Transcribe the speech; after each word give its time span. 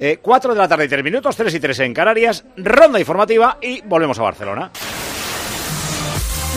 12. 0.00 0.12
Eh, 0.12 0.18
4 0.20 0.54
de 0.54 0.58
la 0.58 0.66
tarde 0.66 0.86
y 0.86 0.88
3 0.88 1.04
minutos, 1.04 1.36
3 1.36 1.54
y 1.54 1.60
3 1.60 1.80
en 1.80 1.94
Canarias, 1.94 2.44
ronda 2.56 2.98
informativa 2.98 3.58
y 3.60 3.82
volvemos 3.82 4.18
a 4.18 4.22
Barcelona. 4.22 4.70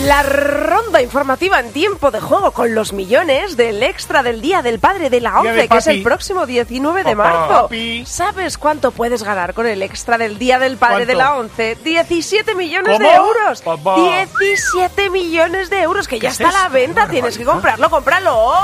La 0.01 0.23
ronda 0.23 1.03
informativa 1.03 1.59
en 1.59 1.71
tiempo 1.71 2.09
de 2.09 2.19
juego 2.19 2.51
con 2.51 2.73
los 2.73 2.93
millones 2.93 3.55
del 3.55 3.83
extra 3.83 4.23
del 4.23 4.41
Día 4.41 4.63
del 4.63 4.79
Padre 4.79 5.11
de 5.11 5.21
la 5.21 5.39
ONCE, 5.39 5.67
que 5.69 5.77
es 5.77 5.87
el 5.87 6.01
próximo 6.01 6.47
19 6.47 7.03
de 7.03 7.15
marzo. 7.15 7.63
Papi. 7.63 8.03
¿Sabes 8.05 8.57
cuánto 8.57 8.89
puedes 8.89 9.21
ganar 9.21 9.53
con 9.53 9.67
el 9.67 9.83
extra 9.83 10.17
del 10.17 10.39
Día 10.39 10.57
del 10.57 10.77
Padre 10.77 11.05
de 11.05 11.13
la 11.13 11.35
ONCE? 11.35 11.77
17 11.83 12.55
millones 12.55 12.97
de 12.97 13.13
euros. 13.13 13.61
Papá. 13.61 13.95
17 13.95 15.11
millones 15.11 15.69
de 15.69 15.83
euros, 15.83 16.07
que 16.07 16.19
ya 16.19 16.29
es 16.29 16.39
está 16.41 16.49
a 16.49 16.63
la 16.63 16.69
venta. 16.69 17.07
Tienes 17.07 17.37
que 17.37 17.45
comprarlo, 17.45 17.87
cómpralo. 17.91 18.63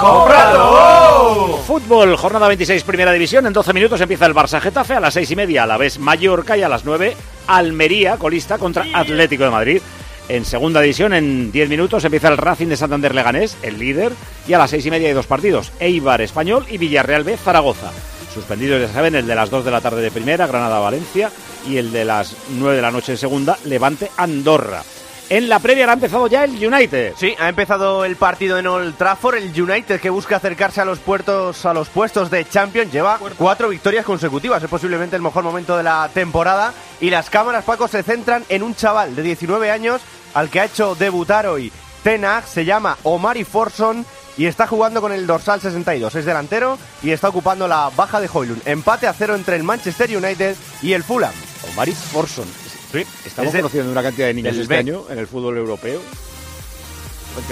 Fútbol, 1.66 2.18
jornada 2.18 2.48
26, 2.48 2.84
primera 2.84 3.12
división. 3.14 3.46
En 3.46 3.54
12 3.54 3.72
minutos 3.72 4.02
empieza 4.02 4.26
el 4.26 4.34
Barça 4.34 4.60
Getafe. 4.60 4.96
A 4.96 5.00
las 5.00 5.14
6 5.14 5.30
y 5.30 5.36
media, 5.36 5.64
a 5.64 5.68
la 5.68 5.78
vez 5.78 6.00
Mallorca. 6.00 6.58
Y 6.58 6.64
a 6.64 6.70
las 6.70 6.86
9, 6.86 7.16
Almería, 7.46 8.18
colista 8.18 8.58
contra 8.58 8.84
Atlético 8.94 9.44
de 9.44 9.52
Madrid. 9.52 9.82
En 10.30 10.46
segunda 10.46 10.80
división, 10.80 11.14
en 11.14 11.52
10 11.52 11.70
minutos, 11.70 12.06
empieza 12.06 12.28
el 12.28 12.38
Racing 12.38 12.68
de 12.68 12.78
Santander 12.78 13.16
Leganés, 13.16 13.58
el 13.64 13.80
líder. 13.80 14.14
Y 14.48 14.54
a 14.54 14.60
las 14.60 14.70
6 14.70 14.86
y 14.86 14.92
media 14.92 15.08
hay 15.08 15.16
dos 15.16 15.26
partidos: 15.26 15.72
Eibar 15.80 16.22
Español 16.22 16.68
y 16.70 16.78
Villarreal 16.78 17.24
B 17.24 17.36
Zaragoza. 17.36 17.92
Suspendidos, 18.32 18.80
ya 18.80 18.94
saben, 18.94 19.16
el 19.16 19.26
de 19.26 19.34
las 19.34 19.50
2 19.50 19.66
de 19.66 19.72
la 19.72 19.82
tarde 19.82 20.04
de 20.04 20.12
primera, 20.12 20.46
Granada-Valencia. 20.46 21.32
Y 21.68 21.78
el 21.78 21.92
de 21.92 22.06
las 22.06 22.36
9 22.50 22.76
de 22.76 22.82
la 22.82 22.92
noche 22.92 23.14
en 23.14 23.18
segunda, 23.18 23.58
Levante-Andorra. 23.66 24.84
En 25.32 25.48
la 25.48 25.60
Premier 25.60 25.90
ha 25.90 25.94
empezado 25.94 26.26
ya 26.28 26.44
el 26.44 26.52
United. 26.52 27.14
Sí, 27.16 27.36
ha 27.38 27.50
empezado 27.50 28.06
el 28.06 28.16
partido 28.16 28.58
en 28.58 28.66
Old 28.66 28.98
Trafford. 28.98 29.36
El 29.36 29.62
United 29.62 30.00
que 30.00 30.10
busca 30.10 30.38
acercarse 30.38 30.82
a 30.82 30.86
los 30.86 31.00
puertos, 31.00 31.66
a 31.66 31.74
los 31.74 31.90
puestos 31.90 32.32
de 32.32 32.48
Champions, 32.48 32.92
lleva 32.92 33.20
cuatro 33.38 33.70
victorias 33.70 34.06
consecutivas. 34.06 34.62
Es 34.62 34.70
posiblemente 34.70 35.16
el 35.16 35.22
mejor 35.22 35.44
momento 35.44 35.78
de 35.78 35.84
la 35.84 36.10
temporada. 36.14 36.74
Y 37.00 37.12
las 37.12 37.30
cámaras, 37.30 37.64
Paco, 37.64 37.88
se 37.88 38.02
centran 38.02 38.44
en 38.50 38.64
un 38.64 38.74
chaval 38.74 39.16
de 39.16 39.22
19 39.22 39.70
años 39.70 40.02
al 40.40 40.50
que 40.50 40.62
ha 40.62 40.66
hecho 40.66 40.96
debutar 40.96 41.48
hoy 41.48 41.70
Ten 42.02 42.24
Hag. 42.24 42.48
Se 42.48 42.64
llama 42.64 42.98
Omari 43.04 43.44
Forson 43.44 44.06
y 44.38 44.46
está 44.46 44.68
jugando 44.68 45.02
con 45.02 45.12
el 45.12 45.28
dorsal 45.28 45.60
62. 45.60 46.16
Es 46.16 46.24
delantero 46.26 46.78
y 47.04 47.12
está 47.12 47.28
ocupando 47.28 47.68
la 47.68 47.90
baja 47.94 48.22
de 48.22 48.30
Hoylund. 48.32 48.62
Empate 48.66 49.06
a 49.08 49.14
cero 49.14 49.36
entre 49.36 49.58
el 49.58 49.64
Manchester 49.64 50.16
United 50.16 50.56
y 50.82 50.94
el 50.94 51.04
Fulham. 51.04 51.34
Omari 51.74 51.92
Forson. 51.92 52.46
Sí, 52.94 53.06
Estamos 53.26 53.48
es 53.50 53.54
de- 53.54 53.60
conociendo 53.60 53.92
una 53.92 54.02
cantidad 54.02 54.28
de 54.28 54.34
niños 54.34 54.56
este 54.56 54.68
B. 54.74 54.78
año 54.78 55.04
en 55.10 55.20
el 55.20 55.28
fútbol 55.28 55.58
europeo. 55.58 56.00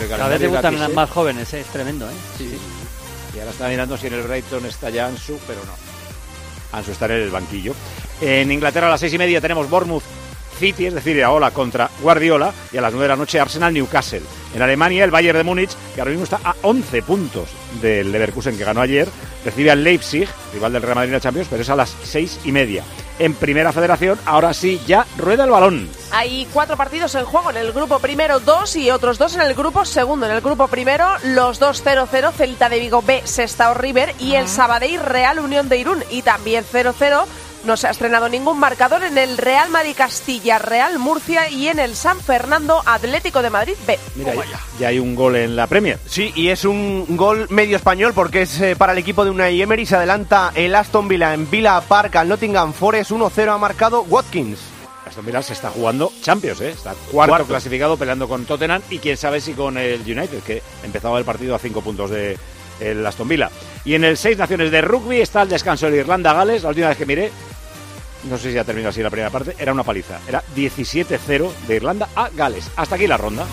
Cada 0.09 0.29
vez 0.29 0.39
debutan 0.39 0.93
más 0.95 1.09
jóvenes, 1.09 1.53
¿eh? 1.53 1.59
es 1.61 1.67
tremendo. 1.67 2.09
¿eh? 2.09 2.13
Sí, 2.37 2.49
sí. 2.49 2.57
Y 3.35 3.39
ahora 3.39 3.51
está 3.51 3.67
mirando 3.67 3.97
si 3.97 4.07
en 4.07 4.13
el 4.13 4.23
Brighton 4.23 4.65
está 4.65 4.89
ya 4.89 5.07
Ansu, 5.07 5.37
pero 5.45 5.59
no. 5.65 6.77
Ansu 6.77 6.91
está 6.91 7.05
en 7.07 7.11
el 7.11 7.29
banquillo. 7.31 7.73
En 8.21 8.49
Inglaterra 8.51 8.87
a 8.87 8.91
las 8.91 8.99
seis 9.01 9.13
y 9.13 9.17
media 9.17 9.41
tenemos 9.41 9.69
Bournemouth 9.69 10.03
City, 10.57 10.87
es 10.87 10.93
decir, 10.93 11.15
Iraola 11.15 11.51
contra 11.51 11.89
Guardiola. 12.01 12.53
Y 12.71 12.77
a 12.77 12.81
las 12.81 12.91
nueve 12.91 13.05
de 13.05 13.09
la 13.09 13.15
noche 13.15 13.39
Arsenal 13.39 13.73
Newcastle. 13.73 14.23
En 14.53 14.61
Alemania 14.61 15.03
el 15.03 15.11
Bayern 15.11 15.37
de 15.37 15.43
Múnich, 15.43 15.71
que 15.93 16.01
ahora 16.01 16.11
mismo 16.11 16.23
está 16.23 16.39
a 16.43 16.55
11 16.61 17.01
puntos 17.03 17.49
del 17.81 18.11
Leverkusen 18.11 18.57
que 18.57 18.63
ganó 18.63 18.81
ayer, 18.81 19.07
recibe 19.45 19.71
al 19.71 19.83
Leipzig, 19.83 20.27
rival 20.53 20.73
del 20.73 20.81
Real 20.81 20.95
Madrid 20.95 21.09
en 21.09 21.13
la 21.13 21.19
Champions, 21.21 21.47
pero 21.49 21.61
es 21.61 21.69
a 21.69 21.75
las 21.75 21.95
seis 22.03 22.39
y 22.43 22.51
media. 22.51 22.83
En 23.19 23.33
Primera 23.33 23.71
Federación, 23.71 24.19
ahora 24.25 24.53
sí, 24.53 24.79
ya 24.85 25.05
rueda 25.17 25.43
el 25.43 25.49
balón. 25.49 25.89
Hay 26.11 26.47
cuatro 26.53 26.77
partidos 26.77 27.15
en 27.15 27.25
juego. 27.25 27.49
En 27.49 27.57
el 27.57 27.71
grupo 27.71 27.99
primero, 27.99 28.39
dos 28.39 28.75
y 28.75 28.91
otros 28.91 29.17
dos 29.17 29.35
en 29.35 29.41
el 29.41 29.55
grupo 29.55 29.85
segundo. 29.85 30.25
En 30.27 30.33
el 30.33 30.41
grupo 30.41 30.67
primero, 30.67 31.07
los 31.23 31.59
dos 31.59 31.83
0-0, 31.83 32.31
Celta 32.33 32.69
de 32.69 32.79
Vigo 32.79 33.01
B, 33.01 33.21
Sestao 33.25 33.73
River 33.73 34.13
y 34.19 34.35
el 34.35 34.47
Sabadell 34.47 34.99
Real 34.99 35.39
Unión 35.39 35.67
de 35.67 35.77
Irún. 35.77 36.03
Y 36.11 36.21
también 36.21 36.63
0-0. 36.71 37.25
No 37.67 37.75
se 37.75 37.87
ha 37.87 37.91
estrenado 37.91 38.29
ningún 38.29 38.57
marcador 38.61 39.03
en 39.03 39.17
el 39.17 39.37
Real 39.37 39.69
Madrid 39.69 39.93
Castilla, 39.93 40.57
Real 40.57 40.99
Murcia 40.99 41.49
y 41.49 41.67
en 41.67 41.79
el 41.79 41.97
San 41.97 42.17
Fernando 42.21 42.81
Atlético 42.85 43.41
de 43.41 43.49
Madrid 43.49 43.73
B. 43.85 43.99
Mira, 44.15 44.35
ya, 44.35 44.59
ya 44.79 44.87
hay 44.87 44.99
un 44.99 45.15
gol 45.15 45.35
en 45.35 45.57
la 45.57 45.67
Premier. 45.67 45.99
Sí, 46.05 46.31
y 46.33 46.47
es 46.47 46.63
un 46.63 47.17
gol 47.17 47.45
medio 47.49 47.75
español 47.75 48.13
porque 48.15 48.43
es 48.43 48.61
eh, 48.61 48.77
para 48.77 48.93
el 48.93 48.99
equipo 48.99 49.25
de 49.25 49.31
Unai 49.31 49.61
Emery. 49.61 49.85
Se 49.85 49.97
adelanta 49.97 50.53
el 50.55 50.73
Aston 50.75 51.09
Villa 51.09 51.33
en 51.33 51.51
Villa 51.51 51.81
Park 51.81 52.15
al 52.15 52.29
Nottingham 52.29 52.71
Forest. 52.71 53.11
1-0 53.11 53.53
ha 53.53 53.57
marcado 53.57 54.03
Watkins. 54.03 54.59
Aston 55.05 55.25
Villa 55.25 55.41
se 55.41 55.51
está 55.51 55.69
jugando 55.69 56.13
Champions, 56.21 56.61
¿eh? 56.61 56.69
Está 56.69 56.93
cuarto, 57.11 57.31
Cuarto. 57.31 57.47
clasificado 57.47 57.97
peleando 57.97 58.29
con 58.29 58.45
Tottenham 58.45 58.81
y 58.89 58.99
quién 58.99 59.17
sabe 59.17 59.41
si 59.41 59.51
con 59.51 59.77
el 59.77 59.99
United, 60.03 60.41
que 60.41 60.63
empezaba 60.83 61.19
el 61.19 61.25
partido 61.25 61.53
a 61.53 61.59
cinco 61.59 61.81
puntos 61.81 62.11
de 62.11 62.37
el 62.79 63.05
Aston 63.05 63.27
Villa. 63.27 63.51
Y 63.83 63.95
en 63.95 64.05
el 64.05 64.15
Seis 64.15 64.37
Naciones 64.37 64.71
de 64.71 64.81
Rugby 64.81 65.19
está 65.19 65.41
el 65.41 65.49
descanso 65.49 65.91
de 65.91 65.97
Irlanda-Gales. 65.97 66.63
La 66.63 66.69
última 66.69 66.87
vez 66.89 66.97
que 66.97 67.05
miré, 67.05 67.31
no 68.27 68.37
sé 68.37 68.51
si 68.51 68.57
ha 68.57 68.63
terminado 68.63 68.89
así 68.89 69.01
la 69.01 69.09
primera 69.09 69.29
parte, 69.29 69.55
era 69.57 69.71
una 69.73 69.83
paliza. 69.83 70.19
Era 70.27 70.43
17-0 70.55 71.51
de 71.67 71.75
Irlanda 71.75 72.09
a 72.15 72.29
Gales. 72.29 72.69
Hasta 72.75 72.95
aquí 72.95 73.07
la 73.07 73.17
ronda. 73.17 73.45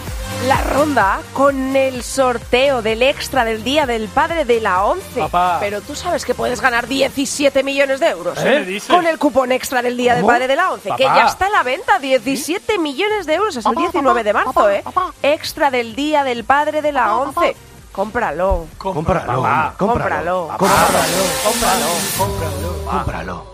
La 0.48 0.60
ronda 0.60 1.20
con 1.32 1.74
el 1.74 2.02
sorteo 2.02 2.82
del 2.82 3.02
extra 3.02 3.44
del 3.44 3.64
Día 3.64 3.86
del 3.86 4.08
Padre 4.08 4.44
de 4.44 4.60
la 4.60 4.84
ONCE. 4.84 5.20
Papá. 5.20 5.56
Pero 5.60 5.80
tú 5.80 5.94
sabes 5.94 6.24
que 6.24 6.34
puedes 6.34 6.60
ganar 6.60 6.86
17 6.86 7.62
millones 7.62 8.00
de 8.00 8.08
euros 8.10 8.38
¿Eh? 8.40 8.60
¿Me 8.60 8.66
dices? 8.66 8.88
con 8.90 9.06
el 9.06 9.18
cupón 9.18 9.52
extra 9.52 9.80
del 9.80 9.96
Día 9.96 10.14
del. 10.14 10.24
Padre 10.24 10.46
de 10.48 10.56
la 10.56 10.72
ONCE, 10.72 10.90
que 10.96 11.04
Papá. 11.04 11.16
ya 11.16 11.26
está 11.26 11.46
a 11.46 11.50
la 11.50 11.62
venta. 11.62 11.98
17 11.98 12.78
millones 12.78 13.26
de 13.26 13.34
euros. 13.34 13.56
Es 13.56 13.64
el 13.64 13.74
19 13.74 14.22
de 14.24 14.32
marzo, 14.32 14.68
¿eh? 14.70 14.82
Extra 15.22 15.70
del 15.70 15.94
Día 15.94 16.24
del 16.24 16.44
Padre 16.44 16.82
de 16.82 16.92
la 16.92 17.16
ONCE. 17.16 17.56
Cómpralo. 17.92 18.66
Cómpralo, 18.76 19.74
Cómpralo. 19.78 20.50
cómpralo. 20.58 20.58
Cómpralo. 22.88 23.53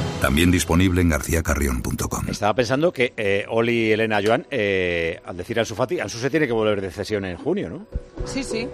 También 0.21 0.51
disponible 0.51 1.01
en 1.01 1.09
garcíacarrión.com. 1.09 2.29
Estaba 2.29 2.53
pensando 2.53 2.93
que 2.93 3.11
eh, 3.17 3.43
Oli 3.49 3.87
y 3.87 3.91
Elena 3.91 4.19
Joan, 4.23 4.45
eh, 4.51 5.19
al 5.25 5.35
decir 5.35 5.59
Ansu 5.59 5.73
Fati, 5.73 5.99
Ansu 5.99 6.19
se 6.19 6.29
tiene 6.29 6.45
que 6.45 6.53
volver 6.53 6.79
de 6.79 6.91
cesión 6.91 7.25
en 7.25 7.37
junio, 7.37 7.69
¿no? 7.69 7.87
Sí, 8.25 8.43
sí. 8.43 8.67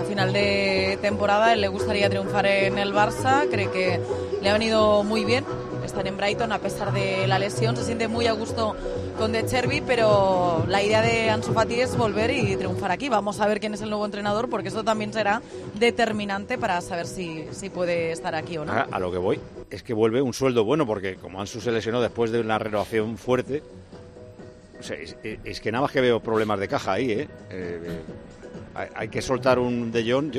A 0.00 0.08
final 0.08 0.32
de 0.32 0.98
temporada 1.02 1.52
él 1.52 1.60
le 1.60 1.68
gustaría 1.68 2.08
triunfar 2.08 2.46
en 2.46 2.78
el 2.78 2.94
Barça. 2.94 3.46
Cree 3.50 3.70
que 3.70 4.00
le 4.40 4.48
ha 4.48 4.54
venido 4.54 5.04
muy 5.04 5.26
bien 5.26 5.44
estar 5.84 6.06
en 6.06 6.16
Brighton 6.16 6.50
a 6.50 6.60
pesar 6.60 6.94
de 6.94 7.26
la 7.26 7.38
lesión. 7.38 7.76
Se 7.76 7.84
siente 7.84 8.08
muy 8.08 8.26
a 8.26 8.32
gusto 8.32 8.74
con 9.16 9.32
De 9.32 9.44
Cherby, 9.46 9.80
pero 9.80 10.64
la 10.68 10.82
idea 10.82 11.00
de 11.00 11.30
Ansu 11.30 11.52
Fati 11.52 11.80
es 11.80 11.96
volver 11.96 12.30
y 12.30 12.56
triunfar 12.56 12.90
aquí. 12.90 13.08
Vamos 13.08 13.40
a 13.40 13.46
ver 13.46 13.60
quién 13.60 13.74
es 13.74 13.80
el 13.80 13.88
nuevo 13.88 14.04
entrenador 14.04 14.48
porque 14.48 14.68
eso 14.68 14.84
también 14.84 15.12
será 15.12 15.42
determinante 15.74 16.58
para 16.58 16.80
saber 16.80 17.06
si, 17.06 17.46
si 17.50 17.70
puede 17.70 18.12
estar 18.12 18.34
aquí 18.34 18.58
o 18.58 18.64
no. 18.64 18.72
A, 18.72 18.98
lo 18.98 19.10
que 19.10 19.18
voy 19.18 19.40
es 19.70 19.82
que 19.82 19.94
vuelve 19.94 20.20
un 20.20 20.34
sueldo 20.34 20.64
bueno, 20.64 20.86
porque 20.86 21.16
como 21.16 21.40
Ansu 21.40 21.60
se 21.60 21.72
lesionó 21.72 22.00
después 22.00 22.30
de 22.30 22.40
una 22.40 22.58
renovación 22.58 23.16
fuerte, 23.16 23.62
es, 24.80 25.60
que 25.60 25.72
nada 25.72 25.82
más 25.82 25.92
que 25.92 26.00
veo 26.00 26.20
problemas 26.20 26.60
de 26.60 26.68
caja 26.68 26.92
ahí, 26.92 27.12
¿eh? 27.12 27.28
Eh, 27.50 27.80
eh, 27.84 28.88
hay, 28.94 29.08
que 29.08 29.22
soltar 29.22 29.58
un 29.58 29.90
de 29.90 30.12
Jong, 30.12 30.32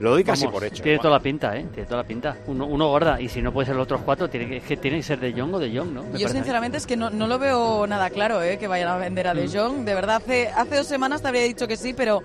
lo 0.00 0.10
doy 0.10 0.24
casi 0.24 0.44
Vamos, 0.46 0.60
por 0.60 0.68
hecho. 0.68 0.82
Tiene 0.82 0.98
toda 0.98 1.10
la 1.14 1.20
pinta, 1.20 1.56
¿eh? 1.56 1.66
Tiene 1.72 1.86
toda 1.86 2.02
la 2.02 2.08
pinta. 2.08 2.36
Uno, 2.46 2.66
uno 2.66 2.88
gorda, 2.88 3.20
y 3.20 3.28
si 3.28 3.40
no 3.42 3.52
puede 3.52 3.66
ser 3.66 3.76
los 3.76 3.84
otros 3.84 4.00
cuatro, 4.04 4.28
tiene 4.28 4.48
que, 4.48 4.56
es 4.56 4.64
que 4.64 4.76
tiene 4.76 4.96
que 4.98 5.02
ser 5.02 5.20
de 5.20 5.32
Jong 5.32 5.54
o 5.54 5.58
de 5.58 5.76
Jong, 5.76 5.92
¿no? 5.92 6.02
Me 6.04 6.18
Yo 6.18 6.28
sinceramente 6.28 6.78
es 6.78 6.86
que 6.86 6.96
no, 6.96 7.10
no 7.10 7.26
lo 7.26 7.38
veo 7.38 7.86
nada 7.86 8.10
claro 8.10 8.42
¿eh? 8.42 8.58
que 8.58 8.66
vayan 8.66 8.88
a 8.88 8.96
vender 8.96 9.28
a 9.28 9.34
De 9.34 9.46
Mm. 9.46 9.52
Jong. 9.52 9.84
De 9.84 9.94
verdad, 9.94 10.16
hace, 10.16 10.48
hace 10.48 10.76
dos 10.76 10.86
semanas 10.86 11.22
te 11.22 11.28
habría 11.28 11.42
dicho 11.44 11.68
que 11.68 11.76
sí, 11.76 11.92
pero 11.94 12.22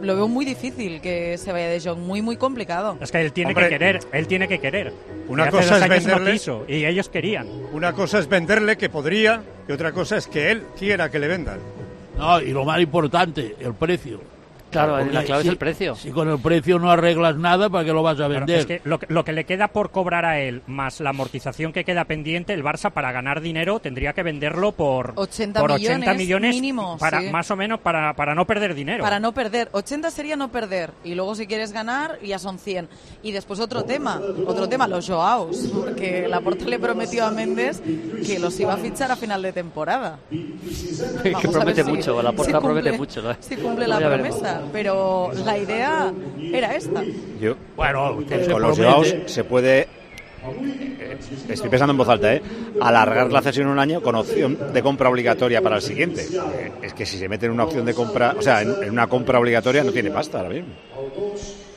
lo 0.00 0.14
veo 0.16 0.28
muy 0.28 0.44
difícil 0.46 1.00
que 1.02 1.36
se 1.36 1.52
vaya 1.52 1.68
De 1.68 1.80
Jong. 1.80 1.98
Muy, 1.98 2.22
muy 2.22 2.36
complicado. 2.36 2.96
Es 3.00 3.12
que 3.12 3.20
él 3.20 3.32
tiene 3.32 3.50
Hombre, 3.50 3.64
que 3.64 3.70
querer, 3.70 4.00
él 4.12 4.26
tiene 4.26 4.48
que 4.48 4.58
querer. 4.58 4.92
Una 5.28 5.46
Y 5.48 5.50
cosa 5.50 5.76
es 5.76 5.82
años 5.82 6.06
no 6.06 6.14
venderle- 6.16 6.32
quiso, 6.32 6.64
y 6.68 6.84
ellos 6.86 7.08
querían. 7.10 7.48
Una 7.72 7.92
cosa 7.92 8.18
es 8.18 8.28
venderle 8.28 8.76
que 8.78 8.88
podría 8.88 9.42
y 9.68 9.72
otra 9.72 9.92
cosa 9.92 10.16
es 10.16 10.26
que 10.26 10.50
él 10.50 10.62
quiera 10.78 11.10
que 11.10 11.18
le 11.18 11.28
vendan. 11.28 11.58
No, 12.16 12.40
y 12.40 12.52
lo 12.52 12.64
más 12.64 12.80
importante, 12.80 13.56
el 13.60 13.74
precio. 13.74 14.20
Claro, 14.74 14.98
Porque 14.98 15.12
la 15.14 15.24
clave 15.24 15.42
si- 15.42 15.48
es 15.48 15.52
el 15.52 15.58
precio. 15.58 15.94
Si 15.94 16.10
con 16.10 16.28
el 16.28 16.38
precio 16.38 16.78
no 16.78 16.90
arreglas 16.90 17.36
nada, 17.36 17.68
¿para 17.70 17.84
qué 17.84 17.92
lo 17.92 18.02
vas 18.02 18.14
a 18.14 18.26
Claro, 18.26 18.34
vender? 18.34 18.58
es 18.60 18.66
que 18.66 18.80
lo, 18.84 18.98
que- 18.98 19.06
lo 19.08 19.24
que 19.24 19.32
le 19.32 19.44
queda 19.44 19.68
por 19.68 19.90
cobrar 19.90 20.24
a 20.24 20.40
él, 20.40 20.62
más 20.66 21.00
la 21.00 21.10
amortización 21.10 21.72
que 21.72 21.84
queda 21.84 22.04
pendiente, 22.04 22.52
el 22.52 22.62
Barça 22.62 22.90
para 22.90 23.12
ganar 23.12 23.40
dinero 23.40 23.80
tendría 23.80 24.12
que 24.12 24.22
venderlo 24.22 24.72
por 24.72 25.12
80 25.16 25.60
por 25.60 25.72
millones 25.74 25.98
80 25.98 26.14
millones 26.14 26.54
mínimo, 26.54 26.98
para 26.98 27.20
sí. 27.20 27.30
más 27.30 27.50
o 27.50 27.56
menos 27.56 27.80
para, 27.80 28.14
para 28.14 28.34
no 28.34 28.46
perder 28.46 28.74
dinero. 28.74 29.02
Para 29.02 29.20
no 29.20 29.32
perder. 29.32 29.68
80 29.72 30.10
sería 30.10 30.36
no 30.36 30.48
perder. 30.50 30.90
Y 31.04 31.14
luego 31.14 31.34
si 31.34 31.46
quieres 31.46 31.72
ganar, 31.72 32.18
ya 32.22 32.38
son 32.38 32.58
100. 32.58 32.88
Y 33.22 33.32
después 33.32 33.60
otro 33.60 33.84
tema. 33.84 34.20
Otro 34.46 34.68
tema, 34.68 34.86
los 34.88 35.06
Joaos. 35.08 35.70
Porque 35.74 36.26
Laporta 36.28 36.64
le 36.64 36.78
prometió 36.78 37.24
a 37.26 37.30
Méndez 37.30 37.80
que 38.26 38.38
los 38.38 38.58
iba 38.60 38.74
a 38.74 38.76
fichar 38.76 39.10
a 39.10 39.16
final 39.16 39.42
de 39.42 39.52
temporada. 39.52 40.18
que 41.22 41.30
Vamos 41.30 41.46
a 41.46 41.58
promete 41.58 41.84
mucho, 41.84 42.22
la 42.22 42.32
porta 42.32 42.58
si 42.58 42.64
promete 42.64 42.90
cumple- 42.92 42.98
mucho. 42.98 43.22
¿no? 43.22 43.36
Si 43.40 43.56
cumple 43.56 43.86
la 43.88 44.00
Ya 44.00 44.08
veremos. 44.08 44.36
promesa. 44.38 44.60
Pero 44.72 45.30
la 45.44 45.58
idea 45.58 46.12
era 46.52 46.74
esta. 46.74 47.02
Yo, 47.40 47.56
Bueno, 47.76 48.18
con 48.50 48.62
los. 48.62 48.78
Joaos 48.78 49.14
se 49.26 49.44
puede. 49.44 49.80
eh, 49.80 51.16
Estoy 51.48 51.70
pensando 51.70 51.92
en 51.92 51.96
voz 51.98 52.08
alta, 52.08 52.34
¿eh? 52.34 52.42
Alargar 52.80 53.30
la 53.32 53.40
cesión 53.42 53.68
un 53.68 53.78
año 53.78 54.00
con 54.02 54.14
opción 54.14 54.58
de 54.72 54.82
compra 54.82 55.08
obligatoria 55.08 55.62
para 55.62 55.76
el 55.76 55.82
siguiente. 55.82 56.22
Eh, 56.58 56.72
Es 56.82 56.92
que 56.94 57.06
si 57.06 57.16
se 57.18 57.28
mete 57.28 57.46
en 57.46 57.52
una 57.52 57.64
opción 57.64 57.84
de 57.86 57.94
compra, 57.94 58.34
o 58.38 58.42
sea, 58.42 58.62
en, 58.62 58.74
en 58.82 58.90
una 58.90 59.06
compra 59.06 59.38
obligatoria 59.38 59.82
no 59.84 59.92
tiene 59.92 60.10
pasta 60.10 60.38
ahora 60.38 60.50
mismo. 60.50 60.74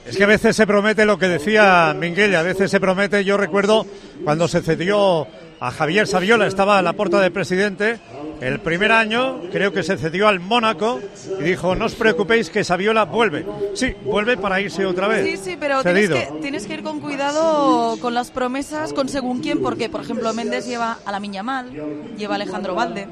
Es 0.05 0.15
que 0.17 0.23
a 0.23 0.27
veces 0.27 0.55
se 0.55 0.65
promete 0.65 1.05
lo 1.05 1.17
que 1.17 1.27
decía 1.27 1.93
Minguella, 1.97 2.39
a 2.39 2.43
veces 2.43 2.71
se 2.71 2.79
promete, 2.79 3.23
yo 3.25 3.35
recuerdo 3.37 3.85
cuando 4.23 4.47
se 4.47 4.61
cedió 4.61 5.27
a 5.59 5.71
Javier 5.71 6.07
Saviola, 6.07 6.47
estaba 6.47 6.77
a 6.77 6.81
la 6.81 6.93
puerta 6.93 7.19
del 7.19 7.31
presidente, 7.33 7.97
el 8.41 8.59
primer 8.59 8.91
año 8.91 9.41
creo 9.51 9.71
que 9.73 9.83
se 9.83 9.97
cedió 9.97 10.27
al 10.27 10.39
Mónaco 10.39 10.99
y 11.39 11.43
dijo, 11.43 11.75
no 11.75 11.85
os 11.85 11.95
preocupéis 11.95 12.49
que 12.49 12.63
Saviola 12.63 13.05
vuelve. 13.05 13.45
Sí, 13.73 13.95
vuelve 14.03 14.37
para 14.37 14.59
irse 14.61 14.85
otra 14.85 15.07
vez. 15.07 15.25
Sí, 15.25 15.37
sí, 15.51 15.57
pero 15.59 15.81
tienes 15.83 16.09
que, 16.09 16.29
tienes 16.41 16.67
que 16.67 16.73
ir 16.75 16.83
con 16.83 16.99
cuidado 16.99 17.97
con 17.99 18.13
las 18.13 18.31
promesas, 18.31 18.93
con 18.93 19.09
según 19.09 19.39
quién, 19.41 19.61
porque, 19.61 19.89
por 19.89 20.01
ejemplo, 20.01 20.33
Méndez 20.33 20.65
lleva 20.67 20.97
a 21.05 21.11
la 21.11 21.19
Miñamal, 21.19 21.71
lleva 22.17 22.33
a 22.33 22.35
Alejandro 22.35 22.75
Valde, 22.75 23.07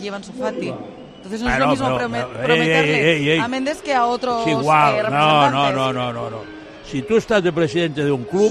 lleva 0.00 0.16
a 0.16 0.18
Ansu 0.18 0.32
Fati. 0.32 0.72
Entonces 1.16 1.42
no 1.42 1.48
es 1.48 1.54
Ah, 1.56 1.58
lo 1.58 1.64
no, 1.66 1.70
mismo 1.72 1.86
pero- 1.86 1.98
prome- 1.98 2.18
ey, 2.20 2.44
prometerle 2.44 3.12
ey, 3.12 3.18
ey, 3.22 3.30
ey. 3.30 3.38
a 3.40 3.48
Méndez 3.48 3.82
que 3.82 3.92
a 3.92 4.06
otros 4.06 4.46
eh, 4.46 4.52
no, 4.54 5.50
no, 5.50 5.72
no, 5.72 5.92
no, 5.92 6.12
no, 6.12 6.30
no. 6.30 6.58
Si 6.86 7.02
tú 7.02 7.16
estás 7.16 7.42
de 7.42 7.52
presidente 7.52 8.02
de 8.04 8.10
un 8.12 8.24
club, 8.24 8.50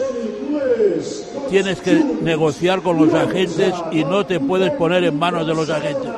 tienes 1.50 1.82
que 1.82 1.94
negociar 2.22 2.82
con 2.82 2.98
los 2.98 3.14
agentes 3.14 3.74
y 3.92 4.04
no 4.04 4.26
te 4.26 4.40
puedes 4.40 4.72
poner 4.72 5.04
en 5.04 5.18
manos 5.18 5.48
de 5.48 5.54
los 5.54 5.70
agentes. 5.70 6.10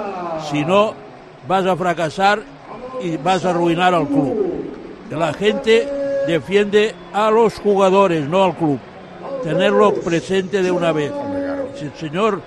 Si 0.49 0.63
no, 0.65 0.93
vas 1.47 1.65
a 1.65 1.75
fracasar 1.75 2.41
y 3.01 3.17
vas 3.17 3.45
a 3.45 3.51
arruinar 3.51 3.93
al 3.93 4.07
club. 4.07 4.35
La 5.11 5.33
gente 5.33 5.87
defiende 6.27 6.93
a 7.13 7.31
los 7.31 7.55
jugadores, 7.55 8.27
no 8.27 8.43
al 8.43 8.55
club. 8.55 8.79
Tenerlo 9.43 9.93
presente 9.93 10.61
de 10.61 10.71
una 10.71 10.91
vez. 10.91 11.11
Si 11.75 11.85
el 11.85 11.93
señor 11.93 12.41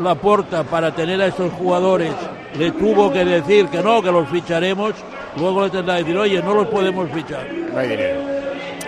Laporta, 0.00 0.64
para 0.64 0.94
tener 0.94 1.20
a 1.20 1.26
estos 1.26 1.52
jugadores, 1.52 2.12
le 2.58 2.72
tuvo 2.72 3.12
que 3.12 3.24
decir 3.24 3.68
que 3.68 3.82
no, 3.82 4.02
que 4.02 4.10
los 4.10 4.28
ficharemos, 4.28 4.94
luego 5.36 5.64
le 5.64 5.70
tendrá 5.70 5.96
que 5.96 6.04
decir, 6.04 6.18
oye, 6.18 6.42
no 6.42 6.54
los 6.54 6.66
podemos 6.66 7.08
fichar. 7.10 7.46
No 7.72 7.78
hay 7.78 7.88
dinero. 7.88 8.20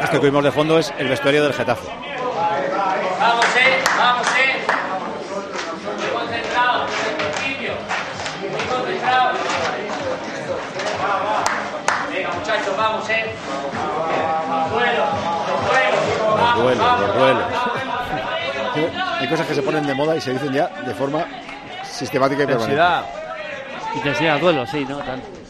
Esto 0.03 0.21
que 0.21 0.27
vimos 0.27 0.45
de 0.45 0.51
fondo 0.51 0.79
es 0.79 0.93
el 0.99 1.09
vestuario 1.09 1.45
del 1.45 1.53
Getafe. 1.53 2.04
Vamos, 3.25 3.47
eh, 3.57 3.83
vamos, 3.97 4.27
eh. 4.37 4.61
Muy 5.97 6.09
concentrado, 6.09 6.85
desde 6.85 7.09
el 7.09 7.17
principio. 7.33 7.73
Muy 8.43 8.67
concentrado. 8.67 9.33
Venga, 12.13 12.29
muchachos, 12.39 12.77
vamos, 12.77 13.09
eh. 13.09 13.35
Duelo, 14.71 15.07
duelo. 15.71 15.97
Los 16.37 16.57
duelos, 16.59 17.01
los 17.01 17.15
duelos. 17.17 17.45
Hay 19.21 19.29
cosas 19.29 19.47
que 19.47 19.55
se 19.55 19.63
ponen 19.63 19.87
de 19.87 19.95
moda 19.95 20.17
y 20.17 20.21
se 20.21 20.33
dicen 20.33 20.53
ya 20.53 20.69
de 20.85 20.95
forma 20.95 21.25
sistemática 21.83 22.43
y 22.43 22.47
permanente. 22.47 22.75
Intensidad. 22.75 23.07
Intensidad, 23.95 24.39
duelo, 24.39 24.67
sí, 24.67 24.85
no 24.87 24.99
tanto. 24.99 25.44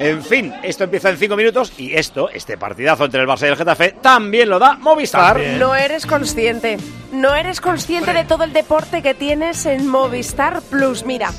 En 0.00 0.24
fin, 0.24 0.54
esto 0.62 0.84
empieza 0.84 1.10
en 1.10 1.18
cinco 1.18 1.36
minutos 1.36 1.74
y 1.76 1.94
esto, 1.94 2.30
este 2.30 2.56
partidazo 2.56 3.04
entre 3.04 3.20
el 3.20 3.28
Barça 3.28 3.42
y 3.42 3.48
el 3.48 3.56
Getafe, 3.56 3.96
también 4.00 4.48
lo 4.48 4.58
da 4.58 4.78
Movistar. 4.78 5.38
No 5.58 5.74
eres 5.74 6.06
consciente. 6.06 6.78
No 7.12 7.34
eres 7.34 7.60
consciente 7.60 8.14
de 8.14 8.24
todo 8.24 8.44
el 8.44 8.54
deporte 8.54 9.02
que 9.02 9.12
tienes 9.12 9.66
en 9.66 9.86
Movistar 9.86 10.62
Plus. 10.62 11.04
Mira, 11.04 11.30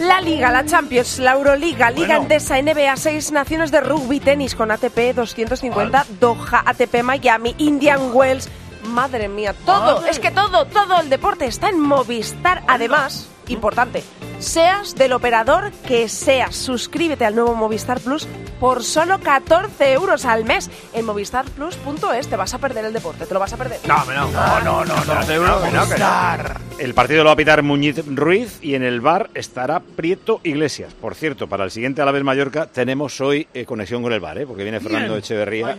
la 0.00 0.20
Liga, 0.20 0.50
la 0.50 0.64
Champions, 0.64 1.20
la 1.20 1.34
Euroliga, 1.34 1.92
Liga 1.92 2.16
Endesa, 2.16 2.60
NBA, 2.60 2.96
seis 2.96 3.30
naciones 3.30 3.70
de 3.70 3.82
rugby, 3.82 4.18
tenis 4.18 4.56
con 4.56 4.72
ATP 4.72 5.14
250, 5.14 6.06
Doha, 6.18 6.64
ATP 6.66 7.04
Miami, 7.04 7.54
Indian 7.58 8.10
Wells. 8.12 8.48
Madre 8.82 9.28
mía, 9.28 9.54
todo, 9.64 10.04
es 10.06 10.18
que 10.18 10.32
todo, 10.32 10.64
todo 10.64 11.00
el 11.00 11.08
deporte 11.08 11.46
está 11.46 11.68
en 11.68 11.78
Movistar. 11.78 12.64
Además, 12.66 13.28
importante, 13.46 14.02
seas 14.38 14.94
del 14.94 15.12
operador 15.12 15.72
que 15.86 16.08
seas, 16.08 16.54
suscríbete 16.54 17.24
al 17.24 17.34
nuevo 17.34 17.54
Movistar 17.54 18.00
Plus 18.00 18.26
por 18.60 18.82
solo 18.82 19.18
14 19.20 19.92
euros 19.92 20.24
al 20.24 20.44
mes 20.44 20.70
en 20.92 21.04
movistarplus.es. 21.04 22.28
Te 22.28 22.36
vas 22.36 22.54
a 22.54 22.58
perder 22.58 22.84
el 22.84 22.92
deporte, 22.92 23.26
te 23.26 23.34
lo 23.34 23.40
vas 23.40 23.52
a 23.52 23.56
perder. 23.56 23.80
No, 23.86 24.04
no, 24.04 24.30
no, 24.30 24.60
no, 24.60 24.84
no, 24.84 24.90
no. 24.90 26.68
El 26.78 26.94
partido 26.94 27.22
lo 27.22 27.28
va 27.28 27.32
a 27.32 27.36
pitar 27.36 27.62
Muñiz 27.62 28.04
Ruiz 28.06 28.58
y 28.62 28.74
en 28.74 28.82
el 28.82 29.00
bar 29.00 29.30
estará 29.34 29.80
Prieto 29.80 30.40
Iglesias. 30.44 30.94
Por 30.94 31.14
cierto, 31.14 31.48
para 31.48 31.64
el 31.64 31.70
siguiente 31.70 32.02
Alavés 32.02 32.24
Mallorca 32.24 32.66
tenemos 32.66 33.20
hoy 33.20 33.46
eh, 33.54 33.64
conexión 33.64 34.02
con 34.02 34.12
el 34.12 34.20
bar, 34.20 34.38
¿eh? 34.38 34.46
porque 34.46 34.62
viene 34.62 34.80
Fernando 34.80 35.16
Echeverría, 35.16 35.76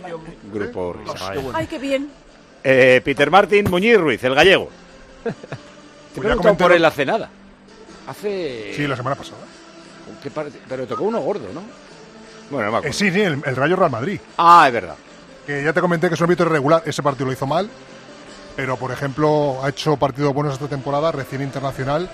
Grupo 0.52 0.94
Risa. 0.94 1.32
Ay, 1.54 1.66
qué 1.66 1.78
bien. 1.78 2.10
Eh, 2.62 3.00
Peter 3.02 3.30
Martín, 3.30 3.70
Muñiz 3.70 3.96
Ruiz, 3.96 4.22
el 4.24 4.34
gallego. 4.34 4.68
Pues 6.14 6.26
ya 6.42 6.54
por 6.54 6.72
él 6.72 6.84
hace 6.84 7.06
nada. 7.06 7.30
Hace... 8.10 8.72
Sí, 8.74 8.86
la 8.86 8.96
semana 8.96 9.16
pasada. 9.16 9.38
¿Qué 10.22 10.30
parte- 10.30 10.58
Pero 10.68 10.86
tocó 10.86 11.04
uno 11.04 11.20
gordo, 11.20 11.46
¿no? 11.54 11.62
Bueno, 12.50 12.66
no 12.66 12.72
me 12.72 12.76
Eh, 12.76 12.78
acuerdo. 12.78 12.92
sí, 12.98 13.10
sí, 13.10 13.20
el, 13.20 13.40
el 13.44 13.56
Rayo 13.56 13.76
Real 13.76 13.90
Madrid. 13.90 14.20
Ah, 14.36 14.64
es 14.66 14.72
verdad. 14.72 14.96
Que 15.46 15.62
ya 15.62 15.72
te 15.72 15.80
comenté 15.80 16.08
que 16.08 16.14
es 16.14 16.20
un 16.20 16.24
árbitro 16.24 16.46
irregular. 16.46 16.82
Ese 16.84 17.02
partido 17.02 17.26
lo 17.26 17.32
hizo 17.32 17.46
mal. 17.46 17.70
Pero, 18.56 18.76
por 18.76 18.90
ejemplo, 18.90 19.60
ha 19.64 19.68
hecho 19.68 19.96
partidos 19.96 20.34
buenos 20.34 20.54
esta 20.54 20.66
temporada, 20.68 21.12
recién 21.12 21.40
internacional. 21.42 22.10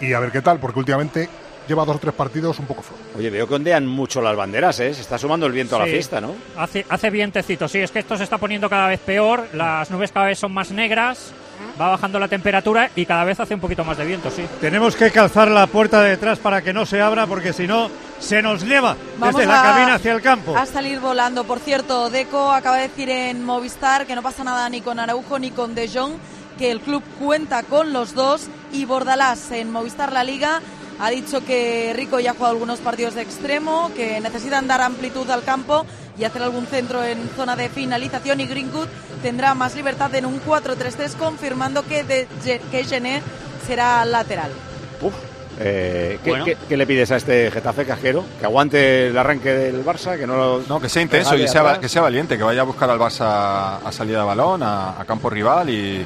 Y 0.00 0.12
a 0.12 0.20
ver 0.20 0.30
qué 0.30 0.40
tal, 0.40 0.58
porque 0.60 0.78
últimamente 0.78 1.28
lleva 1.68 1.84
dos 1.84 1.96
o 1.96 1.98
tres 1.98 2.14
partidos 2.14 2.58
un 2.60 2.66
poco 2.66 2.82
flojos. 2.82 3.04
Oye, 3.16 3.28
veo 3.30 3.46
que 3.48 3.54
ondean 3.54 3.86
mucho 3.86 4.22
las 4.22 4.36
banderas, 4.36 4.78
¿eh? 4.80 4.94
Se 4.94 5.00
está 5.00 5.18
sumando 5.18 5.46
el 5.46 5.52
viento 5.52 5.76
a 5.76 5.80
la 5.80 5.84
Sí. 5.86 5.90
fiesta, 5.92 6.20
¿no? 6.20 6.34
Hace, 6.56 6.86
hace 6.88 7.10
vientecito, 7.10 7.68
sí, 7.68 7.78
es 7.78 7.90
que 7.90 8.00
esto 8.00 8.16
se 8.16 8.24
está 8.24 8.38
poniendo 8.38 8.68
cada 8.70 8.88
vez 8.88 8.98
peor, 9.00 9.46
las 9.52 9.90
nubes 9.90 10.10
cada 10.10 10.26
vez 10.26 10.38
son 10.40 10.52
más 10.52 10.72
negras, 10.72 11.32
va 11.80 11.88
bajando 11.90 12.18
la 12.18 12.28
temperatura 12.28 12.90
y 12.94 13.06
cada 13.06 13.24
vez 13.24 13.38
hace 13.40 13.54
un 13.54 13.60
poquito 13.60 13.84
más 13.84 13.96
de 13.98 14.04
viento, 14.04 14.30
sí. 14.30 14.44
Tenemos 14.60 14.94
que 14.96 15.10
calzar 15.10 15.48
la 15.50 15.66
puerta 15.66 16.00
de 16.02 16.10
detrás 16.10 16.38
para 16.38 16.62
que 16.62 16.72
no 16.72 16.86
se 16.86 17.00
abra, 17.00 17.26
porque 17.26 17.52
si 17.52 17.66
no, 17.66 17.90
se 18.20 18.42
nos 18.42 18.62
lleva 18.62 18.96
Vamos 19.18 19.36
desde 19.36 19.48
la 19.48 19.60
a- 19.60 19.62
cabina 19.64 19.94
hacia 19.94 20.12
el 20.12 20.22
campo. 20.22 20.56
A 20.56 20.66
salir 20.66 21.00
volando. 21.00 21.44
Por 21.44 21.58
cierto, 21.60 22.10
Deco 22.10 22.52
acaba 22.52 22.76
de 22.76 22.88
decir 22.88 23.08
en 23.10 23.44
Movistar 23.44 24.06
que 24.06 24.14
no 24.14 24.22
pasa 24.22 24.44
nada 24.44 24.68
ni 24.68 24.80
con 24.80 24.98
Araujo 24.98 25.38
ni 25.38 25.50
con 25.50 25.74
De 25.74 25.88
Jong, 25.88 26.12
que 26.58 26.70
el 26.70 26.80
club 26.80 27.02
cuenta 27.18 27.62
con 27.62 27.92
los 27.92 28.14
dos. 28.14 28.48
Y 28.72 28.84
Bordalás 28.84 29.50
en 29.50 29.70
Movistar 29.72 30.12
La 30.12 30.24
Liga 30.24 30.60
ha 31.00 31.10
dicho 31.10 31.44
que 31.44 31.92
Rico 31.96 32.20
ya 32.20 32.30
ha 32.30 32.34
jugado 32.34 32.52
algunos 32.52 32.78
partidos 32.80 33.14
de 33.14 33.22
extremo, 33.22 33.90
que 33.96 34.20
necesitan 34.20 34.68
dar 34.68 34.80
amplitud 34.82 35.28
al 35.30 35.42
campo 35.42 35.84
y 36.18 36.24
hacer 36.24 36.42
algún 36.42 36.66
centro 36.66 37.02
en 37.02 37.28
zona 37.34 37.56
de 37.56 37.68
finalización. 37.70 38.40
Y 38.40 38.46
Greenwood 38.46 38.86
tendrá 39.22 39.54
más 39.54 39.74
libertad 39.74 40.14
en 40.14 40.26
un 40.26 40.40
4-3-3, 40.42 41.14
confirmando 41.16 41.82
que, 41.86 42.04
de, 42.04 42.26
que 42.70 42.84
Gené 42.84 43.22
será 43.66 44.04
lateral. 44.04 44.50
Uf. 45.00 45.14
Eh, 45.60 46.18
¿qué, 46.24 46.30
Bueno. 46.30 46.44
qué- 46.46 46.56
qué 46.68 46.76
le 46.76 46.86
pides 46.86 47.10
a 47.12 47.16
este 47.16 47.50
Getafe 47.50 47.84
cajero? 47.84 48.24
¿Que 48.40 48.46
aguante 48.46 49.08
el 49.08 49.18
arranque 49.18 49.50
del 49.52 49.84
Barça? 49.84 50.16
¿Que 50.18 50.26
no, 50.26 50.34
lo- 50.36 50.62
No, 50.68 50.80
que 50.80 50.88
sea 50.88 51.02
intenso 51.02 51.36
y 51.36 51.46
sea, 51.46 51.78
que 51.78 51.88
sea 51.88 52.02
valiente, 52.02 52.36
que 52.38 52.42
vaya 52.42 52.62
a 52.62 52.64
buscar 52.64 52.88
al 52.90 52.98
Barça 52.98 53.78
a 53.84 53.92
salida 53.92 54.20
de 54.20 54.24
balón, 54.24 54.62
a, 54.62 54.98
a 55.00 55.04
campo 55.04 55.28
rival 55.30 55.68
y 55.70 56.04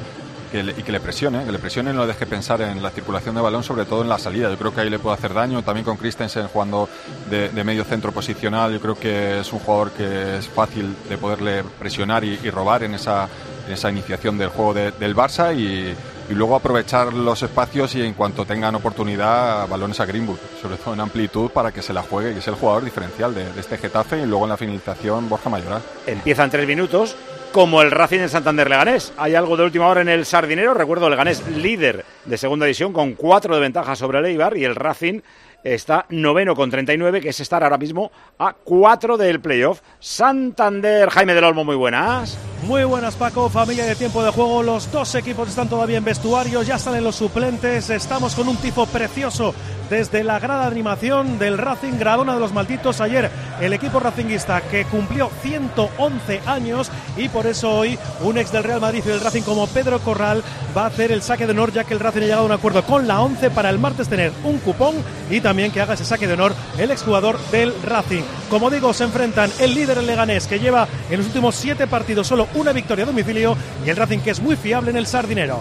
que, 0.51 0.63
le, 0.63 0.71
y 0.73 0.83
que 0.83 0.91
le 0.91 0.99
presione, 0.99 1.43
que 1.45 1.51
le 1.51 1.59
presione 1.59 1.91
y 1.91 1.93
no 1.93 2.01
le 2.01 2.07
deje 2.07 2.25
pensar 2.25 2.61
en 2.61 2.81
la 2.81 2.89
circulación 2.89 3.35
de 3.35 3.41
balón, 3.41 3.63
sobre 3.63 3.85
todo 3.85 4.01
en 4.01 4.09
la 4.09 4.17
salida. 4.17 4.49
Yo 4.49 4.57
creo 4.57 4.73
que 4.73 4.81
ahí 4.81 4.89
le 4.89 4.99
puede 4.99 5.15
hacer 5.15 5.33
daño. 5.33 5.63
También 5.63 5.85
con 5.85 5.97
Christensen 5.97 6.47
jugando 6.47 6.89
de, 7.29 7.49
de 7.49 7.63
medio 7.63 7.83
centro 7.83 8.11
posicional, 8.11 8.73
yo 8.73 8.79
creo 8.79 8.95
que 8.95 9.39
es 9.39 9.51
un 9.53 9.59
jugador 9.59 9.91
que 9.91 10.37
es 10.37 10.47
fácil 10.47 10.95
de 11.09 11.17
poderle 11.17 11.63
presionar 11.79 12.23
y, 12.23 12.39
y 12.43 12.49
robar 12.49 12.83
en 12.83 12.93
esa, 12.95 13.27
en 13.67 13.73
esa 13.73 13.89
iniciación 13.89 14.37
del 14.37 14.49
juego 14.49 14.73
de- 14.73 14.91
del 14.91 15.15
Barça 15.15 15.55
y, 15.55 15.93
y 16.29 16.33
luego 16.35 16.55
aprovechar 16.55 17.13
los 17.13 17.41
espacios 17.43 17.95
y 17.95 18.01
en 18.01 18.13
cuanto 18.13 18.43
tengan 18.45 18.75
oportunidad, 18.75 19.67
balones 19.67 19.99
a 19.99 20.05
Greenwood, 20.05 20.37
sobre 20.61 20.75
todo 20.77 20.93
en 20.93 20.99
amplitud 20.99 21.49
para 21.51 21.71
que 21.71 21.81
se 21.81 21.93
la 21.93 22.01
juegue 22.03 22.33
y 22.33 22.37
es 22.39 22.47
el 22.47 22.55
jugador 22.55 22.83
diferencial 22.83 23.33
de, 23.33 23.51
de 23.53 23.59
este 23.61 23.77
Getafe 23.77 24.19
y 24.19 24.25
luego 24.25 24.43
en 24.45 24.49
la 24.49 24.57
finalización 24.57 25.29
Borja 25.29 25.49
Mayoral. 25.49 25.81
Empiezan 26.05 26.49
tres 26.49 26.67
minutos, 26.67 27.15
como 27.57 27.81
el 27.81 27.89
Racing 27.89 28.19
en 28.19 28.29
Santander 28.29 28.69
Leganés. 28.69 29.11
Hay 29.17 29.33
algo 29.33 29.57
de 29.57 29.63
última 29.63 29.87
hora 29.87 30.01
en 30.01 30.09
el 30.09 30.27
Sardinero. 30.27 30.75
Recuerdo, 30.75 31.09
Leganés 31.09 31.43
líder 31.47 32.05
de 32.23 32.37
segunda 32.37 32.67
división 32.67 32.93
con 32.93 33.13
cuatro 33.13 33.55
de 33.55 33.61
ventaja 33.61 33.95
sobre 33.95 34.19
el 34.19 34.25
Eibar 34.25 34.55
y 34.55 34.63
el 34.63 34.75
Racing 34.75 35.21
está 35.63 36.05
noveno 36.09 36.55
con 36.55 36.69
39, 36.69 37.19
que 37.19 37.29
es 37.29 37.39
estar 37.39 37.63
ahora 37.63 37.79
mismo 37.79 38.11
a 38.37 38.53
4 38.53 39.17
del 39.17 39.41
playoff. 39.41 39.81
Santander, 39.99 41.09
Jaime 41.09 41.33
del 41.33 41.45
Olmo, 41.45 41.63
muy 41.63 41.75
buenas. 41.75 42.37
Muy 42.63 42.83
buenas 42.83 43.15
Paco, 43.15 43.49
familia 43.49 43.85
de 43.85 43.95
tiempo 43.95 44.23
de 44.23 44.31
juego, 44.31 44.61
los 44.61 44.91
dos 44.91 45.15
equipos 45.15 45.49
están 45.49 45.69
todavía 45.69 45.97
en 45.97 46.03
vestuario, 46.03 46.63
ya 46.63 46.77
salen 46.77 47.03
los 47.03 47.15
suplentes, 47.15 47.89
estamos 47.89 48.35
con 48.35 48.47
un 48.47 48.57
tifo 48.57 48.85
precioso 48.85 49.53
desde 49.89 50.23
la 50.23 50.39
grada 50.39 50.61
de 50.61 50.71
animación 50.71 51.39
del 51.39 51.57
Racing 51.57 51.97
Gradona 51.99 52.33
de 52.33 52.39
los 52.39 52.53
Malditos. 52.53 53.01
Ayer 53.01 53.29
el 53.61 53.73
equipo 53.73 53.99
racinguista 53.99 54.61
que 54.61 54.85
cumplió 54.85 55.29
111 55.41 56.41
años 56.45 56.91
y 57.15 57.29
por 57.29 57.47
eso 57.47 57.71
hoy 57.71 57.97
un 58.21 58.37
ex 58.37 58.51
del 58.51 58.63
Real 58.63 58.81
Madrid 58.81 59.01
y 59.05 59.09
del 59.09 59.21
Racing 59.21 59.43
como 59.43 59.67
Pedro 59.67 59.99
Corral 59.99 60.43
va 60.75 60.83
a 60.83 60.87
hacer 60.87 61.11
el 61.11 61.21
saque 61.21 61.45
de 61.45 61.51
honor 61.51 61.71
ya 61.71 61.83
que 61.83 61.93
el 61.93 61.99
Racing 61.99 62.21
ha 62.21 62.23
llegado 62.23 62.41
a 62.41 62.45
un 62.45 62.51
acuerdo 62.51 62.83
con 62.83 63.07
la 63.07 63.21
11 63.21 63.49
para 63.51 63.69
el 63.69 63.79
martes 63.79 64.07
tener 64.07 64.31
un 64.43 64.59
cupón 64.59 64.95
y 65.29 65.41
también 65.41 65.71
que 65.71 65.81
haga 65.81 65.93
ese 65.93 66.05
saque 66.05 66.27
de 66.27 66.33
honor 66.33 66.53
el 66.77 66.91
exjugador 66.91 67.39
del 67.51 67.73
Racing. 67.83 68.23
Como 68.49 68.69
digo, 68.69 68.93
se 68.93 69.05
enfrentan 69.05 69.51
el 69.59 69.73
líder 69.73 69.97
el 69.99 70.07
Leganés 70.07 70.47
que 70.47 70.59
lleva 70.59 70.87
en 71.09 71.17
los 71.17 71.27
últimos 71.27 71.55
siete 71.55 71.87
partidos 71.87 72.27
solo 72.27 72.47
una 72.55 72.73
victoria 72.73 73.03
a 73.03 73.07
domicilio 73.07 73.55
y 73.85 73.89
el 73.89 73.95
Racing 73.95 74.19
que 74.19 74.31
es 74.31 74.41
muy 74.41 74.55
fiable 74.55 74.91
en 74.91 74.97
el 74.97 75.07
Sardinero. 75.07 75.59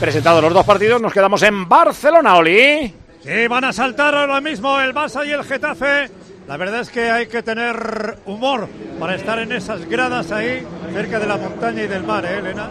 Presentados 0.00 0.42
los 0.42 0.54
dos 0.54 0.64
partidos, 0.64 1.02
nos 1.02 1.12
quedamos 1.12 1.42
en 1.42 1.68
Barcelona, 1.68 2.36
Oli. 2.36 3.07
Sí, 3.28 3.46
van 3.46 3.62
a 3.64 3.74
saltar 3.74 4.14
ahora 4.14 4.40
mismo 4.40 4.80
el 4.80 4.94
Barça 4.94 5.22
y 5.26 5.30
el 5.30 5.44
Getafe. 5.44 6.08
La 6.46 6.56
verdad 6.56 6.80
es 6.80 6.88
que 6.88 7.10
hay 7.10 7.26
que 7.26 7.42
tener 7.42 8.16
humor 8.24 8.70
para 8.98 9.16
estar 9.16 9.38
en 9.38 9.52
esas 9.52 9.86
gradas 9.86 10.32
ahí, 10.32 10.66
cerca 10.94 11.18
de 11.18 11.26
la 11.26 11.36
montaña 11.36 11.82
y 11.82 11.88
del 11.88 12.04
mar, 12.04 12.24
¿eh, 12.24 12.38
Elena? 12.38 12.70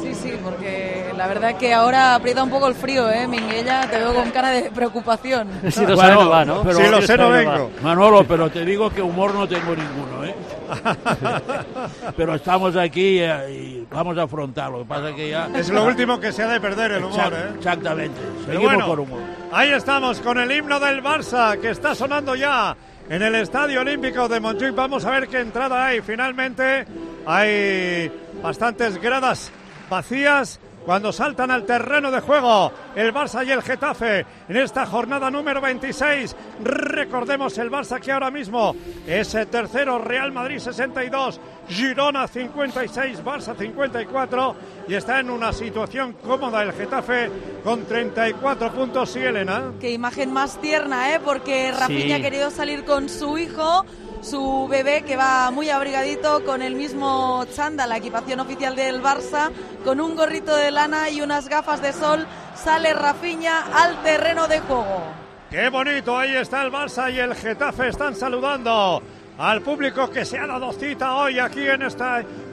Sí, 0.00 0.14
sí, 0.14 0.32
porque 0.42 0.97
la 1.18 1.26
verdad 1.26 1.50
es 1.50 1.56
que 1.56 1.74
ahora 1.74 2.14
aprieta 2.14 2.44
un 2.44 2.48
poco 2.48 2.68
el 2.68 2.76
frío, 2.76 3.10
¿eh, 3.10 3.26
Minguella? 3.26 3.90
Te 3.90 3.98
veo 3.98 4.14
con 4.14 4.30
cara 4.30 4.50
de 4.50 4.70
preocupación. 4.70 5.48
Si 5.70 5.84
lo 5.84 5.96
sé, 5.96 6.12
no 6.12 6.30
va, 6.30 6.44
¿no? 6.44 6.62
Pero, 6.62 6.78
Si 6.78 6.88
lo 6.88 7.02
sé, 7.02 7.16
no 7.18 7.30
vengo. 7.30 7.70
Manolo, 7.82 8.24
pero 8.24 8.48
te 8.48 8.64
digo 8.64 8.88
que 8.88 9.02
humor 9.02 9.34
no 9.34 9.48
tengo 9.48 9.74
ninguno, 9.74 10.24
¿eh? 10.24 10.34
pero 12.16 12.36
estamos 12.36 12.76
aquí 12.76 13.18
eh, 13.18 13.50
y 13.50 13.86
vamos 13.90 14.16
a 14.16 14.22
afrontarlo. 14.22 14.78
Lo 14.78 14.84
que 14.84 14.88
pasa 14.88 15.10
es 15.10 15.16
que 15.16 15.30
ya... 15.30 15.48
Es 15.56 15.68
lo 15.70 15.84
último 15.84 16.20
que 16.20 16.30
se 16.30 16.44
ha 16.44 16.48
de 16.48 16.60
perder 16.60 16.92
el 16.92 17.04
humor, 17.04 17.18
Exact- 17.18 17.34
¿eh? 17.34 17.52
Exactamente. 17.56 18.20
Seguimos 18.46 18.64
bueno, 18.64 18.86
con 18.86 18.98
humor. 19.00 19.20
Ahí 19.52 19.70
estamos 19.72 20.20
con 20.20 20.38
el 20.38 20.52
himno 20.52 20.78
del 20.78 21.02
Barça 21.02 21.58
que 21.60 21.70
está 21.70 21.96
sonando 21.96 22.36
ya 22.36 22.76
en 23.10 23.22
el 23.22 23.34
Estadio 23.34 23.80
Olímpico 23.80 24.28
de 24.28 24.38
Montjuic. 24.38 24.74
Vamos 24.74 25.04
a 25.04 25.10
ver 25.10 25.26
qué 25.26 25.40
entrada 25.40 25.86
hay. 25.86 26.00
Finalmente 26.00 26.86
hay 27.26 28.12
bastantes 28.40 29.00
gradas 29.02 29.50
vacías 29.90 30.60
cuando 30.88 31.12
saltan 31.12 31.50
al 31.50 31.66
terreno 31.66 32.10
de 32.10 32.20
juego 32.20 32.72
el 32.96 33.12
Barça 33.12 33.46
y 33.46 33.50
el 33.50 33.60
Getafe 33.60 34.24
en 34.48 34.56
esta 34.56 34.86
jornada 34.86 35.30
número 35.30 35.60
26. 35.60 36.34
Recordemos 36.64 37.58
el 37.58 37.70
Barça 37.70 38.00
que 38.00 38.10
ahora 38.10 38.30
mismo 38.30 38.74
es 39.06 39.34
el 39.34 39.48
tercero, 39.48 39.98
Real 39.98 40.32
Madrid 40.32 40.58
62, 40.58 41.40
Girona 41.68 42.26
56, 42.26 43.22
Barça 43.22 43.54
54 43.54 44.56
y 44.88 44.94
está 44.94 45.20
en 45.20 45.28
una 45.28 45.52
situación 45.52 46.14
cómoda 46.24 46.62
el 46.62 46.72
Getafe 46.72 47.30
con 47.62 47.84
34 47.84 48.72
puntos. 48.72 49.10
Sí, 49.10 49.18
Elena. 49.18 49.72
Qué 49.78 49.90
imagen 49.90 50.32
más 50.32 50.58
tierna, 50.58 51.12
¿eh? 51.14 51.20
Porque 51.22 51.70
Rafinha 51.70 52.00
Sí. 52.00 52.12
ha 52.14 52.22
querido 52.22 52.50
salir 52.50 52.86
con 52.86 53.10
su 53.10 53.36
hijo, 53.36 53.84
su 54.28 54.68
bebé 54.68 55.02
que 55.02 55.16
va 55.16 55.50
muy 55.50 55.70
abrigadito 55.70 56.44
con 56.44 56.60
el 56.60 56.74
mismo 56.74 57.46
chándal, 57.54 57.88
la 57.88 57.96
equipación 57.96 58.40
oficial 58.40 58.76
del 58.76 59.02
Barça, 59.02 59.50
con 59.84 60.00
un 60.00 60.16
gorrito 60.16 60.54
de 60.54 60.70
lana 60.70 61.08
y 61.08 61.22
unas 61.22 61.48
gafas 61.48 61.80
de 61.80 61.94
sol. 61.94 62.26
Sale 62.54 62.92
Rafinha 62.92 63.64
al 63.74 64.02
terreno 64.02 64.46
de 64.46 64.60
juego. 64.60 65.02
Qué 65.50 65.70
bonito, 65.70 66.18
ahí 66.18 66.36
está 66.36 66.62
el 66.62 66.70
Barça 66.70 67.10
y 67.10 67.18
el 67.18 67.34
Getafe 67.34 67.88
están 67.88 68.14
saludando 68.14 69.02
al 69.38 69.62
público 69.62 70.10
que 70.10 70.24
se 70.24 70.36
ha 70.36 70.46
dado 70.46 70.72
cita 70.72 71.14
hoy 71.14 71.38
aquí 71.38 71.66
en 71.66 71.82
este 71.82 72.04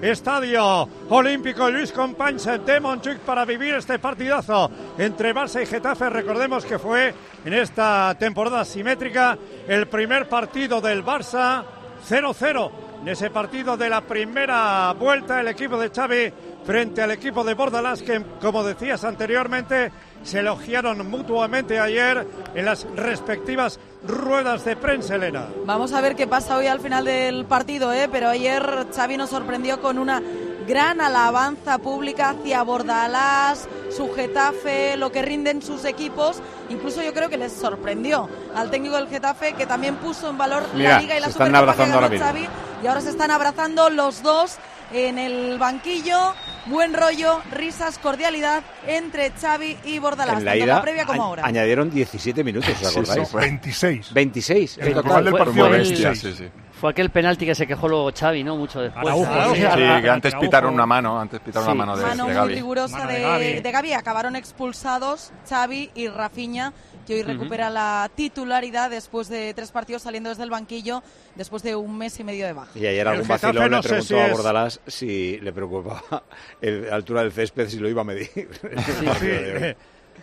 estadio 0.04 0.88
olímpico 1.10 1.70
Luis 1.72 1.92
Companys 1.92 2.46
de 2.46 2.80
Montjuic 2.80 3.20
para 3.20 3.44
vivir 3.44 3.74
este 3.74 3.98
partidazo 3.98 4.70
entre 4.98 5.34
Barça 5.34 5.64
y 5.64 5.66
Getafe. 5.66 6.10
Recordemos 6.12 6.64
que 6.64 6.78
fue 6.78 7.14
en 7.44 7.54
esta 7.54 8.16
temporada 8.20 8.64
simétrica 8.64 9.36
el 9.68 9.88
primer 9.88 10.30
partido 10.30 10.80
del 10.80 11.04
Barça 11.04 11.64
0-0. 12.08 12.72
En 13.02 13.08
ese 13.10 13.32
partido 13.32 13.76
de 13.78 13.90
la 13.90 14.02
primera 14.02 14.94
vuelta 14.94 15.42
el 15.42 15.48
equipo 15.48 15.78
de 15.80 15.90
Xavi 15.90 16.34
frente 16.66 17.02
al 17.02 17.12
equipo 17.12 17.44
de 17.44 17.54
Bordalás 17.54 18.02
que, 18.02 18.24
como 18.42 18.64
decías 18.64 19.04
anteriormente, 19.04 19.92
se 20.24 20.40
elogiaron 20.40 21.10
mutuamente 21.10 21.80
ayer 21.80 22.26
en 22.56 22.66
las 22.66 22.88
respectivas 22.96 23.80
ruedas 24.08 24.66
de 24.66 24.76
prensa, 24.76 25.16
Elena. 25.16 25.48
Vamos 25.66 25.94
a 25.94 26.02
ver 26.02 26.16
qué 26.16 26.28
pasa 26.28 26.58
hoy 26.58 26.68
al 26.68 26.80
final 26.80 27.06
del 27.06 27.46
partido, 27.46 27.94
¿eh? 27.94 28.10
pero 28.12 28.30
ayer 28.30 28.88
Xavi 28.94 29.18
nos 29.18 29.30
sorprendió 29.30 29.80
con 29.82 30.00
una 30.00 30.22
gran 30.68 31.00
alabanza 31.00 31.78
pública 31.78 32.32
hacia 32.32 32.64
Bordalás, 32.64 33.68
su 33.96 34.12
Getafe, 34.14 34.98
lo 34.98 35.12
que 35.12 35.22
rinden 35.22 35.62
sus 35.62 35.86
equipos. 35.86 36.42
Incluso 36.70 37.04
yo 37.04 37.14
creo 37.14 37.30
que 37.30 37.38
les 37.38 37.54
sorprendió 37.54 38.28
al 38.56 38.72
técnico 38.72 38.96
del 38.96 39.08
Getafe 39.08 39.54
que 39.54 39.68
también 39.68 39.98
puso 39.98 40.30
en 40.30 40.40
valor 40.40 40.64
Mira, 40.74 40.94
la 40.94 41.00
Liga 41.00 41.18
y 41.18 41.20
la 41.20 41.26
se 41.28 41.32
están 41.32 41.48
Supercopa 41.48 41.76
que 41.76 41.84
abrazando 41.84 41.96
ganó 41.96 42.06
ahora 42.06 42.10
mismo. 42.10 42.26
Xavi. 42.26 42.50
Y 42.84 42.88
ahora 42.88 43.02
se 43.02 43.10
están 43.10 43.32
abrazando 43.32 43.90
los 43.90 44.24
dos 44.24 44.58
en 44.92 45.18
el 45.20 45.58
banquillo. 45.58 46.34
Buen 46.68 46.94
rollo, 46.96 47.42
risas, 47.52 48.00
cordialidad 48.00 48.64
entre 48.88 49.30
Xavi 49.32 49.78
y 49.86 50.00
Bordalás, 50.00 50.40
En 50.40 50.46
la 50.46 50.56
ida 50.58 50.66
la 50.66 50.82
previa 50.82 51.06
como 51.06 51.22
ahora. 51.24 51.46
añadieron 51.46 51.92
17 51.92 52.44
minutos, 52.44 52.70
¿os 52.72 52.78
Sí, 52.80 52.86
sí, 52.86 52.92
acordáis? 53.00 53.30
fue. 53.30 53.42
26. 53.42 54.14
26. 54.14 54.78
en 54.80 54.84
El 54.88 54.94
total. 54.96 55.04
global 55.04 55.24
del 55.26 55.32
Fue- 55.34 55.40
partido 55.46 55.66
fue 55.68 55.76
el- 55.78 55.82
26. 55.84 56.20
Sí, 56.20 56.34
sí. 56.34 56.50
Fue 56.80 56.90
aquel 56.90 57.10
penalti 57.12 57.46
que 57.46 57.56
se 57.56 57.68
quejó 57.68 57.88
luego 57.88 58.12
Xavi, 58.12 58.44
¿no? 58.44 58.58
Mucho 58.58 58.82
después. 58.82 59.06
Araujo, 59.06 59.26
sí. 59.26 59.50
sí. 59.52 59.56
Sí, 59.62 59.66
Araujo, 59.66 60.02
que 60.02 60.10
antes 60.10 60.34
Araujo. 60.34 60.46
pitaron 60.48 60.74
una 60.74 60.86
mano, 60.88 61.20
antes 61.22 61.40
pitaron 61.40 61.68
Sí. 61.68 61.72
una 61.72 61.86
mano 61.86 61.98
de, 61.98 62.04
Mano 62.04 62.16
de 62.16 62.24
muy 62.24 62.34
Gavi. 62.34 62.56
rigurosa 62.56 62.98
Mano 62.98 63.10
de, 63.12 63.16
de 63.16 63.22
Gavi. 63.22 63.54
de 63.62 63.72
Gavi. 63.72 63.94
Acabaron 63.94 64.36
expulsados 64.36 65.32
Xavi 65.48 65.92
y 65.96 66.08
Rafinha, 66.08 66.74
que 67.06 67.14
hoy 67.16 67.24
recupera 67.24 67.70
la 67.70 68.10
titularidad 68.16 68.90
después 68.90 69.30
de 69.30 69.54
tres 69.54 69.72
partidos 69.72 70.02
saliendo 70.02 70.30
desde 70.30 70.44
el 70.44 70.50
banquillo, 70.50 71.04
después 71.36 71.62
de 71.64 71.76
un 71.76 71.98
mes 71.98 72.20
y 72.20 72.24
medio 72.24 72.46
de 72.46 72.54
baja. 72.54 72.72
Y 72.76 72.86
ayer 72.86 73.08
algún 73.08 73.24
Getafe 73.26 73.48
vacilón 73.48 73.72
no 73.72 73.78
le 73.78 73.84
preguntó 73.84 74.08
si 74.08 74.14
a 74.16 74.26
es- 74.28 74.32
Bordalás 74.34 74.80
si 74.88 75.40
le 75.40 75.54
preocupaba 75.54 76.24
el- 76.62 76.88
la 76.90 76.96
altura 76.96 77.22
del 77.22 77.32
césped, 77.32 77.70
si 77.70 77.80
lo 77.80 77.88
iba 77.90 78.02
a 78.02 78.06
medir. 78.06 78.30
Sí, 78.32 79.08
sí, 79.20 79.26
le, 79.28 79.78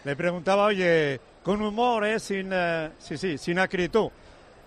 le 0.05 0.17
preguntaba, 0.17 0.65
oye, 0.67 1.21
con 1.43 1.61
humor, 1.63 2.05
¿eh? 2.07 2.19
sin, 2.19 2.51
eh, 2.53 2.91
sí, 2.99 3.17
sí, 3.17 3.39
sin 3.39 3.59
acritud. 3.59 4.09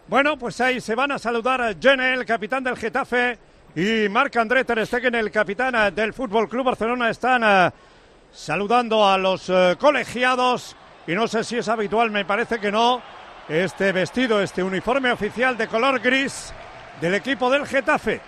Bueno, 0.08 0.38
pues 0.38 0.62
ahí 0.62 0.80
se 0.82 0.94
van 0.96 1.12
a 1.12 1.20
saludar 1.20 1.62
a 1.62 1.74
Jenny, 1.74 2.04
el 2.04 2.26
capitán 2.26 2.64
del 2.64 2.78
Getafe, 2.78 3.38
y 3.76 4.08
Marc 4.08 4.36
André 4.38 4.64
Ter 4.64 4.86
Stegen, 4.86 5.16
el 5.16 5.32
capitán 5.32 5.74
eh, 5.76 5.92
del 5.92 6.14
Fútbol 6.14 6.48
Club 6.48 6.64
Barcelona. 6.66 7.10
Están 7.10 7.42
eh, 7.44 7.72
saludando 8.32 9.08
a 9.08 9.18
los 9.18 9.50
eh, 9.50 9.76
colegiados 9.80 10.76
y 11.08 11.14
no 11.14 11.28
sé 11.28 11.44
si 11.44 11.58
es 11.58 11.68
habitual, 11.70 12.12
me 12.12 12.26
parece 12.26 12.60
que 12.60 12.72
no, 12.72 13.02
este 13.50 13.92
vestido, 13.92 14.42
este 14.42 14.64
uniforme 14.64 15.12
oficial 15.12 15.56
de 15.58 15.68
color 15.68 16.00
gris 16.00 16.54
del 17.02 17.14
equipo 17.16 17.50
del 17.50 17.66
Getafe. 17.66 18.22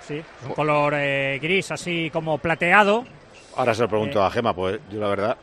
Sí, 0.00 0.22
un 0.46 0.54
color 0.54 0.94
eh, 0.96 1.38
gris 1.40 1.70
así 1.70 2.10
como 2.12 2.38
plateado. 2.38 3.04
Ahora 3.56 3.74
se 3.74 3.82
lo 3.82 3.88
pregunto 3.88 4.22
a 4.22 4.30
Gema, 4.30 4.54
pues 4.54 4.80
yo 4.90 4.98
la 5.00 5.08
verdad. 5.08 5.36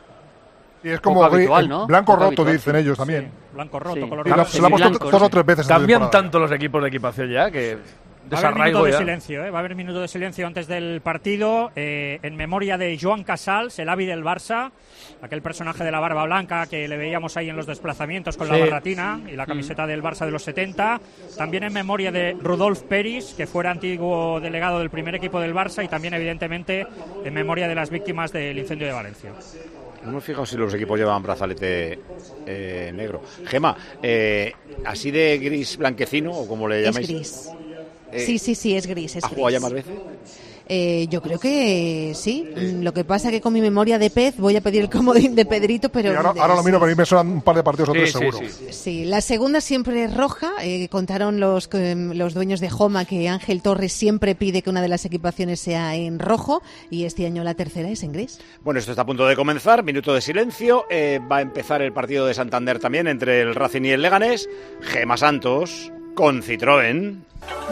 Y 0.82 0.90
es 0.90 1.00
como 1.00 1.22
habitual, 1.24 1.64
gris- 1.64 1.68
¿no? 1.68 1.86
blanco 1.86 2.12
Poco 2.12 2.16
roto, 2.24 2.42
habitual, 2.42 2.52
dicen 2.52 2.76
ellos 2.76 2.96
también. 2.98 3.24
Sí, 3.24 3.30
blanco 3.54 3.78
roto, 3.78 3.94
Sí. 4.02 4.08
color 4.08 4.26
rojo. 4.28 4.44
se 4.46 4.60
la 4.60 4.66
ha 4.66 4.70
puesto 4.70 4.88
blanco, 4.90 5.10
dos 5.10 5.20
sí. 5.20 5.26
o 5.26 5.28
tres 5.30 5.46
veces. 5.46 5.66
Cambian 5.66 6.10
tanto 6.10 6.38
los 6.38 6.52
equipos 6.52 6.82
de 6.82 6.88
equipación 6.88 7.30
ya 7.30 7.50
que 7.50 7.78
Va 8.32 8.36
a 8.36 8.40
haber 8.40 8.54
minuto 8.54 8.84
desarraigo 8.84 8.84
de 8.84 8.92
silencio, 8.98 9.44
¿eh? 9.44 9.50
va 9.50 9.58
a 9.58 9.60
haber 9.60 9.74
minuto 9.74 10.00
de 10.00 10.06
silencio 10.06 10.46
antes 10.46 10.66
del 10.68 11.00
partido 11.00 11.72
eh, 11.74 12.18
en 12.22 12.36
memoria 12.36 12.76
de 12.78 12.96
Joan 13.00 13.24
Casals, 13.24 13.78
el 13.78 13.88
avi 13.88 14.06
del 14.06 14.22
Barça, 14.22 14.70
aquel 15.22 15.42
personaje 15.42 15.82
de 15.82 15.90
la 15.90 15.98
barba 16.00 16.24
blanca 16.26 16.66
que 16.66 16.86
le 16.86 16.96
veíamos 16.96 17.36
ahí 17.36 17.48
en 17.48 17.56
los 17.56 17.66
desplazamientos 17.66 18.36
con 18.36 18.46
la 18.48 18.54
Sí. 18.54 18.60
barratina 18.60 19.20
y 19.26 19.36
la 19.36 19.46
camiseta 19.46 19.86
del 19.86 20.02
Barça 20.02 20.26
de 20.26 20.30
los 20.32 20.42
70. 20.44 21.00
También 21.36 21.64
en 21.64 21.72
memoria 21.72 22.12
de 22.12 22.36
Rudolf 22.40 22.82
Peris, 22.82 23.34
que 23.36 23.46
fuera 23.46 23.70
antiguo 23.70 24.38
delegado 24.40 24.78
del 24.78 24.90
primer 24.90 25.14
equipo 25.14 25.40
del 25.40 25.54
Barça 25.54 25.84
y 25.84 25.88
también 25.88 26.14
evidentemente 26.14 26.86
en 27.24 27.34
memoria 27.34 27.66
de 27.68 27.74
las 27.74 27.90
víctimas 27.90 28.32
del 28.32 28.58
incendio 28.58 28.86
de 28.86 28.92
Valencia. 28.92 29.32
No 30.04 30.12
me 30.12 30.18
he 30.18 30.20
fijado 30.22 30.46
si 30.46 30.56
los 30.56 30.72
equipos 30.72 30.98
llevaban 30.98 31.22
brazalete 31.22 31.98
eh, 32.46 32.90
negro. 32.94 33.22
Gema, 33.46 33.76
eh, 34.02 34.52
así 34.84 35.10
de 35.10 35.36
gris 35.38 35.76
blanquecino, 35.76 36.30
o 36.32 36.46
como 36.48 36.66
le 36.68 36.78
Es 36.80 36.84
llamáis. 36.86 37.08
gris. 37.08 37.50
Eh, 38.12 38.20
sí, 38.20 38.38
sí, 38.38 38.54
sí, 38.54 38.74
es 38.76 38.86
gris. 38.86 39.16
Es 39.16 39.24
¿Ha 39.24 39.28
jugado 39.28 39.50
ya 39.50 39.58
gris. 39.58 39.62
más 39.62 39.72
veces? 39.72 39.92
Eh, 40.72 41.08
yo 41.10 41.20
creo 41.20 41.40
que 41.40 42.12
sí. 42.14 42.48
Lo 42.54 42.94
que 42.94 43.02
pasa 43.02 43.32
que 43.32 43.40
con 43.40 43.52
mi 43.52 43.60
memoria 43.60 43.98
de 43.98 44.08
pez 44.08 44.36
voy 44.36 44.54
a 44.54 44.60
pedir 44.60 44.82
el 44.82 44.88
comodín 44.88 45.34
de 45.34 45.44
Pedrito, 45.44 45.88
pero... 45.88 46.16
Ahora, 46.16 46.40
ahora 46.40 46.54
lo 46.54 46.62
miro, 46.62 46.78
pero 46.78 46.84
a 46.92 46.94
mí 46.94 46.94
me 46.96 47.04
suenan 47.04 47.26
un 47.26 47.42
par 47.42 47.56
de 47.56 47.64
partidos 47.64 47.88
o 47.88 47.92
tres 47.92 48.12
seguro. 48.12 48.38
Sí, 48.70 49.04
la 49.04 49.20
segunda 49.20 49.60
siempre 49.60 50.04
es 50.04 50.16
roja. 50.16 50.52
Eh, 50.62 50.86
contaron 50.88 51.40
los, 51.40 51.68
los 51.72 52.34
dueños 52.34 52.60
de 52.60 52.70
Joma 52.70 53.04
que 53.04 53.28
Ángel 53.28 53.62
Torres 53.62 53.92
siempre 53.92 54.36
pide 54.36 54.62
que 54.62 54.70
una 54.70 54.80
de 54.80 54.86
las 54.86 55.04
equipaciones 55.04 55.58
sea 55.58 55.96
en 55.96 56.20
rojo 56.20 56.62
y 56.88 57.04
este 57.04 57.26
año 57.26 57.42
la 57.42 57.54
tercera 57.54 57.88
es 57.88 58.04
en 58.04 58.12
gris. 58.12 58.38
Bueno, 58.62 58.78
esto 58.78 58.92
está 58.92 59.02
a 59.02 59.06
punto 59.06 59.26
de 59.26 59.34
comenzar, 59.34 59.82
minuto 59.82 60.14
de 60.14 60.20
silencio. 60.20 60.86
Eh, 60.88 61.18
va 61.20 61.38
a 61.38 61.40
empezar 61.40 61.82
el 61.82 61.92
partido 61.92 62.26
de 62.26 62.34
Santander 62.34 62.78
también 62.78 63.08
entre 63.08 63.40
el 63.40 63.56
Racing 63.56 63.82
y 63.86 63.90
el 63.90 64.02
Leganés. 64.02 64.48
Gema 64.82 65.16
Santos 65.16 65.90
con 66.14 66.44
Citroën. 66.44 67.24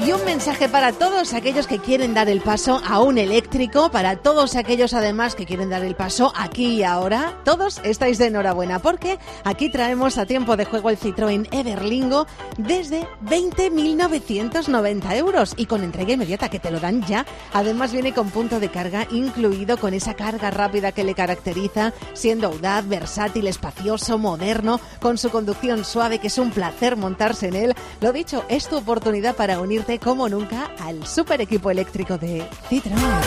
Y 0.05 0.13
un 0.13 0.25
mensaje 0.25 0.69
para 0.69 0.93
todos 0.93 1.35
aquellos 1.35 1.67
que 1.67 1.81
quieren 1.81 2.15
dar 2.15 2.29
el 2.29 2.41
paso 2.41 2.81
a 2.87 3.01
un 3.01 3.19
eléctrico, 3.19 3.91
para 3.91 4.17
todos 4.17 4.55
aquellos 4.55 4.95
además 4.95 5.35
que 5.35 5.45
quieren 5.45 5.71
dar 5.71 5.83
el 5.83 5.97
paso 5.97 6.33
aquí 6.37 6.77
y 6.77 6.83
ahora. 6.85 7.37
Todos 7.45 7.81
estáis 7.83 8.17
de 8.19 8.27
enhorabuena 8.27 8.79
porque 8.79 9.19
aquí 9.43 9.71
traemos 9.71 10.17
a 10.17 10.25
tiempo 10.25 10.57
de 10.57 10.67
juego 10.67 10.91
el 10.91 10.99
Citroën 10.99 11.49
Everlingo 11.51 12.27
desde 12.57 13.09
20.990 13.25 15.17
euros 15.17 15.55
y 15.57 15.67
con 15.67 15.83
entrega 15.83 16.13
inmediata 16.13 16.49
que 16.49 16.61
te 16.61 16.71
lo 16.71 16.79
dan 16.79 17.05
ya. 17.07 17.27
Además 17.53 17.93
viene 17.93 18.15
con 18.15 18.31
punto 18.31 18.61
de 18.61 18.71
carga 18.71 19.09
incluido 19.11 19.79
con 19.79 19.95
esa 19.95 20.15
carga 20.15 20.53
rápida 20.53 20.93
que 20.93 21.03
le 21.03 21.15
caracteriza, 21.15 21.93
siendo 22.15 22.47
audaz, 22.47 22.87
versátil, 22.87 23.49
espacioso, 23.49 24.17
moderno, 24.17 24.81
con 25.01 25.19
su 25.19 25.31
conducción 25.31 25.85
suave 25.85 26.21
que 26.21 26.29
es 26.29 26.39
un 26.39 26.53
placer 26.53 26.97
montarse 26.97 27.49
en 27.49 27.57
él. 27.57 27.75
Lo 28.01 28.13
dicho, 28.13 28.45
es 28.49 28.69
tu 28.69 28.77
oportunidad 28.77 29.35
para 29.35 29.58
unirte 29.61 29.99
como 29.99 30.29
nunca 30.29 30.71
al 30.81 31.07
super 31.07 31.41
equipo 31.41 31.71
eléctrico 31.71 32.19
de 32.19 32.45
Citroën. 32.69 33.21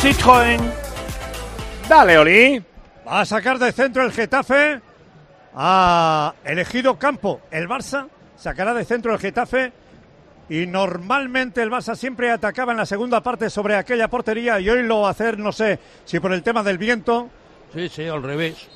Citroën. 0.00 0.60
Dale, 1.88 2.18
Oli. 2.18 2.64
Va 3.06 3.20
a 3.20 3.24
sacar 3.24 3.58
de 3.58 3.72
centro 3.72 4.04
el 4.04 4.12
Getafe. 4.12 4.80
Ha 5.54 6.34
elegido 6.44 6.98
campo 6.98 7.40
el 7.50 7.68
Barça. 7.68 8.08
Sacará 8.36 8.74
de 8.74 8.84
centro 8.84 9.12
el 9.12 9.18
Getafe. 9.18 9.72
Y 10.48 10.66
normalmente 10.66 11.62
el 11.62 11.70
Barça 11.70 11.94
siempre 11.94 12.30
atacaba 12.30 12.72
en 12.72 12.78
la 12.78 12.86
segunda 12.86 13.22
parte 13.22 13.50
sobre 13.50 13.76
aquella 13.76 14.08
portería. 14.08 14.60
Y 14.60 14.70
hoy 14.70 14.82
lo 14.82 15.00
va 15.00 15.08
a 15.08 15.12
hacer, 15.12 15.38
no 15.38 15.52
sé 15.52 15.78
si 16.04 16.20
por 16.20 16.32
el 16.32 16.42
tema 16.42 16.62
del 16.62 16.78
viento. 16.78 17.28
Sí, 17.74 17.88
sí, 17.88 18.06
al 18.06 18.22
revés. 18.22 18.68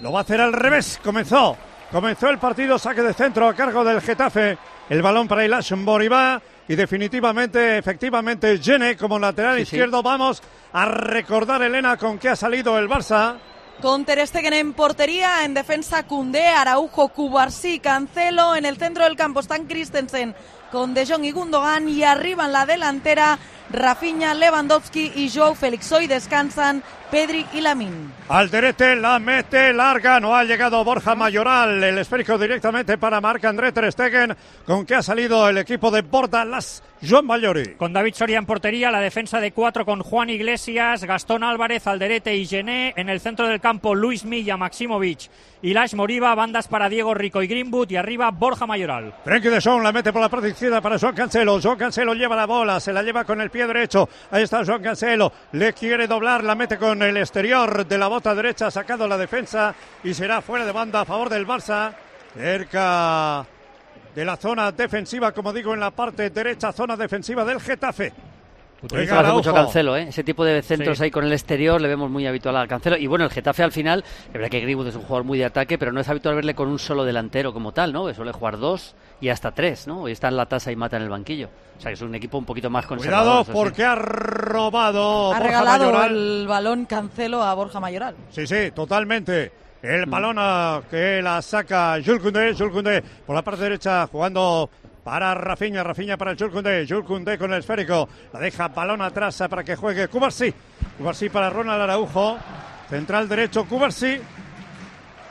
Lo 0.00 0.12
va 0.12 0.20
a 0.20 0.22
hacer 0.22 0.40
al 0.40 0.52
revés. 0.52 1.00
Comenzó. 1.02 1.56
Comenzó 1.90 2.28
el 2.28 2.38
partido, 2.38 2.78
saque 2.78 3.02
de 3.02 3.14
centro 3.14 3.48
a 3.48 3.54
cargo 3.54 3.84
del 3.84 4.00
Getafe. 4.00 4.58
El 4.88 5.00
balón 5.02 5.28
para 5.28 5.44
Ilash 5.44 5.72
Boribá 5.76 6.40
y 6.68 6.74
definitivamente, 6.74 7.78
efectivamente, 7.78 8.58
Gene 8.58 8.96
como 8.96 9.18
lateral 9.18 9.54
Sí, 9.58 9.64
sí. 9.66 9.76
izquierdo. 9.76 10.02
Vamos 10.02 10.42
a 10.72 10.84
recordar, 10.86 11.62
Elena, 11.62 11.96
con 11.96 12.18
qué 12.18 12.30
ha 12.30 12.36
salido 12.36 12.78
el 12.78 12.88
Barça. 12.88 13.36
Con 13.80 14.04
Ter 14.04 14.24
Stegen 14.26 14.52
en 14.52 14.72
portería, 14.72 15.44
en 15.44 15.52
defensa 15.54 16.04
Cundé, 16.04 16.46
Araujo, 16.46 17.08
Cubarsí, 17.08 17.80
Cancelo, 17.80 18.54
en 18.54 18.66
el 18.66 18.76
centro 18.76 19.04
del 19.04 19.16
campo 19.16 19.40
están 19.40 19.66
Christensen 19.66 20.34
con 20.70 20.94
De 20.94 21.06
Jong 21.06 21.24
y 21.24 21.32
Gundogan 21.32 21.88
y 21.88 22.02
arriba 22.04 22.46
en 22.46 22.52
la 22.52 22.66
delantera 22.66 23.38
Rafinha, 23.70 24.34
Lewandowski 24.34 25.12
y 25.16 25.30
Joe 25.30 25.54
Félix. 25.54 25.90
Hoy 25.92 26.06
descansan 26.06 26.82
Pedri 27.10 27.46
y 27.52 27.60
Lamin. 27.60 28.12
Alderete 28.28 28.96
la 28.96 29.18
mete 29.18 29.72
larga, 29.72 30.20
no 30.20 30.34
ha 30.34 30.44
llegado 30.44 30.82
Borja 30.84 31.14
Mayoral, 31.14 31.82
el 31.82 31.98
esférico 31.98 32.38
directamente 32.38 32.98
para 32.98 33.20
Marc 33.20 33.44
André 33.44 33.72
Ter 33.72 33.90
Stegen, 33.92 34.36
con 34.66 34.84
que 34.84 34.94
ha 34.94 35.02
salido 35.02 35.48
el 35.48 35.58
equipo 35.58 35.90
de 35.90 36.02
Bordalas, 36.02 36.82
Joan 37.06 37.26
Mayori. 37.26 37.74
Con 37.74 37.92
David 37.92 38.14
Soria 38.14 38.38
en 38.38 38.46
portería, 38.46 38.90
la 38.90 39.00
defensa 39.00 39.38
de 39.38 39.52
cuatro 39.52 39.84
con 39.84 40.00
Juan 40.00 40.30
Iglesias, 40.30 41.04
Gastón 41.04 41.44
Álvarez, 41.44 41.86
Alderete 41.86 42.34
y 42.34 42.46
Gené. 42.46 42.94
En 42.96 43.08
el 43.08 43.20
centro 43.20 43.46
del 43.46 43.60
campo, 43.60 43.94
Luis 43.94 44.24
Milla, 44.24 44.56
Maximovic 44.56 45.30
y 45.62 45.74
Lash 45.74 45.94
Moriba. 45.94 46.34
Bandas 46.34 46.66
para 46.66 46.88
Diego 46.88 47.12
Rico 47.12 47.42
y 47.42 47.46
Greenwood. 47.46 47.90
Y 47.90 47.96
arriba, 47.96 48.30
Borja 48.30 48.66
Mayoral. 48.66 49.14
Frenkie 49.22 49.50
de 49.50 49.60
Jong 49.60 49.82
la 49.82 49.92
mete 49.92 50.12
por 50.12 50.22
la 50.22 50.30
parte 50.30 50.48
izquierda 50.48 50.80
para 50.80 50.98
Joan 50.98 51.14
Cancelo. 51.14 51.60
Joan 51.60 51.76
Cancelo 51.76 52.14
lleva 52.14 52.36
la 52.36 52.46
bola, 52.46 52.80
se 52.80 52.92
la 52.92 53.02
lleva 53.02 53.24
con 53.24 53.40
el 53.40 53.50
pie 53.54 53.68
derecho. 53.68 54.08
Ahí 54.32 54.42
está 54.42 54.64
Joan 54.64 54.82
Cancelo, 54.82 55.32
le 55.52 55.72
quiere 55.72 56.08
doblar, 56.08 56.42
la 56.42 56.56
mete 56.56 56.76
con 56.76 57.00
el 57.02 57.16
exterior 57.16 57.86
de 57.86 57.96
la 57.96 58.08
bota 58.08 58.34
derecha, 58.34 58.68
sacado 58.68 59.06
la 59.06 59.16
defensa 59.16 59.72
y 60.02 60.12
será 60.12 60.42
fuera 60.42 60.66
de 60.66 60.72
banda 60.72 61.02
a 61.02 61.04
favor 61.04 61.30
del 61.30 61.46
Barça. 61.46 61.92
Cerca 62.34 63.46
de 64.12 64.24
la 64.24 64.36
zona 64.36 64.72
defensiva, 64.72 65.30
como 65.30 65.52
digo, 65.52 65.72
en 65.72 65.78
la 65.78 65.92
parte 65.92 66.30
derecha, 66.30 66.72
zona 66.72 66.96
defensiva 66.96 67.44
del 67.44 67.60
Getafe. 67.60 68.12
Utiliza 68.84 69.20
hace 69.20 69.32
mucho. 69.32 69.54
Cancelo, 69.54 69.96
¿eh? 69.96 70.06
Ese 70.08 70.22
tipo 70.24 70.44
de 70.44 70.62
centros 70.62 70.98
Sí. 70.98 71.04
ahí 71.04 71.10
con 71.10 71.24
el 71.24 71.32
exterior 71.32 71.80
le 71.80 71.88
vemos 71.88 72.10
muy 72.10 72.26
habitual 72.26 72.56
al 72.56 72.68
Cancelo. 72.68 72.96
Y 72.96 73.06
bueno, 73.06 73.24
el 73.24 73.30
Getafe 73.30 73.62
al 73.62 73.72
final, 73.72 74.04
es 74.26 74.32
verdad 74.32 74.48
que 74.48 74.60
Greenwood 74.60 74.88
es 74.88 74.96
un 74.96 75.02
jugador 75.02 75.24
muy 75.24 75.38
de 75.38 75.44
ataque, 75.46 75.78
pero 75.78 75.92
no 75.92 76.00
es 76.00 76.08
habitual 76.08 76.34
verle 76.36 76.54
con 76.54 76.68
un 76.68 76.78
solo 76.78 77.04
delantero 77.04 77.52
como 77.52 77.72
tal, 77.72 77.92
¿no? 77.92 78.06
Que 78.06 78.14
suele 78.14 78.32
jugar 78.32 78.58
dos 78.58 78.94
y 79.20 79.28
hasta 79.28 79.52
tres, 79.52 79.86
¿no? 79.86 80.02
Hoy 80.02 80.12
está 80.12 80.28
en 80.28 80.36
la 80.36 80.46
tasa 80.46 80.70
y 80.72 80.76
mata 80.76 80.96
en 80.96 81.02
el 81.04 81.08
banquillo. 81.08 81.48
O 81.78 81.80
sea 81.80 81.90
que 81.90 81.94
es 81.94 82.02
un 82.02 82.14
equipo 82.14 82.38
un 82.38 82.44
poquito 82.44 82.70
más 82.70 82.86
conservador. 82.86 83.24
Cuidado 83.24 83.42
eso 83.42 83.52
sí. 83.52 83.58
porque 83.58 83.84
ha 83.84 83.94
robado 83.94 85.32
Ha 85.32 85.38
Borja 85.38 85.42
regalado 85.42 85.86
Mayoral. 85.92 86.10
el 86.16 86.46
balón 86.46 86.84
Cancelo 86.86 87.42
a 87.42 87.54
Borja 87.54 87.80
Mayoral. 87.80 88.14
Sí, 88.30 88.46
sí, 88.46 88.70
totalmente. 88.74 89.52
El 89.82 90.06
balón 90.06 90.36
ah, 90.38 90.80
que 90.90 91.20
la 91.20 91.42
saca 91.42 91.98
Jules 92.04 92.22
Koundé, 92.22 92.54
Jules 92.54 92.72
Koundé 92.72 93.02
por 93.26 93.34
la 93.36 93.42
parte 93.42 93.64
derecha 93.64 94.06
jugando 94.06 94.70
para 95.04 95.34
Rafinha, 95.34 95.84
Rafinha 95.84 96.16
para 96.16 96.34
Jules 96.34 96.52
Koundé, 96.52 96.86
Jules 96.88 97.04
Koundé 97.06 97.38
con 97.38 97.52
el 97.52 97.60
esférico, 97.60 98.08
la 98.32 98.40
deja 98.40 98.68
balón 98.68 99.02
atrás 99.02 99.42
para 99.48 99.62
que 99.62 99.76
juegue 99.76 100.08
Cubarsí, 100.08 100.52
Cubarsí 100.98 101.28
para 101.28 101.50
Ronald 101.50 101.82
Araujo, 101.82 102.38
central 102.88 103.28
derecho 103.28 103.66
Cubarsí, 103.66 104.18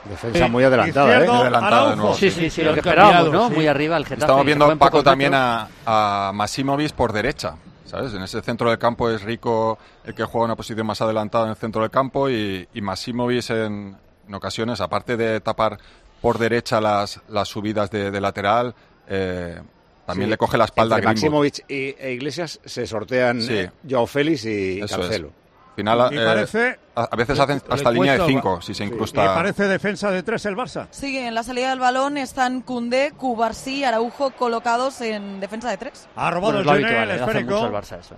Defensa 0.08 0.48
muy 0.48 0.62
adelantada, 0.64 1.24
¿eh? 1.24 1.28
Adelantada 1.28 1.96
nuevo, 1.96 2.14
Sí, 2.14 2.30
sí, 2.30 2.50
sí, 2.50 2.62
lo 2.62 2.74
que 2.74 2.80
esperábamos, 2.80 3.22
cambiado, 3.24 3.48
¿no? 3.48 3.54
Muy 3.54 3.66
arriba 3.66 3.96
el 3.96 4.04
Getafe. 4.04 4.20
Estamos 4.22 4.44
viendo 4.44 4.66
poco 4.66 4.78
Paco 4.78 5.02
también 5.02 5.32
a, 5.34 5.66
a 5.86 6.30
Masimovic 6.34 6.92
por 6.92 7.12
derecha. 7.12 7.54
¿Sabes? 7.86 8.12
En 8.12 8.22
ese 8.22 8.42
centro 8.42 8.68
del 8.68 8.78
campo 8.78 9.08
es 9.08 9.22
Rico 9.22 9.78
el 10.04 10.14
que 10.14 10.24
juega 10.24 10.46
una 10.46 10.56
posición 10.56 10.86
más 10.86 11.00
adelantada 11.00 11.44
en 11.44 11.50
el 11.50 11.56
centro 11.56 11.80
del 11.82 11.90
campo 11.90 12.28
y, 12.28 12.68
y 12.74 12.80
Masimovic 12.80 13.48
en, 13.50 13.96
en 14.28 14.34
ocasiones, 14.34 14.80
aparte 14.80 15.16
de 15.16 15.40
tapar 15.40 15.78
por 16.20 16.38
derecha 16.38 16.80
las, 16.80 17.20
las 17.28 17.48
subidas 17.48 17.90
de, 17.90 18.10
de 18.10 18.20
lateral, 18.20 18.74
eh, 19.08 19.60
también 20.06 20.26
Sí. 20.28 20.30
le 20.32 20.36
coge 20.38 20.58
la 20.58 20.64
espalda 20.66 20.96
a 20.96 20.98
Entre 20.98 21.12
Greenwood. 21.14 21.44
Maximovic 21.44 21.70
y, 21.70 21.94
e 21.98 22.12
Iglesias 22.12 22.60
se 22.64 22.86
sortean 22.86 23.40
Sí. 23.40 23.54
eh, 23.56 23.70
Joao 23.88 24.06
Félix 24.06 24.44
y 24.44 24.80
Eso 24.80 24.98
Cancelo. 25.00 25.28
Al 25.28 25.76
final, 25.76 26.12
eh, 26.14 26.24
parece- 26.24 26.78
a, 26.94 27.02
a 27.10 27.16
veces 27.16 27.40
hacen 27.40 27.60
hasta 27.68 27.90
línea 27.90 28.12
de 28.12 28.18
cuesta- 28.18 28.32
5 28.32 28.60
si 28.62 28.74
se 28.74 28.84
incrusta. 28.84 29.34
parece 29.34 29.64
defensa 29.66 30.10
de 30.12 30.22
tres 30.22 30.46
el 30.46 30.54
Barça. 30.56 30.86
Sí, 30.92 31.18
en 31.18 31.34
la 31.34 31.42
salida 31.42 31.70
del 31.70 31.80
balón 31.80 32.16
están 32.16 32.60
Cundé, 32.60 33.12
Cubarsí 33.16 33.78
y 33.80 33.84
Araujo 33.84 34.30
colocados 34.30 35.00
en 35.00 35.40
defensa 35.40 35.68
de 35.70 35.76
tres. 35.78 36.06
Ha 36.14 36.30
robado 36.30 36.52
Bueno, 36.62 36.70
Gené, 36.72 36.84
habitual, 36.86 37.10
el 37.10 37.20
esférico. 37.20 37.66
el 37.66 37.72
Barça 37.72 37.98
eso. 37.98 38.14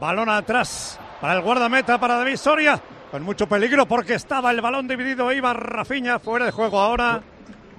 Balón 0.00 0.28
atrás 0.28 0.98
para 1.20 1.34
el 1.34 1.42
guardameta, 1.42 1.98
para 1.98 2.16
David 2.16 2.36
Soria. 2.36 2.80
Con 3.10 3.22
mucho 3.22 3.46
peligro 3.48 3.86
porque 3.86 4.14
estaba 4.14 4.50
el 4.50 4.60
balón 4.60 4.86
dividido. 4.86 5.32
Iba 5.32 5.52
Rafiña 5.54 6.18
fuera 6.18 6.44
de 6.46 6.50
juego 6.52 6.78
ahora. 6.78 7.22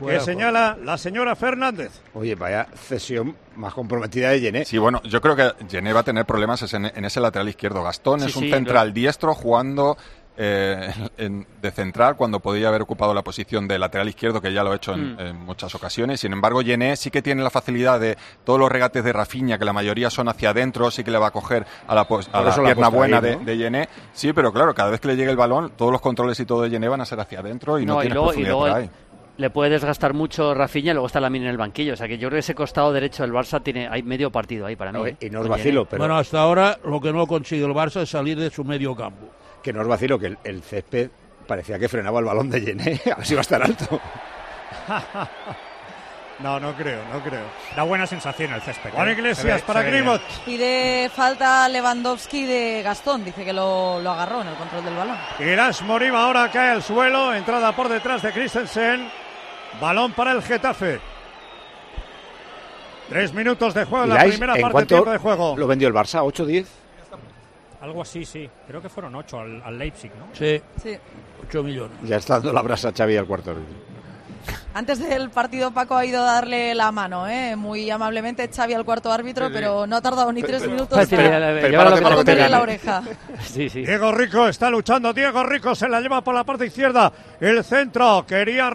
Que 0.08 0.14
de 0.14 0.20
señala 0.22 0.78
la 0.84 0.98
señora 0.98 1.36
Fernández. 1.36 2.02
Oye, 2.14 2.36
vaya 2.36 2.68
cesión 2.76 3.36
más 3.56 3.74
comprometida 3.74 4.30
de 4.30 4.40
Gené. 4.40 4.66
Sí, 4.66 4.78
bueno, 4.78 5.02
yo 5.04 5.22
creo 5.22 5.36
que 5.36 5.52
Gené 5.70 5.94
va 5.94 6.02
a 6.02 6.04
tener 6.04 6.26
problemas 6.26 6.72
en, 6.74 6.86
en 6.86 7.06
ese 7.06 7.20
lateral 7.20 7.50
izquierdo. 7.50 7.84
Gastón 7.84 8.22
Sí, 8.22 8.28
es 8.28 8.36
un 8.36 8.44
sí, 8.44 8.50
central 8.52 8.74
claro. 8.88 8.92
diestro 8.94 9.36
jugando 9.36 9.98
eh, 10.42 10.90
en- 11.18 11.46
de 11.62 11.70
central 11.72 12.16
cuando 12.16 12.40
podía 12.40 12.70
haber 12.70 12.82
ocupado 12.84 13.14
la 13.14 13.24
posición 13.26 13.68
de 13.68 13.78
lateral 13.78 14.08
izquierdo, 14.08 14.40
que 14.40 14.54
ya 14.54 14.64
lo 14.64 14.72
ha 14.72 14.76
hecho 14.78 14.94
en, 14.94 15.16
Mm. 15.16 15.20
en 15.20 15.36
muchas 15.36 15.76
ocasiones. 15.76 16.22
Sin 16.22 16.32
embargo, 16.32 16.62
Gené 16.62 16.96
sí 16.96 17.12
que 17.12 17.22
tiene 17.22 17.44
la 17.44 17.50
facilidad 17.50 18.00
de 18.00 18.18
todos 18.46 18.58
los 18.58 18.72
regates 18.72 19.04
de 19.04 19.12
Rafinha, 19.12 19.58
que 19.60 19.66
la 19.66 19.74
mayoría 19.74 20.10
son 20.10 20.30
hacia 20.30 20.52
adentro, 20.52 20.92
sí 20.92 21.04
que 21.04 21.12
le 21.12 21.18
va 21.18 21.28
a 21.28 21.32
coger 21.32 21.66
a 21.88 21.94
la, 21.94 22.08
pos- 22.08 22.30
a 22.32 22.42
la 22.42 22.56
pierna 22.56 22.88
buena 22.88 23.18
ahí, 23.18 23.24
de, 23.24 23.36
¿no? 23.36 23.44
de 23.44 23.58
Gené. 23.58 23.90
Sí, 24.14 24.32
pero 24.32 24.54
claro, 24.54 24.74
cada 24.74 24.92
vez 24.92 25.02
que 25.02 25.10
le 25.10 25.18
llegue 25.18 25.32
el 25.32 25.36
balón, 25.36 25.74
todos 25.76 25.92
los 25.92 26.00
controles 26.00 26.40
y 26.40 26.46
todo 26.46 26.62
de 26.62 26.70
Gené 26.70 26.88
van 26.88 27.02
a 27.02 27.06
ser 27.06 27.20
hacia 27.20 27.42
adentro 27.42 27.78
y 27.78 27.86
no, 27.86 28.00
tiene 28.00 28.16
luego, 28.16 28.32
luego 28.32 28.60
por 28.62 28.70
ahí. 28.72 28.90
Le 29.40 29.50
puede 29.50 29.72
desgastar 29.72 30.14
mucho 30.14 30.54
Rafinha 30.54 30.92
y 30.92 30.94
luego 30.94 31.08
está 31.08 31.20
Lamine 31.20 31.46
en 31.46 31.52
el 31.52 31.58
banquillo. 31.58 31.94
O 31.94 31.96
sea 31.96 32.08
que 32.08 32.18
yo 32.18 32.28
creo 32.28 32.36
que 32.38 32.42
ese 32.42 32.54
costado 32.54 32.92
derecho 32.94 33.24
del 33.24 33.32
Barça 33.32 33.64
tiene 33.64 33.88
hay 33.88 34.04
medio 34.04 34.30
partido 34.32 34.66
ahí 34.66 34.76
para 34.76 34.92
mí. 34.92 35.00
¿eh? 35.10 35.18
y 35.22 35.30
no 35.30 35.40
os 35.42 35.48
vacilo, 35.48 35.82
Gené. 35.82 35.90
pero 35.92 36.02
Bueno, 36.02 36.18
hasta 36.18 36.40
ahora 36.42 36.78
lo 36.84 37.00
que 37.00 37.12
no 37.14 37.26
consigue 37.26 37.66
el 37.66 37.72
Barça 37.72 38.02
es 38.02 38.10
salir 38.10 38.38
de 38.38 38.50
su 38.50 38.64
medio 38.64 38.96
campo. 38.96 39.28
que 39.64 39.72
no 39.74 39.82
os 39.82 39.88
vacilo 39.88 40.20
que 40.20 40.28
el, 40.28 40.38
el 40.44 40.62
césped 40.62 41.10
parecía 41.48 41.80
que 41.80 41.88
frenaba 41.90 42.20
el 42.20 42.26
balón 42.26 42.50
de 42.50 42.62
Gené. 42.62 43.02
A 43.12 43.16
ver 43.16 43.26
si 43.26 43.34
va 43.34 43.40
a 43.40 43.42
estar 43.42 43.64
alto. 43.64 44.00
No, 46.40 46.58
no 46.58 46.74
creo, 46.74 47.02
no 47.12 47.20
creo. 47.22 47.44
Da 47.76 47.84
buena 47.84 48.08
sensación 48.08 48.54
el 48.54 48.62
césped. 48.62 48.92
Juan 48.92 49.10
¿eh? 49.10 49.12
Iglesias 49.12 49.62
para. 49.64 49.82
Greenwood. 49.82 50.22
Pide 50.46 51.10
falta 51.14 51.68
Lewandowski 51.68 52.46
de 52.46 52.82
Gastón. 52.82 53.26
Dice 53.26 53.44
que 53.44 53.52
lo, 53.52 54.00
lo 54.00 54.12
agarró 54.12 54.42
en 54.42 54.48
el 54.48 54.56
control 54.56 54.86
del 54.86 54.96
balón. 54.96 55.18
Irás 55.40 55.82
Moriba 55.82 56.24
ahora 56.24 56.50
cae 56.50 56.70
al 56.70 56.82
suelo. 56.82 57.34
Entrada 57.34 57.74
por 57.76 57.90
detrás 57.90 58.22
de 58.22 58.32
Christensen. 58.32 59.10
Balón 59.82 60.14
para 60.14 60.32
el 60.32 60.42
Getafe. 60.42 61.00
Tres 63.10 63.34
minutos 63.34 63.74
de 63.74 63.86
juego 63.86 64.04
en 64.06 64.10
la 64.12 64.24
primera 64.24 64.56
¿en 64.56 64.62
parte 64.70 64.86
tiempo 64.86 65.10
de 65.12 65.18
juego. 65.18 65.56
lo 65.58 65.66
vendió 65.68 65.88
el 65.88 65.94
Barça? 65.94 66.22
¿8-10? 66.22 66.66
Algo 67.82 68.02
así, 68.02 68.26
sí. 68.26 68.48
Creo 68.68 68.82
que 68.82 68.90
fueron 68.90 69.16
8 69.16 69.40
al, 69.40 69.64
al 69.64 69.80
Leipzig, 69.80 70.12
¿no? 70.16 70.28
Sí, 70.34 70.62
Sí. 70.82 70.98
8 71.48 71.64
millones. 71.64 71.98
Ya 72.04 72.18
está 72.18 72.36
dando 72.36 72.54
la 72.54 72.62
brasa 72.62 72.90
a 72.90 72.94
Xavi 72.94 73.18
al 73.18 73.26
cuarto 73.26 73.52
árbitro. 73.52 73.90
Antes 74.74 75.00
del 75.00 75.30
partido 75.32 75.72
Paco 75.72 75.96
ha 75.96 76.06
ido 76.06 76.22
a 76.22 76.26
darle 76.26 76.76
la 76.76 76.92
mano, 76.92 77.28
¿eh? 77.28 77.56
muy 77.56 77.90
amablemente 77.90 78.48
Xavi 78.48 78.74
al 78.74 78.86
cuarto 78.86 79.12
árbitro, 79.12 79.48
Sí, 79.48 79.52
sí. 79.52 79.58
pero 79.60 79.88
no 79.88 79.96
ha 79.98 80.02
tardado 80.02 80.32
ni 80.32 80.42
tres 80.44 80.66
minutos 80.68 81.08
para, 81.08 82.50
la 82.50 82.62
oreja. 82.62 83.02
Sí. 83.42 83.68
Diego 83.70 84.12
Rico 84.12 84.48
está 84.48 84.70
luchando. 84.70 85.12
Diego 85.14 85.44
Rico 85.44 85.74
se 85.74 85.90
la 85.90 86.00
lleva 86.00 86.22
por 86.24 86.36
la 86.36 86.44
parte 86.44 86.68
izquierda. 86.68 87.12
El 87.40 87.64
centro 87.64 88.26
quería 88.28 88.70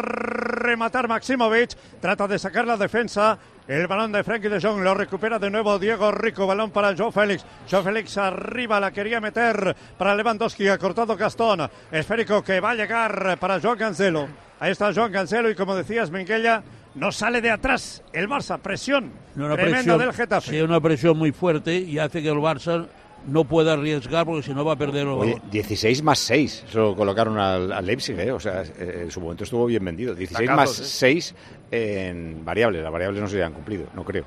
rematar 0.64 1.06
Maximovic. 1.08 1.70
Trata 2.00 2.26
de 2.26 2.38
sacar 2.38 2.66
la 2.66 2.76
defensa. 2.76 3.38
El 3.66 3.86
balón 3.86 4.12
de 4.12 4.22
Frankie 4.24 4.48
de 4.48 4.60
Jong 4.60 4.82
lo 4.82 4.92
recupera 4.94 5.38
de 5.38 5.50
nuevo 5.50 5.78
Diego 5.78 6.10
Rico. 6.12 6.46
Balón 6.46 6.70
para 6.70 6.94
Joe 6.96 7.12
Félix. 7.12 7.44
Joe 7.70 7.82
Félix 7.82 8.18
arriba 8.18 8.78
la 8.80 8.90
quería 8.90 9.20
meter 9.20 9.74
para 9.96 10.14
Lewandowski. 10.14 10.68
Ha 10.68 10.76
cortado 10.78 11.16
Gastón. 11.16 11.68
Esférico 11.90 12.42
que 12.42 12.60
va 12.60 12.70
a 12.70 12.74
llegar 12.74 13.38
para 13.38 13.60
Joan 13.60 13.78
Cancelo. 13.78 14.28
Ahí 14.60 14.72
está 14.72 14.92
Joan 14.92 15.12
Cancelo 15.12 15.48
y 15.50 15.54
como 15.54 15.74
decías, 15.74 16.10
Minguella, 16.10 16.62
no 16.94 17.10
sale 17.10 17.40
de 17.40 17.50
atrás 17.50 18.02
el 18.12 18.28
Barça. 18.28 18.58
Presión 18.58 19.12
No, 19.34 19.46
una 19.46 19.54
tremenda 19.56 19.78
presión, 19.78 19.98
del 19.98 20.12
Getafe. 20.12 20.50
sí, 20.50 20.60
una 20.60 20.80
presión 20.80 21.16
muy 21.18 21.32
fuerte 21.32 21.74
y 21.76 21.98
hace 21.98 22.22
que 22.22 22.28
el 22.28 22.36
Barça 22.38 22.86
no 23.26 23.44
pueda 23.44 23.72
arriesgar 23.74 24.26
porque 24.26 24.42
si 24.42 24.54
no 24.54 24.64
va 24.64 24.72
a 24.72 24.76
perder 24.76 25.02
el 25.02 25.08
Oye, 25.08 25.34
balón. 25.34 25.50
16 25.50 26.02
más 26.02 26.18
6, 26.18 26.64
se 26.70 26.78
lo 26.78 26.94
colocaron 26.94 27.38
al, 27.38 27.72
al 27.72 27.86
Leipzig, 27.86 28.18
¿eh? 28.18 28.32
o 28.32 28.40
sea, 28.40 28.62
eh, 28.62 29.02
en 29.04 29.10
su 29.10 29.20
momento 29.20 29.44
estuvo 29.44 29.66
bien 29.66 29.84
vendido. 29.84 30.14
16 30.14 30.50
más 30.50 30.78
¿eh? 30.78 30.84
6 30.84 31.34
en 31.70 32.44
variables, 32.44 32.82
las 32.82 32.92
variables 32.92 33.22
no 33.22 33.28
se 33.28 33.42
han 33.42 33.52
cumplido, 33.52 33.86
no 33.94 34.04
creo. 34.04 34.24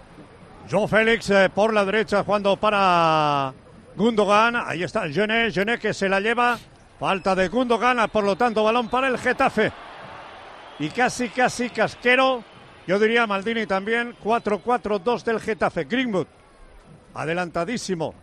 Joe 0.69 0.87
Félix 0.87 1.29
eh, 1.29 1.49
por 1.53 1.73
la 1.73 1.85
derecha 1.85 2.23
jugando 2.23 2.57
para 2.57 3.53
Gundogan. 3.95 4.55
Ahí 4.55 4.83
está 4.83 5.07
Gené, 5.09 5.51
Gené 5.51 5.79
que 5.79 5.93
se 5.93 6.09
la 6.09 6.19
lleva. 6.19 6.57
Falta 6.99 7.35
de 7.35 7.47
Gundogan, 7.47 8.09
por 8.11 8.23
lo 8.23 8.35
tanto, 8.35 8.63
balón 8.63 8.89
para 8.89 9.07
el 9.07 9.17
Getafe. 9.17 9.71
Y 10.79 10.89
casi, 10.89 11.29
casi 11.29 11.69
casquero. 11.69 12.43
Yo 12.85 12.99
diría 12.99 13.27
Maldini 13.27 13.65
también. 13.65 14.15
4-4-2 14.23 15.23
del 15.23 15.39
Getafe. 15.39 15.85
Greenwood. 15.85 16.27
Adelantadísimo. 17.13 18.13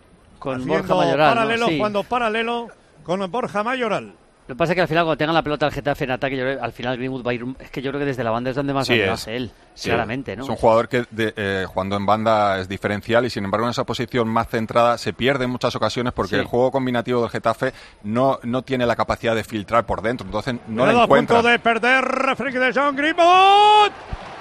Con 0.45 0.61
Haciendo 0.61 0.75
Borja 0.95 0.95
Mayoral. 0.95 1.29
¿no? 1.29 1.35
Paralelo, 1.35 1.67
Sí. 1.69 1.77
jugando 1.79 2.03
paralelo 2.05 2.69
con 3.03 3.31
Borja 3.31 3.63
Mayoral. 3.65 4.13
Lo 4.47 4.55
que 4.55 4.59
pasa 4.59 4.73
es 4.73 4.75
que 4.75 4.83
al 4.83 4.89
final, 4.89 5.05
cuando 5.05 5.17
tengan 5.17 5.35
la 5.35 5.43
pelota 5.43 5.65
el 5.65 5.73
Getafe 5.73 6.05
en 6.05 6.11
ataque, 6.11 6.37
yo 6.37 6.43
creo- 6.43 6.63
al 6.63 6.73
final 6.73 6.99
Greenwood 6.99 7.27
va 7.27 7.31
a 7.31 7.35
ir. 7.35 7.47
Es 7.59 7.71
que 7.71 7.81
yo 7.81 7.91
creo 7.91 8.01
que 8.01 8.05
desde 8.05 8.23
la 8.23 8.31
banda 8.31 8.51
es 8.51 8.57
donde 8.57 8.75
más 8.75 8.87
Sí, 8.87 9.01
es. 9.01 9.27
él, 9.27 9.51
Sí, 9.73 9.89
claramente, 9.89 10.37
¿no? 10.37 10.43
Es 10.45 10.51
un 10.51 10.57
jugador 10.57 10.87
que 10.91 11.07
de- 11.11 11.33
eh, 11.35 11.65
jugando 11.67 11.97
en 11.97 12.05
banda 12.05 12.59
es 12.61 12.69
diferencial 12.69 13.25
y 13.25 13.31
sin 13.31 13.45
embargo 13.47 13.67
en 13.67 13.71
esa 13.71 13.85
posición 13.85 14.29
más 14.29 14.49
centrada 14.49 14.99
se 14.99 15.15
pierde 15.15 15.45
en 15.45 15.51
muchas 15.51 15.75
ocasiones 15.77 16.13
porque 16.13 16.35
Sí. 16.35 16.41
el 16.43 16.45
juego 16.45 16.71
combinativo 16.71 17.23
del 17.23 17.31
Getafe 17.31 17.73
no, 18.03 18.39
no 18.43 18.61
tiene 18.61 18.85
la 18.85 18.97
capacidad 18.97 19.35
de 19.35 19.45
filtrar 19.45 19.87
por 19.87 20.03
dentro, 20.03 20.27
entonces 20.27 20.57
no 20.69 20.85
la 20.85 20.91
a 20.93 20.95
punto 20.95 21.05
encuentra. 21.05 21.43
de 21.51 21.59
perder 21.59 22.05
Frankie 22.37 22.59
de 22.59 22.73
Jong. 22.75 22.97
Greenwood. 22.99 23.93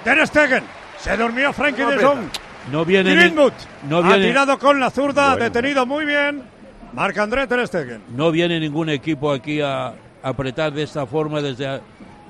Ter 0.04 0.26
Stegen. 0.26 0.64
Se 0.98 1.16
durmió 1.16 1.50
Frankie 1.54 1.82
de 1.82 2.04
Jong. 2.04 2.28
No 2.72 2.84
viene, 2.84 3.10
ni- 3.10 3.16
Greenwood 3.16 3.52
no 3.88 3.98
ha 3.98 4.08
viene, 4.08 4.28
tirado 4.28 4.58
con 4.58 4.80
la 4.80 4.90
zurda, 4.90 5.30
Bueno. 5.32 5.44
detenido 5.44 5.84
muy 5.86 6.04
bien. 6.04 6.42
Marc 6.92 7.18
André 7.18 7.46
Ter 7.46 7.66
Stegen. 7.66 8.02
no 8.16 8.30
viene 8.30 8.58
ningún 8.60 8.88
equipo 8.88 9.32
aquí 9.32 9.60
a 9.60 9.92
apretar 10.22 10.72
de 10.72 10.84
esta 10.84 11.04
forma 11.06 11.40
desde, 11.42 11.80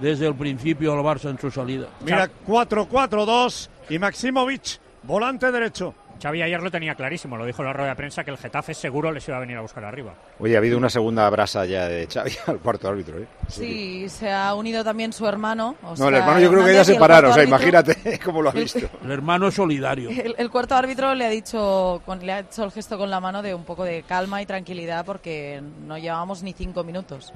desde 0.00 0.26
el 0.26 0.34
principio 0.34 0.92
al 0.92 1.00
Barça 1.00 1.30
en 1.30 1.38
su 1.38 1.50
salida. 1.50 1.86
Mira, 2.04 2.28
4-4-2 2.46 3.68
y 3.90 3.98
Maximovic, 3.98 4.78
volante 5.02 5.50
derecho. 5.52 5.94
Xavi 6.22 6.42
ayer 6.42 6.62
lo 6.62 6.70
tenía 6.70 6.94
clarísimo, 6.94 7.37
lo 7.37 7.44
dijo 7.44 7.62
en 7.62 7.66
la 7.66 7.72
rueda 7.74 7.90
de 7.90 7.96
prensa, 7.96 8.24
que 8.24 8.31
el 8.31 8.38
Getafe 8.38 8.72
seguro 8.74 9.12
les 9.12 9.27
iba 9.29 9.37
a 9.37 9.40
venir 9.40 9.57
a 9.57 9.61
buscar 9.61 9.85
arriba. 9.85 10.14
Oye, 10.38 10.55
ha 10.55 10.59
habido 10.59 10.79
una 10.79 10.88
segunda 10.88 11.29
brasa 11.31 11.66
ya 11.66 11.87
de 11.88 12.07
Xavi 12.07 12.31
al 12.46 12.59
cuarto 12.61 12.88
árbitro. 12.88 13.18
¿eh? 13.18 13.27
Sí, 13.48 14.09
se 14.09 14.31
ha 14.33 14.55
unido 14.55 14.83
también 14.85 15.12
su 15.12 15.27
hermano. 15.27 15.77
o 15.83 15.94
No, 15.96 16.09
el 16.09 16.14
hermano 16.14 16.40
yo 16.40 16.50
creo 16.50 16.64
que 16.64 16.74
ya 16.74 16.85
se 16.85 16.94
pararon, 16.96 17.31
o 17.31 17.35
sea, 17.35 17.42
árbitro- 17.44 17.48
imagínate 17.48 18.18
cómo 18.24 18.40
lo 18.42 18.50
ha 18.50 18.53
visto. 18.53 18.79
El 19.05 19.11
hermano 19.11 19.50
solidario. 19.50 20.11
El, 20.11 20.35
el 20.38 20.50
cuarto 20.50 20.74
árbitro 20.74 21.14
le 21.14 21.27
ha 21.27 21.31
dicho, 21.31 22.00
con- 22.07 22.24
le 22.24 22.33
ha 22.33 22.38
hecho 22.40 22.64
el 22.64 22.70
gesto 22.72 22.96
con 22.96 23.11
la 23.11 23.20
mano 23.20 23.42
de 23.42 23.55
un 23.55 23.64
poco 23.64 23.85
de 23.85 24.03
calma 24.05 24.40
y 24.40 24.46
tranquilidad 24.46 25.05
porque 25.05 25.61
no 25.87 25.98
llevábamos 25.98 26.42
ni 26.42 26.53
cinco 26.53 26.85
minutos. 26.85 27.33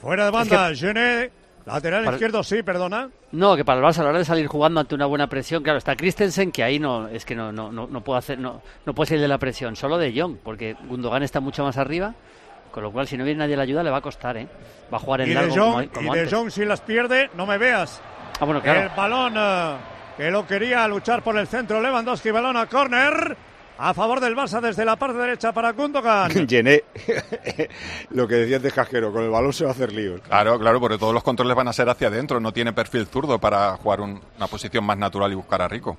Fuera 0.00 0.24
de 0.26 0.30
banda, 0.32 0.74
Gené, 0.74 1.30
lateral 1.66 2.04
Para- 2.04 2.16
izquierdo, 2.16 2.42
sí, 2.42 2.62
perdona. 2.62 3.08
No, 3.32 3.56
que 3.56 3.64
para 3.64 3.80
el 3.80 3.84
Barça 3.84 3.98
a 4.00 4.02
la 4.04 4.10
hora 4.10 4.18
de 4.18 4.24
salir 4.24 4.46
jugando 4.46 4.80
ante 4.80 4.94
una 4.94 5.06
buena 5.06 5.26
presión, 5.28 5.62
claro, 5.62 5.78
está 5.78 5.96
Christensen 5.96 6.52
que 6.52 6.62
ahí 6.62 6.78
no 6.78 7.08
es 7.08 7.24
que 7.24 7.34
no 7.34 7.52
no 7.52 7.72
no, 7.72 7.86
no 7.86 8.00
puede 8.02 8.18
hacer 8.18 8.38
no 8.38 8.60
no 8.84 8.94
puede 8.94 9.08
salir 9.08 9.22
de 9.22 9.28
la 9.28 9.38
presión, 9.38 9.74
solo 9.76 9.98
de 9.98 10.12
Jong, 10.18 10.36
porque 10.42 10.76
Gundogan 10.88 11.22
está 11.22 11.40
mucho 11.40 11.64
más 11.64 11.76
arriba, 11.78 12.14
con 12.70 12.82
lo 12.82 12.92
cual 12.92 13.06
si 13.08 13.16
no 13.16 13.24
viene 13.24 13.38
nadie 13.38 13.54
a 13.54 13.56
la 13.58 13.62
ayuda 13.64 13.82
le 13.82 13.90
va 13.90 13.98
a 13.98 14.02
costar, 14.02 14.36
¿eh? 14.36 14.46
Va 14.92 14.98
a 14.98 15.00
jugar 15.00 15.22
en 15.22 15.26
Y 15.26 15.30
de 15.30 15.34
largo 15.36 15.54
como, 15.54 15.72
Jong, 15.72 15.88
como 15.88 16.12
y 16.12 16.14
de 16.16 16.20
antes. 16.24 16.34
Jong 16.38 16.50
si 16.50 16.64
las 16.64 16.80
pierde, 16.80 17.30
no 17.34 17.46
me 17.46 17.56
veas. 17.58 18.00
Ah, 18.40 18.44
bueno, 18.44 18.60
claro. 18.60 18.80
El 18.82 18.88
balón 18.96 19.34
eh, 19.36 19.76
que 20.16 20.30
lo 20.30 20.46
quería 20.46 20.86
luchar 20.88 21.22
por 21.22 21.36
el 21.38 21.46
centro 21.46 21.80
Lewandowski, 21.80 22.30
balón 22.30 22.56
a 22.56 22.66
córner. 22.66 23.36
A 23.76 23.92
favor 23.92 24.20
del 24.20 24.36
Barça 24.36 24.60
desde 24.60 24.84
la 24.84 24.94
parte 24.96 25.18
derecha 25.18 25.52
para 25.52 25.72
Gundogan. 25.72 26.30
Llené 26.46 26.84
lo 28.10 28.28
que 28.28 28.36
decías 28.36 28.62
de 28.62 28.70
Casquero, 28.70 29.12
con 29.12 29.22
el 29.24 29.30
balón 29.30 29.52
se 29.52 29.64
va 29.64 29.70
a 29.70 29.74
hacer 29.74 29.92
líos. 29.92 30.20
Claro, 30.20 30.58
claro, 30.58 30.78
porque 30.80 30.96
todos 30.98 31.12
los 31.12 31.22
controles 31.24 31.56
van 31.56 31.68
a 31.68 31.72
ser 31.72 31.88
hacia 31.88 32.08
adentro, 32.08 32.38
no 32.40 32.52
tiene 32.52 32.72
perfil 32.72 33.06
zurdo 33.06 33.38
para 33.40 33.76
jugar 33.76 34.00
un- 34.00 34.20
una 34.36 34.46
posición 34.46 34.84
más 34.84 34.96
natural 34.96 35.32
y 35.32 35.34
buscar 35.34 35.60
a 35.62 35.68
Rico. 35.68 35.96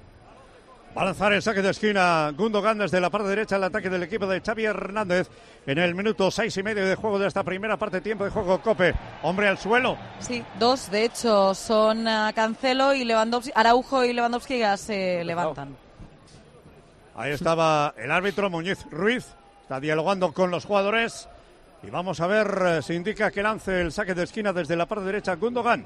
Va 0.98 1.02
a 1.02 1.06
lanzar 1.06 1.34
el 1.34 1.42
saque 1.42 1.62
de 1.62 1.72
esquina 1.72 2.32
Gundogan 2.38 2.78
desde 2.78 3.02
la 3.02 3.10
parte 3.10 3.28
derecha 3.28 3.58
el 3.58 3.66
ataque 3.66 3.90
del 3.90 4.04
equipo 4.04 4.26
de 4.28 4.40
Xavi 4.40 4.64
Hernández 4.64 5.28
en 5.66 5.78
el 5.78 5.94
minuto 5.94 6.32
seis 6.32 6.56
y 6.56 6.64
medio 6.64 6.86
de 6.86 6.96
juego 6.96 7.20
de 7.20 7.28
esta 7.28 7.44
primera 7.44 7.76
parte 7.76 8.00
tiempo 8.00 8.24
de 8.24 8.30
juego 8.32 8.62
Cope. 8.62 8.94
Hombre 9.22 9.50
al 9.50 9.58
suelo. 9.58 9.98
Sí, 10.20 10.42
dos 10.58 10.90
de 10.90 11.04
hecho 11.04 11.54
son 11.54 12.08
ah, 12.08 12.32
Cancelo 12.34 12.94
y 12.94 13.04
Lewandowski, 13.04 13.52
Araujo 13.54 14.06
y 14.06 14.14
Lewandowski 14.14 14.60
ya 14.60 14.78
se 14.78 15.26
levantan. 15.26 15.76
Ahí 17.16 17.32
estaba 17.32 17.94
el 17.98 18.12
árbitro 18.12 18.50
Muñiz 18.50 18.86
Ruiz. 18.92 19.26
Está 19.62 19.80
dialogando 19.80 20.32
con 20.34 20.52
los 20.52 20.66
jugadores. 20.66 21.28
Y 21.84 21.90
vamos 21.90 22.20
a 22.20 22.28
ver, 22.28 22.48
eh, 22.66 22.82
se 22.82 22.94
indica 22.96 23.32
que 23.32 23.44
lance 23.44 23.82
el 23.82 23.92
saque 23.92 24.14
de 24.14 24.24
esquina 24.24 24.52
desde 24.54 24.76
la 24.76 24.86
parte 24.86 25.06
derecha 25.06 25.36
Gundogan. 25.36 25.86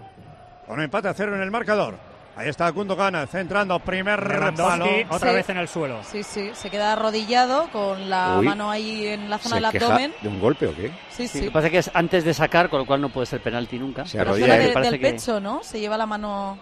Con 0.65 0.81
empate 0.81 1.07
a 1.07 1.13
cero 1.13 1.35
en 1.35 1.41
el 1.41 1.51
marcador. 1.51 1.95
Ahí 2.35 2.47
está 2.47 2.69
Gundogan 2.69 3.27
centrando 3.27 3.77
primer 3.79 4.19
palo. 4.55 4.85
otra 5.09 5.29
Sí. 5.31 5.35
vez 5.35 5.49
en 5.49 5.57
el 5.57 5.67
suelo. 5.67 5.99
Sí, 6.09 6.23
sí, 6.23 6.51
se 6.53 6.69
queda 6.69 6.93
arrodillado 6.93 7.69
con 7.71 8.09
la 8.09 8.37
Uy. 8.39 8.45
mano 8.45 8.71
ahí 8.71 9.07
en 9.07 9.29
la 9.29 9.39
zona 9.39 9.55
¿Se 9.57 9.61
del 9.61 9.71
queja 9.71 9.85
abdomen. 9.87 10.13
de 10.21 10.27
un 10.29 10.39
golpe 10.39 10.67
o 10.67 10.75
qué? 10.75 10.87
Sí, 11.09 11.27
Sí, 11.27 11.27
sí. 11.27 11.39
Lo 11.39 11.45
que 11.45 11.51
pasa 11.51 11.65
es 11.67 11.71
que 11.73 11.77
es 11.79 11.91
antes 11.93 12.23
de 12.23 12.33
sacar, 12.33 12.69
con 12.69 12.79
lo 12.79 12.85
cual 12.85 13.01
no 13.01 13.09
puede 13.09 13.25
ser 13.25 13.41
penalti 13.41 13.77
nunca. 13.77 14.05
Se 14.05 14.19
arrodilla 14.19 14.55
de- 14.57 14.73
del 14.73 14.91
que- 14.99 15.11
pecho, 15.11 15.39
¿no? 15.41 15.61
Se 15.63 15.79
lleva 15.81 15.97
la 15.97 16.05
mano. 16.05 16.57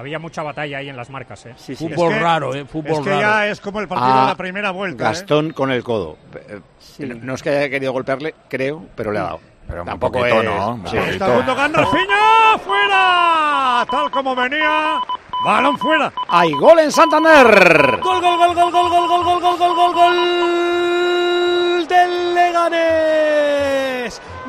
Había 0.00 0.18
mucha 0.18 0.42
batalla 0.42 0.78
ahí 0.78 0.88
en 0.88 0.96
las 0.96 1.10
marcas, 1.10 1.44
¿eh? 1.46 1.52
Sí, 1.56 1.76
sí. 1.76 1.86
Fútbol 1.88 2.10
Es 2.12 2.18
que- 2.18 2.24
raro, 2.24 2.54
¿eh? 2.54 2.60
Es 2.62 2.70
que 3.00 3.10
raro. 3.10 3.20
ya 3.20 3.46
es 3.46 3.60
como 3.60 3.80
el 3.80 3.86
partido 3.88 4.12
Ah, 4.12 4.20
de 4.22 4.26
la 4.28 4.34
primera 4.34 4.70
vuelta. 4.70 5.04
¿eh? 5.04 5.06
Gastón 5.08 5.52
con 5.52 5.70
el 5.70 5.84
codo. 5.84 6.16
Eh, 6.34 6.60
Sí. 6.78 7.04
No 7.06 7.34
es 7.34 7.42
que 7.42 7.50
haya 7.50 7.68
querido 7.70 7.92
golpearle, 7.92 8.34
creo, 8.48 8.84
pero 8.96 9.12
le 9.12 9.18
ha 9.20 9.22
dado. 9.22 9.40
Pero 9.68 9.84
Tampoco 9.84 10.18
poquito, 10.18 10.40
es- 10.40 10.44
¿no? 10.46 10.82
Sí. 10.86 10.96
Está 10.96 11.28
Gundogan, 11.36 11.72
Rafinha, 11.72 12.58
fuera. 12.64 13.86
Tal 13.90 14.10
como 14.10 14.34
venía. 14.34 14.98
Balón 15.44 15.78
fuera. 15.78 16.12
¡Hay 16.28 16.50
gol 16.52 16.78
en 16.80 16.90
Santander! 16.92 17.98
Gol, 18.02 18.20
gol, 18.20 18.36
gol, 18.36 18.54
gol, 18.54 18.70
gol, 18.72 18.88
gol, 18.90 19.08
gol, 19.08 19.24
gol, 19.24 19.40
gol, 19.40 19.58
gol, 19.58 19.74
gol, 19.76 19.94
gol 19.94 21.86
del 21.88 22.34
Leganés. 22.34 23.59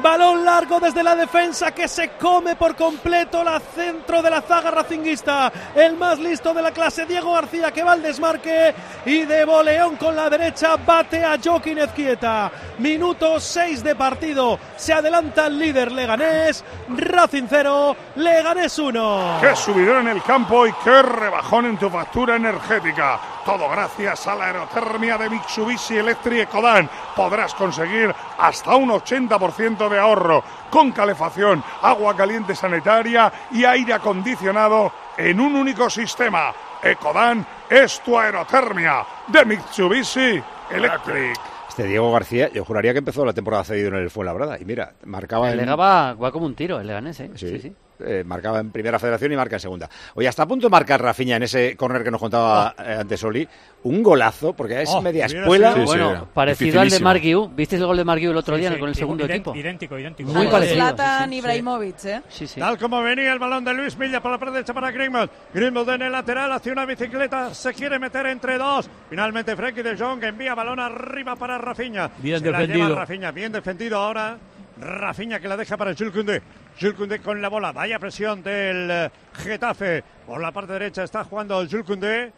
Balón 0.02 0.44
largo 0.44 0.80
desde 0.80 1.04
la 1.04 1.16
defensa 1.16 1.72
que 1.72 1.88
se 1.88 2.10
come 2.12 2.56
por 2.56 2.76
completo 2.76 3.44
la 3.44 3.60
centro 3.60 4.22
de 4.24 4.32
la 4.32 4.42
zaga 4.42 4.72
racinguista. 4.72 5.52
El 5.76 5.96
más 5.96 6.18
listo 6.18 6.54
de 6.54 6.62
la 6.64 6.72
clase, 6.72 7.06
Diego 7.06 7.34
García, 7.34 7.72
que 7.72 7.84
va 7.84 7.92
al 7.92 8.02
desmarque 8.02 8.74
y 9.06 9.26
de 9.26 9.46
boleón 9.46 9.98
con 9.98 10.16
la 10.16 10.30
derecha 10.30 10.76
bate 10.78 11.24
a 11.24 11.38
Joaquín 11.44 11.78
Ezquieta. 11.78 12.52
Minuto 12.80 13.40
6 13.40 13.84
de 13.84 13.96
partido. 13.96 14.58
Se 14.76 14.92
adelanta 14.92 15.46
el 15.46 15.60
líder 15.60 15.92
Leganés. 15.92 16.64
Racing 16.90 17.46
0, 17.48 17.96
Leganés 18.16 18.80
1. 18.80 19.38
Qué 19.40 19.56
subidón 19.56 20.08
en 20.08 20.16
el 20.16 20.24
campo 20.24 20.66
y 20.66 20.74
qué 20.84 21.02
rebajón 21.04 21.68
en 21.68 21.78
tu 21.78 21.90
factura 21.90 22.38
energética. 22.38 23.20
Todo 23.46 23.70
gracias 23.70 24.28
a 24.28 24.36
la 24.36 24.46
aerotermia 24.46 25.18
de 25.18 25.30
Mitsubishi 25.30 25.98
Electric 25.98 26.44
Ecodan. 26.44 26.88
Podrás 27.16 27.56
conseguir 27.56 28.14
hasta 28.38 28.76
un 28.76 28.90
80% 28.90 29.90
de 29.90 29.91
ahorro 29.98 30.44
con 30.70 30.92
calefacción, 30.92 31.64
agua 31.82 32.16
caliente 32.16 32.56
sanitaria 32.56 33.32
y 33.52 33.66
aire 33.66 33.94
acondicionado 33.94 34.92
en 35.18 35.40
un 35.40 35.56
único 35.56 35.90
sistema. 35.90 36.54
Ecodan 36.84 37.46
es 37.70 38.00
tu 38.02 38.18
aerotermia 38.18 39.06
de 39.28 39.46
Mitsubishi 39.46 40.42
Electric. 40.72 41.40
Este 41.70 41.84
Diego 41.86 42.12
García, 42.12 42.50
yo 42.50 42.66
juraría 42.66 42.92
que 42.92 43.00
empezó 43.00 43.24
la 43.24 43.34
temporada 43.34 43.64
cedido 43.64 43.90
en 43.90 43.96
el 43.96 44.10
Fuenlabrada. 44.10 44.60
Y 44.60 44.66
mira, 44.66 44.94
marcaba 45.06 45.48
El 45.48 45.54
en... 45.54 45.66
Lega 45.66 45.76
va, 45.76 46.14
va 46.16 46.32
como 46.32 46.46
un 46.46 46.56
tiro, 46.56 46.80
el 46.80 46.88
Leganés, 46.88 47.20
¿eh? 47.22 47.32
Sí. 47.36 47.50
Sí, 47.50 47.60
sí. 47.60 47.76
Eh, 48.06 48.24
marcaba 48.26 48.60
en 48.60 48.72
primera 48.72 49.00
federación 49.00 49.32
y 49.32 49.36
marca 49.36 49.56
en 49.58 49.60
segunda. 49.60 49.90
Oye, 50.16 50.28
hasta 50.28 50.44
a 50.44 50.48
punto 50.48 50.68
de 50.68 50.72
marcar 50.72 51.02
Rafiña 51.02 51.36
en 51.38 51.44
ese 51.44 51.76
córner 51.76 52.04
que 52.04 52.12
nos 52.12 52.20
contaba 52.20 52.74
eh, 52.80 52.98
antes 53.00 53.24
Oli, 53.24 53.48
un 53.84 54.04
golazo, 54.04 54.54
porque 54.54 54.82
es 54.82 54.90
Oh, 54.90 55.02
media 55.02 55.26
espuela. 55.26 55.74
sido- 55.74 55.86
bueno, 55.86 56.28
parecido 56.34 56.82
al 56.82 56.90
de 56.90 57.00
Mark 57.00 57.22
Yu. 57.22 57.50
¿Visteis 57.56 57.82
el 57.82 57.88
gol 57.88 57.98
de 57.98 58.04
Mark 58.04 58.22
Yu 58.22 58.32
el 58.32 58.38
otro 58.38 58.56
Sí, 58.56 58.62
día 58.62 58.72
sí, 58.74 58.80
con 58.80 58.90
el 58.90 58.96
segundo 58.96 59.26
idéntico, 59.26 59.52
equipo? 59.52 59.60
Idéntico, 59.60 60.00
idéntico. 60.00 60.32
Muy 60.32 60.48
parecido. 60.48 60.76
Zlatan 60.78 61.24
sí, 61.30 61.30
sí. 61.32 61.38
Ibrahimovic, 61.40 62.06
¿eh? 62.06 62.22
Sí, 62.30 62.48
sí. 62.48 62.60
Tal 62.60 62.78
como 62.78 63.02
venía 63.02 63.32
el 63.34 63.40
balón 63.40 63.64
de 63.66 63.74
Luis 63.74 63.98
Milla 63.98 64.22
por 64.22 64.32
la 64.32 64.38
parte 64.38 64.54
derecha 64.56 64.74
para 64.74 64.92
Greenwood. 64.92 65.30
Greenwood 65.54 65.90
en 65.90 66.02
el 66.04 66.12
lateral 66.12 66.52
hacia 66.52 66.72
una 66.72 66.86
bicicleta. 66.86 67.54
Se 67.54 67.74
quiere 67.74 67.98
meter 68.00 68.26
entre 68.28 68.58
dos. 68.58 68.90
Finalmente 69.10 69.56
Frenkie 69.56 69.82
de 69.84 69.98
Jong 69.98 70.24
envía 70.24 70.54
balón 70.56 70.80
arriba 70.80 71.36
para 71.36 71.58
Rafinha. 71.58 72.10
Bien 72.20 72.40
Se 72.40 72.52
la 72.52 72.60
defendido. 72.60 72.88
lleva 72.90 73.00
Rafinha. 73.02 73.32
Bien 73.32 73.52
defendido 73.52 73.98
ahora. 73.98 74.38
Rafinha 74.80 75.40
que 75.40 75.48
la 75.48 75.58
deja 75.58 75.78
para 75.78 75.94
Jules 75.96 76.14
Koundé. 76.14 76.42
Jules 76.80 77.22
con 77.22 77.42
la 77.42 77.50
bola. 77.50 77.72
Vaya 77.72 78.00
presión 78.00 78.44
del 78.44 78.90
eh, 78.90 79.12
Getafe. 79.34 80.04
Por 80.26 80.42
la 80.42 80.52
parte 80.52 80.74
derecha 80.74 81.04
está 81.04 81.24
jugando 81.24 81.66
Jules. 81.70 82.32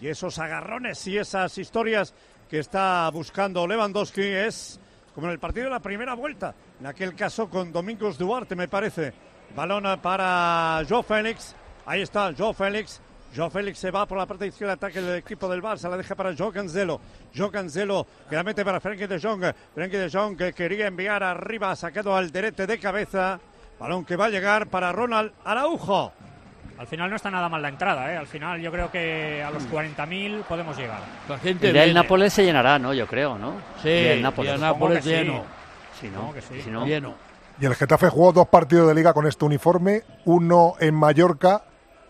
Y 0.00 0.08
esos 0.08 0.38
agarrones 0.38 1.06
y 1.06 1.18
esas 1.18 1.56
historias 1.58 2.14
que 2.48 2.58
está 2.58 3.08
buscando 3.10 3.66
Lewandowski 3.66 4.22
es 4.22 4.78
como 5.14 5.28
en 5.28 5.32
el 5.32 5.38
partido 5.38 5.66
de 5.66 5.70
la 5.70 5.80
primera 5.80 6.14
vuelta. 6.14 6.54
En 6.80 6.86
aquel 6.86 7.14
caso 7.14 7.48
con 7.48 7.72
Domingos 7.72 8.18
Duarte, 8.18 8.56
me 8.56 8.68
parece. 8.68 9.12
Balón 9.54 10.00
para 10.00 10.82
Joe 10.88 11.02
Félix. 11.02 11.54
Ahí 11.86 12.02
está 12.02 12.32
Joe 12.36 12.52
Félix. 12.52 13.00
Joe 13.36 13.50
Félix 13.50 13.78
se 13.78 13.90
va 13.90 14.06
por 14.06 14.16
la 14.16 14.26
parte 14.26 14.46
izquierda, 14.46 14.74
ataque 14.74 15.00
del 15.00 15.18
equipo 15.18 15.48
del 15.48 15.60
Barça, 15.60 15.90
la 15.90 15.96
deja 15.96 16.14
para 16.14 16.36
Joe 16.36 16.52
Cancelo. 16.52 17.00
Joe 17.36 17.50
Cancelo 17.50 18.06
que 18.28 18.36
la 18.36 18.44
mete 18.44 18.64
para 18.64 18.78
Frenkie 18.80 19.08
de 19.08 19.20
Jong. 19.20 19.44
Frenkie 19.74 19.96
de 19.96 20.10
Jong 20.10 20.36
que 20.36 20.52
quería 20.52 20.86
enviar 20.86 21.22
arriba, 21.22 21.74
sacado 21.74 22.16
al 22.16 22.30
derete 22.30 22.66
de 22.66 22.78
cabeza. 22.78 23.40
Balón 23.84 24.06
que 24.06 24.16
va 24.16 24.24
a 24.26 24.30
llegar 24.30 24.68
para 24.68 24.92
Ronald 24.92 25.32
Araujo. 25.44 26.10
Al 26.78 26.86
final 26.86 27.10
no 27.10 27.16
está 27.16 27.30
nada 27.30 27.50
mal 27.50 27.60
la 27.60 27.68
entrada, 27.68 28.10
¿eh? 28.10 28.16
Al 28.16 28.26
final 28.26 28.58
yo 28.58 28.72
creo 28.72 28.90
que 28.90 29.42
a 29.42 29.50
los 29.50 29.62
40.000 29.70 30.42
podemos 30.44 30.74
llegar. 30.74 31.00
La 31.28 31.36
gente 31.38 31.68
El 31.68 31.74
del. 31.74 31.92
Nápoles 31.94 32.32
se 32.32 32.44
llenará, 32.46 32.78
¿no? 32.78 32.94
Yo 32.94 33.06
creo, 33.06 33.36
¿no? 33.36 33.52
Sí, 33.82 33.90
Y 33.90 34.06
el 34.06 34.18
y 34.20 34.22
Nápoles. 34.22 34.52
el 34.54 34.58
Supongo 34.58 34.74
Nápoles 34.74 35.04
que 35.04 35.10
sí. 35.10 35.16
lleno. 35.16 35.42
Si 36.00 36.08
no, 36.08 36.32
que 36.32 36.40
sí. 36.40 36.62
si 36.62 36.70
no- 36.70 36.86
Lleno. 36.86 37.14
Y 37.60 37.66
el 37.66 37.74
Getafe 37.74 38.08
jugó 38.08 38.32
dos 38.32 38.48
partidos 38.48 38.88
de 38.88 38.94
liga 38.94 39.12
con 39.12 39.26
este 39.26 39.44
uniforme, 39.44 40.02
uno 40.24 40.72
en 40.80 40.94
Mallorca, 40.94 41.62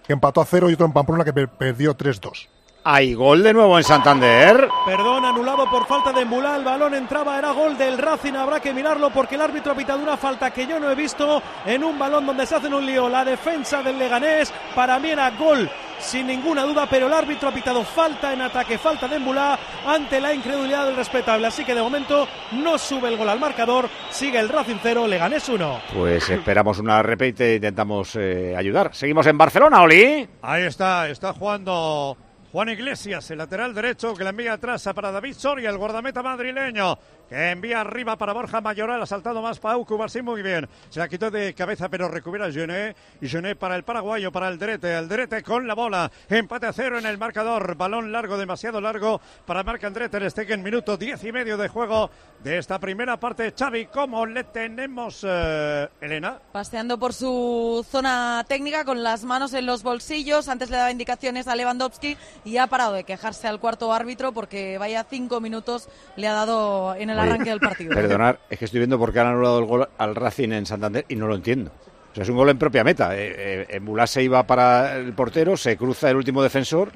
que 0.06 0.12
empató 0.12 0.40
a 0.42 0.44
cero, 0.46 0.70
y 0.70 0.74
otro 0.74 0.86
en 0.86 0.92
Pamplona, 0.92 1.24
que 1.24 1.32
per- 1.32 1.48
perdió 1.48 1.96
3-2. 1.96 2.48
Hay 2.86 3.14
gol 3.14 3.42
de 3.42 3.54
nuevo 3.54 3.78
en 3.78 3.84
Santander. 3.84 4.68
Perdón, 4.84 5.24
anulado 5.24 5.64
por 5.70 5.86
falta 5.86 6.12
de 6.12 6.20
Embulá. 6.20 6.54
El 6.56 6.64
balón 6.64 6.92
entraba, 6.92 7.38
era 7.38 7.50
gol 7.52 7.78
del 7.78 7.96
Racing. 7.96 8.34
Habrá 8.34 8.60
que 8.60 8.74
mirarlo 8.74 9.08
porque 9.08 9.36
el 9.36 9.40
árbitro 9.40 9.72
ha 9.72 9.74
pitado 9.74 10.02
una 10.02 10.18
falta 10.18 10.50
que 10.50 10.66
yo 10.66 10.78
no 10.78 10.90
he 10.90 10.94
visto 10.94 11.42
en 11.64 11.82
un 11.82 11.98
balón 11.98 12.26
donde 12.26 12.44
se 12.44 12.56
hacen 12.56 12.74
un 12.74 12.84
lío. 12.84 13.08
La 13.08 13.24
defensa 13.24 13.82
del 13.82 13.98
Leganés, 13.98 14.52
para 14.74 14.98
mí 14.98 15.08
era 15.08 15.30
gol 15.30 15.70
sin 15.98 16.26
ninguna 16.26 16.64
duda, 16.64 16.86
pero 16.90 17.06
el 17.06 17.14
árbitro 17.14 17.48
ha 17.48 17.52
pitado 17.52 17.82
falta 17.84 18.34
en 18.34 18.42
ataque, 18.42 18.76
falta 18.76 19.08
de 19.08 19.16
Embulá 19.16 19.58
ante 19.86 20.20
la 20.20 20.34
incredulidad 20.34 20.84
del 20.84 20.96
respetable. 20.96 21.46
Así 21.46 21.64
que 21.64 21.74
de 21.74 21.80
momento 21.80 22.28
no 22.52 22.76
sube 22.76 23.08
el 23.08 23.16
gol 23.16 23.30
al 23.30 23.40
marcador. 23.40 23.88
Sigue 24.10 24.38
el 24.38 24.50
Racing 24.50 24.76
0, 24.82 25.06
Leganés 25.06 25.48
1. 25.48 25.80
Pues 25.94 26.28
esperamos 26.28 26.78
una 26.80 27.02
repite 27.02 27.52
e 27.52 27.54
intentamos 27.56 28.14
eh, 28.16 28.54
ayudar. 28.54 28.94
Seguimos 28.94 29.26
en 29.26 29.38
Barcelona, 29.38 29.80
Oli. 29.80 30.28
Ahí 30.42 30.64
está, 30.64 31.08
está 31.08 31.32
jugando 31.32 32.18
Juan 32.54 32.68
Iglesias, 32.68 33.28
el 33.32 33.38
lateral 33.38 33.74
derecho 33.74 34.14
que 34.14 34.22
la 34.22 34.30
envía 34.30 34.52
atrás 34.52 34.88
para 34.94 35.10
David 35.10 35.34
Soria, 35.34 35.70
el 35.70 35.76
guardameta 35.76 36.22
madrileño, 36.22 36.96
que 37.28 37.50
envía 37.50 37.80
arriba 37.80 38.16
para 38.16 38.32
Borja 38.32 38.60
Mayoral, 38.60 39.02
ha 39.02 39.06
saltado 39.06 39.42
más 39.42 39.58
Pau 39.58 39.84
Cubarsí 39.84 40.22
muy 40.22 40.42
bien. 40.42 40.68
Se 40.90 41.00
la 41.00 41.08
quitó 41.08 41.30
de 41.30 41.54
cabeza, 41.54 41.88
pero 41.88 42.08
recupera 42.08 42.50
Gené. 42.50 42.94
Y 43.20 43.28
Gené 43.28 43.56
para 43.56 43.76
el 43.76 43.84
paraguayo, 43.84 44.30
para 44.30 44.48
el 44.48 44.58
Derete. 44.58 44.96
El 44.96 45.08
Derete 45.08 45.42
con 45.42 45.66
la 45.66 45.74
bola. 45.74 46.10
Empate 46.28 46.66
a 46.66 46.72
cero 46.72 46.98
en 46.98 47.06
el 47.06 47.18
marcador. 47.18 47.76
Balón 47.76 48.12
largo, 48.12 48.36
demasiado 48.36 48.80
largo 48.80 49.20
para 49.46 49.62
Marc 49.62 49.84
André 49.84 50.08
Ter 50.08 50.30
Stegen. 50.30 50.62
Minuto 50.62 50.96
diez 50.96 51.22
y 51.24 51.32
medio 51.32 51.56
de 51.56 51.68
juego 51.68 52.10
de 52.42 52.58
esta 52.58 52.78
primera 52.78 53.18
parte. 53.18 53.52
Xavi, 53.56 53.86
¿cómo 53.86 54.26
le 54.26 54.44
tenemos, 54.44 55.24
eh, 55.26 55.88
Elena? 56.00 56.38
Paseando 56.52 56.98
por 56.98 57.12
su 57.14 57.84
zona 57.90 58.44
técnica 58.46 58.84
con 58.84 59.02
las 59.02 59.24
manos 59.24 59.54
en 59.54 59.66
los 59.66 59.82
bolsillos. 59.82 60.48
Antes 60.48 60.70
le 60.70 60.76
daba 60.76 60.90
indicaciones 60.90 61.48
a 61.48 61.56
Lewandowski 61.56 62.16
y 62.44 62.58
ha 62.58 62.66
parado 62.66 62.92
de 62.92 63.04
quejarse 63.04 63.48
al 63.48 63.60
cuarto 63.60 63.92
árbitro 63.92 64.32
porque 64.32 64.78
vaya 64.78 65.06
cinco 65.08 65.40
minutos 65.40 65.88
le 66.16 66.28
ha 66.28 66.32
dado 66.32 66.94
en 66.94 67.10
el 67.10 67.13
Oye, 67.20 67.30
arranque 67.30 67.50
del 67.50 67.60
partido. 67.60 67.94
Perdonar, 67.94 68.40
es 68.50 68.58
que 68.58 68.64
estoy 68.64 68.80
viendo 68.80 68.98
por 68.98 69.12
qué 69.12 69.20
han 69.20 69.28
anulado 69.28 69.58
el 69.58 69.64
gol 69.64 69.88
al 69.98 70.14
Racing 70.14 70.52
en 70.52 70.66
Santander 70.66 71.04
y 71.08 71.16
no 71.16 71.26
lo 71.26 71.34
entiendo. 71.34 71.70
O 72.12 72.14
sea, 72.14 72.22
es 72.22 72.28
un 72.28 72.36
gol 72.36 72.48
en 72.48 72.58
propia 72.58 72.84
meta. 72.84 73.16
Eh, 73.16 73.66
eh, 73.68 74.06
se 74.06 74.22
iba 74.22 74.46
para 74.46 74.96
el 74.96 75.12
portero, 75.12 75.56
se 75.56 75.76
cruza 75.76 76.10
el 76.10 76.16
último 76.16 76.42
defensor 76.42 76.92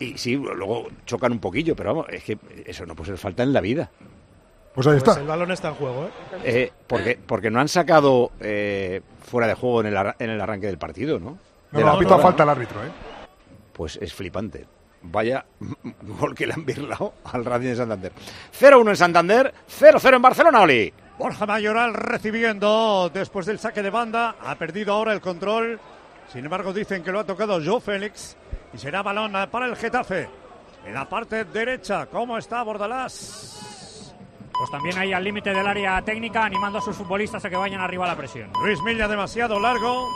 y 0.00 0.16
sí, 0.16 0.36
luego 0.36 0.88
chocan 1.06 1.32
un 1.32 1.40
poquillo, 1.40 1.74
pero 1.74 1.94
vamos, 1.94 2.06
es 2.10 2.22
que 2.22 2.38
eso 2.64 2.86
no 2.86 2.94
puede 2.94 3.10
ser 3.10 3.18
falta 3.18 3.42
en 3.42 3.52
la 3.52 3.60
vida. 3.60 3.90
Pues 4.74 4.86
ahí 4.86 4.96
está. 4.96 5.18
el 5.18 5.26
balón 5.26 5.50
está 5.50 5.68
en 5.68 5.74
juego, 5.74 6.04
¿eh? 6.04 6.10
Eh, 6.44 6.72
porque, 6.86 7.18
porque 7.26 7.50
no 7.50 7.58
han 7.58 7.68
sacado 7.68 8.30
eh, 8.40 9.00
fuera 9.20 9.48
de 9.48 9.54
juego 9.54 9.80
en 9.80 9.88
el, 9.88 9.96
en 10.18 10.30
el 10.30 10.40
arranque 10.40 10.68
del 10.68 10.78
partido, 10.78 11.18
¿no? 11.18 11.38
No, 11.72 11.78
De 11.78 11.84
no, 11.84 12.00
la 12.00 12.18
falta 12.18 12.44
el 12.44 12.48
árbitro, 12.48 12.80
¿eh? 12.84 12.90
Pues 13.72 13.98
es 14.00 14.14
flipante. 14.14 14.66
Vaya 15.02 15.44
gol 16.20 16.34
que 16.34 16.46
le 16.46 16.54
han 16.54 16.64
birlado 16.64 17.14
al 17.24 17.44
Racing 17.44 17.68
de 17.68 17.76
Santander. 17.76 18.12
0-1 18.58 18.88
en 18.88 18.96
Santander, 18.96 19.54
0-0 19.80 20.16
en 20.16 20.22
Barcelona, 20.22 20.60
Oli. 20.62 20.92
Borja 21.18 21.46
Mayoral 21.46 21.94
recibiendo 21.94 23.10
después 23.12 23.46
del 23.46 23.58
saque 23.58 23.82
de 23.82 23.90
banda. 23.90 24.36
Ha 24.40 24.54
perdido 24.54 24.92
ahora 24.92 25.12
el 25.12 25.20
control. 25.20 25.80
Sin 26.32 26.44
embargo, 26.44 26.72
dicen 26.72 27.02
que 27.02 27.10
lo 27.10 27.20
ha 27.20 27.24
tocado 27.24 27.60
Joe 27.64 27.80
Félix. 27.80 28.36
Y 28.72 28.78
será 28.78 29.02
balón 29.02 29.32
para 29.50 29.66
el 29.66 29.76
Getafe. 29.76 30.28
En 30.86 30.94
la 30.94 31.08
parte 31.08 31.44
derecha, 31.44 32.06
¿cómo 32.06 32.38
está 32.38 32.62
Bordalás? 32.62 34.14
Pues 34.52 34.70
también 34.70 34.96
ahí 34.98 35.12
al 35.12 35.24
límite 35.24 35.50
del 35.50 35.66
área 35.66 36.00
técnica, 36.02 36.44
animando 36.44 36.78
a 36.78 36.82
sus 36.82 36.96
futbolistas 36.96 37.44
a 37.44 37.50
que 37.50 37.56
vayan 37.56 37.80
arriba 37.80 38.04
a 38.04 38.08
la 38.08 38.16
presión. 38.16 38.50
Luis 38.62 38.80
Milla 38.82 39.08
demasiado 39.08 39.58
largo. 39.58 40.08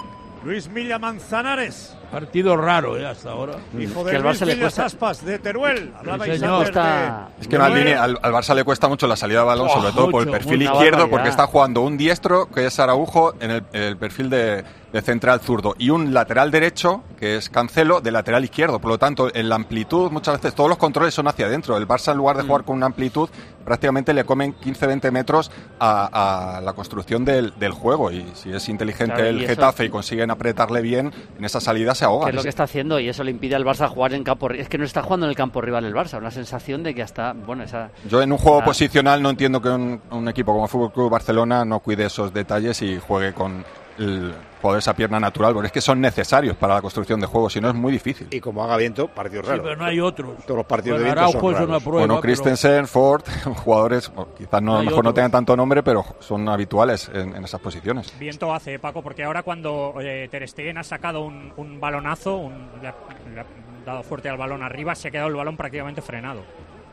Luis 0.45 0.69
Milla 0.69 0.99
Manzanares. 0.99 1.97
Partido 2.11 2.57
raro, 2.57 2.99
¿eh? 2.99 3.07
Hasta 3.07 3.31
ahora. 3.31 3.55
Hijo 3.79 4.05
que 4.05 4.11
de 4.11 4.17
al 4.17 4.23
Luis 4.23 4.41
Barça 4.43 4.45
le 4.47 4.59
cuesta- 4.61 4.85
Aspas 4.87 5.25
de 5.25 5.39
Teruel. 5.39 5.93
Hablabais 5.99 6.39
señor. 6.41 6.55
antes 6.55 6.69
Está- 6.69 7.29
de- 7.37 7.43
Es 7.43 7.49
que 7.49 7.57
al, 7.57 7.73
al, 7.97 8.19
al 8.23 8.33
Barça 8.33 8.55
le 8.55 8.65
cuesta 8.65 8.89
mucho 8.89 9.07
la 9.07 9.17
salida 9.17 9.41
de 9.41 9.47
balón, 9.47 9.69
Oh, 9.71 9.75
sobre 9.81 9.93
todo 9.93 10.11
por 10.11 10.23
el 10.25 10.31
perfil 10.31 10.63
izquierdo, 10.63 10.81
barbaridad. 10.83 11.11
porque 11.11 11.29
está 11.29 11.47
jugando 11.47 11.81
un 11.83 11.97
diestro, 11.97 12.49
que 12.51 12.67
es 12.67 12.79
Araujo, 12.81 13.35
en 13.41 13.51
el, 13.53 13.65
el 13.73 13.97
perfil 13.97 14.29
de, 14.31 14.65
de 14.93 15.01
central 15.03 15.41
zurdo, 15.41 15.75
y 15.79 15.91
un 15.91 16.13
lateral 16.13 16.51
derecho, 16.51 17.03
que 17.19 17.37
es 17.37 17.49
Cancelo, 17.49 18.01
de 18.01 18.11
lateral 18.11 18.45
izquierdo. 18.45 18.79
Por 18.79 18.91
lo 18.91 18.99
tanto, 18.99 19.35
en 19.35 19.49
la 19.49 19.55
amplitud, 19.55 20.11
muchas 20.11 20.35
veces 20.37 20.55
todos 20.55 20.69
los 20.69 20.77
controles 20.79 21.15
son 21.15 21.29
hacia 21.29 21.47
adentro. 21.47 21.77
El 21.79 21.89
Barça, 21.89 22.13
en 22.13 22.19
lugar 22.19 22.37
de 22.37 22.43
jugar 22.43 22.65
con 22.65 22.77
una 22.77 22.87
amplitud, 22.87 23.31
prácticamente 23.65 24.13
le 24.13 24.25
comen 24.25 24.55
15-20 24.61 25.11
metros 25.11 25.51
a, 25.79 26.57
a 26.57 26.61
la 26.61 26.73
construcción 26.75 27.25
del, 27.25 27.55
del 27.59 27.73
juego. 27.73 28.11
Y 28.11 28.27
si 28.35 28.53
es 28.53 28.69
inteligente 28.69 29.15
Claro, 29.15 29.27
y 29.27 29.29
el 29.31 29.39
eso- 29.45 29.49
Getafe 29.49 29.85
y 29.87 29.89
consiguen 29.89 30.31
apretarle 30.31 30.83
bien, 30.83 31.13
en 31.39 31.45
esa 31.45 31.61
salida 31.61 31.95
se 31.95 32.05
ahoga. 32.05 32.27
que 32.27 32.31
es 32.31 32.37
lo 32.37 32.43
que 32.43 32.49
está 32.49 32.65
haciendo 32.65 32.99
y 33.01 33.09
eso 33.09 33.25
le 33.25 33.31
impide 33.31 33.55
al 33.55 33.65
Barça 33.65 33.89
jugar 33.89 34.13
en 34.15 34.25
campo 34.25 34.51
es 34.51 34.69
que 34.69 34.77
no 34.79 34.85
está 34.85 35.03
jugando 35.03 35.27
en 35.27 35.31
el 35.31 35.37
campo 35.37 35.61
rival 35.61 35.85
el 35.85 35.95
Barça 35.95 36.19
una 36.19 36.31
sensación 36.31 36.83
de 36.83 36.95
que 36.95 37.03
hasta 37.03 37.33
bueno 37.33 37.63
esa 37.63 37.91
Yo 38.11 38.21
en 38.21 38.33
un 38.33 38.39
juego 38.39 38.63
posicional 38.65 39.23
no 39.23 39.31
entiendo 39.31 39.63
que 39.63 39.69
un, 39.71 40.01
un 40.11 40.29
equipo 40.29 40.53
como 40.53 40.69
Fútbol 40.69 40.93
Club 40.93 41.11
Barcelona 41.11 41.65
no 41.65 41.81
cuide 41.81 42.05
esos 42.07 42.33
detalles 42.35 42.83
y 42.83 42.99
juegue 42.99 43.33
con 43.33 43.65
el 43.99 44.35
poder 44.63 44.79
esa 44.79 44.95
pierna 44.95 45.21
natural, 45.21 45.53
porque 45.53 45.67
es 45.67 45.73
que 45.73 45.81
son 45.83 46.01
necesarios 46.01 46.57
para 46.57 46.75
la 46.77 46.81
construcción 46.81 47.21
de 47.21 47.27
juego, 47.27 47.51
si 47.51 47.61
no 47.61 47.69
es 47.69 47.75
muy 47.75 47.93
difícil. 47.93 48.29
Y 48.31 48.41
como 48.41 48.65
haga 48.65 48.77
viento, 48.79 49.09
partido 49.09 49.43
Sí, 49.43 49.51
raro. 49.51 49.63
pero 49.65 49.77
no 49.77 49.85
hay 49.85 50.01
otros. 50.01 50.39
Todos 50.47 50.57
los 50.59 50.67
partidos 50.67 51.01
Bueno, 51.01 51.11
de 51.11 51.15
viento 51.15 51.21
son 51.33 51.39
Araujo 51.39 51.51
es 51.51 51.57
una 51.59 51.67
raros. 51.67 51.83
prueba. 51.83 51.99
Bueno, 52.01 52.15
pero- 52.15 52.23
Christensen, 52.23 52.87
Ford, 52.87 53.23
jugadores, 53.65 54.11
quizás 54.39 54.63
no, 54.63 54.77
a 54.77 54.79
lo 54.79 54.85
mejor 54.85 55.05
no 55.05 55.11
otros. 55.11 55.15
tengan 55.15 55.31
tanto 55.33 55.57
nombre, 55.57 55.83
pero 55.83 56.05
son 56.21 56.49
habituales 56.49 57.11
en, 57.13 57.35
en 57.37 57.45
esas 57.45 57.61
posiciones. 57.61 58.15
Viento 58.19 58.55
hace, 58.55 58.79
Paco, 58.79 59.03
porque 59.03 59.25
ahora 59.25 59.43
cuando 59.43 59.95
eh, 60.01 60.29
Ter 60.31 60.49
Stegen 60.49 60.79
ha 60.79 60.85
sacado 60.85 61.23
un, 61.23 61.53
un 61.57 61.81
balonazo, 61.81 62.37
un- 62.37 62.69
le, 62.81 62.89
ha, 62.89 62.95
le 63.35 63.41
ha 63.41 63.45
dado 63.85 64.03
fuerte 64.05 64.29
al 64.29 64.39
balón 64.39 64.63
arriba, 64.63 64.95
se 64.95 65.09
ha 65.09 65.11
quedado 65.11 65.29
el 65.29 65.35
balón 65.35 65.57
prácticamente 65.57 66.01
frenado. 66.01 66.41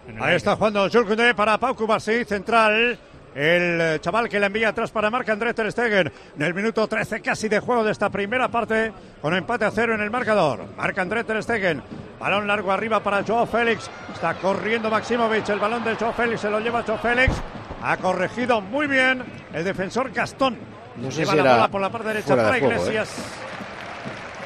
Ahí 0.07 0.15
aire. 0.23 0.35
está 0.37 0.55
jugando 0.55 0.89
Koundé 0.89 1.35
para 1.35 1.57
Pau 1.59 1.75
Cubarsí, 1.75 2.25
central. 2.25 2.97
El 3.39 3.79
eh, 3.79 3.99
chaval 4.01 4.27
que 4.27 4.37
le 4.37 4.47
envía 4.47 4.67
atrás 4.67 4.91
para 4.91 5.09
Marc 5.09 5.29
André 5.29 5.53
Ter 5.53 5.71
Stegen 5.71 6.11
en 6.35 6.41
el 6.41 6.53
minuto 6.53 6.85
13 6.85 7.21
casi 7.21 7.47
de 7.47 7.61
juego 7.61 7.85
de 7.85 7.93
esta 7.93 8.09
primera 8.09 8.49
parte 8.49 8.91
con 9.21 9.33
empate 9.33 9.63
a 9.63 9.71
cero 9.71 9.95
en 9.95 10.01
el 10.01 10.11
marcador. 10.11 10.65
Marc 10.75 10.97
André 10.97 11.23
Ter 11.23 11.41
Stegen, 11.41 11.81
balón 12.19 12.47
largo 12.47 12.69
arriba 12.69 12.99
para 12.99 13.23
Joao 13.23 13.45
Félix. 13.45 13.89
Está 14.13 14.33
corriendo 14.33 14.89
Maximovic, 14.89 15.47
el 15.47 15.59
balón 15.59 15.85
de 15.85 15.95
Joao 15.95 16.11
Félix 16.11 16.41
se 16.41 16.49
lo 16.49 16.59
lleva 16.59 16.83
Joao 16.83 16.97
Félix. 16.97 17.33
Ha 17.81 17.95
corregido 17.95 18.59
muy 18.59 18.87
bien 18.87 19.23
el 19.53 19.63
defensor 19.63 20.11
Gastón. 20.11 20.57
No 20.97 21.09
sé 21.09 21.19
Lleva 21.21 21.31
si 21.31 21.37
la 21.37 21.53
bola 21.53 21.67
por 21.69 21.79
la 21.79 21.89
parte 21.89 22.07
derecha 22.09 22.35
de 22.35 22.43
para 22.43 22.59
juego, 22.59 22.91
¿eh? 22.91 23.05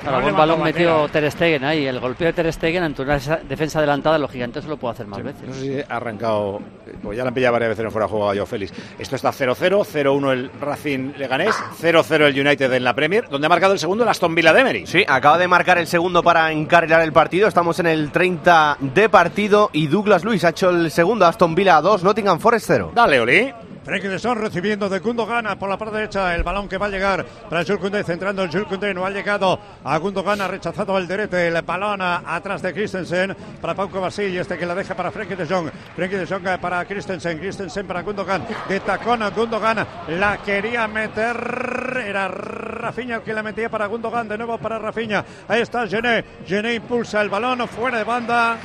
Claro, 0.04 0.22
buen 0.22 0.36
balón 0.36 0.62
metió 0.62 1.08
Ter 1.08 1.32
Stegen 1.32 1.63
ahí. 1.63 1.86
El 1.86 2.02
golpeo 2.02 2.28
de 2.28 2.34
Ter 2.34 2.52
Stegen 2.52 2.84
ante 2.84 3.02
una 3.02 3.18
defensa 3.18 3.80
adelantada, 3.80 4.18
los 4.18 4.30
gigantes 4.30 4.66
lo 4.66 4.76
puede 4.76 4.96
hacer 4.96 5.08
más 5.08 5.24
veces. 5.24 5.48
No 5.48 5.54
sé 5.54 5.62
si 5.62 5.80
ha 5.80 5.96
arrancado, 5.96 6.60
pues 7.02 7.18
ya 7.18 7.24
la 7.24 7.30
han 7.30 7.34
pillado 7.34 7.54
varias 7.54 7.70
veces 7.70 7.86
en 7.86 7.92
fuera 7.92 8.08
de 8.08 8.12
juego 8.12 8.30
a 8.30 8.46
Félix. 8.46 8.74
Esto 9.00 9.16
está 9.16 9.32
0-0, 9.32 9.56
0-1 9.56 10.32
el 10.34 10.52
Racing 10.60 11.13
Leganés, 11.18 11.56
0-0 11.82 12.22
el 12.26 12.48
United 12.48 12.74
en 12.74 12.84
la 12.84 12.94
Premier, 12.94 13.30
donde 13.30 13.48
ha 13.48 13.50
marcado 13.50 13.72
el 13.72 13.80
segundo 13.80 14.04
el 14.04 14.10
Aston 14.10 14.36
Villa 14.36 14.52
de 14.52 14.60
Emery. 14.60 14.86
Sí, 14.86 15.06
acaba 15.08 15.38
de 15.38 15.48
marcar 15.48 15.78
el 15.78 15.88
segundo 15.88 16.22
para 16.22 16.52
encarrilar 16.52 17.02
el 17.02 17.13
partido. 17.13 17.48
Estamos 17.48 17.80
en 17.80 17.88
el 17.88 18.12
30 18.12 18.80
de 18.82 19.08
partido 19.08 19.70
y 19.72 19.88
Douglas 19.88 20.26
Luis 20.26 20.44
ha 20.44 20.50
hecho 20.50 20.70
el 20.70 20.92
segundo. 20.92 21.26
Aston 21.26 21.56
Villa 21.56 21.80
2, 21.80 22.04
Nottingham 22.04 22.39
Forest 22.39 22.66
0. 22.68 22.92
Dale, 22.94 23.22
Oli. 23.22 23.54
Frenkie 23.84 24.08
de 24.08 24.17
Son 24.17 24.38
recibiendo 24.38 24.88
de 24.88 25.00
Gundogan 25.00 25.46
por 25.60 25.69
la 25.69 25.78
parte 25.78 25.96
derecha 25.96 26.34
el 26.34 26.43
balón 26.43 26.69
que 26.69 26.78
va 26.78 26.86
a 26.86 26.89
llegar 26.89 27.26
para 27.50 27.63
Jules 27.63 27.80
Koundé, 27.80 28.04
centrando 28.04 28.43
el 28.43 28.50
Jules 28.50 28.96
no 28.96 29.06
ha 29.06 29.10
llegado 29.10 29.60
a 29.84 29.98
Gundogan, 29.98 30.39
ha 30.39 30.48
rechazado 30.48 30.98
el 30.98 31.06
derete, 31.06 31.50
el 31.50 31.62
balón 31.62 32.02
atrás 32.02 32.62
de 32.62 32.74
Christensen 32.74 33.36
para 33.62 33.74
Pau 33.74 33.89
y 34.17 34.38
este 34.38 34.58
que 34.58 34.65
la 34.65 34.74
deja 34.74 34.96
para 34.96 35.12
Frenkie 35.12 35.36
de 35.36 35.46
Jong, 35.46 35.69
Frenkie 35.96 36.15
de 36.15 36.26
Jong 36.26 36.60
para 36.62 36.86
Christensen, 36.86 37.38
Christensen 37.39 37.86
para 37.86 38.04
Gundogan, 38.04 38.46
de 38.69 38.80
tacón 38.80 39.22
a 39.22 39.32
Gundogan, 39.32 39.86
la 40.08 40.38
quería 40.38 40.88
meter, 40.88 42.04
era 42.06 42.30
Rafinha 42.30 43.17
el 43.17 43.22
que 43.22 43.34
la 43.34 43.43
metía 43.43 43.69
para 43.69 43.88
Gundogan, 43.88 44.30
de 44.30 44.38
nuevo 44.38 44.58
para 44.60 44.80
Rafinha, 44.80 45.26
ahí 45.48 45.62
está 45.62 45.86
Gené, 45.88 46.24
Gené 46.46 46.76
impulsa 46.76 47.22
el 47.22 47.30
balón 47.30 47.67
fuera 47.67 47.98
de 47.98 48.04
banda, 48.06 48.58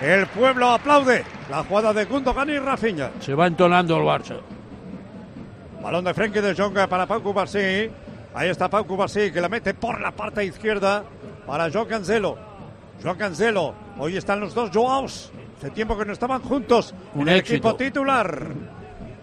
el 0.00 0.26
pueblo 0.26 0.70
aplaude 0.70 1.24
la 1.48 1.62
jugada 1.62 1.92
de 1.92 2.04
Gundogan 2.06 2.50
y 2.50 2.58
Rafinha. 2.58 3.10
Se 3.20 3.34
va 3.34 3.46
entonando 3.46 3.96
el 3.96 4.02
Barça. 4.02 4.53
Balón 5.84 6.02
de 6.06 6.14
Frenkie 6.14 6.40
de 6.40 6.54
Jong 6.54 6.88
para 6.88 7.04
Pau 7.04 7.22
Cubarsí. 7.22 7.90
Ahí 8.34 8.48
está 8.48 8.70
Pau 8.70 8.86
Cubarsí 8.86 9.30
que 9.30 9.38
la 9.38 9.50
mete 9.50 9.74
por 9.74 10.00
la 10.00 10.12
parte 10.12 10.42
izquierda 10.42 11.04
para 11.46 11.70
Joao 11.70 11.86
Cancelo. 11.86 12.38
Joao 13.02 13.18
Cancelo. 13.18 13.74
Hoy 13.98 14.16
están 14.16 14.40
los 14.40 14.54
dos 14.54 14.70
Joaos. 14.72 15.30
Hace 15.58 15.70
tiempo 15.72 15.96
que 15.98 16.06
no 16.06 16.14
estaban 16.14 16.40
juntos 16.40 16.94
Un 17.14 17.22
en 17.22 17.28
el 17.28 17.36
éxito. 17.40 17.68
equipo 17.68 17.74
titular. 17.76 18.48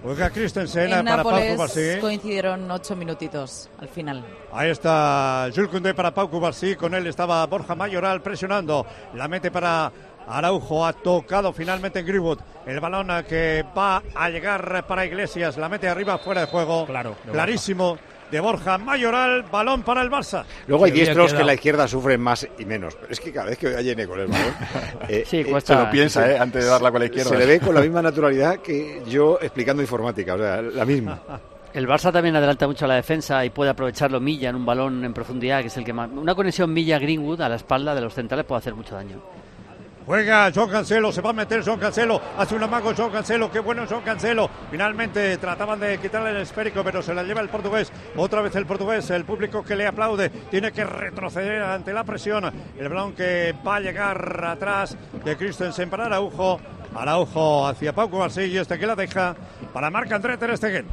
Juega 0.03 0.29
Christensen 0.29 0.91
En 0.93 1.05
para 1.05 1.23
Pau 1.23 1.31
Nápoles 1.31 1.53
Cubarsí. 1.55 1.99
coincidieron 1.99 2.69
ocho 2.69 2.95
minutitos 2.95 3.69
al 3.79 3.87
final. 3.87 4.23
Ahí 4.53 4.69
está 4.69 5.49
Jules 5.53 5.69
Koundé 5.71 5.95
para 5.95 6.13
Pau 6.13 6.29
Cubarsí. 6.29 6.75
Con 6.75 6.93
él 6.93 7.07
estaba 7.07 7.43
Borja 7.47 7.73
Mayoral 7.73 8.21
presionando. 8.21 8.85
La 9.15 9.27
mete 9.27 9.49
para 9.49 9.91
Araujo. 10.27 10.85
Ha 10.85 10.93
tocado 10.93 11.51
finalmente 11.53 11.99
en 11.99 12.05
Greenwood. 12.05 12.39
El 12.65 12.79
balón 12.79 13.07
que 13.27 13.65
va 13.77 14.01
a 14.15 14.29
llegar 14.29 14.85
para 14.87 15.05
Iglesias. 15.05 15.57
La 15.57 15.69
mete 15.69 15.87
arriba 15.87 16.17
fuera 16.17 16.41
de 16.41 16.47
juego. 16.47 16.85
Claro. 16.85 17.15
de 17.25 17.31
Clarísimo. 17.31 17.97
De 18.29 18.39
Borja 18.39 18.77
Mayoral. 18.77 19.43
Balón 19.51 19.83
para 19.83 20.01
el 20.01 20.09
Barça. 20.09 20.45
Luego 20.67 20.85
hay 20.85 20.91
diestros 20.91 21.33
que 21.33 21.43
la 21.43 21.53
izquierda 21.53 21.87
sufren 21.87 22.21
más 22.21 22.47
y 22.57 22.65
menos. 22.65 22.95
Pero 22.95 23.11
es 23.11 23.19
que 23.19 23.33
cada 23.33 23.47
vez 23.47 23.57
que 23.57 23.67
vea 23.67 23.81
Llene 23.81 24.07
con 24.07 24.19
el 24.19 24.27
balón. 24.27 24.53
eh, 25.09 25.23
Sí, 25.27 25.39
eh, 25.39 25.45
cuesta- 25.45 25.77
Se 25.77 25.83
lo 25.85 25.91
piensa, 25.91 26.31
¿eh? 26.31 26.37
Antes 26.39 26.63
de 26.63 26.69
darla 26.69 26.91
con 26.91 26.99
la 26.99 27.05
izquierda. 27.07 27.29
Se 27.31 27.37
le 27.37 27.45
ve 27.45 27.59
con 27.59 27.75
la 27.75 27.81
misma 27.81 28.01
naturalidad 28.01 28.59
que 28.59 29.01
yo 29.07 29.37
explicando 29.41 29.81
informática. 29.81 30.35
O 30.35 30.37
sea, 30.37 30.61
la 30.61 30.85
misma. 30.85 31.19
El 31.73 31.87
Barça 31.87 32.11
también 32.11 32.35
adelanta 32.35 32.67
mucho 32.67 32.83
a 32.83 32.87
la 32.89 32.95
defensa 32.95 33.45
y 33.45 33.49
puede 33.49 33.71
aprovecharlo 33.71 34.19
Milla 34.19 34.49
en 34.49 34.57
un 34.57 34.65
balón 34.65 35.05
en 35.05 35.13
profundidad, 35.13 35.61
que 35.61 35.67
es 35.67 35.77
el 35.77 35.85
que 35.85 35.93
más. 35.93 36.09
Una 36.11 36.35
conexión 36.35 36.73
Milla-Greenwood 36.73 37.39
a 37.41 37.47
la 37.47 37.55
espalda 37.55 37.95
de 37.95 38.01
los 38.01 38.13
centrales 38.13 38.45
puede 38.45 38.59
hacer 38.59 38.75
mucho 38.75 38.93
daño. 38.93 39.21
Juega 40.05 40.51
John 40.53 40.69
Cancelo, 40.69 41.11
se 41.11 41.21
va 41.21 41.29
a 41.29 41.33
meter 41.33 41.61
John 41.63 41.79
Cancelo, 41.79 42.19
hace 42.35 42.55
un 42.55 42.63
amago 42.63 42.91
John 42.97 43.11
Cancelo, 43.11 43.51
qué 43.51 43.59
bueno 43.59 43.85
John 43.87 44.01
Cancelo. 44.01 44.49
Finalmente 44.71 45.37
trataban 45.37 45.79
de 45.79 45.99
quitarle 45.99 46.31
el 46.31 46.37
esférico, 46.37 46.83
pero 46.83 47.03
se 47.03 47.13
la 47.13 47.23
lleva 47.23 47.41
el 47.41 47.49
portugués. 47.49 47.91
Otra 48.15 48.41
vez 48.41 48.55
el 48.55 48.65
portugués, 48.65 49.09
el 49.11 49.25
público 49.25 49.63
que 49.63 49.75
le 49.75 49.85
aplaude, 49.85 50.29
tiene 50.29 50.71
que 50.71 50.83
retroceder 50.83 51.61
ante 51.61 51.93
la 51.93 52.03
presión. 52.03 52.51
El 52.77 52.89
balón 52.89 53.13
que 53.13 53.53
va 53.65 53.75
a 53.75 53.79
llegar 53.79 54.43
atrás 54.43 54.97
de 55.23 55.37
Christensen 55.37 55.89
para 55.89 56.05
Araujo. 56.05 56.59
Araujo 56.95 57.67
hacia 57.67 57.93
Pau 57.93 58.09
y 58.37 58.57
este 58.57 58.77
que 58.77 58.87
la 58.87 58.95
deja 58.95 59.35
para 59.71 59.89
Marc 59.89 60.11
André 60.11 60.37
Ter 60.37 60.57
Stegen. 60.57 60.87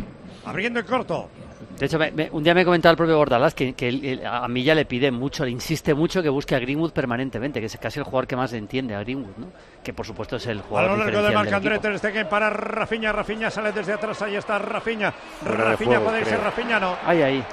Abriendo 0.45 0.81
en 0.81 0.87
corto. 0.87 1.31
De 1.79 1.87
hecho, 1.87 1.99
me- 1.99 2.11
me- 2.11 2.29
un 2.33 2.43
día 2.43 2.55
me 2.55 2.65
comentaba 2.65 2.91
el 2.91 2.97
propio 2.97 3.17
Bordalás 3.17 3.55
que, 3.55 3.73
que 3.75 3.89
él- 3.89 4.05
él- 4.05 4.27
a 4.27 4.49
Milla 4.49 4.75
le 4.75 4.85
pide 4.85 5.11
mucho, 5.13 5.45
le 5.45 5.51
insiste 5.53 5.95
mucho 5.95 6.23
que 6.23 6.29
busque 6.29 6.55
a 6.57 6.59
Greenwood 6.59 6.91
permanentemente, 6.93 7.61
que 7.61 7.67
es 7.67 7.77
casi 7.77 8.01
el 8.01 8.05
jugador 8.05 8.27
que 8.27 8.35
más 8.35 8.51
le 8.51 8.59
entiende 8.59 8.95
a 8.97 9.01
Greenwood, 9.01 9.37
¿no? 9.37 9.47
Que 9.85 9.93
por 9.93 10.05
supuesto 10.05 10.37
es 10.37 10.47
el 10.49 10.61
jugador 10.61 10.91
Balón 10.99 11.07
largo 11.07 11.29
de 11.29 11.35
Marc 11.35 11.53
André. 11.53 11.79
Ter 11.79 11.99
Stegen 11.99 12.27
para 12.29 12.51
Rafinha. 12.51 13.13
Rafinha 13.13 13.51
sale 13.51 13.71
desde 13.73 13.93
atrás. 13.93 14.21
Ahí 14.23 14.35
está 14.35 14.59
Rafinha. 14.59 15.13
Rafinha 15.45 16.01
puede 16.01 16.25
ser 16.25 16.35
creo. 16.39 16.45
Rafinha, 16.45 16.81
no. 16.81 16.97
Ahí, 17.07 17.23
ahí. 17.23 17.45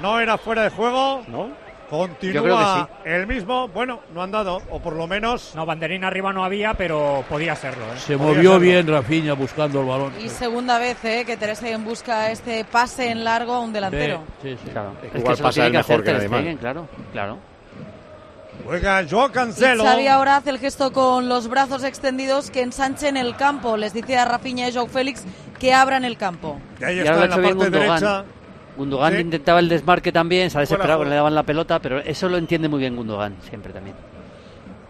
No 0.00 0.20
era 0.20 0.38
fuera 0.38 0.62
de 0.62 0.70
juego. 0.70 1.22
¿No? 1.26 1.65
Continúa 1.90 2.34
Yo 2.34 2.88
creo 3.02 3.16
el 3.16 3.26
mismo. 3.26 3.68
Bueno, 3.68 4.00
no 4.12 4.22
han 4.22 4.30
dado, 4.30 4.60
o 4.70 4.80
por 4.80 4.94
lo 4.94 5.06
menos. 5.06 5.54
No, 5.54 5.64
banderín 5.64 6.04
arriba 6.04 6.32
no 6.32 6.44
había, 6.44 6.74
pero 6.74 7.24
podía 7.28 7.54
serlo. 7.54 7.84
¿eh? 7.86 7.98
Se 7.98 8.16
movió 8.16 8.52
serlo. 8.52 8.58
bien 8.60 8.86
Rafinha 8.86 9.34
buscando 9.34 9.80
el 9.80 9.86
balón. 9.86 10.12
Y 10.20 10.28
segunda 10.28 10.78
vez 10.78 11.04
eh, 11.04 11.24
que 11.24 11.36
Ter 11.36 11.54
Stegen 11.54 11.84
busca 11.84 12.30
este 12.30 12.64
pase 12.64 13.10
en 13.10 13.24
largo 13.24 13.54
a 13.54 13.60
un 13.60 13.72
delantero. 13.72 14.22
Sí, 14.42 14.56
sí. 14.62 14.70
Claro, 14.70 14.92
es 15.02 15.10
que 15.12 15.18
igual 15.18 15.36
pasa 15.36 15.64
que 15.64 15.70
mejor 15.70 15.82
hacer 15.82 16.04
que 16.04 16.12
nadie. 16.12 16.28
Stegen, 16.28 16.56
claro, 16.58 16.88
claro. 17.12 17.38
Juega 18.64 19.04
Joao 19.08 19.28
Y 19.28 19.32
Cancelo. 19.32 19.84
Xavi 19.84 20.08
ahora 20.08 20.36
hace 20.36 20.50
el 20.50 20.58
gesto 20.58 20.92
con 20.92 21.28
los 21.28 21.48
brazos 21.48 21.84
extendidos 21.84 22.50
que 22.50 22.62
ensanchen 22.62 23.16
el 23.16 23.36
campo. 23.36 23.76
Les 23.76 23.92
dice 23.92 24.16
a 24.16 24.24
Rafinha 24.24 24.68
y 24.68 24.72
Joao 24.72 24.86
Félix 24.88 25.24
que 25.60 25.72
abran 25.72 26.04
el 26.04 26.16
campo. 26.16 26.58
Y 26.80 26.84
ahí 26.84 26.96
Y 26.96 27.00
está 27.00 27.24
en 27.24 27.30
la 27.30 27.36
parte 27.36 27.70
derecha. 27.70 28.24
Gundogan 28.76 29.14
Sí. 29.14 29.20
intentaba 29.20 29.58
el 29.60 29.68
desmarque 29.68 30.12
también, 30.12 30.50
se 30.50 30.58
ha 30.58 30.60
desesperado, 30.60 31.04
le 31.04 31.14
daban 31.14 31.34
la 31.34 31.42
pelota, 31.42 31.80
pero 31.80 31.98
eso 32.00 32.28
lo 32.28 32.36
entiende 32.36 32.68
muy 32.68 32.80
bien 32.80 32.94
Gundogan, 32.96 33.36
siempre 33.48 33.72
también. 33.72 33.96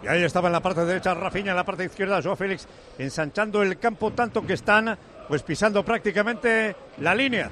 Y 0.03 0.07
ahí 0.07 0.23
estaba 0.23 0.47
en 0.47 0.53
la 0.53 0.59
parte 0.61 0.85
derecha 0.85 1.13
Rafinha, 1.13 1.51
en 1.51 1.57
la 1.57 1.63
parte 1.65 1.85
izquierda 1.85 2.21
Joao 2.21 2.35
Félix, 2.35 2.67
ensanchando 2.97 3.61
el 3.63 3.77
campo 3.79 4.11
tanto 4.11 4.45
que 4.45 4.53
están 4.53 4.97
pues 5.27 5.43
pisando 5.43 5.83
prácticamente 5.83 6.75
la 6.99 7.15
línea. 7.15 7.49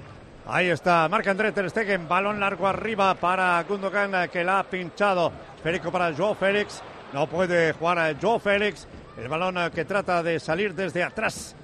Ahí 0.47 0.67
está 0.67 1.09
Marc 1.09 1.27
André 1.27 1.51
Ter 1.51 1.69
Stegen, 1.69 2.07
balón 2.07 2.39
largo 2.39 2.67
arriba 2.67 3.15
para 3.15 3.63
Gundogan 3.63 4.29
que 4.29 4.43
la 4.43 4.59
ha 4.59 4.63
pinchado. 4.63 5.31
Férico 5.63 5.91
para 5.91 6.13
Joao 6.15 6.35
Félix, 6.35 6.81
no 7.13 7.27
puede 7.27 7.73
jugar 7.73 7.97
a 7.99 8.13
Joao 8.21 8.39
Félix. 8.39 8.87
El 9.17 9.27
balón 9.27 9.71
que 9.71 9.85
trata 9.85 10.21
de 10.21 10.39
salir 10.39 10.75
desde 10.75 11.01
atrás. 11.01 11.55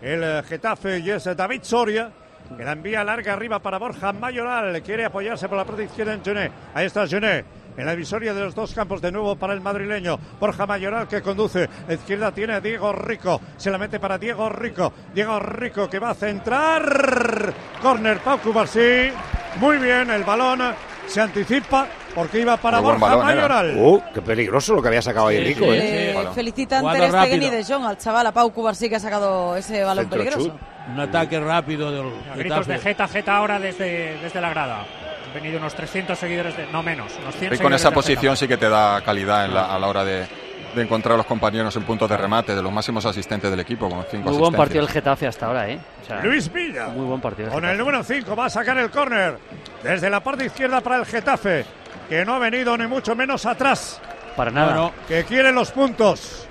El 0.00 0.42
Getafe 0.44 1.00
y 1.00 1.10
es 1.10 1.24
David 1.36 1.60
Soria. 1.62 2.10
Que 2.56 2.64
la 2.64 2.72
envía 2.72 3.02
larga 3.04 3.32
arriba 3.32 3.58
para 3.60 3.78
Borja 3.78 4.12
Mayoral. 4.12 4.82
Quiere 4.82 5.04
apoyarse 5.04 5.48
por 5.48 5.56
la 5.56 5.64
parte 5.64 5.84
izquierda 5.84 6.12
en 6.14 6.22
Gené. 6.24 6.50
Ahí 6.74 6.86
está 6.86 7.06
Gené. 7.06 7.44
En 7.76 7.86
la 7.86 7.92
divisoria 7.92 8.34
de 8.34 8.40
los 8.42 8.54
dos 8.54 8.74
campos 8.74 9.00
de 9.00 9.10
nuevo 9.12 9.36
para 9.36 9.54
el 9.54 9.60
madrileño. 9.60 10.18
Borja 10.38 10.66
Mayoral 10.66 11.06
que 11.08 11.22
conduce. 11.22 11.68
A 11.88 11.92
izquierda 11.94 12.32
tiene 12.32 12.54
a 12.54 12.60
Diego 12.60 12.92
Rico. 12.92 13.40
Se 13.56 13.70
la 13.70 13.78
mete 13.78 13.98
para 14.00 14.18
Diego 14.18 14.48
Rico. 14.50 14.92
Diego 15.14 15.38
Rico 15.38 15.88
que 15.88 15.98
va 15.98 16.10
a 16.10 16.14
centrar. 16.14 17.54
Corner 17.80 18.18
Pau 18.18 18.38
Cubarsí. 18.40 19.10
Muy 19.56 19.78
bien, 19.78 20.10
el 20.10 20.24
balón 20.24 20.60
se 21.06 21.20
anticipa 21.20 21.86
porque 22.14 22.40
iba 22.40 22.56
para 22.56 22.80
Muy 22.80 22.90
Borja 22.92 23.06
balón 23.16 23.30
era. 23.30 23.34
Mayoral. 23.36 23.76
Uh, 23.78 24.02
qué 24.12 24.20
peligroso 24.22 24.74
lo 24.74 24.82
que 24.82 24.88
había 24.88 25.02
sacado 25.02 25.28
ahí 25.28 25.38
Sí, 25.38 25.44
Rico, 25.54 25.64
sí, 25.64 25.70
¿eh? 25.70 26.10
Eh, 26.10 26.14
Bueno. 26.14 26.32
felicitan 26.34 26.80
Jugando 26.80 27.00
Ter 27.04 27.10
Stegen 27.12 27.42
y 27.42 27.46
rápido. 27.46 27.50
De 27.66 27.74
Jong 27.74 27.84
al 27.86 27.98
chaval, 27.98 28.26
a 28.26 28.32
Pau 28.32 28.52
Cubarsí 28.52 28.88
que 28.88 28.96
ha 28.96 29.00
sacado 29.00 29.56
ese 29.56 29.82
balón 29.82 30.04
Centro 30.04 30.18
peligroso. 30.18 30.48
chut. 30.50 30.60
Un 30.88 30.98
ataque 31.00 31.38
rápido 31.38 31.90
del 31.90 32.12
A 32.32 32.36
gritos 32.36 32.66
de 32.66 32.74
Getafe. 32.74 32.88
Jeta, 32.88 33.08
Jeta 33.08 33.36
ahora 33.36 33.58
desde, 33.58 34.18
desde 34.20 34.40
la 34.40 34.50
grada. 34.50 34.78
Han 35.26 35.34
venido 35.34 35.58
unos 35.58 35.74
300 35.74 36.18
seguidores, 36.18 36.56
de, 36.56 36.66
no 36.72 36.82
menos, 36.82 37.12
unos 37.22 37.34
100 37.36 37.54
Y 37.54 37.58
con 37.58 37.72
esa 37.72 37.90
posición 37.92 38.36
sí 38.36 38.48
que 38.48 38.56
te 38.56 38.68
da 38.68 39.00
calidad 39.02 39.44
en 39.44 39.54
la- 39.54 39.72
a 39.74 39.78
la 39.78 39.86
hora 39.86 40.04
de, 40.04 40.26
de 40.74 40.82
encontrar 40.82 41.14
a 41.14 41.16
los 41.18 41.26
compañeros 41.26 41.74
en 41.76 41.84
puntos 41.84 42.08
de 42.08 42.16
remate, 42.16 42.54
de 42.56 42.62
los 42.62 42.72
máximos 42.72 43.04
asistentes 43.06 43.48
del 43.50 43.60
equipo, 43.60 43.88
con 43.88 44.04
cinco 44.10 44.30
Muy 44.30 44.38
buen 44.38 44.54
partido 44.54 44.82
el. 44.82 44.88
Getafe 44.88 45.26
hasta 45.28 45.46
ahora, 45.46 45.68
¿eh? 45.68 45.78
O 46.02 46.06
sea, 46.06 46.20
Luis 46.22 46.52
Villa. 46.52 46.88
Muy 46.88 47.04
buen 47.06 47.20
partido. 47.20 47.50
Con 47.50 47.64
el 47.64 47.78
número 47.78 48.02
5 48.02 48.34
va 48.34 48.46
a 48.46 48.50
sacar 48.50 48.76
el 48.78 48.90
córner 48.90 49.38
desde 49.84 50.10
la 50.10 50.20
parte 50.20 50.46
izquierda 50.46 50.80
para 50.80 50.96
el 50.96 51.06
Getafe, 51.06 51.64
que 52.08 52.24
no 52.24 52.34
ha 52.34 52.38
venido 52.40 52.76
ni 52.76 52.88
mucho 52.88 53.14
menos 53.14 53.46
atrás, 53.46 54.00
Para 54.34 54.50
nada. 54.50 54.74
No, 54.74 54.82
no. 54.86 54.92
que 55.06 55.22
quiere 55.24 55.52
los 55.52 55.70
puntos. 55.70 56.48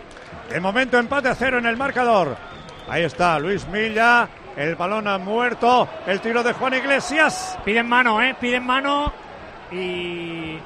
De 0.50 0.60
momento 0.62 0.98
empate 0.98 1.28
a 1.28 1.36
cero 1.36 1.58
en 1.60 1.65
el 1.65 1.76
marcador. 1.76 2.38
Ahí 2.89 3.04
está 3.04 3.38
Luis 3.39 3.67
Milla, 3.67 4.28
el 4.58 4.75
balón 4.75 5.08
ha 5.08 5.17
muerto, 5.17 5.88
el 6.08 6.19
tiro 6.21 6.41
de 6.43 6.54
Juan 6.54 6.73
Iglesias. 6.73 7.58
Piden 7.63 7.88
mano, 7.88 8.21
¿eh? 8.21 8.36
Piden 8.39 8.65
mano 8.65 9.12
y... 9.71 10.58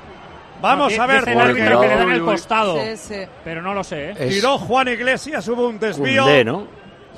Vamos 0.61 0.95
No, 0.95 1.03
a 1.03 1.07
ver, 1.07 1.19
dice 1.25 1.31
el 1.33 1.39
árbitro 1.41 1.81
que 1.81 1.87
le 1.89 1.95
dan 1.95 2.11
el 2.11 2.23
costado, 2.23 2.77
Sí, 2.81 2.95
sí. 2.95 3.15
pero 3.43 3.61
no 3.61 3.73
lo 3.73 3.83
sé, 3.83 4.11
¿eh? 4.11 4.15
Es 4.17 4.29
tiró 4.35 4.57
Juan 4.57 4.87
Iglesias, 4.87 5.45
hubo 5.49 5.67
un 5.67 5.77
desvío. 5.77 6.23
Koundé, 6.23 6.45
¿no? 6.45 6.67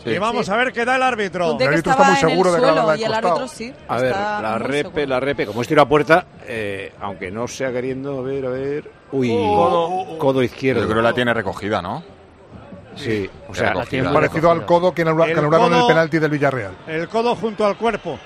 Sí. 0.03 0.09
Y 0.09 0.17
vamos 0.17 0.47
Sí. 0.47 0.51
a 0.51 0.55
ver 0.57 0.73
qué 0.73 0.83
da 0.83 0.95
el 0.95 1.03
árbitro. 1.03 1.55
El 1.59 1.67
árbitro 1.67 1.91
está 1.91 2.03
muy 2.03 2.15
seguro 2.15 2.51
de 2.51 2.59
que 2.59 2.65
la 2.65 2.97
y 2.97 3.03
el 3.03 3.13
al 3.13 3.21
costado. 3.21 3.35
árbitro 3.35 3.47
sí. 3.47 3.73
A 3.87 3.97
ver, 3.99 4.11
la 4.11 4.57
repe, 4.57 4.83
seguro. 4.89 5.05
la 5.07 5.19
repe. 5.19 5.45
Como 5.45 5.61
es 5.61 5.67
tiro 5.67 5.81
a 5.83 5.87
puerta, 5.87 6.25
eh, 6.47 6.91
aunque 7.01 7.29
no 7.29 7.47
sea 7.47 7.71
queriendo, 7.71 8.17
a 8.19 8.21
ver, 8.23 8.45
a 8.45 8.49
ver. 8.49 8.91
Uy, 9.11 9.29
Oh. 9.31 10.17
codo, 10.17 10.41
izquierdo. 10.41 10.81
Yo 10.81 10.87
creo 10.87 10.97
que 10.97 11.03
la 11.03 11.13
tiene 11.13 11.33
recogida, 11.33 11.81
¿no? 11.83 12.03
Sí, 12.95 13.29
o 13.49 13.53
sea, 13.53 13.73
Parecido 14.13 14.51
al 14.51 14.65
codo 14.65 14.93
que 14.93 15.03
anula- 15.03 15.25
que 15.25 15.31
El 15.33 15.39
anularon 15.39 15.73
el 15.73 15.79
codo- 15.79 15.87
penalti 15.87 16.19
del 16.19 16.31
Villarreal. 16.31 16.71
El 16.87 17.07
codo 17.09 17.35
junto 17.35 17.65
al 17.65 17.75
cuerpo. 17.77 18.17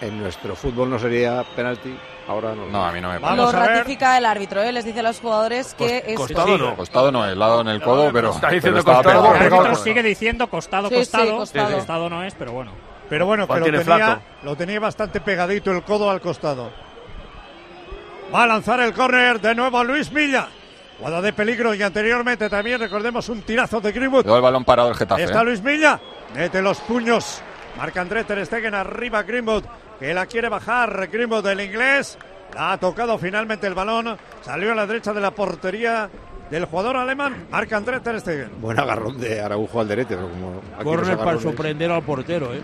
en 0.00 0.18
nuestro 0.20 0.54
fútbol 0.54 0.90
no 0.90 0.98
sería 0.98 1.44
penalti. 1.56 1.96
Ahora 2.28 2.54
no. 2.54 2.66
No, 2.66 2.84
a 2.84 2.92
mí 2.92 3.00
no 3.00 3.08
me 3.10 3.36
Lo 3.36 3.50
ratifica 3.50 4.18
el 4.18 4.26
árbitro, 4.26 4.62
¿eh? 4.62 4.70
les 4.70 4.84
dice 4.84 5.00
a 5.00 5.02
los 5.02 5.18
jugadores 5.18 5.72
que 5.74 6.04
es 6.06 6.14
Costado 6.16 6.58
no. 6.58 6.76
Costado 6.76 7.10
no, 7.10 7.24
el 7.24 7.38
lado 7.38 7.62
en 7.62 7.68
el 7.68 7.80
codo, 7.80 8.10
pero. 8.12 8.32
Está 8.32 8.50
diciendo 8.50 8.80
El 8.80 8.86
árbitro 9.16 9.74
sigue 9.76 10.02
diciendo 10.02 10.46
costado, 10.48 10.88
Sí, 10.88 10.94
sí, 10.96 11.00
costado. 11.00 11.36
costado. 11.38 11.74
Costado 11.76 12.10
no 12.10 12.22
es, 12.22 12.34
pero 12.34 12.52
bueno. 12.52 12.72
Pero 13.08 13.24
bueno, 13.24 13.48
que 13.48 13.60
tenía, 13.72 14.20
lo 14.42 14.54
tenía 14.56 14.78
bastante 14.78 15.22
pegadito 15.22 15.70
el 15.72 15.82
codo 15.82 16.10
al 16.10 16.20
costado. 16.20 16.70
Va 18.34 18.42
a 18.42 18.46
lanzar 18.46 18.80
el 18.80 18.92
córner 18.92 19.40
de 19.40 19.54
nuevo 19.54 19.82
Luis 19.84 20.12
Milla. 20.12 20.48
Jugada 20.98 21.22
de 21.22 21.32
peligro 21.32 21.74
y 21.74 21.82
anteriormente 21.82 22.50
también 22.50 22.80
recordemos 22.80 23.28
un 23.28 23.42
tirazo 23.42 23.80
de 23.80 23.92
Greenwood. 23.92 24.28
El 24.28 24.42
balón 24.42 24.64
parado 24.64 24.88
del 24.88 24.96
Getafe. 24.96 25.22
Está 25.22 25.42
¿eh? 25.42 25.44
Luis 25.44 25.62
Milla. 25.62 26.00
Mete 26.34 26.60
los 26.60 26.80
puños. 26.80 27.40
Marca 27.76 28.00
André 28.00 28.24
Ter 28.24 28.44
Stegen 28.44 28.74
arriba 28.74 29.22
Greenwood. 29.22 29.64
Que 30.00 30.12
la 30.12 30.26
quiere 30.26 30.48
bajar. 30.48 31.08
Greenwood 31.08 31.44
del 31.44 31.60
inglés. 31.60 32.18
La 32.52 32.72
ha 32.72 32.78
tocado 32.78 33.16
finalmente 33.16 33.68
el 33.68 33.74
balón. 33.74 34.16
Salió 34.42 34.72
a 34.72 34.74
la 34.74 34.86
derecha 34.86 35.12
de 35.12 35.20
la 35.20 35.30
portería 35.30 36.10
del 36.50 36.64
jugador 36.64 36.96
alemán. 36.96 37.46
Marca 37.48 37.76
André 37.76 38.00
Ter 38.00 38.20
Stegen. 38.20 38.60
Buen 38.60 38.80
agarrón 38.80 39.20
de 39.20 39.40
Araujo 39.40 39.80
al 39.80 39.86
derete. 39.86 40.16
pero 40.16 40.28
Como 40.28 40.60
Corner 40.82 41.16
para 41.16 41.38
sorprender 41.38 41.92
al 41.92 42.02
portero, 42.02 42.52
¿eh? 42.54 42.60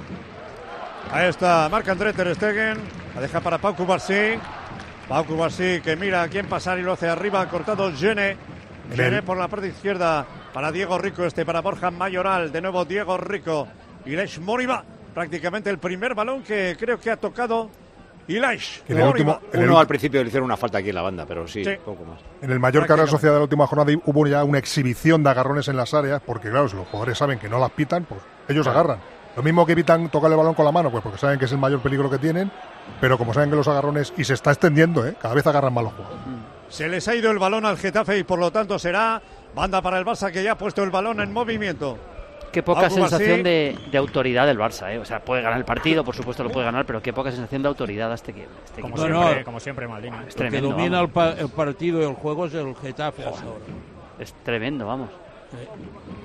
Ahí 1.12 1.28
está, 1.28 1.68
marca 1.68 1.92
André 1.92 2.12
Ter 2.12 2.34
Stegen. 2.34 2.78
La 3.14 3.20
deja 3.20 3.40
para 3.40 3.58
Pau 3.58 3.76
Cubarsí. 3.76 4.38
Pau 5.08 5.24
Cubarsí 5.24 5.80
que 5.82 5.96
mira 5.96 6.22
a 6.22 6.28
quién 6.28 6.46
pasar 6.46 6.78
y 6.78 6.82
lo 6.82 6.92
hace 6.92 7.08
arriba. 7.08 7.46
Cortado 7.48 7.92
Gene. 7.92 8.36
Gene 8.94 9.22
por 9.22 9.36
la 9.36 9.48
parte 9.48 9.68
izquierda 9.68 10.26
para 10.52 10.72
Diego 10.72 10.98
Rico. 10.98 11.24
Este 11.24 11.44
para 11.44 11.60
Borja 11.60 11.90
Mayoral. 11.90 12.50
De 12.50 12.60
nuevo 12.60 12.84
Diego 12.84 13.16
Rico. 13.18 13.68
Ilaish 14.06 14.40
Moriba. 14.40 14.84
Prácticamente 15.14 15.70
el 15.70 15.78
primer 15.78 16.14
balón 16.14 16.42
que 16.42 16.76
creo 16.78 16.98
que 16.98 17.10
ha 17.10 17.16
tocado 17.16 17.70
Ilaish. 18.26 18.82
En 18.88 18.98
el 18.98 19.04
Moriba. 19.04 19.34
último- 19.34 19.52
en 19.52 19.60
el 19.62 19.68
Uno 19.68 19.78
al 19.78 19.86
principio 19.86 20.22
le 20.22 20.28
hicieron 20.28 20.46
una 20.46 20.56
falta 20.56 20.78
aquí 20.78 20.88
en 20.88 20.94
la 20.94 21.02
banda, 21.02 21.24
pero 21.26 21.46
sí, 21.46 21.62
Sí. 21.64 21.72
poco 21.84 22.04
más. 22.04 22.20
En 22.42 22.50
el 22.50 22.58
Mallorca 22.58 22.96
Real 22.96 23.08
Sociedad 23.08 23.34
de 23.34 23.38
la 23.40 23.44
última 23.44 23.66
jornada 23.66 23.92
hubo 24.06 24.26
ya 24.26 24.42
una 24.44 24.58
exhibición 24.58 25.22
de 25.22 25.30
agarrones 25.30 25.68
en 25.68 25.76
las 25.76 25.92
áreas, 25.94 26.20
porque 26.24 26.50
claro, 26.50 26.68
si 26.68 26.76
los 26.76 26.88
jugadores 26.88 27.18
saben 27.18 27.38
que 27.38 27.48
no 27.48 27.58
las 27.58 27.70
pitan, 27.70 28.04
pues 28.04 28.20
ellos 28.48 28.66
agarran. 28.66 28.98
Lo 29.36 29.42
mismo 29.42 29.66
que 29.66 29.72
evitan 29.72 30.08
tocar 30.10 30.30
el 30.30 30.36
balón 30.36 30.54
con 30.54 30.64
la 30.64 30.72
mano, 30.72 30.90
pues 30.90 31.02
porque 31.02 31.18
saben 31.18 31.38
que 31.38 31.46
es 31.46 31.52
el 31.52 31.58
mayor 31.58 31.80
peligro 31.80 32.08
que 32.08 32.18
tienen, 32.18 32.50
pero 33.00 33.18
como 33.18 33.34
saben 33.34 33.50
que 33.50 33.56
los 33.56 33.66
agarrones, 33.68 34.12
y 34.16 34.24
se 34.24 34.34
está 34.34 34.50
extendiendo, 34.52 35.06
¿eh? 35.06 35.14
cada 35.20 35.34
vez 35.34 35.46
agarran 35.46 35.74
más 35.74 35.84
los 35.84 35.92
jugadores. 35.94 36.22
Se 36.68 36.88
les 36.88 37.06
ha 37.08 37.14
ido 37.14 37.30
el 37.30 37.38
balón 37.38 37.66
al 37.66 37.76
Getafe 37.76 38.18
y 38.18 38.24
por 38.24 38.38
lo 38.38 38.50
tanto 38.50 38.78
será 38.78 39.20
banda 39.54 39.80
para 39.82 39.98
el 39.98 40.04
Barça 40.04 40.30
que 40.32 40.42
ya 40.42 40.52
ha 40.52 40.58
puesto 40.58 40.82
el 40.82 40.90
balón 40.90 41.20
en 41.20 41.32
movimiento. 41.32 41.98
Qué 42.52 42.62
poca 42.62 42.88
sensación 42.88 43.42
de, 43.42 43.76
de 43.90 43.98
autoridad 43.98 44.46
del 44.46 44.58
Barça, 44.58 44.92
¿eh? 44.92 44.98
O 45.00 45.04
sea, 45.04 45.18
puede 45.24 45.42
ganar 45.42 45.58
el 45.58 45.64
partido, 45.64 46.04
por 46.04 46.14
supuesto 46.14 46.44
lo 46.44 46.50
puede 46.50 46.64
ganar, 46.66 46.86
pero 46.86 47.02
qué 47.02 47.12
poca 47.12 47.32
sensación 47.32 47.62
de 47.62 47.68
autoridad 47.68 48.12
a 48.12 48.14
este, 48.14 48.32
que- 48.32 48.46
este 48.64 48.80
Como 48.80 48.94
equipo. 48.94 49.08
siempre, 49.12 49.38
no. 49.40 49.44
como 49.44 49.58
siempre, 49.60 49.88
Maldini. 49.88 50.16
Es 50.28 50.36
El 50.36 50.50
que 50.50 50.60
domina 50.60 51.00
el, 51.00 51.08
pa- 51.08 51.32
el 51.32 51.48
partido 51.48 52.00
y 52.00 52.04
el 52.04 52.14
juego 52.14 52.46
es 52.46 52.54
el 52.54 52.74
Getafe 52.76 53.24
hasta 53.24 53.40
ahora. 53.42 53.58
Es 54.20 54.32
tremendo, 54.44 54.86
vamos. 54.86 55.10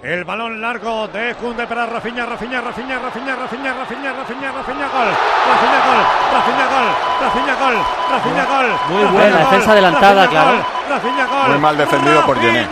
El 0.02 0.24
balón 0.24 0.62
largo 0.62 1.08
de 1.10 1.36
Kunde 1.36 1.68
para 1.68 1.86
Rafinha, 1.86 2.26
Rafinha, 2.26 2.62
Rafinha, 2.62 3.00
Rafinha, 3.00 3.36
Rafinha, 3.36 3.74
Rafinha, 3.74 4.14
Rafinha, 4.14 4.52
Rafinha, 4.52 4.88
gol. 4.88 5.10
Rafinha, 5.50 5.80
gol. 5.86 6.04
Rafinha, 6.32 6.66
gol. 6.72 6.88
Rafinha, 7.20 7.56
gol. 7.56 7.76
Rafinha, 8.10 8.46
gol. 8.46 8.68
Muy 8.90 9.04
Rafinha, 9.04 9.12
buena 9.12 9.38
defensa 9.38 9.72
adelantada, 9.72 10.24
Rafinha, 10.24 10.42
claro. 10.42 10.58
gol. 10.58 10.66
Rafinha, 10.90 11.26
gol. 11.28 11.50
Muy 11.50 11.60
mal 11.60 11.78
defendido 11.78 12.26
por 12.26 12.36
Rafinha, 12.38 12.68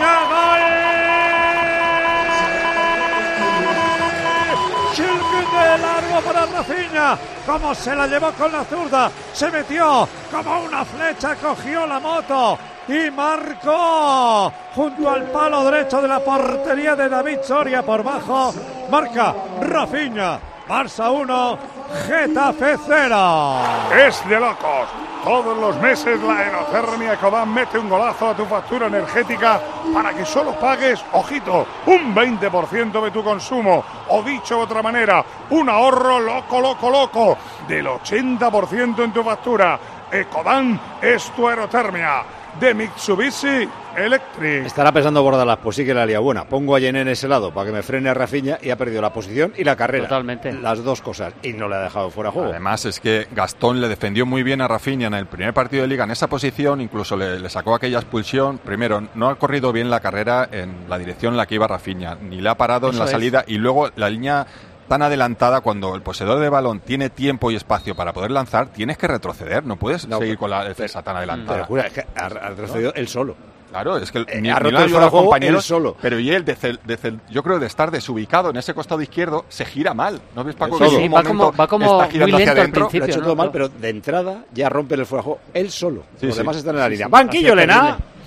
De 5.58 5.78
largo 5.78 6.20
para 6.24 6.46
Rafinha. 6.46 7.18
Como 7.46 7.74
se 7.74 7.94
la 7.94 8.06
llevó 8.06 8.32
con 8.32 8.52
la 8.52 8.64
zurda. 8.64 9.10
Se 9.32 9.50
metió 9.50 10.08
como 10.30 10.60
una 10.62 10.84
flecha. 10.84 11.34
Cogió 11.36 11.86
la 11.86 11.98
moto. 12.00 12.58
Y 12.88 13.10
marcó 13.10 14.52
junto 14.74 15.10
al 15.10 15.24
palo 15.24 15.64
derecho 15.70 16.00
de 16.00 16.08
la 16.08 16.20
portería 16.20 16.96
de 16.96 17.08
David 17.08 17.38
Soria 17.42 17.82
por 17.82 18.02
bajo. 18.02 18.54
Marca 18.90 19.34
Rafinha. 19.60 20.40
Barça 20.68 21.10
1, 21.10 21.58
Getafe 22.06 22.76
0. 22.86 23.62
Es 24.06 24.28
de 24.28 24.38
locos. 24.38 25.07
Todos 25.28 25.58
los 25.58 25.76
meses 25.76 26.18
la 26.22 26.38
aerotermia 26.38 27.12
Ecodan 27.12 27.52
mete 27.52 27.78
un 27.78 27.86
golazo 27.86 28.30
a 28.30 28.34
tu 28.34 28.46
factura 28.46 28.86
energética 28.86 29.60
para 29.92 30.14
que 30.14 30.24
solo 30.24 30.52
pagues, 30.58 31.04
ojito, 31.12 31.66
un 31.84 32.14
20% 32.14 33.04
de 33.04 33.10
tu 33.10 33.22
consumo. 33.22 33.84
O 34.08 34.22
dicho 34.22 34.56
de 34.56 34.62
otra 34.62 34.80
manera, 34.80 35.22
un 35.50 35.68
ahorro 35.68 36.18
loco, 36.18 36.62
loco, 36.62 36.88
loco 36.88 37.38
del 37.68 37.88
80% 37.88 39.04
en 39.04 39.12
tu 39.12 39.22
factura. 39.22 39.78
Ecodan 40.10 40.80
es 41.02 41.30
tu 41.32 41.46
aerotermia. 41.46 42.37
De 42.60 42.74
Mitsubishi 42.74 43.68
Electric. 43.96 44.66
Estará 44.66 44.90
pensando 44.90 45.22
Bordalas, 45.22 45.58
pues 45.62 45.76
sí 45.76 45.84
que 45.84 45.94
la 45.94 46.04
lía 46.04 46.18
buena. 46.18 46.44
Pongo 46.48 46.74
a 46.74 46.80
Yené 46.80 47.02
en 47.02 47.08
ese 47.08 47.28
lado 47.28 47.52
para 47.52 47.66
que 47.66 47.72
me 47.72 47.82
frene 47.84 48.08
a 48.08 48.14
Rafinha 48.14 48.58
y 48.60 48.70
ha 48.70 48.76
perdido 48.76 49.00
la 49.00 49.12
posición 49.12 49.52
y 49.56 49.62
la 49.62 49.76
carrera. 49.76 50.08
Totalmente. 50.08 50.52
Las 50.52 50.82
dos 50.82 51.00
cosas. 51.00 51.34
Y 51.42 51.52
no 51.52 51.68
le 51.68 51.76
ha 51.76 51.82
dejado 51.82 52.10
fuera 52.10 52.32
juego. 52.32 52.50
Además 52.50 52.84
es 52.84 52.98
que 52.98 53.28
Gastón 53.30 53.80
le 53.80 53.88
defendió 53.88 54.26
muy 54.26 54.42
bien 54.42 54.60
a 54.60 54.66
Rafinha 54.68 55.06
en 55.06 55.14
el 55.14 55.26
primer 55.26 55.54
partido 55.54 55.82
de 55.82 55.88
liga 55.88 56.04
en 56.04 56.10
esa 56.10 56.26
posición, 56.26 56.80
incluso 56.80 57.16
le, 57.16 57.38
le 57.38 57.48
sacó 57.48 57.74
aquella 57.74 57.98
expulsión. 57.98 58.58
Primero, 58.58 59.06
no 59.14 59.28
ha 59.28 59.36
corrido 59.36 59.72
bien 59.72 59.88
la 59.88 60.00
carrera 60.00 60.48
en 60.50 60.88
la 60.88 60.98
dirección 60.98 61.34
en 61.34 61.36
la 61.36 61.46
que 61.46 61.54
iba 61.54 61.68
Rafinha, 61.68 62.16
ni 62.20 62.40
le 62.40 62.48
ha 62.48 62.56
parado 62.56 62.90
en 62.90 62.98
la 62.98 63.04
es. 63.04 63.10
salida 63.10 63.44
y 63.46 63.58
luego 63.58 63.90
la 63.94 64.10
línea 64.10 64.46
tan 64.88 65.02
adelantada 65.02 65.60
cuando 65.60 65.94
el 65.94 66.02
poseedor 66.02 66.40
de 66.40 66.48
balón 66.48 66.80
tiene 66.80 67.10
tiempo 67.10 67.50
y 67.50 67.56
espacio 67.56 67.94
para 67.94 68.12
poder 68.12 68.30
lanzar, 68.30 68.68
tienes 68.68 68.98
que 68.98 69.06
retroceder, 69.06 69.64
no 69.64 69.76
puedes 69.76 70.08
No, 70.08 70.18
seguir 70.18 70.32
pero- 70.34 70.40
con 70.40 70.50
la 70.50 70.64
defensa 70.64 71.02
tan 71.02 71.16
adelantada. 71.16 71.54
Pero 71.58 71.66
jura, 71.66 71.82
es 71.86 71.92
que 71.92 72.00
ha, 72.16 72.26
ha 72.26 72.28
retrocedido 72.28 72.92
él 72.94 73.06
solo. 73.08 73.36
Claro, 73.70 73.98
es 73.98 74.10
que 74.10 74.20
Eh, 74.20 74.40
ni, 74.40 74.48
ha 74.48 74.58
roto 74.58 74.78
el 74.82 74.90
juego 74.90 75.10
compañeros, 75.24 75.62
él 75.62 75.68
solo. 75.68 75.94
Pero 76.00 76.18
y 76.18 76.30
él, 76.30 76.42
desde 76.42 76.78
desde 76.86 77.18
yo 77.30 77.42
creo 77.42 77.58
de 77.58 77.66
estar 77.66 77.90
desubicado 77.90 78.48
en 78.48 78.56
ese 78.56 78.72
costado 78.72 79.02
izquierdo, 79.02 79.44
se 79.50 79.66
gira 79.66 79.92
mal. 79.92 80.22
¿No 80.34 80.42
ves, 80.42 80.54
Paco? 80.54 80.78
Sí, 80.78 80.84
que 80.84 80.84
en 80.86 80.90
sí, 80.90 80.96
un 80.96 81.02
va 81.14 81.22
momento 81.22 81.28
como- 81.28 81.52
va 81.52 81.66
como 81.66 81.84
está 81.84 81.96
muy 82.04 82.10
girando 82.12 82.36
hacia 82.36 82.46
lento 82.46 82.50
al 82.52 82.58
adentro. 82.60 82.80
Lo 82.98 83.04
ha 83.04 83.06
hecho 83.08 83.18
¿no? 83.18 83.24
todo 83.24 83.36
mal, 83.36 83.50
pero 83.52 83.68
de 83.68 83.88
entrada 83.90 84.44
ya 84.54 84.70
rompe 84.70 84.94
el 84.94 85.04
fuera 85.04 85.20
de 85.20 85.24
juego 85.24 85.40
él 85.52 85.70
solo. 85.70 86.02
Sí, 86.18 86.26
Los 86.26 86.34
sí. 86.34 86.40
demás 86.40 86.56
están 86.56 86.76
en 86.76 86.80
la 86.80 86.88
línea. 86.88 87.06
sí. 87.08 87.12
Banquillo, 87.12 87.54
terrible. 87.54 87.74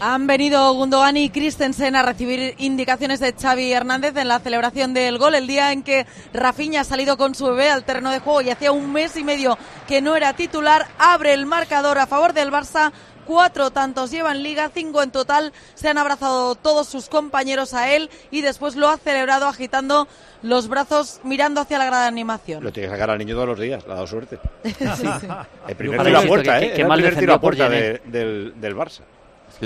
Han 0.04 0.26
venido 0.26 0.74
Gundogan 0.74 1.16
y 1.16 1.30
Christensen 1.30 1.96
a 1.96 2.02
recibir 2.02 2.56
indicaciones 2.58 3.20
de 3.20 3.34
Xavi 3.34 3.72
Hernández 3.72 4.18
en 4.18 4.28
la 4.30 4.40
celebración 4.40 4.96
del 4.96 5.20
gol, 5.20 5.36
el 5.36 5.46
día 5.46 5.72
en 5.72 5.84
que 5.84 6.08
Rafinha 6.34 6.82
ha 6.82 6.84
salido 6.84 7.18
con 7.18 7.36
su 7.36 7.46
bebé 7.46 7.70
al 7.70 7.84
terreno 7.84 8.10
de 8.10 8.18
juego 8.18 8.42
y 8.42 8.50
hacía 8.50 8.72
un 8.72 8.92
mes 8.92 9.16
y 9.16 9.24
medio 9.24 9.60
que 9.88 10.02
no 10.02 10.16
era 10.16 10.34
titular, 10.34 10.88
abre 10.98 11.34
el 11.34 11.46
marcador 11.46 12.00
a 12.00 12.08
favor 12.08 12.34
del 12.34 12.52
Barça. 12.52 12.92
Cuatro 13.28 13.70
tantos 13.70 14.10
lleva 14.10 14.32
en 14.32 14.42
liga, 14.42 14.72
cinco 14.74 15.04
en 15.04 15.12
total. 15.12 15.54
Se 15.76 15.88
han 15.88 16.00
abrazado 16.00 16.56
todos 16.56 16.88
sus 16.90 17.08
compañeros 17.08 17.76
a 17.76 17.94
él 17.94 18.10
y 18.32 18.42
después 18.42 18.76
lo 18.76 18.90
ha 18.90 18.98
celebrado 18.98 19.48
agitando 19.48 20.08
los 20.42 20.68
brazos 20.68 21.20
mirando 21.24 21.62
hacia 21.62 21.78
la 21.78 21.86
grada 21.86 22.02
de 22.02 22.08
animación. 22.08 22.64
Lo 22.64 22.74
tiene 22.74 22.88
que 22.90 22.94
sacar 22.96 23.12
al 23.12 23.20
niño 23.20 23.36
todos 23.36 23.50
los 23.50 23.60
días. 23.60 23.86
Le 23.86 23.92
ha 23.92 23.96
dado 23.96 24.08
suerte. 24.08 24.40
El 25.68 25.76
primer 25.76 26.02
tiro 26.04 26.18
a 26.18 26.22
puerta, 26.24 26.60
que- 26.60 26.66
¿eh? 26.66 26.74
el 26.82 26.88
mal 26.88 26.98
primer 27.00 27.20
tiro 27.20 27.34
a 27.36 27.40
puerta 27.40 27.70
de- 27.70 28.02
del, 28.06 28.54
del 28.60 28.76
Barça. 28.76 29.02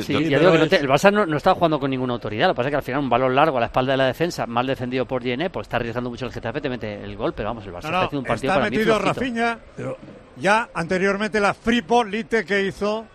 Sí, 0.03 0.29
ya 0.29 0.39
digo 0.39 0.51
que 0.51 0.57
no 0.59 0.67
te- 0.67 0.77
el 0.77 0.87
Barça 0.87 1.11
no, 1.11 1.25
no 1.25 1.37
está 1.37 1.53
jugando 1.53 1.79
con 1.79 1.89
ninguna 1.89 2.13
autoridad. 2.13 2.47
Lo 2.47 2.53
que 2.53 2.57
pasa 2.57 2.69
es 2.69 2.71
que 2.71 2.77
al 2.77 2.83
final 2.83 3.01
un 3.01 3.09
balón 3.09 3.35
largo 3.35 3.57
a 3.57 3.59
la 3.61 3.65
espalda 3.67 3.93
de 3.93 3.97
la 3.97 4.05
defensa, 4.07 4.45
mal 4.45 4.67
defendido 4.67 5.05
por 5.05 5.23
Yené, 5.23 5.49
pues 5.49 5.65
está 5.65 5.77
arriesgando 5.77 6.09
mucho 6.09 6.25
el 6.25 6.31
Getafe, 6.31 6.61
te 6.61 6.69
mete 6.69 7.03
el 7.03 7.15
gol, 7.15 7.33
pero 7.33 7.49
vamos, 7.49 7.65
el 7.65 7.71
Barça 7.73 7.83
No, 7.83 7.87
está 7.89 7.99
haciendo 8.05 8.19
un 8.19 8.25
partido 8.25 8.51
está 8.51 8.59
para 8.59 8.69
mí 8.69 8.77
metido 8.77 8.99
flojito. 8.99 9.19
Rafinha. 9.19 9.59
Ya 10.37 10.69
anteriormente 10.73 11.39
la 11.39 11.53
fripolite 11.53 12.43
que 12.45 12.63
hizo, 12.65 13.05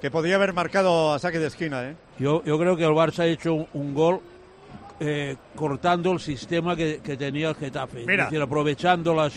que 0.00 0.10
podía 0.10 0.34
haber 0.36 0.52
marcado 0.52 1.12
a 1.14 1.18
saque 1.18 1.38
de 1.38 1.46
esquina, 1.46 1.84
¿eh? 1.84 1.96
Yo, 2.18 2.42
yo 2.44 2.58
creo 2.58 2.76
que 2.76 2.84
el 2.84 2.90
Barça 2.92 3.20
ha 3.20 3.26
hecho 3.26 3.54
un, 3.54 3.66
un 3.74 3.94
gol 3.94 4.20
eh, 4.98 5.36
cortando 5.54 6.12
el 6.12 6.20
sistema 6.20 6.74
que, 6.74 7.00
que 7.04 7.16
tenía 7.16 7.50
el 7.50 7.54
Getafe. 7.54 8.04
Mira. 8.06 8.24
Es 8.24 8.30
decir, 8.30 8.42
aprovechando 8.42 9.14
la, 9.14 9.30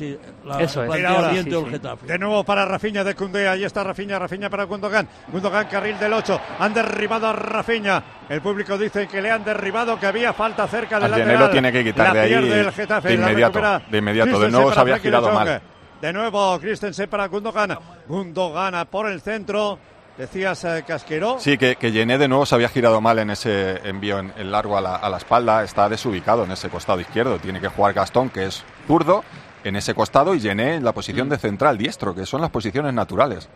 la- 0.46 0.62
Eso 0.62 0.84
el 0.84 0.90
es. 0.90 0.96
Mira 0.96 1.10
ahora. 1.10 1.22
planteamiento 1.30 1.50
Sí, 1.60 1.64
del 1.64 1.66
sí. 1.66 1.72
Getafe. 1.72 2.08
De 2.08 2.18
nuevo 2.20 2.44
para 2.46 2.66
Rafinha 2.66 3.04
de 3.04 3.14
Cundé, 3.16 3.48
ahí 3.48 3.64
está 3.66 3.84
Rafinha, 3.84 4.18
Rafinha 4.20 4.50
para 4.50 4.64
Gundogan, 4.64 5.08
Gundogan 5.32 5.68
carril 5.68 6.00
del 6.00 6.14
8, 6.14 6.40
han 6.60 6.74
derribado 6.74 7.28
a 7.28 7.34
Rafinha, 7.34 8.04
el 8.30 8.42
público 8.42 8.78
dice 8.78 9.08
que 9.08 9.22
le 9.22 9.32
han 9.32 9.44
derribado, 9.44 10.00
que 10.00 10.06
había 10.08 10.32
falta 10.34 10.68
cerca 10.68 11.00
del 11.00 11.12
lateral, 11.12 11.40
lo 11.40 11.50
tiene 11.50 11.72
que 11.72 11.84
quitar 11.84 12.08
la 12.08 12.14
de 12.14 12.20
ahí 12.22 12.34
el 12.34 12.72
Getafe, 12.72 13.10
de 13.10 13.14
inmediato, 13.16 13.60
de 13.90 13.98
inmediato. 13.98 14.40
De 14.40 14.50
nuevo 14.52 14.74
se 14.74 14.80
había 14.80 15.00
girado 15.00 15.32
mal. 15.34 15.62
De 16.02 16.14
nuevo 16.14 16.58
Christensen 16.62 17.10
para 17.10 17.28
Gundogan, 17.28 17.78
Gundogan 18.08 18.88
por 18.88 19.10
el 19.10 19.20
centro, 19.20 19.78
decías 20.20 20.64
eh, 20.66 20.84
Casquero, 20.86 21.40
Sí, 21.40 21.58
que, 21.58 21.76
que 21.78 21.92
de 21.92 22.28
nuevo 22.28 22.46
se 22.46 22.54
había 22.54 22.70
girado 22.70 23.02
mal 23.02 23.18
en 23.18 23.32
ese 23.32 23.80
envío 23.88 24.20
en, 24.20 24.32
en 24.38 24.52
largo 24.52 24.78
a 24.78 24.82
la, 24.82 24.96
a 24.98 25.10
la 25.10 25.18
espalda. 25.18 25.64
Está 25.64 25.90
desubicado 25.90 26.44
en 26.44 26.52
ese 26.52 26.70
costado 26.70 27.00
izquierdo. 27.00 27.40
Tiene 27.40 27.60
que 27.60 27.70
jugar 27.70 27.94
Gastón, 27.94 28.30
que 28.30 28.46
es 28.46 28.64
zurdo, 28.86 29.24
en 29.64 29.76
ese 29.76 29.96
costado 29.96 30.36
y 30.36 30.40
Yené 30.40 30.76
en 30.76 30.84
la 30.84 30.92
posición 30.94 31.30
de 31.30 31.38
central 31.38 31.78
diestro, 31.78 32.14
que 32.14 32.26
son 32.26 32.42
las 32.42 32.50
posiciones 32.52 32.94
naturales. 32.94 33.50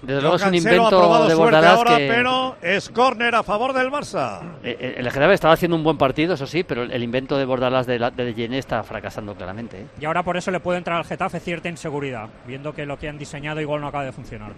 Desde 0.00 0.20
luego 0.22 0.36
es 0.36 0.42
un 0.44 0.54
invento 0.54 1.26
de 1.26 1.34
Bordalás 1.34 1.76
ahora, 1.76 1.96
que... 1.96 2.06
pero 2.08 2.56
es 2.62 2.88
córner 2.88 3.34
a 3.34 3.42
favor 3.42 3.72
del 3.72 3.90
Barça. 3.90 4.40
Eh, 4.62 4.76
eh, 4.78 4.94
El 4.98 5.10
Getafe 5.10 5.34
estaba 5.34 5.54
haciendo 5.54 5.76
un 5.76 5.82
buen 5.82 5.98
partido, 5.98 6.34
eso 6.34 6.46
sí, 6.46 6.62
pero 6.62 6.84
el- 6.84 7.02
invento 7.02 7.36
de 7.36 7.44
Bordalás 7.44 7.84
de, 7.86 7.98
la- 7.98 8.12
de 8.12 8.32
Yené 8.32 8.58
está 8.58 8.82
fracasando 8.84 9.34
claramente. 9.34 9.80
¿eh? 9.80 9.86
Y 10.00 10.04
ahora 10.04 10.22
por 10.22 10.36
eso 10.36 10.52
le 10.52 10.60
puede 10.60 10.78
entrar 10.78 10.98
al 10.98 11.04
Getafe 11.04 11.40
cierta 11.40 11.68
inseguridad, 11.68 12.28
viendo 12.46 12.72
que 12.72 12.86
lo 12.86 12.96
que 12.96 13.08
han 13.08 13.18
diseñado 13.18 13.60
igual 13.60 13.80
no 13.80 13.88
acaba 13.88 14.04
de 14.04 14.12
funcionar. 14.12 14.52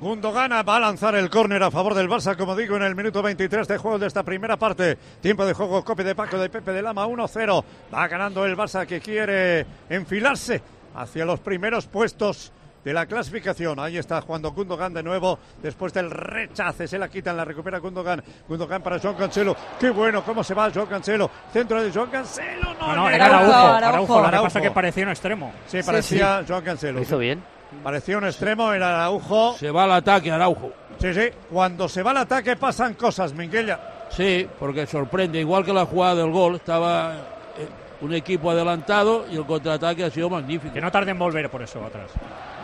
Gundogan 0.00 0.52
va 0.52 0.76
a 0.76 0.80
lanzar 0.80 1.16
el 1.16 1.28
córner 1.28 1.60
a 1.62 1.70
favor 1.72 1.92
del 1.94 2.08
Barça, 2.08 2.36
como 2.36 2.54
digo, 2.54 2.76
en 2.76 2.82
el 2.84 2.94
minuto 2.94 3.20
23 3.20 3.66
de 3.66 3.78
juego 3.78 3.98
de 3.98 4.06
esta 4.06 4.22
primera 4.22 4.56
parte. 4.56 4.96
Tiempo 5.20 5.44
de 5.44 5.54
juego, 5.54 5.84
copia 5.84 6.04
de 6.04 6.14
Paco 6.14 6.38
de 6.38 6.48
Pepe 6.48 6.70
de 6.72 6.82
Lama, 6.82 7.04
1-0. 7.06 7.64
Va 7.92 8.06
ganando 8.06 8.46
el 8.46 8.56
Barça 8.56 8.86
que 8.86 9.00
quiere 9.00 9.66
enfilarse 9.88 10.62
hacia 10.94 11.24
los 11.24 11.40
primeros 11.40 11.86
puestos 11.86 12.52
de 12.84 12.92
la 12.92 13.06
clasificación. 13.06 13.80
Ahí 13.80 13.98
está 13.98 14.20
jugando 14.20 14.52
Gundogan 14.52 14.94
de 14.94 15.02
nuevo, 15.02 15.36
después 15.60 15.92
del 15.92 16.12
rechace, 16.12 16.86
se 16.86 16.96
la 16.96 17.08
quitan, 17.08 17.36
la 17.36 17.44
recupera 17.44 17.78
Gundogan. 17.78 18.22
Gundogan 18.48 18.80
para 18.80 19.00
Joan 19.00 19.16
Cancelo. 19.16 19.56
Qué 19.80 19.90
bueno, 19.90 20.22
cómo 20.22 20.44
se 20.44 20.54
va 20.54 20.70
Joan 20.72 20.86
Cancelo. 20.86 21.28
Centro 21.52 21.82
de 21.82 21.90
Joan 21.92 22.08
Cancelo. 22.08 22.72
No, 22.80 22.94
No, 22.94 23.10
era 23.10 23.26
Araujo, 23.26 23.52
Araujo. 23.52 23.74
Araujo, 23.88 24.14
lo 24.14 24.22
que 24.22 24.28
Araujo. 24.28 24.44
pasa 24.44 24.60
que 24.60 24.70
parecía 24.70 25.02
un 25.02 25.10
extremo. 25.10 25.52
Sí, 25.66 25.80
parecía 25.84 26.44
Joan 26.46 26.62
Cancelo. 26.62 26.92
Lo 26.98 27.02
hizo 27.02 27.18
bien. 27.18 27.42
Parecía 27.82 28.18
un 28.18 28.24
extremo, 28.24 28.72
era 28.72 28.88
Araujo. 28.94 29.56
Se 29.58 29.70
va 29.70 29.84
al 29.84 29.92
ataque, 29.92 30.30
Araujo. 30.30 30.72
Sí, 31.00 31.14
sí. 31.14 31.28
Cuando 31.50 31.88
se 31.88 32.02
va 32.02 32.10
al 32.10 32.18
ataque 32.18 32.56
pasan 32.56 32.94
cosas, 32.94 33.32
Minguella. 33.32 33.78
Sí, 34.10 34.48
porque 34.58 34.86
sorprende. 34.86 35.40
Igual 35.40 35.64
que 35.64 35.72
la 35.72 35.86
jugada 35.86 36.16
del 36.16 36.30
gol, 36.30 36.56
estaba 36.56 37.12
eh, 37.58 37.68
un 38.00 38.14
equipo 38.14 38.50
adelantado 38.50 39.26
y 39.30 39.36
el 39.36 39.44
contraataque 39.44 40.04
ha 40.04 40.10
sido 40.10 40.30
magnífico. 40.30 40.72
Que 40.72 40.80
no 40.80 40.90
tarde 40.90 41.10
en 41.10 41.18
volver 41.18 41.50
por 41.50 41.62
eso 41.62 41.84
atrás. 41.84 42.10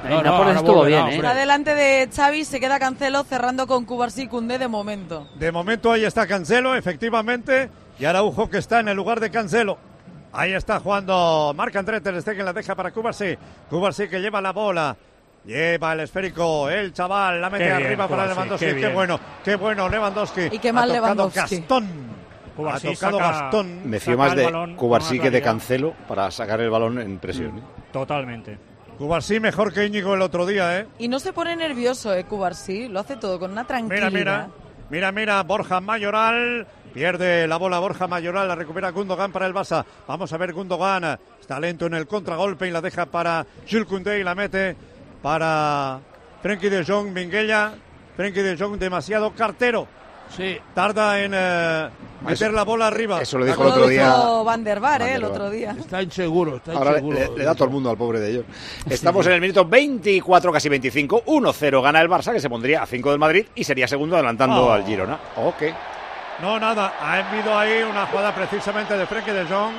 No, 0.09 0.23
no, 0.23 0.35
ahora 0.35 0.61
volverá, 0.61 1.01
hombre. 1.03 1.17
Está 1.17 1.35
delante 1.35 1.75
de 1.75 2.09
Xavi, 2.15 2.45
se 2.45 2.61
queda 2.61 2.79
Cancelo 2.79 3.25
cerrando 3.25 3.67
con 3.67 3.85
Cubarsí 3.85 4.23
y 4.23 4.29
Koundé 4.29 4.59
de 4.59 4.69
momento. 4.69 5.29
De 5.37 5.51
momento 5.51 5.93
ahí 5.93 6.05
está 6.05 6.27
Cancelo, 6.27 6.75
efectivamente. 6.75 7.71
Y 7.99 8.05
Araujo 8.05 8.51
que 8.51 8.59
está 8.59 8.81
en 8.81 8.89
el 8.89 8.97
lugar 8.97 9.21
de 9.21 9.31
Cancelo. 9.31 9.79
Ahí 10.35 10.53
está 10.53 10.81
jugando 10.81 11.53
Marc 11.57 11.75
André 11.77 12.01
Ter 12.01 12.21
Stegen, 12.21 12.45
la 12.45 12.53
deja 12.53 12.75
para 12.75 12.91
Cubarsí. 12.91 13.37
Cubarsí 13.71 14.09
que 14.09 14.21
lleva 14.21 14.41
la 14.41 14.53
bola. 14.53 14.97
Lleva 15.45 15.93
el 15.93 16.01
esférico, 16.01 16.71
el 16.71 16.93
chaval, 16.95 17.41
la 17.41 17.51
mete 17.51 17.65
Qué 17.65 17.71
bien, 17.71 17.87
arriba 17.87 18.09
para 18.09 18.23
Cubarsí, 18.23 18.35
Lewandowski. 18.35 18.67
qué 18.67 18.73
Qué, 18.73 18.79
bien. 18.81 18.95
bueno, 18.95 19.21
qué 19.45 19.57
bueno 19.57 19.89
Lewandowski. 19.89 20.41
Y 20.51 20.59
qué 20.59 20.73
mal 20.73 20.91
ha 20.91 20.95
tocado 20.95 21.15
Lewandowski. 21.15 21.57
Gastón. 21.59 21.89
Cubarsí 22.57 22.89
ha 22.89 22.93
tocado 22.95 23.19
saca- 23.19 23.31
Gastón. 23.41 23.91
Me 23.91 24.01
fío 24.01 24.17
más 24.17 24.35
de 24.35 24.75
Cubarsí 24.77 25.19
que 25.21 25.31
de. 25.31 25.43
Cancelo 25.43 25.93
para 26.09 26.31
sacar 26.31 26.61
el 26.63 26.71
balón 26.71 26.99
en 26.99 27.19
presión. 27.19 27.59
¿eh? 27.59 27.63
Totalmente. 27.93 28.59
Cubarsí 28.97 29.39
mejor 29.39 29.73
que 29.73 29.85
Íñigo 29.87 30.15
el 30.15 30.23
otro 30.23 30.47
día, 30.47 30.79
¿eh? 30.81 30.87
Y 30.99 31.09
no 31.09 31.19
se 31.21 31.33
pone 31.33 31.55
nervioso, 31.57 32.15
eh, 32.15 32.25
Cubarsí. 32.25 32.89
Lo 32.89 33.01
hace 33.01 33.17
todo 33.17 33.39
con 33.39 33.51
una 33.53 33.65
tranquilidad. 33.67 34.11
Mira, 34.11 34.19
mira. 34.19 34.49
Mira, 34.89 35.13
mira, 35.13 35.43
Borja 35.43 35.81
Mayoral. 35.81 36.67
Pierde 36.95 37.47
la 37.49 37.57
bola 37.57 37.81
Borja 37.81 38.07
Mayoral, 38.07 38.47
la 38.47 38.55
recupera 38.55 38.91
Gundogan 38.91 39.33
para 39.33 39.47
el 39.47 39.53
Barça. 39.53 39.85
Vamos 40.07 40.33
a 40.33 40.37
ver 40.37 40.53
Gundogan. 40.53 41.19
Está 41.41 41.59
lento 41.59 41.87
en 41.87 41.95
el 41.95 42.07
contragolpe 42.07 42.69
y 42.69 42.71
la 42.71 42.81
deja 42.81 43.07
para 43.07 43.45
Jules 43.69 43.87
Koundé 43.87 44.21
y 44.21 44.23
la 44.25 44.35
mete 44.37 44.77
para 45.21 45.99
Frenkie 46.41 46.71
de 46.71 46.85
Jong, 46.85 47.09
Minguella. 47.13 47.73
Frenkie 48.17 48.43
de 48.43 48.57
Jong 48.57 48.79
demasiado 48.79 49.33
cartero. 49.33 49.89
Sí. 50.35 50.57
Tarda 50.73 51.21
en 51.21 51.33
eh, 51.35 51.89
meter 52.25 52.53
la 52.53 52.63
bola 52.63 52.87
arriba. 52.87 53.21
Eso 53.21 53.39
lo 53.39 53.45
dijo 53.45 53.61
el 53.63 53.69
otro 53.69 53.89
día. 53.89 54.15
Van 54.45 54.63
der 54.65 54.79
Van 54.81 55.03
eh, 55.03 55.15
el 55.15 55.25
otro 55.25 55.51
día. 55.51 55.75
Está 55.79 56.01
inseguro, 56.01 56.57
está 56.57 56.73
Ahora 56.73 56.93
inseguro. 56.93 57.19
le- 57.19 57.39
le 57.39 57.45
da 57.45 57.55
todo 57.55 57.65
el 57.65 57.71
mundo 57.71 57.91
al 57.91 57.97
pobre 57.99 58.21
de 58.21 58.31
ellos. 58.31 58.45
Estamos 58.89 59.27
en 59.27 59.33
el 59.33 59.41
minuto 59.41 59.65
24, 59.67 60.53
casi 60.53 60.69
25. 60.69 61.25
1-0 61.27 61.83
gana 61.83 62.01
el 62.01 62.09
Barça, 62.09 62.33
que 62.33 62.41
se 62.41 62.49
pondría 62.49 62.83
a 62.85 62.87
5 62.87 63.11
del 63.11 63.19
Madrid 63.19 63.47
y 63.57 63.65
sería 63.65 63.89
segundo 63.89 64.15
adelantando 64.15 64.65
Oh. 64.67 64.73
al 64.73 64.85
Girona. 64.87 65.19
Ok. 65.37 65.63
No, 66.41 66.59
nada. 66.59 66.95
Ha 67.01 67.15
habido 67.29 67.57
ahí 67.59 67.83
una 67.83 68.07
jugada 68.07 68.35
precisamente 68.35 68.97
de 68.97 69.07
Frenkie 69.07 69.33
de 69.33 69.45
Jong. 69.45 69.75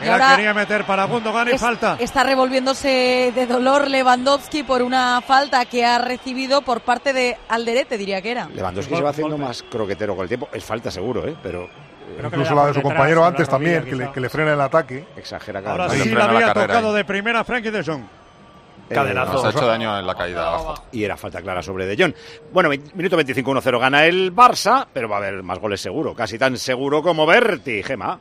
Que 0.00 0.06
Y 0.06 0.08
la 0.08 0.36
quería 0.36 0.54
meter 0.54 0.84
para 0.84 1.04
Gundogan 1.06 1.48
y 1.48 1.52
Es- 1.52 1.60
falta. 1.60 1.96
Está 1.98 2.22
revolviéndose 2.22 3.32
de 3.34 3.46
dolor 3.48 3.88
Lewandowski 3.88 4.62
por 4.62 4.80
una 4.82 5.20
falta 5.22 5.64
que 5.64 5.84
ha 5.84 5.98
recibido 5.98 6.62
por 6.62 6.82
parte 6.82 7.12
de 7.12 7.36
Alderete, 7.48 7.98
diría 7.98 8.22
que 8.22 8.30
era. 8.30 8.48
Lewandowski 8.54 8.94
se 8.94 9.02
va 9.02 9.10
haciendo 9.10 9.36
más 9.36 9.64
croquetero 9.64 10.14
con 10.14 10.22
el 10.22 10.28
tiempo. 10.28 10.48
Es 10.52 10.64
falta 10.64 10.90
seguro, 10.90 11.26
¿eh? 11.26 11.34
Pero 11.42 11.68
Incluso 12.24 12.54
la 12.54 12.66
de 12.66 12.74
su 12.74 12.82
compañero 12.82 13.24
antes 13.24 13.48
también, 13.48 13.84
que 13.84 13.94
le, 13.96 14.10
que 14.12 14.20
le 14.20 14.28
frena 14.28 14.52
el 14.54 14.60
ataque. 14.60 15.04
exagera 15.16 15.60
cada 15.60 15.72
Ahora 15.72 15.88
vez. 15.88 16.02
sí 16.02 16.10
la 16.10 16.24
había 16.24 16.52
tocado 16.54 16.88
ahí. 16.90 16.94
de 16.94 17.04
primera 17.04 17.42
Frenkie 17.44 17.70
de 17.70 17.82
Jong. 17.84 18.02
Nos 18.90 19.44
ha 19.44 19.50
hecho 19.50 19.66
daño 19.66 19.98
en 19.98 20.06
la 20.06 20.14
caída 20.14 20.48
abajo. 20.48 20.74
Y 20.92 21.04
era 21.04 21.16
falta 21.16 21.40
clara 21.42 21.62
sobre 21.62 21.86
De 21.86 21.96
Jong. 22.02 22.14
Bueno, 22.52 22.68
mi- 22.70 22.80
minuto 22.94 23.16
25, 23.16 23.50
1-0 23.50 23.78
gana 23.78 24.06
el 24.06 24.34
Barça, 24.34 24.86
pero 24.92 25.08
va 25.08 25.16
a 25.16 25.18
haber 25.18 25.42
más 25.42 25.58
goles 25.58 25.80
seguro. 25.80 26.14
Casi 26.14 26.38
tan 26.38 26.56
seguro 26.58 27.02
como 27.02 27.26
Berti, 27.26 27.82
Gema. 27.82 28.18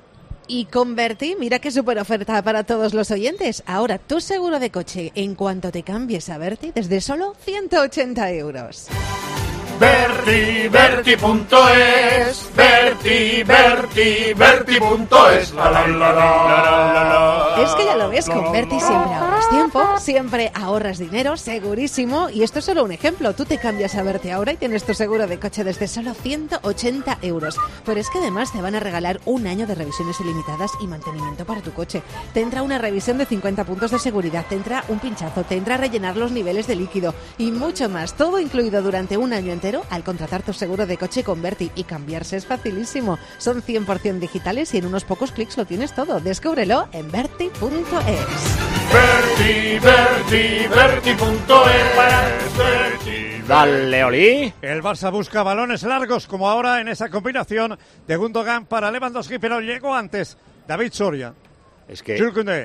Y 0.50 0.66
con 0.66 0.96
Berti, 0.96 1.36
mira 1.38 1.60
qué 1.60 1.72
super 1.72 2.00
oferta 2.00 2.42
para 2.42 2.64
todos 2.64 2.94
los 2.94 3.12
oyentes. 3.12 3.64
Ahora, 3.66 3.98
tu 3.98 4.22
seguro 4.22 4.60
de 4.60 4.72
coche, 4.72 5.12
en 5.16 5.36
cuanto 5.36 5.72
te 5.72 5.84
cambies 5.84 6.30
a 6.30 6.38
Berti, 6.38 6.72
desde 6.74 7.02
solo 7.02 7.34
180 7.42 8.32
euros. 8.32 8.88
Berti, 9.80 10.68
Berti.es, 10.70 12.50
Berti, 12.56 13.44
Berti, 13.44 14.34
Berti.es. 14.34 15.54
La, 15.54 15.70
la, 15.70 15.88
la, 15.88 16.12
la, 16.12 16.14
la, 16.14 16.94
la, 16.94 17.04
la. 17.56 17.64
Es 17.64 17.76
que 17.76 17.86
ya 17.86 17.96
lo 17.96 18.10
ves, 18.10 18.28
con 18.28 18.52
Berti 18.52 18.80
siempre 18.80 19.14
ahorras 19.14 19.50
tiempo, 19.50 20.00
siempre 20.00 20.52
ahorras 20.56 20.98
dinero, 20.98 21.38
segurísimo. 21.38 22.30
Y 22.30 22.42
esto 22.44 22.60
es 22.60 22.66
solo 22.66 22.84
un 22.84 22.92
ejemplo. 22.92 23.34
Tú 23.34 23.46
te 23.46 23.60
cambias 23.60 23.96
a 23.96 24.04
Berti 24.04 24.32
ahora 24.32 24.54
y 24.54 24.58
tienes 24.58 24.84
tu 24.84 24.94
seguro 24.96 25.28
de 25.28 25.40
coche 25.40 25.64
desde 25.64 25.88
solo 25.88 26.14
180 26.16 27.20
euros. 27.22 27.58
Pero 27.86 28.00
es 28.00 28.10
que 28.10 28.18
además 28.18 28.52
te 28.52 28.62
van 28.62 28.76
a 28.76 28.80
regalar 28.80 29.20
un 29.26 29.46
año 29.46 29.68
de 29.68 29.76
revisiones 29.76 30.20
ilimitadas 30.20 30.72
y 30.82 30.88
mantenimiento 30.88 31.46
para 31.46 31.62
tu 31.62 31.72
coche. 31.72 32.02
Te 32.34 32.42
entra 32.42 32.64
una 32.64 32.80
revisión 32.80 33.20
de 33.20 33.26
50 33.26 33.64
puntos 33.64 33.92
de 33.92 34.00
seguridad, 34.00 34.46
te 34.50 34.56
entra 34.56 34.84
un 34.88 35.00
pinchazo, 35.00 35.44
te 35.44 35.56
entra 35.56 35.76
a 35.76 35.78
rellenar 35.78 36.18
los 36.18 36.32
niveles 36.32 36.66
de 36.66 36.76
líquido 36.76 37.14
y 37.38 37.52
mucho 37.52 37.90
más. 37.90 38.14
Todo 38.14 38.40
incluido 38.40 38.82
durante 38.82 39.18
un 39.18 39.34
año 39.34 39.54
entero 39.54 39.67
al 39.90 40.04
contratar 40.04 40.44
tu 40.44 40.54
seguro 40.54 40.86
de 40.86 40.98
coche 40.98 41.24
con 41.24 41.42
Berti. 41.42 41.72
Y 41.76 41.84
cambiarse 41.84 42.38
es 42.38 42.46
facilísimo. 42.46 43.20
Son 43.38 43.62
100% 43.62 44.20
digitales 44.20 44.74
y 44.74 44.78
en 44.78 44.86
unos 44.86 45.04
pocos 45.04 45.32
clics 45.32 45.58
lo 45.58 45.66
tienes 45.66 45.94
todo. 45.94 46.20
Descúbrelo 46.20 46.88
en 46.92 47.12
berti.es. 47.12 47.60
Berti, 48.94 49.80
Berti, 49.80 50.68
Berti.es, 50.68 51.98
Berti. 52.58 53.44
Dale, 53.48 54.04
Oli. 54.04 54.54
El 54.62 54.82
Barça 54.82 55.12
busca 55.12 55.44
balones 55.44 55.84
largos, 55.84 56.28
como 56.28 56.50
ahora 56.50 56.82
en 56.82 56.90
esa 56.90 57.10
combinación 57.10 57.78
de 58.06 58.16
Gundogan 58.16 58.66
para 58.66 58.92
Lewandowski, 58.92 59.40
pero 59.40 59.62
llegó 59.62 59.96
antes 59.96 60.38
David 60.68 60.92
Soria. 60.92 61.34
Es 61.88 62.04
que 62.04 62.18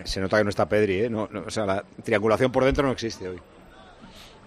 se 0.04 0.20
nota 0.20 0.38
que 0.38 0.44
no 0.44 0.50
está 0.50 0.68
Pedri, 0.68 1.02
¿eh? 1.02 1.10
No, 1.10 1.28
no, 1.30 1.44
o 1.46 1.50
sea, 1.50 1.64
la 1.64 1.84
triangulación 2.02 2.50
por 2.50 2.64
dentro 2.64 2.84
no 2.84 2.92
existe 2.92 3.28
hoy. 3.28 3.40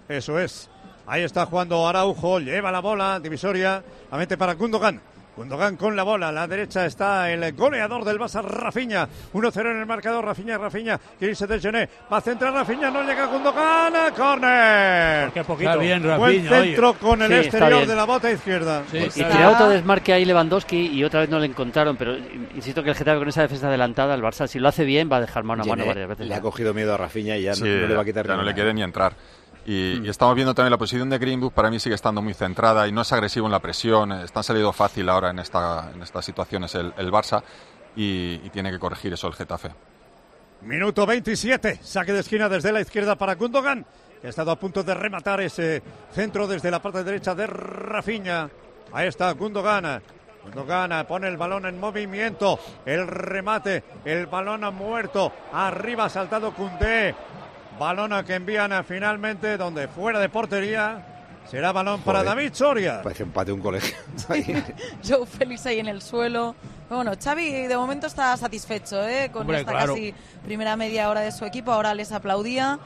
Eso 0.09 0.37
es. 0.37 0.69
Ahí 1.07 1.23
está 1.23 1.45
jugando 1.45 1.87
Araujo, 1.87 2.39
lleva 2.39 2.71
la 2.71 2.79
bola, 2.79 3.19
divisoria, 3.19 3.83
la 4.11 4.17
mete 4.17 4.37
para 4.37 4.53
Gundogan. 4.55 4.99
Gundogan 5.37 5.75
con 5.75 5.97
la 5.97 6.03
bola, 6.03 6.29
a 6.29 6.31
la 6.31 6.47
derecha 6.47 6.85
está 6.85 7.29
el 7.29 7.51
goleador 7.51 8.05
del 8.05 8.17
Barça, 8.17 8.41
Rafinha. 8.41 9.05
1-0 9.33 9.69
en 9.71 9.79
el 9.81 9.85
marcador, 9.85 10.23
Rafinha, 10.23 10.57
Rafinha, 10.57 10.97
quiere 11.19 11.31
irse 11.31 11.45
del 11.45 11.59
Gené. 11.59 11.89
Va 12.11 12.17
a 12.17 12.21
centrar 12.21 12.53
Rafinha, 12.53 12.89
no 12.89 13.03
llega 13.03 13.25
Gundogan, 13.25 13.93
¡corner! 14.15 15.31
Qué 15.33 15.43
poquito. 15.43 15.71
Está 15.71 15.81
bien, 15.81 16.01
Buen 16.01 16.19
Rafinha, 16.45 16.49
centro 16.49 16.89
oye. 16.91 16.99
con 16.99 17.21
el 17.21 17.27
Sí, 17.27 17.33
exterior 17.49 17.85
de 17.85 17.95
la 17.95 18.05
bota 18.05 18.31
izquierda. 18.31 18.83
Sí, 18.89 18.97
Y 18.97 19.09
tiraba 19.09 19.49
otro 19.51 19.69
desmarque 19.69 20.13
ahí 20.13 20.23
Lewandowski 20.23 20.87
y 20.87 21.03
otra 21.03 21.19
vez 21.19 21.29
no 21.29 21.37
le 21.39 21.47
encontraron, 21.47 21.97
pero 21.97 22.15
insisto 22.55 22.81
que 22.81 22.91
el 22.91 22.95
Getafe 22.95 23.19
con 23.19 23.27
esa 23.27 23.41
defensa 23.41 23.67
adelantada, 23.67 24.15
el 24.15 24.21
Barça 24.21 24.47
si 24.47 24.59
lo 24.59 24.69
hace 24.69 24.85
bien 24.85 25.09
va 25.11 25.17
a 25.17 25.21
dejar 25.21 25.43
mano 25.43 25.63
a 25.63 25.65
mano 25.65 25.85
varias 25.85 26.07
veces. 26.07 26.27
le 26.27 26.33
ha 26.33 26.39
cogido 26.41 26.73
miedo 26.73 26.93
a 26.93 26.97
Rafinha 26.97 27.37
y 27.37 27.43
ya 27.43 27.51
no- 27.51 27.55
Sí, 27.57 27.63
no, 27.65 27.87
le 27.87 27.93
va 27.95 28.03
a 28.03 28.05
quitar 28.05 28.25
ya 28.25 28.33
no 28.35 28.37
ni 28.39 28.45
le 28.45 28.51
nada. 28.51 28.55
quiere 28.55 28.73
ni 28.73 28.83
entrar. 28.83 29.13
Y, 29.65 30.05
y 30.05 30.09
estamos 30.09 30.35
viendo 30.35 30.53
también 30.53 30.71
la 30.71 30.77
posición 30.77 31.09
de 31.09 31.17
Greenwood, 31.17 31.51
para 31.51 31.71
mí 31.71 31.79
sigue 31.79 31.95
estando 31.95 32.21
muy 32.21 32.33
centrada 32.35 32.87
y 32.87 32.91
no 32.91 33.01
es 33.01 33.11
agresivo 33.11 33.47
en 33.47 33.51
la 33.51 33.59
presión. 33.59 34.11
eh, 34.11 34.23
Está 34.23 34.43
salido 34.43 34.71
fácil 34.71 35.09
ahora 35.09 35.31
en, 35.31 35.39
esta, 35.39 35.91
en 35.93 36.03
estas 36.03 36.23
situaciones 36.23 36.75
el, 36.75 36.93
el 36.97 37.11
Barça 37.11 37.41
y, 37.95 38.41
y 38.43 38.49
tiene 38.51 38.69
que 38.71 38.77
corregir 38.77 39.11
eso 39.13 39.27
el 39.27 39.33
Getafe. 39.33 39.69
Minuto 40.61 41.05
27, 41.05 41.79
saque 41.81 42.13
de 42.13 42.19
esquina 42.19 42.47
desde 42.47 42.71
la 42.71 42.81
izquierda 42.81 43.15
para 43.15 43.35
Gundogan, 43.35 43.85
que 44.21 44.27
ha 44.27 44.29
estado 44.29 44.51
a 44.51 44.59
punto 44.59 44.83
de 44.83 44.93
rematar 44.93 45.41
ese 45.41 45.81
centro 46.11 46.47
desde 46.47 46.69
la 46.71 46.81
parte 46.81 47.03
derecha 47.03 47.33
de 47.35 47.47
Rafinha. 47.47 48.49
Ahí 48.93 49.07
está 49.07 49.31
Gundogan. 49.31 50.01
Gundogan 50.43 51.05
pone 51.07 51.27
el 51.27 51.37
balón 51.37 51.65
en 51.65 51.79
movimiento, 51.79 52.59
el 52.85 53.07
remate, 53.07 53.83
el 54.05 54.27
balón 54.27 54.63
ha 54.63 54.69
muerto, 54.69 55.31
arriba 55.51 56.05
ha 56.05 56.09
saltado 56.09 56.53
Cundé. 56.53 57.15
Balón 57.79 58.13
a 58.13 58.23
que 58.23 58.35
envían 58.35 58.71
a 58.71 58.83
finalmente 58.83 59.57
donde 59.57 59.87
fuera 59.87 60.19
de 60.19 60.29
portería. 60.29 61.05
Será 61.49 61.71
balón 61.71 62.01
para 62.01 62.19
Joder. 62.19 62.35
David 62.35 62.53
Soria. 62.53 63.01
Parece 63.03 63.25
de 63.25 63.51
un 63.51 63.61
colegio. 63.61 63.95
Joe 65.07 65.25
Félix 65.25 65.65
ahí 65.65 65.79
en 65.79 65.87
el 65.87 66.01
suelo. 66.01 66.55
Bueno, 66.89 67.11
Xavi 67.21 67.67
de 67.67 67.77
momento 67.77 68.07
está 68.07 68.35
satisfecho 68.37 69.07
¿eh? 69.07 69.29
con 69.31 69.41
Hombre, 69.41 69.59
esta 69.59 69.71
claro. 69.71 69.93
casi 69.93 70.13
primera 70.43 70.75
media 70.75 71.09
hora 71.09 71.21
de 71.21 71.31
su 71.31 71.45
equipo. 71.45 71.71
Ahora 71.71 71.93
les 71.93 72.11
aplaudía. 72.11 72.79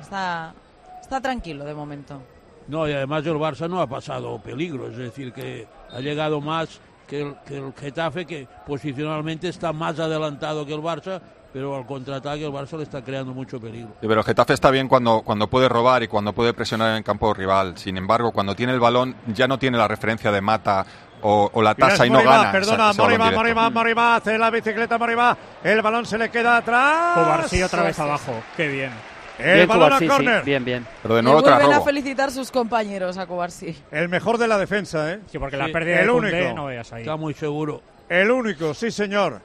Está, 0.00 0.54
está 1.00 1.20
tranquilo 1.20 1.64
de 1.64 1.74
momento. 1.74 2.22
No, 2.68 2.88
y 2.88 2.92
además 2.92 3.26
el 3.26 3.34
Barça 3.34 3.68
no 3.68 3.80
ha 3.80 3.88
pasado 3.88 4.40
peligro, 4.40 4.88
es 4.88 4.96
decir, 4.96 5.32
que 5.32 5.66
ha 5.90 5.98
llegado 5.98 6.40
más 6.40 6.80
que 7.08 7.22
el, 7.22 7.34
que 7.44 7.56
el 7.56 7.72
Getafe, 7.72 8.24
que 8.24 8.46
posicionalmente 8.64 9.48
está 9.48 9.72
más 9.72 9.98
adelantado 9.98 10.64
que 10.64 10.74
el 10.74 10.80
Barça, 10.80 11.20
pero 11.52 11.76
al 11.76 11.86
contraataque 11.86 12.44
el 12.46 12.52
Barça 12.52 12.76
le 12.76 12.84
está 12.84 13.02
creando 13.02 13.32
mucho 13.32 13.60
peligro. 13.60 13.88
Sí, 14.00 14.06
pero 14.06 14.20
el 14.20 14.24
Getafe 14.26 14.52
está 14.54 14.70
bien 14.70 14.88
cuando, 14.88 15.22
cuando 15.22 15.48
puede 15.48 15.68
robar 15.68 16.02
y 16.02 16.08
cuando 16.08 16.32
puede 16.32 16.52
presionar 16.54 16.90
en 16.90 16.96
el 16.98 17.04
campo 17.04 17.32
rival. 17.34 17.76
Sin 17.76 17.96
embargo, 17.96 18.32
cuando 18.32 18.54
tiene 18.54 18.72
el 18.72 18.80
balón 18.80 19.16
ya 19.26 19.48
no 19.48 19.58
tiene 19.58 19.76
la 19.78 19.88
referencia 19.88 20.30
de 20.30 20.40
mata 20.40 20.84
o, 21.22 21.50
o 21.52 21.60
la 21.62 21.74
tasa 21.74 22.06
y 22.06 22.10
no 22.10 22.16
Moriba, 22.16 22.36
gana. 22.38 22.52
Perdona, 22.52 22.92
directo. 22.92 23.36
Moriba, 23.36 23.70
Moriba, 23.70 24.16
hace 24.16 24.38
la 24.38 24.50
bicicleta 24.50 24.96
Moriba. 24.96 25.36
El 25.62 25.82
balón 25.82 26.06
se 26.06 26.16
le 26.16 26.30
queda 26.30 26.56
atrás. 26.58 27.14
Cubarsí 27.18 27.62
otra 27.62 27.82
vez 27.82 27.98
abajo. 27.98 28.32
Qué 28.56 28.68
bien. 28.68 28.90
El 29.38 29.54
Bien, 29.56 29.68
balón 29.68 29.82
a 29.84 29.86
Cubarsí, 29.98 30.04
sí, 30.04 30.10
córner. 30.10 30.44
bien, 30.44 30.64
bien. 30.66 30.86
Pero 31.02 31.14
de 31.14 31.22
nuevo 31.22 31.38
otra 31.38 31.56
vuelven 31.56 31.72
a 31.74 31.80
felicitar 31.80 32.30
sus 32.30 32.50
compañeros 32.50 33.16
a 33.16 33.26
Cubarsí. 33.26 33.74
El 33.90 34.08
mejor 34.10 34.36
de 34.36 34.46
la 34.46 34.58
defensa, 34.58 35.12
¿eh? 35.12 35.20
Sí, 35.28 35.38
porque 35.38 35.56
la 35.56 35.66
Sí, 35.66 35.72
pérdida 35.72 36.00
el 36.00 36.10
único. 36.10 36.36
no 36.54 36.66
veas 36.66 36.92
ahí. 36.92 37.00
Está 37.02 37.16
muy 37.16 37.32
seguro. 37.34 37.80
El 38.08 38.30
único, 38.30 38.74
sí, 38.74 38.90
señor. 38.90 39.40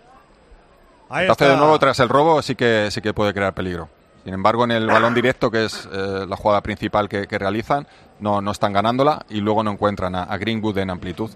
Está. 1.23 1.49
de 1.49 1.57
nuevo 1.57 1.77
tras 1.79 1.99
el 1.99 2.09
robo 2.09 2.41
sí 2.41 2.55
que, 2.55 2.89
sí 2.91 3.01
que 3.01 3.13
puede 3.13 3.33
crear 3.33 3.53
peligro. 3.53 3.89
Sin 4.23 4.33
embargo, 4.33 4.63
en 4.63 4.71
el 4.71 4.87
balón 4.87 5.13
directo, 5.13 5.51
que 5.51 5.65
es 5.65 5.87
eh, 5.91 6.25
la 6.27 6.35
jugada 6.35 6.61
principal 6.61 7.07
que, 7.07 7.27
que 7.27 7.37
realizan, 7.37 7.87
no, 8.19 8.41
no 8.41 8.51
están 8.51 8.73
ganándola 8.73 9.23
y 9.29 9.39
luego 9.39 9.63
no 9.63 9.71
encuentran 9.71 10.15
a, 10.15 10.23
a 10.23 10.37
Greenwood 10.37 10.79
en 10.79 10.89
amplitud. 10.89 11.29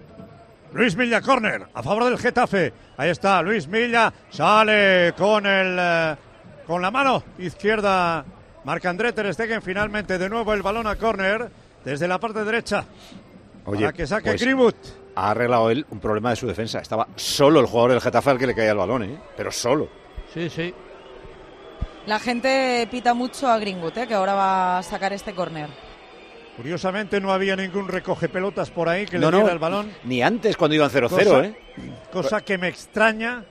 Luis 0.73 0.95
Milla, 0.95 1.21
córner, 1.21 1.67
a 1.73 1.83
favor 1.83 2.05
del 2.05 2.17
Getafe. 2.17 2.73
Ahí 2.97 3.09
está, 3.09 3.41
Luis 3.41 3.67
Milla, 3.67 4.11
sale 4.29 5.13
con 5.17 5.45
el 5.45 5.77
eh, 5.79 6.15
con 6.67 6.81
la 6.81 6.91
mano 6.91 7.23
izquierda. 7.39 8.23
Marca 8.63 8.89
André 8.89 9.11
Ter 9.13 9.33
Stegen, 9.33 9.61
finalmente 9.61 10.17
de 10.19 10.29
nuevo 10.29 10.53
el 10.53 10.61
balón 10.61 10.85
a 10.85 10.95
córner 10.95 11.49
desde 11.83 12.07
la 12.07 12.19
parte 12.19 12.43
derecha. 12.43 12.85
Oye, 13.65 13.85
para 13.85 13.93
que 13.93 14.05
saque 14.05 14.29
pues, 14.31 14.41
Greenwood. 14.41 14.75
Ha 15.21 15.31
arreglado 15.31 15.69
él 15.69 15.85
un 15.89 15.99
problema 15.99 16.29
de 16.29 16.37
su 16.37 16.47
defensa. 16.47 16.79
Estaba 16.79 17.07
solo 17.17 17.59
el 17.59 17.65
jugador 17.65 17.91
del 17.91 17.99
Getafe 18.01 18.29
al 18.29 18.37
que 18.37 18.47
le 18.47 18.55
caía 18.55 18.71
el 18.71 18.77
balón, 18.77 19.03
¿eh? 19.03 19.17
Pero 19.35 19.51
solo. 19.51 19.89
Sí, 20.33 20.49
sí. 20.49 20.73
La 22.05 22.19
gente 22.19 22.87
pita 22.89 23.13
mucho 23.13 23.47
a 23.49 23.59
Greenwood, 23.59 23.97
¿eh? 23.97 24.07
que 24.07 24.13
ahora 24.13 24.33
va 24.33 24.77
a 24.77 24.83
sacar 24.83 25.11
este 25.11 25.33
córner. 25.35 25.67
Curiosamente 26.55 27.19
no 27.19 27.31
había 27.33 27.55
ningún 27.57 27.87
recoge 27.87 28.29
pelotas 28.29 28.69
por 28.69 28.87
ahí 28.87 29.05
que 29.05 29.17
No, 29.19 29.27
le 29.27 29.31
no, 29.31 29.37
diera 29.39 29.53
el 29.53 29.59
balón. 29.59 29.91
Ni 30.05 30.21
antes 30.21 30.55
cuando 30.57 30.75
iban 30.75 30.89
0-0, 30.89 31.09
Cosa- 31.09 31.45
¿eh? 31.45 31.55
Cosa 32.11 32.41
que 32.41 32.57
me 32.57 32.69
extraña 32.69 33.43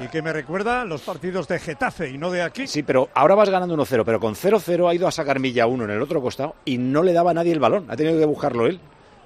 y 0.00 0.08
que 0.08 0.20
me 0.22 0.32
recuerda 0.32 0.84
los 0.84 1.00
partidos 1.02 1.48
de 1.48 1.58
Getafe 1.58 2.10
y 2.10 2.18
no 2.18 2.30
de 2.30 2.42
aquí. 2.42 2.66
Sí, 2.66 2.82
pero 2.82 3.08
ahora 3.14 3.34
vas 3.34 3.48
ganando 3.50 3.74
1-0, 3.74 4.04
pero 4.04 4.20
con 4.20 4.34
0-0 4.34 4.88
ha 4.88 4.94
ido 4.94 5.08
a 5.08 5.10
sacar 5.10 5.40
Milla 5.40 5.66
uno 5.66 5.84
en 5.84 5.90
el 5.90 6.02
otro 6.02 6.20
costado 6.20 6.54
y 6.66 6.76
no 6.78 7.02
le 7.02 7.12
daba 7.14 7.30
a 7.30 7.34
nadie 7.34 7.52
el 7.52 7.60
balón. 7.60 7.86
Ha 7.90 7.96
tenido 7.96 8.18
que 8.18 8.26
buscarlo 8.26 8.66
él. 8.66 8.78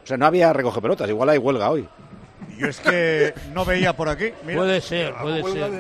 O 0.03 0.07
sea, 0.07 0.17
no 0.17 0.27
había 0.27 0.53
recoge 0.53 0.81
pelotas. 0.81 1.09
Igual 1.09 1.29
hay 1.31 1.39
huelga 1.39 1.71
hoy. 1.71 1.89
Yo 2.59 2.67
es 2.67 2.81
que 2.81 3.33
no 3.53 3.65
veía 3.65 3.95
por 3.95 4.09
aquí. 4.09 4.33
Mira. 4.45 4.59
Puede 4.59 4.81
ser, 4.81 5.15
puede 5.15 5.43
ser. 5.43 5.71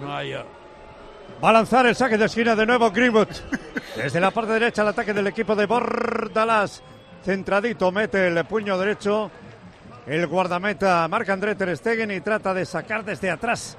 No 0.00 0.14
haya- 0.16 0.44
Va 1.42 1.50
a 1.50 1.52
lanzar 1.52 1.86
el 1.86 1.94
saque 1.94 2.18
de 2.18 2.24
esquina 2.24 2.56
de 2.56 2.66
nuevo 2.66 2.90
Greenwood. 2.90 3.28
Desde 3.96 4.18
la 4.20 4.30
parte 4.32 4.52
derecha 4.52 4.82
el 4.82 4.88
ataque 4.88 5.12
del 5.14 5.26
equipo 5.28 5.54
de 5.54 5.66
Bordalas. 5.66 6.82
Centradito 7.24 7.92
mete 7.92 8.26
el 8.28 8.44
puño 8.44 8.76
derecho. 8.78 9.30
El 10.06 10.26
guardameta 10.26 11.06
marca 11.08 11.32
André 11.32 11.54
Ter 11.54 11.76
Stegen 11.76 12.10
y 12.10 12.20
trata 12.20 12.52
de 12.54 12.64
sacar 12.64 13.04
desde 13.04 13.30
atrás. 13.30 13.76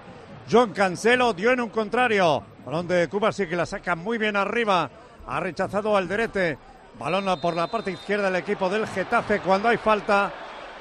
John 0.50 0.72
Cancelo 0.72 1.34
dio 1.34 1.52
en 1.52 1.62
un 1.62 1.70
contrario. 1.70 2.44
Balón 2.66 2.88
de 2.88 3.08
Cuba 3.10 3.32
sí 3.32 3.48
que 3.48 3.56
la 3.56 3.66
saca 3.66 3.96
muy 3.96 4.18
bien 4.18 4.36
arriba. 4.36 4.90
Ha 5.28 5.40
rechazado 5.40 5.98
al 5.98 6.08
Derete. 6.08 6.58
Balón 7.00 7.40
por 7.40 7.56
la 7.56 7.68
parte 7.68 7.92
izquierda 7.92 8.26
del 8.30 8.36
equipo 8.42 8.70
del 8.70 8.86
Getafe 8.88 9.40
cuando 9.40 9.70
hay 9.70 9.78
falta 9.78 10.32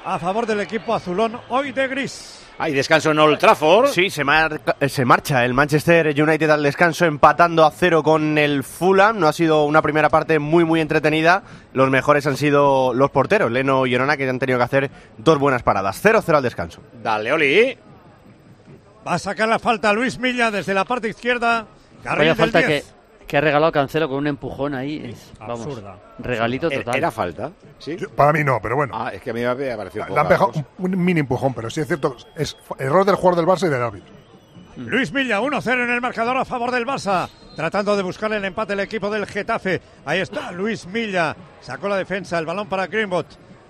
a 0.03 0.19
favor 0.19 0.45
del 0.45 0.59
equipo 0.61 0.93
azulón 0.93 1.39
hoy 1.49 1.71
de 1.71 1.87
gris. 1.87 2.35
Hay 2.57 2.73
descanso 2.73 3.11
en 3.11 3.19
Old 3.19 3.39
Trafford. 3.39 3.87
Sí, 3.87 4.09
se, 4.09 4.25
marca- 4.25 4.75
eh, 4.81 4.89
se 4.89 5.05
marcha 5.05 5.45
el 5.45 5.53
Manchester 5.53 6.07
United 6.21 6.49
al 6.49 6.61
descanso 6.61 7.05
empatando 7.05 7.63
a 7.65 7.71
cero 7.71 8.03
con 8.03 8.37
el 8.37 8.65
Fulham. 8.65 9.17
No 9.17 9.29
ha 9.29 9.33
sido 9.33 9.63
una 9.63 9.81
primera 9.81 10.09
parte 10.09 10.39
muy 10.39 10.65
muy 10.65 10.81
entretenida. 10.81 11.41
Los 11.71 11.89
mejores 11.89 12.27
han 12.27 12.35
sido 12.35 12.93
los 12.93 13.11
porteros, 13.11 13.49
Leno 13.49 13.85
y 13.85 13.95
Orona, 13.95 14.17
que 14.17 14.27
han 14.29 14.39
tenido 14.39 14.59
que 14.59 14.65
hacer 14.65 14.91
dos 15.17 15.39
buenas 15.39 15.63
paradas. 15.63 16.03
0-0 16.03 16.35
al 16.35 16.43
descanso. 16.43 16.81
Dale, 17.01 17.31
Oli. 17.31 17.77
Va 19.07 19.13
a 19.13 19.19
sacar 19.19 19.47
la 19.47 19.57
falta 19.59 19.93
Luis 19.93 20.19
Milla 20.19 20.51
desde 20.51 20.73
la 20.73 20.83
parte 20.83 21.07
izquierda. 21.07 21.65
Carril 22.03 22.19
Vaya 22.19 22.29
del 22.29 22.37
falta 22.37 22.61
que, 22.61 22.67
10. 22.67 22.83
que 22.83 22.98
ha 23.37 23.41
regalado 23.41 23.71
Cancelo 23.71 24.07
con 24.09 24.17
un 24.19 24.27
empujón 24.27 24.73
ahí. 24.75 25.11
Es, 25.13 25.31
vamos, 25.39 25.61
Absurda. 25.61 25.97
regalito 26.19 26.67
Era- 26.71 26.79
total. 26.83 26.95
Era 26.97 27.11
falta, 27.11 27.51
¿sí? 27.77 27.95
Yo- 27.97 28.09
para 28.09 28.33
mí 28.33 28.43
no, 28.43 28.59
pero 28.61 28.75
bueno. 28.75 28.93
Ah, 28.95 29.11
es 29.13 29.21
que 29.21 29.29
a 29.29 29.33
mí 29.33 29.41
me 29.41 29.47
había 29.47 29.75
parecido 29.77 30.05
Le 30.05 30.11
han 30.11 30.15
poca 30.15 30.27
pegado 30.27 30.47
cosa. 30.47 30.65
un, 30.77 30.93
un 30.95 31.03
mini 31.03 31.19
empujón, 31.19 31.53
pero 31.53 31.69
sí 31.69 31.81
es 31.81 31.87
cierto, 31.87 32.15
es 32.35 32.57
error 32.77 33.05
del 33.05 33.15
jugador 33.15 33.35
del 33.37 33.45
Barça 33.45 33.67
y 33.67 33.69
del 33.69 33.81
árbitro. 33.83 34.13
Luis 34.77 35.11
Milla, 35.11 35.41
1-0 35.41 35.83
en 35.83 35.89
el 35.89 35.99
marcador 35.99 36.37
a 36.37 36.45
favor 36.45 36.71
del 36.71 36.85
Barça. 36.85 37.27
Tratando 37.55 37.97
de 37.97 38.03
buscar 38.03 38.31
el 38.31 38.45
empate 38.45 38.71
el 38.73 38.79
equipo 38.79 39.09
del 39.09 39.25
Getafe. 39.25 39.81
Ahí 40.05 40.21
está 40.21 40.51
Luis 40.53 40.85
Milla. 40.87 41.35
Sacó 41.59 41.89
la 41.89 41.97
defensa, 41.97 42.39
el 42.39 42.45
balón 42.45 42.69
para 42.69 42.87
Greenwood. 42.87 43.25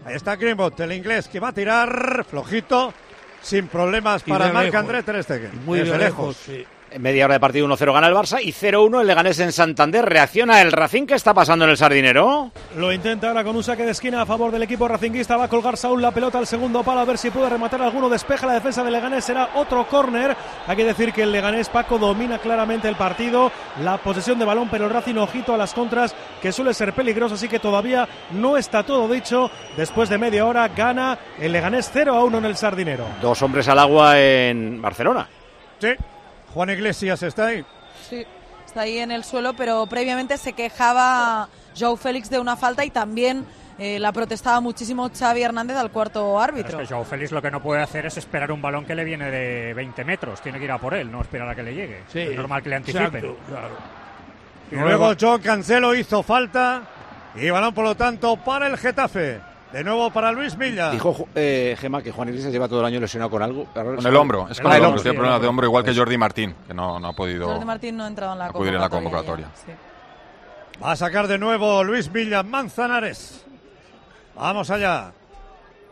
Ahí 0.06 0.16
está 0.16 0.36
Greenwood, 0.36 0.80
el 0.82 0.92
inglés 0.94 1.28
que 1.28 1.40
va 1.40 1.48
a 1.48 1.54
tirar 1.54 2.24
flojito, 2.30 2.94
sin 3.42 3.68
problemas 3.68 4.22
para 4.22 4.54
Marc. 4.54 4.76
André 4.76 5.02
Ter 5.02 5.24
Stegen. 5.24 5.66
Muy 5.66 5.80
Desde 5.80 5.94
de 5.94 5.98
lejos. 5.98 6.28
lejos, 6.28 6.38
sí. 6.38 6.66
En 6.92 7.04
media 7.04 7.26
hora 7.26 7.36
de 7.36 7.40
partido 7.40 7.68
1-0 7.68 7.94
gana 7.94 8.08
el 8.08 8.16
Barça 8.16 8.40
y 8.42 8.52
0-1 8.52 9.02
el 9.02 9.08
Leganés 9.08 9.40
en 9.40 9.52
Santander. 9.52 10.06
Reacciona 10.06 10.62
el 10.62 10.72
Racing. 10.72 11.06
¿Qué 11.06 11.14
está 11.14 11.36
pasando 11.36 11.66
en 11.66 11.72
el 11.72 11.78
Sardinero? 11.78 12.52
Lo 12.78 12.92
intenta 12.92 13.28
ahora 13.28 13.44
con 13.44 13.56
un 13.56 13.64
saque 13.64 13.86
de 13.86 13.92
esquina 13.92 14.24
a 14.24 14.26
favor 14.26 14.52
del 14.52 14.64
equipo 14.64 14.88
racinguista. 14.88 15.38
Va 15.38 15.44
a 15.44 15.50
colgar 15.50 15.78
Saúl 15.78 16.02
la 16.02 16.12
pelota 16.12 16.40
al 16.40 16.48
segundo 16.48 16.84
palo 16.84 17.02
a 17.02 17.06
ver 17.06 17.20
si 17.20 17.30
puede 17.30 17.50
rematar 17.50 17.82
alguno. 17.84 18.10
Despeja 18.10 18.48
la 18.48 18.54
defensa 18.54 18.84
del 18.84 18.94
Leganés. 18.94 19.24
Será 19.24 19.50
otro 19.56 19.88
córner. 19.88 20.36
Hay 20.66 20.76
que 20.76 20.86
decir 20.86 21.14
que 21.14 21.24
el 21.24 21.32
Leganés 21.32 21.70
Paco 21.70 22.00
domina 22.00 22.40
claramente 22.40 22.90
el 22.90 22.96
partido. 22.96 23.52
La 23.84 23.98
posesión 23.98 24.40
de 24.40 24.46
balón, 24.46 24.70
pero 24.72 24.86
el 24.86 24.92
Racing 24.92 25.18
ojito 25.18 25.54
a 25.54 25.58
las 25.58 25.74
contras 25.74 26.16
que 26.42 26.52
suele 26.52 26.74
ser 26.74 26.94
peligroso. 26.94 27.36
Así 27.36 27.48
que 27.48 27.60
todavía 27.60 28.08
no 28.32 28.58
está 28.58 28.82
todo 28.82 29.08
dicho. 29.08 29.52
Después 29.78 30.10
de 30.10 30.18
media 30.18 30.46
hora 30.46 30.68
gana 30.70 31.20
el 31.40 31.52
Leganés 31.52 31.90
0 31.94 32.16
a 32.16 32.24
1 32.24 32.40
en 32.40 32.46
el 32.46 32.56
Sardinero. 32.56 33.06
Dos 33.22 33.42
hombres 33.44 33.68
al 33.68 33.78
agua 33.78 34.20
en 34.20 34.82
Barcelona. 34.82 35.28
Sí, 35.80 35.90
Juan 36.54 36.70
Iglesias 36.70 37.24
está 37.24 37.48
ahí. 37.48 37.66
Sí, 38.10 38.26
está 38.66 38.82
ahí 38.82 38.98
en 39.00 39.12
el 39.12 39.24
suelo, 39.24 39.54
pero 39.54 39.86
previamente 39.88 40.38
se 40.38 40.54
quejaba 40.54 41.50
Joe 41.78 41.98
Félix 41.98 42.30
de 42.30 42.40
una 42.40 42.56
falta 42.56 42.84
y 42.86 42.90
también 42.90 43.46
eh, 43.78 43.98
la 43.98 44.12
protestaba 44.12 44.60
muchísimo 44.60 45.10
Xavi 45.10 45.42
Hernández 45.42 45.78
al 45.78 45.90
cuarto 45.90 46.40
árbitro. 46.40 46.82
es 46.82 46.88
que 46.88 46.94
Joao 46.94 47.06
Félix 47.06 47.32
lo 47.32 47.42
que 47.42 47.50
no 47.50 47.64
puede 47.64 47.82
hacer 47.82 48.06
es 48.06 48.18
esperar 48.18 48.52
un 48.52 48.62
balón 48.62 48.86
que 48.86 48.94
le 48.94 49.06
viene 49.06 49.32
de 49.32 49.74
20 49.74 50.04
metros. 50.04 50.42
Tiene 50.42 50.60
que 50.60 50.66
ir 50.66 50.72
a 50.72 50.78
por 50.78 50.94
él, 50.94 51.10
no 51.10 51.22
esperar 51.22 51.48
a 51.48 51.56
que 51.56 51.64
le 51.64 51.74
llegue. 51.74 52.04
Sí, 52.12 52.20
es 52.20 52.36
normal 52.36 52.62
que 52.62 52.70
le 52.70 52.76
anticipen. 52.76 53.06
exacto, 53.06 53.38
claro. 53.48 53.76
Y 54.72 54.76
luego 54.76 55.14
John 55.20 55.42
Cancelo 55.42 55.96
hizo 55.96 56.22
falta. 56.24 56.84
Y 57.36 57.50
balón, 57.50 57.74
por 57.74 57.86
lo 57.86 57.96
tanto, 57.96 58.36
para 58.38 58.68
el 58.68 58.78
Getafe. 58.78 59.40
De 59.72 59.84
nuevo 59.84 60.10
para 60.10 60.32
Luis 60.32 60.58
Milla. 60.58 60.90
Dijo 60.90 61.28
eh, 61.36 61.76
Gema 61.80 62.02
que 62.02 62.12
Juan 62.12 62.30
Iglesias 62.30 62.52
lleva 62.52 62.68
todo 62.68 62.80
el 62.80 62.86
año 62.88 63.00
lesionado 63.00 63.30
con 63.30 63.42
algo. 63.44 63.66
Con 63.66 64.06
el 64.06 64.16
hombro, 64.16 64.48
es 64.50 64.60
con 64.60 64.72
el 64.72 64.78
el 64.80 64.86
hombro, 64.86 65.02
tiene 65.02 65.14
sí, 65.14 65.18
problemas 65.18 65.42
de 65.42 65.48
hombro. 65.48 65.68
igual 65.68 65.84
que 65.84 65.94
Jordi 65.96 66.18
Martín, 66.18 66.56
que 66.68 66.74
no, 66.74 67.00
no 67.00 67.10
ha 67.10 67.14
podido 67.14 67.48
Jordi 67.48 67.66
Martín 67.66 67.98
no 67.98 68.04
ha 68.06 68.08
entrado 68.08 68.34
en 68.34 68.40
la 68.40 68.46
acudir 68.46 68.74
en 68.74 68.82
la 68.82 68.90
convocatoria. 68.90 69.46
convocatoria. 69.46 69.68
ya, 69.68 69.74
sí. 70.74 70.82
Va 70.84 70.92
a 70.92 70.96
sacar 70.96 71.28
de 71.28 71.38
nuevo 71.38 71.84
Luis 71.84 72.12
Milla 72.12 72.42
Manzanares. 72.42 73.46
Vamos 74.36 74.72
allá. 74.72 75.12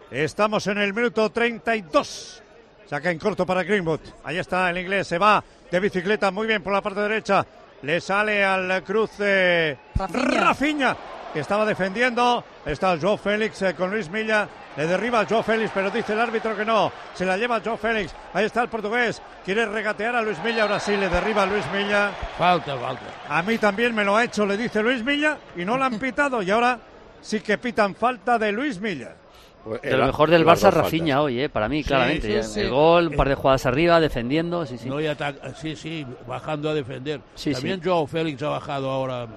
Estamos 0.09 0.65
en 0.67 0.77
el 0.77 0.93
minuto 0.93 1.29
32. 1.29 2.41
Saca 2.85 3.11
en 3.11 3.19
corto 3.19 3.45
para 3.45 3.63
Greenwood. 3.63 3.99
Ahí 4.23 4.37
está 4.37 4.69
el 4.69 4.77
inglés. 4.77 5.07
Se 5.07 5.17
va 5.17 5.43
de 5.69 5.79
bicicleta 5.79 6.31
muy 6.31 6.47
bien 6.47 6.63
por 6.63 6.71
la 6.71 6.81
parte 6.81 7.01
derecha. 7.01 7.45
Le 7.81 7.99
sale 7.99 8.43
al 8.43 8.81
cruce 8.83 9.77
Rafinha. 9.95 10.39
Rafinha, 10.41 10.97
que 11.33 11.39
estaba 11.39 11.65
defendiendo. 11.65 12.43
Está 12.65 12.97
Joe 12.99 13.17
Félix 13.17 13.61
eh, 13.61 13.73
con 13.75 13.89
Luis 13.91 14.09
Milla. 14.09 14.47
Le 14.75 14.85
derriba 14.87 15.21
a 15.21 15.25
Joe 15.25 15.43
Félix, 15.43 15.71
pero 15.73 15.89
dice 15.89 16.13
el 16.13 16.19
árbitro 16.19 16.55
que 16.55 16.63
no. 16.65 16.91
Se 17.13 17.25
la 17.25 17.37
lleva 17.37 17.61
Joe 17.63 17.77
Félix. 17.77 18.13
Ahí 18.33 18.45
está 18.45 18.61
el 18.61 18.69
portugués. 18.69 19.21
Quiere 19.43 19.65
regatear 19.65 20.15
a 20.15 20.21
Luis 20.21 20.37
Milla. 20.43 20.63
Ahora 20.63 20.79
sí 20.79 20.95
le 20.95 21.09
derriba 21.09 21.43
a 21.43 21.45
Luis 21.45 21.65
Milla. 21.73 22.11
Falta, 22.37 22.77
falta. 22.77 23.01
A 23.29 23.41
mí 23.41 23.57
también 23.57 23.93
me 23.95 24.03
lo 24.03 24.15
ha 24.15 24.23
hecho, 24.23 24.45
le 24.45 24.55
dice 24.57 24.81
Luis 24.83 25.03
Milla, 25.03 25.37
y 25.55 25.65
no 25.65 25.77
la 25.77 25.85
han 25.87 25.97
pitado. 25.99 26.41
Y 26.41 26.51
ahora 26.51 26.79
sí 27.21 27.39
que 27.39 27.57
pitan 27.57 27.95
falta 27.95 28.37
de 28.37 28.51
Luis 28.51 28.79
Milla. 28.79 29.15
Pues 29.63 29.81
De 29.81 29.97
lo 29.97 30.05
mejor 30.05 30.29
del 30.29 30.45
Barça, 30.45 30.65
dos 30.71 30.75
Rafinha 30.75 31.21
hoy, 31.21 31.41
eh, 31.41 31.49
para 31.49 31.67
mí, 31.67 31.83
claramente. 31.83 32.41
sí, 32.43 32.49
sí. 32.53 32.59
El 32.61 32.69
gol, 32.69 33.07
un 33.07 33.15
par 33.17 33.27
de 33.27 33.35
jugadas 33.35 33.65
arriba, 33.65 33.99
defendiendo. 33.99 34.65
Sí, 34.65 34.77
sí. 34.77 34.87
No, 34.87 35.01
y 35.01 35.07
ataca- 35.07 35.53
sí, 35.55 35.75
sí, 35.75 36.05
bajando 36.25 36.69
a 36.69 36.73
defender. 36.73 37.19
Sí, 37.35 37.51
También 37.51 37.81
sí. 37.81 37.89
Joao 37.89 38.07
Félix 38.07 38.41
ha 38.43 38.49
bajado 38.49 38.89
ahora 38.89 39.27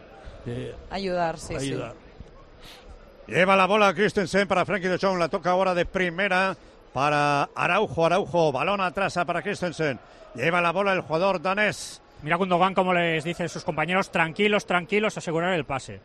eh, 0.46 0.74
Ayudar, 0.90 1.38
sí, 1.38 1.58
sí. 1.58 1.80
Lleva 3.26 3.56
la 3.56 3.66
bola 3.66 3.94
Christensen 3.94 4.48
para 4.48 4.64
Frankie 4.64 4.88
de 4.88 4.98
Jong. 4.98 5.18
La 5.18 5.28
toca 5.28 5.50
ahora 5.50 5.74
de 5.74 5.86
primera 5.86 6.56
para 6.92 7.44
Araujo. 7.54 8.06
Araujo, 8.06 8.52
balón 8.52 8.80
atrás 8.80 9.18
para 9.26 9.42
Christensen. 9.42 9.98
Lleva 10.34 10.60
la 10.60 10.72
bola 10.72 10.92
el 10.92 11.02
jugador 11.02 11.40
danés. 11.40 12.02
Mira 12.22 12.36
Gundogan 12.36 12.74
como 12.74 12.92
les 12.92 13.24
dicen 13.24 13.48
sus 13.48 13.64
compañeros, 13.64 14.10
tranquilos, 14.10 14.66
tranquilos, 14.66 15.16
asegurar 15.16 15.54
el 15.54 15.64
pase. 15.64 16.00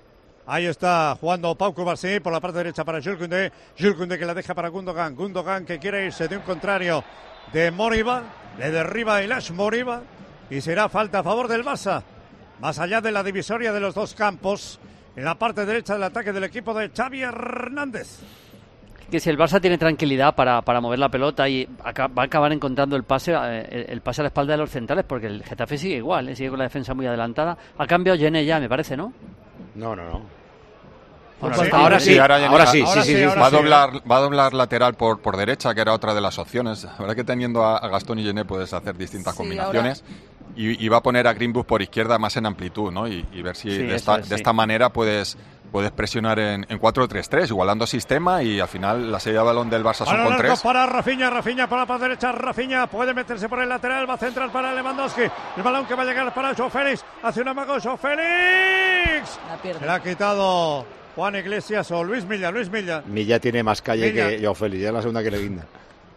Ahí 0.47 0.65
está 0.65 1.17
jugando 1.19 1.55
Pau 1.55 1.73
Cubarsí 1.73 2.19
por 2.19 2.31
la 2.31 2.39
parte 2.39 2.59
derecha 2.59 2.85
para 2.85 3.01
Jules 3.01 3.17
Koundé. 3.17 3.51
Jules 3.77 3.95
Koundé 3.95 4.19
que 4.19 4.25
la 4.25 4.33
deja 4.33 4.53
para 4.53 4.69
Gundogan. 4.69 5.15
Gundogan 5.15 5.65
que 5.65 5.79
quiere 5.79 6.05
irse 6.05 6.27
de 6.27 6.37
un 6.37 6.43
contrario 6.43 7.03
de 7.51 7.71
Moriba. 7.71 8.23
Le 8.59 8.69
derriba 8.69 9.23
Ilash 9.23 9.51
Moriba. 9.51 10.03
y 10.49 10.61
será 10.61 10.89
falta 10.89 11.19
a 11.19 11.23
favor 11.23 11.47
del 11.47 11.63
Barça. 11.63 12.03
Más 12.59 12.79
allá 12.79 13.01
de 13.01 13.11
la 13.11 13.23
divisoria 13.23 13.71
de 13.73 13.79
los 13.79 13.93
dos 13.95 14.13
campos, 14.13 14.79
en 15.15 15.25
la 15.25 15.35
parte 15.35 15.65
derecha 15.65 15.93
del 15.93 16.03
ataque 16.03 16.31
del 16.33 16.43
equipo 16.45 16.73
de 16.73 16.89
Xavi 16.89 17.21
Hernández. 17.21 18.19
Que 19.11 19.19
si 19.19 19.29
el 19.29 19.37
Barça 19.37 19.61
tiene 19.61 19.77
tranquilidad 19.77 20.33
para, 20.33 20.63
para 20.63 20.81
mover 20.81 20.97
la 20.97 21.09
pelota 21.09 21.47
y 21.47 21.65
va 21.65 21.93
a 22.21 22.25
acabar 22.25 22.51
encontrando 22.51 22.95
el 22.95 23.03
pase 23.03 23.33
eh, 23.33 23.67
el, 23.69 23.85
el 23.89 24.01
pase 24.01 24.21
a 24.21 24.23
la 24.23 24.27
espalda 24.29 24.53
de 24.53 24.57
los 24.57 24.71
centrales, 24.71 25.05
porque 25.07 25.27
el 25.27 25.43
Getafe 25.43 25.77
sigue 25.77 25.97
igual, 25.97 26.27
eh, 26.29 26.35
sigue 26.35 26.49
con 26.49 26.57
la 26.57 26.63
defensa 26.65 26.93
muy 26.95 27.05
adelantada. 27.05 27.55
Ha 27.77 27.85
cambiado 27.85 28.17
Gene 28.17 28.43
ya, 28.45 28.59
me 28.59 28.67
parece, 28.67 28.97
¿no? 28.97 29.13
No, 29.75 29.95
no, 29.95 30.03
no. 30.09 30.21
Ahora 31.41 31.55
sí, 31.59 31.65
sí. 31.65 31.71
ahora 31.73 31.99
sí, 31.99 32.17
ahora, 32.17 32.39
ya- 32.39 32.47
ahora 32.47 32.65
sí, 32.65 32.83
sí, 32.87 33.01
sí, 33.03 33.15
sí. 33.17 33.25
va, 33.25 33.45
a 33.45 33.49
doblar, 33.51 33.89
va 34.09 34.17
a 34.17 34.21
doblar 34.21 34.53
lateral 34.53 34.95
por, 34.95 35.19
por 35.21 35.37
derecha, 35.37 35.75
que 35.75 35.81
era 35.81 35.93
otra 35.93 36.15
de 36.15 36.21
las 36.21 36.39
opciones. 36.39 36.85
La 36.85 36.97
verdad 36.97 37.15
que 37.15 37.23
teniendo 37.25 37.63
a, 37.63 37.77
a 37.77 37.87
Gastón 37.89 38.17
y 38.19 38.23
Gené 38.23 38.45
puedes 38.45 38.73
hacer 38.73 38.95
distintas 38.97 39.33
Sí, 39.35 39.37
combinaciones. 39.39 40.03
Y, 40.55 40.83
y 40.83 40.87
va 40.89 40.97
a 40.97 41.03
poner 41.03 41.27
a 41.27 41.33
Greenwood 41.33 41.65
por 41.65 41.81
izquierda 41.81 42.17
más 42.17 42.37
en 42.37 42.45
amplitud, 42.45 42.91
¿no? 42.91 43.07
Y, 43.07 43.25
y 43.33 43.41
ver 43.41 43.55
si 43.55 43.69
Sí, 43.71 43.77
de, 43.79 43.95
esta, 43.95 44.15
es, 44.19 44.29
de 44.29 44.35
sí. 44.35 44.41
esta 44.41 44.53
manera 44.53 44.89
puedes, 44.89 45.37
puedes 45.71 45.91
presionar 45.91 46.39
en, 46.39 46.65
en 46.69 46.79
4-3-3, 46.79 47.49
igualando 47.49 47.85
sistema 47.85 48.41
y 48.41 48.59
al 48.61 48.67
final 48.69 49.11
la 49.11 49.19
serie 49.19 49.39
de 49.39 49.45
balón 49.45 49.69
del 49.69 49.83
Barça 49.83 50.05
son 50.05 50.23
con 50.23 50.37
3. 50.37 50.61
para 50.61 50.85
Rafinha, 50.85 51.29
Rafinha 51.29 51.67
para 51.67 51.81
la 51.81 51.85
parte 51.87 52.03
derecha, 52.05 52.31
Rafinha 52.31 52.87
puede 52.87 53.13
meterse 53.13 53.49
por 53.49 53.61
el 53.61 53.67
lateral, 53.67 54.09
va 54.09 54.13
a 54.13 54.17
centrar 54.17 54.49
para 54.51 54.73
Lewandowski. 54.73 55.23
El 55.57 55.63
balón 55.63 55.85
que 55.85 55.95
va 55.95 56.03
a 56.03 56.05
llegar 56.05 56.33
para 56.33 56.55
Joe 56.55 56.69
Félix, 56.69 57.03
hace 57.21 57.41
un 57.41 57.47
amago 57.49 57.75
Joe 57.83 57.97
Félix. 57.97 59.39
La. 59.49 59.79
Se 59.79 59.85
la 59.85 59.93
ha 59.95 60.03
quitado 60.03 60.85
Juan 61.15 61.35
Iglesias 61.35 61.91
o 61.91 62.03
Luis 62.03 62.25
Milla, 62.25 62.49
Luis 62.51 62.69
Milla. 62.69 63.03
Milla 63.05 63.39
tiene 63.39 63.61
más 63.63 63.81
calle 63.81 64.11
Milla. 64.11 64.29
que 64.29 64.39
Joao 64.41 64.55
Félix, 64.55 64.81
ya 64.83 64.87
es 64.89 64.93
la 64.93 65.01
segunda 65.01 65.21
que 65.23 65.31
le 65.31 65.39
guinda. 65.39 65.65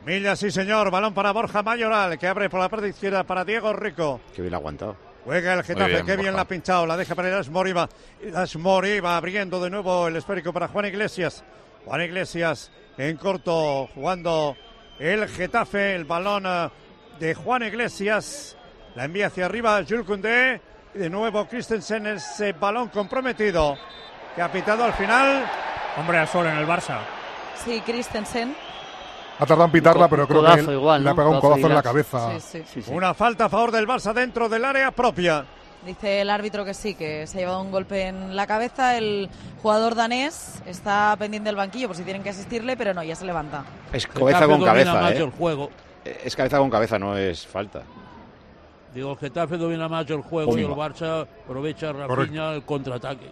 Milla, 0.04 0.36
sí 0.36 0.50
señor, 0.50 0.90
balón 0.90 1.12
para 1.12 1.32
Borja 1.32 1.62
Mayoral, 1.62 2.18
que 2.18 2.26
abre 2.26 2.48
por 2.48 2.60
la 2.60 2.68
parte 2.68 2.88
izquierda 2.88 3.24
para 3.24 3.44
Diego 3.44 3.72
Rico. 3.72 4.20
Que 4.34 4.42
bien 4.42 4.54
aguantado. 4.54 4.96
Juega 5.24 5.54
el 5.54 5.62
Getafe, 5.62 5.90
bien, 5.90 6.06
qué 6.06 6.16
bien 6.16 6.34
la 6.34 6.42
ha 6.42 6.48
pinchado, 6.48 6.86
la 6.86 6.96
deja 6.96 7.14
para 7.14 7.28
Iras 7.28 7.50
Moriba. 7.50 7.88
Iras 8.22 8.56
Moriba 8.56 9.16
abriendo 9.16 9.62
de 9.62 9.68
nuevo 9.68 10.08
el 10.08 10.16
esférico 10.16 10.52
para 10.52 10.68
Juan 10.68 10.86
Iglesias. 10.86 11.44
Juan 11.84 12.00
Iglesias 12.02 12.70
en 12.96 13.16
corto 13.16 13.88
jugando 13.94 14.56
el 14.98 15.28
Getafe, 15.28 15.94
el 15.94 16.04
balón 16.04 16.44
eh, 16.46 16.70
de 17.20 17.34
Juan 17.34 17.62
Iglesias. 17.62 18.56
La 18.94 19.04
envía 19.04 19.26
hacia 19.26 19.46
arriba 19.46 19.82
Jules 19.86 20.06
Koundé. 20.06 20.60
Y 20.94 20.98
de 20.98 21.10
nuevo 21.10 21.46
Christensen, 21.46 22.06
ese 22.06 22.52
balón 22.52 22.88
comprometido 22.88 23.76
que 24.34 24.42
ha 24.42 24.50
pitado 24.50 24.84
al 24.84 24.94
final. 24.94 25.44
Hombre 25.98 26.18
al 26.18 26.28
sol 26.28 26.46
en 26.46 26.56
el 26.56 26.66
Barça. 26.66 27.00
Sí, 27.64 27.80
Christensen. 27.84 28.54
Ha 29.38 29.46
tardado 29.46 29.66
en 29.66 29.72
pitarla, 29.72 30.08
pero 30.08 30.26
creo 30.26 30.42
que 30.42 30.62
le 30.62 30.90
ha 30.90 30.98
¿no? 30.98 31.14
pegado 31.14 31.30
un 31.30 31.40
Codazo 31.40 31.66
en 31.68 31.74
la 31.74 31.82
cabeza. 31.82 32.40
Sí, 32.40 32.62
sí. 32.66 32.82
Una 32.88 33.14
falta 33.14 33.44
a 33.44 33.48
favor 33.48 33.70
del 33.70 33.86
Barça 33.86 34.12
dentro 34.12 34.48
del 34.48 34.64
área 34.64 34.90
propia. 34.90 35.44
Dice 35.86 36.22
el 36.22 36.30
árbitro 36.30 36.64
que 36.64 36.74
sí, 36.74 36.94
que 36.94 37.24
se 37.28 37.38
ha 37.38 37.40
llevado 37.42 37.60
un 37.62 37.70
golpe 37.70 38.08
en 38.08 38.34
la 38.34 38.48
cabeza. 38.48 38.96
El 38.96 39.30
jugador 39.62 39.94
danés 39.94 40.60
está 40.66 41.14
pendiente 41.18 41.48
del 41.48 41.56
banquillo 41.56 41.86
por 41.86 41.96
si 41.96 42.02
tienen 42.02 42.24
que 42.24 42.30
asistirle, 42.30 42.76
pero 42.76 42.92
no, 42.94 43.04
ya 43.04 43.14
se 43.14 43.24
levanta. 43.24 43.64
Es 43.92 44.06
cabeza 44.08 44.46
con 44.46 44.64
cabeza, 44.64 44.94
más 44.94 45.12
¿eh? 45.12 45.18
el 45.18 45.30
juego. 45.30 45.70
Es 46.04 46.34
cabeza 46.34 46.58
con 46.58 46.68
cabeza, 46.68 46.98
no 46.98 47.16
es 47.16 47.46
falta. 47.46 47.82
Digo, 48.92 49.12
el 49.12 49.18
Getafe 49.18 49.56
domina 49.56 49.88
más 49.88 50.10
el 50.10 50.22
juego 50.22 50.58
y 50.58 50.62
el. 50.62 50.70
Barça 50.70 51.26
aprovecha 51.44 51.92
Rafinha 51.92 52.54
el 52.54 52.64
contraataque. 52.64 53.30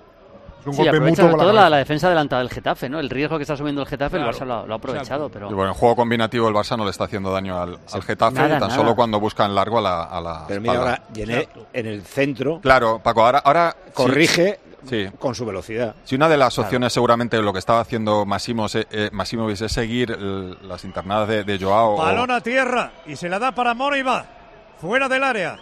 Es 0.67 0.69
un 0.69 0.73
Sí, 0.75 0.79
golpe 0.83 0.97
aprovecha 0.97 1.23
mutuo 1.23 1.31
sobre 1.31 1.43
todo 1.45 1.53
la, 1.53 1.71
la 1.71 1.77
defensa 1.77 2.07
adelantada 2.09 2.43
del 2.43 2.51
Getafe, 2.51 2.89
¿no? 2.89 2.99
El 2.99 3.09
riesgo 3.09 3.37
que 3.37 3.43
está 3.43 3.55
asumiendo 3.55 3.83
el 3.83 3.87
Getafe, 3.87 4.17
Claro, 4.17 4.31
el 4.31 4.37
Barça 4.37 4.45
lo, 4.45 4.55
ha- 4.55 4.67
lo 4.67 4.75
ha 4.75 4.77
aprovechado, 4.77 5.29
pero... 5.29 5.49
Y 5.51 5.55
bueno, 5.55 5.71
en 5.71 5.75
juego 5.75 5.95
combinativo 5.97 6.49
el 6.49 6.55
Barça 6.55 6.77
no 6.77 6.85
le 6.85 6.91
está 6.91 7.05
haciendo 7.05 7.33
daño 7.33 7.57
al, 7.61 7.79
al 7.93 8.03
Getafe, 8.03 8.35
nada, 8.35 8.49
tan 8.59 8.61
nada. 8.69 8.75
solo 8.75 8.97
cuando 8.97 9.21
buscan 9.21 9.55
largo 9.55 9.79
a 9.79 9.83
la, 9.83 10.03
a 10.05 10.21
la 10.21 10.45
Pero 10.49 10.61
mira, 10.61 10.75
ahora 10.79 11.03
Gené 11.15 11.49
en 11.73 11.87
el 11.87 12.03
centro 12.03 12.61
Claro, 12.61 12.99
Paco, 13.03 13.25
ahora, 13.25 13.39
ahora 13.39 13.77
corrige 13.95 14.59
Sí. 14.89 15.09
con 15.19 15.35
su 15.35 15.45
velocidad. 15.45 15.97
Sí, 16.05 16.15
una 16.15 16.29
de 16.29 16.37
las 16.37 16.57
opciones 16.61 16.93
seguramente 16.93 17.41
lo 17.43 17.53
que 17.53 17.59
estaba 17.59 17.81
haciendo 17.81 18.25
Massimo, 18.25 18.67
eh, 18.73 19.09
Massimovic 19.13 19.61
es 19.61 19.73
seguir 19.73 20.13
el- 20.13 20.57
las 20.69 20.85
internadas 20.85 21.27
de, 21.29 21.43
de 21.45 21.59
Joao. 21.59 21.95
o- 21.95 21.99
Balón 21.99 22.31
a 22.31 22.41
tierra 22.41 22.93
y 23.05 23.17
se 23.17 23.29
la 23.29 23.39
da 23.41 23.51
para 23.53 23.75
Moriba, 23.75 24.25
fuera 24.81 25.09
del 25.09 25.25
área. 25.25 25.57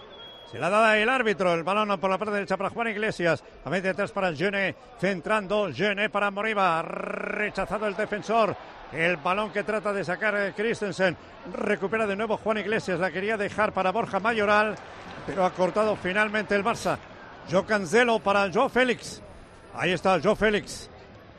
Se 0.54 0.60
la 0.60 0.70
da 0.70 0.96
el 0.96 1.08
árbitro, 1.08 1.52
el 1.52 1.64
balón 1.64 1.98
por 1.98 2.08
la 2.08 2.16
parte 2.16 2.32
derecha 2.32 2.56
para 2.56 2.70
Juan 2.70 2.86
Iglesias, 2.86 3.42
a 3.64 3.70
media 3.70 3.90
atrás 3.90 4.12
para 4.12 4.32
Gene, 4.32 4.76
centrando 5.00 5.68
Gene 5.74 6.08
para 6.10 6.30
Moriba, 6.30 6.80
rechazado 6.80 7.88
el 7.88 7.96
defensor. 7.96 8.56
El 8.92 9.16
balón 9.16 9.50
que 9.50 9.64
trata 9.64 9.92
de 9.92 10.04
sacar 10.04 10.36
eh, 10.36 10.52
Christensen, 10.54 11.16
recupera 11.52 12.06
de 12.06 12.14
nuevo 12.14 12.36
Juan 12.36 12.58
Iglesias, 12.58 13.00
la 13.00 13.10
quería 13.10 13.36
dejar 13.36 13.72
para 13.72 13.90
Borja 13.90 14.20
Mayoral, 14.20 14.76
pero 15.26 15.44
ha 15.44 15.50
cortado 15.50 15.96
finalmente 15.96 16.54
el 16.54 16.62
Barça. 16.62 16.98
Joe 17.50 17.66
Cancelo 17.66 18.20
para 18.20 18.48
Joe 18.52 18.68
Félix. 18.68 19.20
Ahí 19.74 19.90
está 19.90 20.20
Joe 20.22 20.36
Félix. 20.36 20.88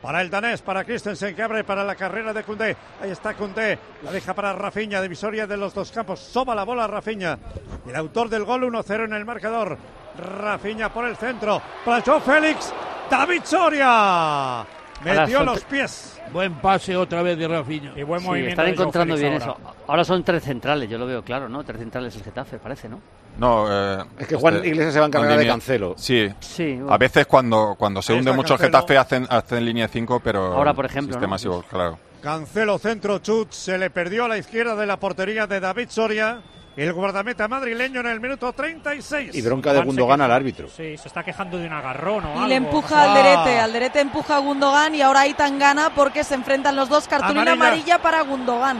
Para 0.06 0.20
el 0.20 0.30
danés, 0.30 0.62
para 0.62 0.84
Christensen, 0.84 1.34
que 1.34 1.42
abre 1.42 1.64
para 1.64 1.82
la 1.82 1.96
carrera 1.96 2.32
de 2.32 2.44
Cundé. 2.44 2.76
Ahí 3.02 3.10
está 3.10 3.34
Cundé. 3.34 3.76
La 4.04 4.12
deja 4.12 4.34
para 4.34 4.52
Rafinha, 4.52 5.02
divisoria 5.02 5.48
de 5.48 5.56
los 5.56 5.74
dos 5.74 5.90
campos. 5.90 6.20
Soba 6.20 6.54
la 6.54 6.62
bola 6.62 6.86
Rafinha. 6.86 7.36
El 7.84 7.96
autor 7.96 8.28
del 8.28 8.44
gol 8.44 8.62
1-0 8.72 9.06
en 9.06 9.14
el 9.14 9.24
marcador. 9.24 9.76
Rafinha 10.16 10.92
por 10.92 11.06
el 11.06 11.16
centro. 11.16 11.60
Para 11.84 12.02
Joe 12.02 12.20
Félix. 12.20 12.72
David 13.10 13.42
Soria. 13.42 14.64
Metió 15.02 15.42
los 15.42 15.64
pies. 15.64 16.15
Buen 16.32 16.54
pase 16.56 16.96
otra 16.96 17.22
vez 17.22 17.38
de 17.38 17.48
Rafinha. 17.48 17.92
Y 17.96 18.02
buen 18.02 18.20
Sí, 18.20 18.26
movimiento. 18.26 18.60
están 18.62 18.72
encontrando 18.72 19.14
bien 19.16 19.32
ahora. 19.34 19.44
eso. 19.44 19.56
Ahora 19.86 20.04
son 20.04 20.22
tres 20.24 20.42
centrales, 20.44 20.88
yo 20.90 20.98
lo 20.98 21.06
veo 21.06 21.22
claro, 21.22 21.48
¿no? 21.48 21.64
Tres 21.64 21.78
centrales 21.80 22.14
el 22.16 22.22
Getafe, 22.22 22.58
parece, 22.58 22.88
¿no? 22.88 23.00
No, 23.38 23.66
eh, 23.70 24.04
Es 24.18 24.26
que 24.28 24.36
Juan 24.36 24.56
Iglesias 24.64 24.94
se 24.94 24.98
va 25.00 25.06
a 25.06 25.08
encargar 25.08 25.38
de 25.38 25.46
Cancelo. 25.46 25.94
Sí. 25.98 26.28
Sí, 26.40 26.80
A 26.88 26.96
veces 26.98 27.26
cuando, 27.26 27.74
cuando 27.78 28.00
se 28.02 28.12
Ahí 28.12 28.18
hunde 28.18 28.32
mucho 28.32 28.54
el. 28.54 28.60
Getafe 28.60 28.96
hacen, 28.98 29.26
hacen 29.28 29.64
línea 29.64 29.88
5, 29.88 30.20
pero... 30.24 30.54
Ahora, 30.54 30.72
por 30.74 30.86
ejemplo, 30.86 31.12
Sistema 31.14 31.36
¿no? 31.36 31.38
sí, 31.62 31.66
claro. 31.70 31.98
Cancelo 32.22 32.78
centro 32.78 33.18
chut. 33.18 33.52
Se 33.52 33.76
le 33.78 33.90
perdió 33.90 34.24
a 34.24 34.28
la 34.28 34.38
izquierda 34.38 34.74
de 34.74 34.86
la 34.86 34.96
portería 34.98 35.46
de 35.46 35.60
David 35.60 35.88
Soria. 35.90 36.40
El 36.76 36.92
guardameta 36.92 37.48
madrileño 37.48 38.00
en 38.00 38.06
el 38.08 38.20
minuto 38.20 38.52
36. 38.52 39.34
Y 39.34 39.40
bronca 39.40 39.72
de 39.72 39.80
Gundogan 39.82 40.20
al 40.20 40.30
árbitro. 40.30 40.68
Sí, 40.68 40.96
se 40.98 41.08
está 41.08 41.22
quejando 41.22 41.56
de 41.56 41.66
un 41.66 41.72
agarrón 41.72 42.24
o 42.26 42.28
Y 42.28 42.32
algo. 42.32 42.46
le 42.48 42.54
empuja 42.56 43.02
al 43.02 43.08
Ah. 43.08 43.12
Alderete. 43.14 43.58
Alderete 43.60 44.00
empuja 44.00 44.36
a 44.36 44.38
Gundogan 44.40 44.94
y 44.94 45.00
ahora 45.00 45.20
Aitan 45.20 45.58
gana 45.58 45.90
porque 45.94 46.15
se 46.24 46.34
enfrentan 46.34 46.76
los 46.76 46.88
dos. 46.88 47.06
Cartulina 47.08 47.52
Amarilla. 47.52 47.66
amarilla 47.66 47.98
para 48.02 48.22
Gundogan. 48.22 48.78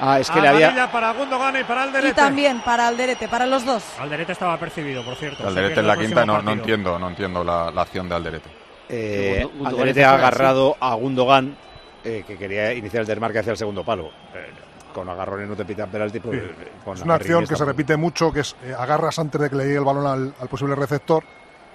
Ah, 0.00 0.20
es 0.20 0.30
que 0.30 0.40
le 0.40 0.48
había... 0.48 0.68
Amarilla 0.68 0.92
para 0.92 1.12
Gundogan 1.12 1.56
y 1.60 1.64
para 1.64 1.80
Y 1.84 1.88
Alderete. 1.88 2.14
también 2.14 2.60
para 2.60 2.86
Alderete, 2.88 3.28
para 3.28 3.46
los 3.46 3.64
dos. 3.64 3.82
Alderete 3.98 4.32
estaba 4.32 4.56
percibido, 4.58 5.04
por 5.04 5.16
cierto. 5.16 5.46
Alderete 5.46 5.80
en 5.80 5.86
la 5.86 5.96
quinta 5.96 6.24
no, 6.24 6.40
no 6.42 6.52
entiendo, 6.52 6.98
no 6.98 7.08
entiendo 7.08 7.42
la, 7.42 7.70
la 7.70 7.82
acción 7.82 8.08
de 8.08 8.14
Alderete. 8.14 8.48
Eh, 8.88 9.42
Gundogan 9.44 9.72
Alderete 9.72 10.04
ha 10.04 10.14
agarrado 10.14 10.76
a 10.80 10.94
Gundogan, 10.94 11.56
eh, 12.04 12.24
que 12.26 12.36
quería 12.38 12.72
iniciar 12.72 13.00
el 13.02 13.06
desmarque 13.06 13.40
hacia 13.40 13.50
el 13.52 13.56
segundo 13.58 13.84
palo. 13.84 14.08
Eh, 14.34 14.50
con 14.94 15.08
agarrones 15.08 15.48
no 15.48 15.54
te 15.56 15.64
pitan 15.64 15.90
penalti. 15.90 16.18
pues, 16.20 16.38
eh, 16.42 16.72
con 16.84 16.96
Es 16.96 17.02
una 17.02 17.14
acción 17.14 17.46
que 17.46 17.54
se 17.56 17.64
repite 17.64 17.96
mucho, 17.96 18.32
que 18.32 18.40
es 18.40 18.56
eh, 18.64 18.74
agarras 18.76 19.18
antes 19.18 19.40
de 19.40 19.50
que 19.50 19.56
le 19.56 19.64
llegue 19.64 19.78
el 19.78 19.84
balón 19.84 20.06
al, 20.06 20.34
al 20.40 20.48
posible 20.48 20.74
receptor. 20.74 21.22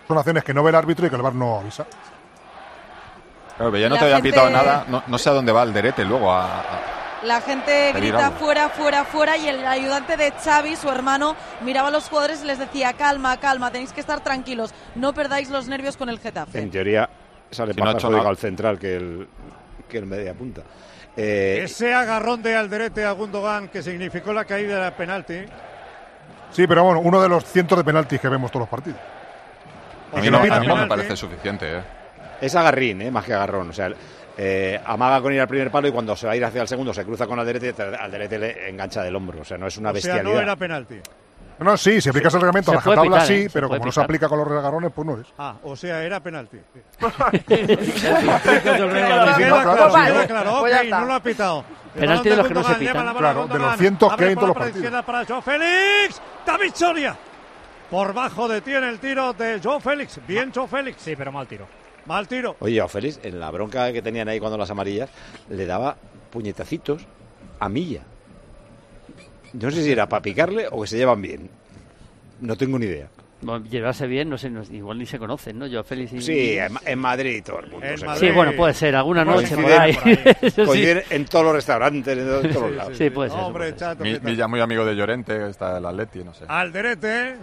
Son 0.07 0.18
acciones 0.18 0.43
que 0.43 0.53
no 0.53 0.64
ve 0.64 0.70
el 0.72 0.76
árbitro 0.76 1.05
y 1.07 1.09
que 1.09 1.16
el 1.16 1.22
VAR 1.22 1.36
no 1.36 1.59
avisa. 1.59 1.86
Claro, 3.57 3.77
ya 3.77 3.87
no 3.89 3.95
La 3.95 3.99
te 3.99 4.05
habían 4.05 4.21
gente- 4.21 4.29
pitado 4.31 4.49
nada, 4.49 4.85
no, 4.87 5.03
no 5.05 5.17
sé 5.17 5.29
a 5.29 5.33
dónde 5.33 5.51
va 5.51 5.61
Alderete 5.61 6.03
luego. 6.05 6.31
A, 6.31 6.59
a- 6.59 6.63
La 7.23 7.39
gente 7.39 7.93
grita 7.93 8.27
algo. 8.27 8.39
fuera, 8.39 8.69
fuera, 8.69 9.05
fuera 9.05 9.37
y 9.37 9.47
el 9.47 9.65
ayudante 9.65 10.17
de 10.17 10.31
Xavi, 10.31 10.75
su 10.75 10.89
hermano, 10.89 11.35
miraba 11.61 11.87
a 11.87 11.91
los 11.91 12.09
jugadores 12.09 12.43
y 12.43 12.47
les 12.47 12.59
decía 12.59 12.93
calma, 12.93 13.37
calma, 13.37 13.71
tenéis 13.71 13.93
que 13.93 14.01
estar 14.01 14.19
tranquilos, 14.21 14.73
no 14.95 15.13
perdáis 15.13 15.49
los 15.49 15.67
nervios 15.67 15.95
con 15.95 16.09
el 16.09 16.19
Getafe. 16.19 16.59
En 16.59 16.69
teoría 16.71 17.09
sale 17.51 17.73
Si 17.73 17.79
no 17.79 17.85
más 17.85 18.03
nada. 18.03 18.27
al 18.29 18.37
central 18.37 18.77
que 18.79 18.95
el, 18.97 19.27
que 19.87 19.97
el 19.99 20.05
media 20.07 20.33
punta. 20.33 20.61
Eh, 21.15 21.61
Ese 21.63 21.93
agarrón 21.93 22.41
de 22.41 22.55
Alderete 22.57 23.05
a 23.05 23.11
Gundogan 23.11 23.67
que 23.69 23.83
significó 23.83 24.33
la 24.33 24.45
caída 24.45 24.83
del 24.83 24.93
penalti. 24.93 25.45
Sí, 26.51 26.65
pero 26.67 26.83
bueno, 26.83 26.99
uno 27.01 27.21
de 27.21 27.29
los 27.29 27.45
cientos 27.45 27.77
de 27.77 27.83
penaltis 27.83 28.19
que 28.19 28.27
vemos 28.29 28.49
todos 28.51 28.61
los 28.61 28.69
partidos. 28.69 28.99
a 30.11 30.17
mí 30.19 30.25
no, 30.29 30.43
no 30.45 30.53
a 30.53 30.59
mí 30.59 30.67
no 30.67 30.75
me 30.75 30.87
parece 30.87 31.15
suficiente. 31.15 31.77
¿eh? 31.77 31.81
Es 32.45 32.55
agarrín, 32.55 33.01
eh, 33.01 33.11
más 33.11 33.25
que 33.25 33.33
agarrón. 33.33 33.69
O 33.69 33.73
sea, 33.73 33.89
eh, 34.37 34.79
amaga 34.85 35.21
con 35.21 35.33
ir 35.33 35.41
al 35.41 35.47
primer 35.47 35.71
palo 35.71 35.87
y 35.87 35.91
cuando 35.91 36.15
se 36.15 36.25
va 36.25 36.33
a 36.33 36.35
ir 36.35 36.43
hacia 36.43 36.61
el 36.61 36.67
segundo 36.67 36.93
se 36.93 37.05
cruza 37.05 37.27
con 37.27 37.39
Alderete, 37.39 37.73
Alderete 37.81 38.39
le 38.39 38.69
engancha 38.69 39.01
del 39.01 39.15
hombro. 39.15 39.41
O 39.41 39.45
sea, 39.45 39.57
no 39.57 39.67
es 39.67 39.77
una 39.77 39.91
o 39.91 39.93
sea, 39.93 39.95
bestialidad. 39.95 40.35
no 40.35 40.41
era 40.41 40.55
penalti. 40.55 40.95
No, 41.59 41.65
no, 41.65 41.77
sí, 41.77 42.01
si 42.01 42.09
aplicas 42.09 42.33
el 42.33 42.41
reglamento 42.41 42.71
Se 42.71 42.77
a 42.77 42.79
la 42.79 42.83
tabla 42.95 43.03
pitar, 43.03 43.27
sí, 43.27 43.33
¿eh? 43.33 43.43
Se 43.43 43.49
pero 43.51 43.69
como 43.69 43.85
no 43.85 43.91
se 43.91 44.01
aplica 44.01 44.27
con 44.27 44.39
los 44.39 44.47
regarones, 44.47 44.91
pues 44.93 45.07
no 45.07 45.19
es. 45.19 45.27
Ah, 45.37 45.55
o 45.63 45.75
sea, 45.75 46.03
era 46.03 46.19
penalti. 46.19 46.57
Sí, 46.57 46.79
no, 46.99 47.11
sí. 49.35 49.43
lo 50.89 51.13
ha 51.13 51.19
pitado. 51.21 51.63
Penalti 51.93 52.29
de 52.29 52.35
los 52.37 52.47
que 52.47 52.53
no 52.55 52.63
se 52.63 52.75
pitan. 52.75 53.15
Claro, 53.15 53.47
de 53.47 53.59
los 53.59 53.77
cientos 53.77 54.15
que 54.15 54.25
hay 54.25 54.31
en 54.31 54.39
todos 54.39 54.53
por 54.53 54.65
los 54.65 54.75
izquierda 54.75 55.03
para 55.03 55.25
Joe 55.25 55.41
Félix. 55.41 56.21
David 56.45 56.71
Soria. 56.73 57.15
Por 57.89 58.13
bajo 58.13 58.47
detiene 58.47 58.89
el 58.89 58.99
tiro 58.99 59.33
de 59.33 59.61
Joe 59.63 59.79
Félix. 59.79 60.19
Bien 60.25 60.51
Joe 60.53 60.67
Félix. 60.67 61.03
Sí, 61.03 61.15
pero 61.15 61.31
mal 61.31 61.45
tiro. 61.45 61.67
Mal 62.05 62.27
tiro. 62.27 62.55
Oye, 62.59 62.81
a 62.81 62.87
Félix, 62.87 63.19
en 63.23 63.39
la 63.39 63.49
bronca 63.51 63.91
que 63.93 64.01
tenían 64.01 64.27
ahí 64.27 64.39
cuando 64.39 64.57
las 64.57 64.69
amarillas, 64.69 65.09
le 65.49 65.65
daba 65.65 65.95
puñetacitos 66.31 67.05
a 67.59 67.69
Milla. 67.69 68.01
No 69.53 69.71
sé 69.71 69.83
si 69.83 69.91
era 69.91 70.09
para 70.09 70.21
picarle 70.21 70.67
o 70.71 70.81
que 70.81 70.87
se 70.87 70.97
llevan 70.97 71.21
bien. 71.21 71.49
No 72.41 72.55
tengo 72.57 72.77
ni 72.79 72.85
idea. 72.87 73.07
Bueno, 73.41 73.65
llevarse 73.65 74.07
bien, 74.07 74.29
no 74.29 74.37
sé, 74.37 74.49
no- 74.49 74.63
igual 74.63 74.97
ni 74.97 75.05
se 75.05 75.19
conocen, 75.19 75.59
¿no? 75.59 75.67
Yo, 75.67 75.83
Félix 75.83 76.13
y... 76.13 76.21
Sí, 76.21 76.57
en, 76.57 76.73
en 76.85 76.97
Madrid 76.99 77.43
todo 77.45 77.59
el 77.59 77.71
mundo. 77.71 77.85
En 77.85 77.97
se 77.97 78.05
Madrid. 78.05 78.27
Sí, 78.29 78.33
bueno, 78.33 78.53
puede 78.55 78.73
ser, 78.73 78.95
alguna 78.95 79.25
noche 79.25 79.55
por 79.55 79.65
ahí. 79.71 79.93
por 79.93 80.75
sí. 80.77 80.85
En 81.09 81.25
todos 81.25 81.45
los 81.45 81.53
restaurantes, 81.55 82.17
en 82.17 82.25
todos, 82.25 82.49
todos 82.53 82.71
lados. 82.71 82.97
Sí, 82.97 83.09
puede 83.09 83.29
ser. 83.29 83.39
Hombre, 83.39 83.59
puede 83.59 83.69
ser. 83.71 83.79
chato, 83.79 84.03
Mi-. 84.03 84.17
Villa 84.19 84.47
muy 84.47 84.61
amigo 84.61 84.85
de 84.85 84.95
Llorente, 84.95 85.49
está 85.49 85.77
el 85.77 85.85
Atleti, 85.85 86.23
no 86.23 86.33
sé. 86.33 86.45
Alderete. 86.47 87.35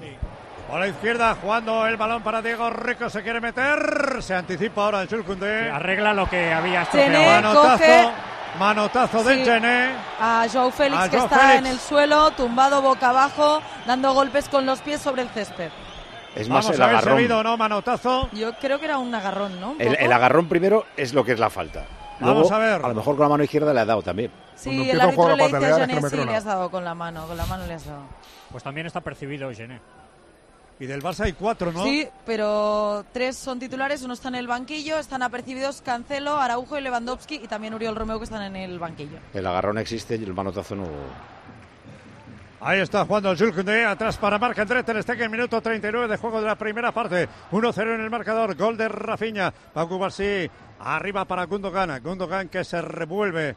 Por 0.71 0.79
la 0.79 0.87
izquierda, 0.89 1.37
jugando 1.41 1.85
el 1.87 1.97
balón 1.97 2.23
para 2.23 2.41
Diego 2.41 2.71
Rico, 2.71 3.11
se 3.11 3.23
quiere 3.23 3.41
meter. 3.41 4.23
Se 4.23 4.35
anticipa 4.35 4.85
ahora 4.85 5.03
el 5.03 5.09
Chulcundé. 5.09 5.69
Arregla 5.69 6.15
lo 6.15 6.29
que 6.29 6.53
había 6.53 6.83
estropeado. 6.83 7.43
Manotazo, 7.43 7.79
coge- 7.79 8.11
manotazo 8.59 9.25
de 9.25 9.35
Sí. 9.37 9.45
Chené. 9.45 9.91
A 10.21 10.47
Joao 10.53 10.71
Félix, 10.71 11.03
A 11.03 11.09
que 11.11 11.17
Joao 11.17 11.27
está 11.27 11.39
Félix. 11.41 11.59
en 11.59 11.67
el 11.67 11.79
suelo, 11.81 12.31
tumbado 12.33 12.83
boca 12.83 13.09
abajo, 13.09 13.61
dando 13.85 14.13
golpes 14.15 14.49
con 14.49 14.65
los 14.65 14.81
pies 14.81 15.01
sobre 15.01 15.23
el 15.23 15.29
césped. 15.31 15.71
Es 16.37 16.49
más 16.49 16.65
Vamos 16.67 16.77
el 16.77 16.83
a 16.83 16.87
ver, 16.87 16.97
agarrón. 16.97 17.15
servido 17.17 17.43
no, 17.43 17.57
manotazo. 17.57 18.29
Yo 18.33 18.53
creo 18.55 18.79
que 18.79 18.85
era 18.85 18.99
un 18.99 19.13
agarrón, 19.13 19.61
¿no? 19.61 19.71
Un 19.73 19.81
El, 19.81 20.13
agarrón 20.13 20.49
primero 20.49 20.85
es 20.97 21.13
lo 21.15 21.25
que 21.25 21.33
es 21.33 21.41
la 21.41 21.51
falta. 21.51 21.85
Vamos 22.21 22.53
a 22.53 22.59
ver. 22.59 22.85
A 22.85 22.89
lo 22.89 22.95
mejor 22.95 23.17
con 23.17 23.25
la 23.25 23.31
mano 23.31 23.43
izquierda 23.43 23.75
le 23.75 23.81
ha 23.81 23.85
dado 23.85 24.03
también. 24.03 24.31
Sí, 24.55 24.89
el 24.89 25.01
árbitro 25.01 25.35
le 25.35 25.45
dice 25.49 25.57
a 25.57 25.87
me 25.87 26.09
sí, 26.11 26.17
le 26.25 26.37
has 26.37 26.45
dado 26.45 26.71
con 26.71 26.85
la 26.85 26.95
mano, 26.95 27.27
con 27.27 27.37
la 27.37 27.47
mano 27.47 27.67
le 27.67 27.75
has 27.75 27.87
dado. 27.87 28.03
Pues 28.53 28.63
también 28.63 28.87
está 28.87 29.01
percibido 29.01 29.51
Gené. 29.53 29.81
Y 30.81 30.87
del 30.87 31.03
Barça 31.03 31.25
hay 31.25 31.35
cuatro, 31.35 31.71
¿no? 31.73 31.85
Sí, 31.85 32.09
pero 32.25 33.05
tres 33.13 33.37
son 33.37 33.59
titulares, 33.59 34.03
uno 34.03 34.15
está 34.15 34.29
en 34.29 34.37
el 34.37 34.47
banquillo, 34.47 34.99
están 34.99 35.23
apercibidos 35.23 35.83
Cancelo, 35.83 36.39
Araujo 36.39 36.79
y 36.79 36.81
Lewandowski 36.81 37.35
y 37.35 37.49
también 37.49 37.75
Uriol 37.75 37.95
Romeo 37.95 38.19
que 38.19 38.25
están 38.25 38.43
en 38.43 38.57
el 38.57 38.79
banquillo. 38.79 39.19
El 39.35 39.47
agarrón 39.47 39.77
existe 39.77 40.17
y 40.17 40.25
el 40.25 40.33
manotazo 40.33 40.75
no. 40.75 40.89
Ahí 42.63 42.81
está 42.81 43.05
jugando 43.05 43.31
el 43.31 43.39
Julkunde, 43.39 43.85
atrás 43.85 44.17
para 44.17 44.39
Marc 44.39 44.59
André 44.59 44.83
Ter 44.83 45.03
Stegen, 45.03 45.31
minuto 45.31 45.61
39 45.61 46.09
de 46.09 46.17
juego 46.17 46.41
de 46.41 46.47
la 46.47 46.57
primera 46.57 46.93
parte. 46.93 47.29
1-0 47.53 47.95
en 47.95 48.01
el 48.01 48.11
marcador, 48.11 48.55
gol 48.55 48.79
de 48.79 48.89
Rafinha. 48.89 49.51
Paco 49.51 49.99
Barsi, 49.99 50.51
arriba 50.79 51.27
para 51.27 51.45
Gundogan. 51.45 52.03
Gundogan 52.03 52.49
que 52.49 52.65
se 52.65 52.81
revuelve. 52.81 53.55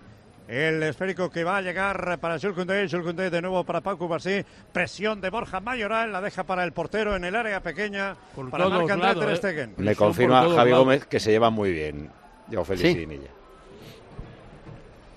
El 0.48 0.84
esférico 0.84 1.30
que 1.30 1.44
va 1.44 1.58
a 1.58 1.62
llegar 1.62 2.20
para 2.20 2.38
Julkunde, 2.38 2.88
Julkunde 2.90 3.30
de 3.30 3.42
nuevo 3.42 3.64
para 3.64 3.80
Paco 3.82 4.08
Barsi. 4.10 4.44
Presión 4.74 5.22
de 5.22 5.30
Borja 5.30 5.62
Mayoral, 5.62 6.12
la 6.12 6.20
deja 6.22 6.44
para 6.44 6.64
el 6.66 6.74
portero 6.74 7.16
en 7.16 7.24
el 7.24 7.36
área 7.36 7.62
pequeña. 7.62 8.16
Por 8.36 8.50
para 8.50 8.68
Marc 8.68 8.90
André 8.90 9.08
lados, 9.08 9.26
Ter 9.26 9.34
¿eh? 9.34 9.38
Stegen. 9.38 9.70
Me 9.70 9.76
Presión 9.76 9.96
por 9.96 10.08
confirma 10.08 10.42
Javi 10.42 10.72
lados. 10.72 10.86
Gómez 10.86 11.06
que 11.06 11.20
se 11.20 11.32
llevan 11.32 11.54
muy 11.54 11.72
bien. 11.72 12.10
Yo 12.50 12.66
Félix 12.66 12.90
Sí. 12.92 13.08
y. 13.08 13.22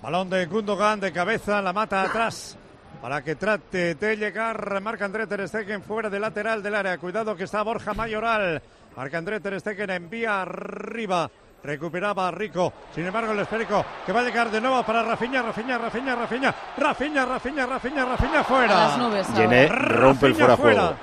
Balón 0.01 0.29
de 0.29 0.45
Gundogan 0.45 0.99
de 1.01 1.11
cabeza, 1.11 1.61
la 1.61 1.73
mata 1.73 2.03
atrás 2.03 2.57
para 3.01 3.21
que 3.21 3.35
trate 3.35 3.95
de 3.95 4.15
llegar 4.15 4.81
Marc 4.81 5.01
André 5.01 5.27
Ter 5.27 5.47
Stegen 5.47 5.83
fuera 5.83 6.09
del 6.09 6.21
lateral 6.21 6.63
del 6.63 6.73
área. 6.73 6.97
Cuidado 6.97 7.35
que 7.35 7.43
está 7.43 7.61
Borja 7.63 7.93
Mayoral. 7.93 8.61
Marc 8.95 9.13
André 9.13 9.39
Ter 9.39 9.59
Stegen 9.59 9.89
envía 9.89 10.41
arriba. 10.41 11.29
Recuperaba 11.63 12.27
a 12.27 12.31
Rico. 12.31 12.71
Sin 12.93 13.05
embargo, 13.05 13.33
el 13.33 13.39
esférico 13.39 13.83
que 14.05 14.11
va 14.11 14.21
a 14.21 14.23
llegar 14.23 14.49
de 14.49 14.61
nuevo 14.61 14.81
para 14.83 15.03
Rafinha, 15.03 15.41
Rafinha, 15.41 15.77
Rafinha, 15.77 16.15
Rafinha, 16.15 16.55
Rafinha, 16.77 17.25
Rafinha, 17.25 17.65
Rafinha, 17.65 18.05
Rafinha 18.05 18.43
fuera. 18.43 18.73
Las 18.75 18.97
nubes 18.97 19.27
ahora. 19.29 19.41
Gené 19.41 19.67
rompe 19.67 20.27
el 20.27 20.35
fuera 20.35 20.55
juego. 20.55 20.93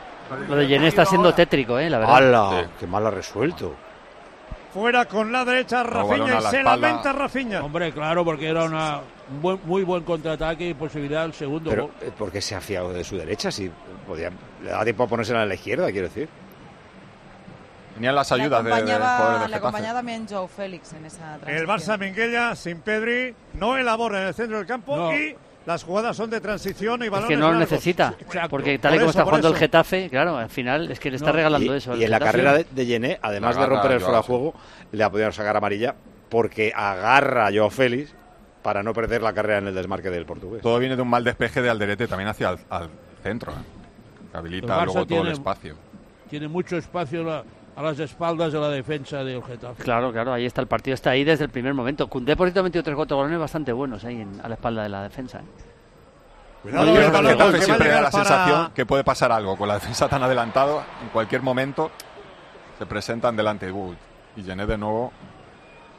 Lo 0.49 0.57
de 0.57 0.67
Gené 0.67 0.89
está 0.89 1.05
siendo 1.05 1.35
tétrico, 1.35 1.79
¿eh? 1.79 1.91
La 1.91 1.99
verdad. 1.99 2.17
¡Hala! 2.17 2.67
¡Qué 2.81 2.87
mal 2.87 3.07
ha 3.07 3.11
resuelto! 3.11 3.75
Fuera 4.73 5.05
con 5.05 5.31
la 5.31 5.45
derecha 5.45 5.83
balón 5.85 6.09
Rafinha 6.09 6.37
a 6.37 6.39
y 6.39 6.43
se 6.51 6.59
espalda. 6.59 6.77
lamenta 6.89 7.13
Rafinha. 7.13 7.63
Hombre, 7.65 7.93
claro, 7.93 8.25
porque 8.25 8.49
era 8.49 8.65
una, 8.65 9.01
un 9.31 9.41
buen- 9.43 9.61
muy 9.65 9.85
buen 9.85 10.03
contraataque 10.03 10.71
y 10.71 10.75
posibilidad 10.75 11.23
del 11.23 11.33
segundo 11.35 11.71
Pero, 11.71 11.83
gol. 11.85 11.93
eh, 12.01 12.11
¿por 12.17 12.33
qué 12.33 12.41
se 12.41 12.55
ha 12.57 12.61
fiado 12.61 12.93
de 12.93 13.05
su 13.05 13.17
derecha? 13.17 13.53
Si 13.53 13.71
podía, 14.07 14.31
le 14.63 14.71
da 14.71 14.83
tiempo 14.83 15.05
a 15.05 15.07
ponérsela 15.07 15.43
a 15.43 15.47
la 15.47 15.55
izquierda, 15.55 15.93
quiero 15.93 16.09
decir. 16.09 16.29
Tenían 17.95 18.15
las 18.15 18.31
Le 18.31 18.43
ayudas 18.43 18.65
de, 18.65 18.71
de 18.71 18.77
jugadores 18.77 19.41
de 19.43 19.49
le 19.49 19.57
acompañaba 19.57 19.99
también 20.01 20.27
Joao 20.29 20.49
Félix 20.49 20.93
en 20.95 21.05
esa 21.07 21.39
transición. 21.39 21.57
El 21.57 21.67
Barça 21.67 21.99
Minguella 21.99 22.55
sin 22.57 22.81
Pedri 22.81 23.35
no 23.55 23.77
elabora 23.77 24.23
en 24.23 24.29
el 24.29 24.35
centro 24.35 24.59
del 24.59 24.67
campo 24.67 24.97
No. 24.97 25.13
y 25.15 25.37
las 25.67 25.83
jugadas 25.85 26.17
son 26.17 26.29
de 26.29 26.41
transición 26.41 27.03
y 27.03 27.07
Es 27.07 27.11
balones 27.11 27.29
que 27.29 27.37
no 27.37 27.47
lo 27.47 27.53
largos. 27.59 27.71
necesita. 27.71 28.15
Exacto. 28.19 28.51
Porque 28.51 28.79
tal 28.79 28.95
y 28.95 28.99
como 28.99 29.11
eso, 29.11 29.19
está 29.19 29.25
jugando 29.25 29.49
el. 29.49 29.57
Getafe, 29.57 30.11
claro, 30.11 30.37
al 30.37 30.51
final 30.51 30.91
es 30.91 30.99
que 31.01 31.11
le 31.11 31.17
está 31.17 31.29
No, 31.29 31.37
regalando 31.37 31.73
Y, 31.75 31.77
eso. 31.79 31.97
y 31.97 32.05
en 32.05 32.11
la 32.11 32.21
carrera 32.21 32.53
de, 32.55 32.67
de 32.71 32.85
Gené, 32.87 33.19
además 33.23 33.57
de 33.57 33.65
romper 33.67 33.93
el 33.93 34.01
fuera 34.01 34.19
de 34.19 34.23
juego, 34.25 34.55
le 34.93 35.05
ha 35.05 35.11
podido 35.11 35.33
sacar 35.33 35.57
amarilla 35.57 35.95
porque 36.29 36.73
agarra 36.75 37.47
a 37.47 37.51
Joao 37.53 37.71
Félix 37.71 38.15
para 38.63 38.83
no 38.83 38.93
perder 38.93 39.23
la 39.23 39.33
carrera 39.33 39.59
en 39.59 39.69
el 39.69 39.75
desmarque 39.75 40.11
del 40.11 40.27
portugués. 40.27 40.63
Todo 40.63 40.79
viene 40.79 40.97
de 40.97 41.03
un 41.03 41.09
mal 41.09 41.23
despeje 41.23 41.63
de 41.63 41.71
Alderete 41.71 42.09
también 42.09 42.29
hacia 42.29 42.51
el 42.51 42.59
al 42.71 42.91
centro. 43.23 43.53
¿eh? 43.53 43.55
Que 44.33 44.37
habilita 44.39 44.77
luego 44.85 44.93
todo 44.93 45.07
tiene- 45.07 45.23
el 45.29 45.33
espacio. 45.33 45.77
Tiene 46.29 46.49
mucho 46.49 46.77
espacio 46.77 47.23
la- 47.23 47.45
a 47.77 47.83
las 47.83 47.99
espaldas 47.99 48.53
de 48.53 48.61
la 48.61 48.69
defensa 48.69 49.25
del 49.25 49.43
Getafe. 49.43 49.83
Claro, 49.83 50.13
claro, 50.13 50.33
ahí 50.33 50.47
está 50.47 50.61
el 50.61 50.67
partido, 50.69 50.95
está 50.95 51.11
ahí 51.11 51.25
desde 51.25 51.45
el 51.45 51.51
primer 51.51 51.75
momento. 51.75 52.07
Cundé, 52.09 52.37
por 52.37 52.47
cierto, 52.47 52.61
ha 52.61 52.63
metido 52.63 52.83
tres 52.85 52.95
cuatro 52.97 53.17
balones 53.17 53.39
bastante 53.39 53.73
buenos 53.73 54.05
ahí 54.05 54.21
en- 54.21 54.41
a 54.43 54.49
la 54.49 54.55
espalda 54.55 54.83
de 54.85 54.89
la 54.89 55.03
defensa. 55.03 55.39
¿eh? 55.39 55.43
Cuidado, 56.63 56.87
Yo 56.95 57.01
el 57.01 57.11
balón 57.11 57.33
Getafe 57.33 57.61
siempre 57.63 57.89
da 57.89 58.01
la 58.01 58.11
para- 58.11 58.25
sensación 58.25 58.71
que 58.75 58.87
puede 58.87 59.05
pasar 59.05 59.33
algo 59.33 59.57
con 59.57 59.69
la 59.69 59.75
defensa 59.75 60.09
tan 60.09 60.23
adelantado. 60.23 60.83
En 61.03 61.09
cualquier 61.09 61.43
momento 61.43 61.91
se 62.79 62.87
presentan 62.87 63.37
delante. 63.37 63.71
Uy, 63.71 63.97
y 64.37 64.43
Gené 64.43 64.65
de 64.67 64.79
nuevo. 64.79 65.13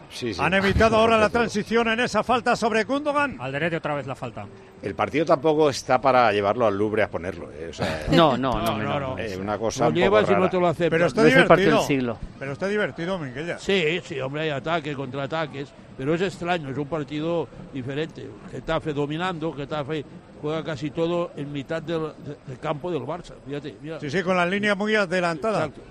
Sí, 0.09 0.33
sí. 0.33 0.41
Han 0.41 0.53
evitado 0.53 0.95
ahora 0.97 1.17
la 1.17 1.29
transición 1.31 1.87
en 1.89 1.99
esa 1.99 2.23
falta 2.23 2.55
sobre 2.55 2.83
Gundogan. 2.83 3.37
Alderete 3.39 3.77
otra 3.77 3.95
vez 3.95 4.07
la 4.07 4.15
falta. 4.15 4.45
El 4.81 4.93
partido 4.95 5.25
tampoco 5.25 5.69
está 5.69 5.99
para 5.99 6.31
llevarlo 6.31 6.67
al 6.67 6.77
Lubre 6.77 7.03
a 7.03 7.09
ponerlo. 7.09 7.51
eh, 7.51 7.67
o 7.69 7.73
sea, 7.73 8.05
No, 8.11 8.37
no, 8.37 8.51
no, 8.61 8.77
No, 8.77 8.99
no. 8.99 9.17
eh, 9.17 9.37
una 9.37 9.57
cosa 9.57 9.85
Lo 9.85 9.89
un 9.89 9.93
poco 9.95 10.03
llevas 10.03 10.29
y 10.29 10.33
no 10.35 10.49
te 10.49 10.59
lo 10.59 10.67
aceptan. 10.67 10.89
Pero 10.91 11.05
está 11.07 11.23
divertido. 11.23 11.77
del 11.77 11.87
siglo. 11.87 12.17
Pero 12.39 12.51
está 12.51 12.67
divertido, 12.67 13.17
Minguella. 13.19 13.57
Sí, 13.59 13.99
sí, 14.03 14.19
hombre, 14.19 14.41
hay 14.43 14.49
ataques, 14.49 14.95
contraataques, 14.95 15.69
pero 15.97 16.13
es 16.13 16.21
extraño, 16.21 16.69
es 16.69 16.77
un 16.77 16.87
partido 16.87 17.47
diferente. 17.73 18.29
Getafe 18.51 18.93
dominando, 18.93 19.51
Getafe 19.53 20.05
juega 20.41 20.63
casi 20.63 20.91
todo 20.91 21.31
en 21.35 21.51
mitad 21.51 21.81
del, 21.81 22.11
del 22.45 22.59
campo 22.59 22.91
del 22.91 23.01
Barça. 23.03 23.33
Fíjate, 23.47 23.75
mira. 23.81 23.99
Sí, 23.99 24.09
sí, 24.11 24.21
con 24.21 24.37
la 24.37 24.45
línea 24.45 24.75
muy 24.75 24.93
adelantada. 24.95 25.65
Exacto. 25.65 25.81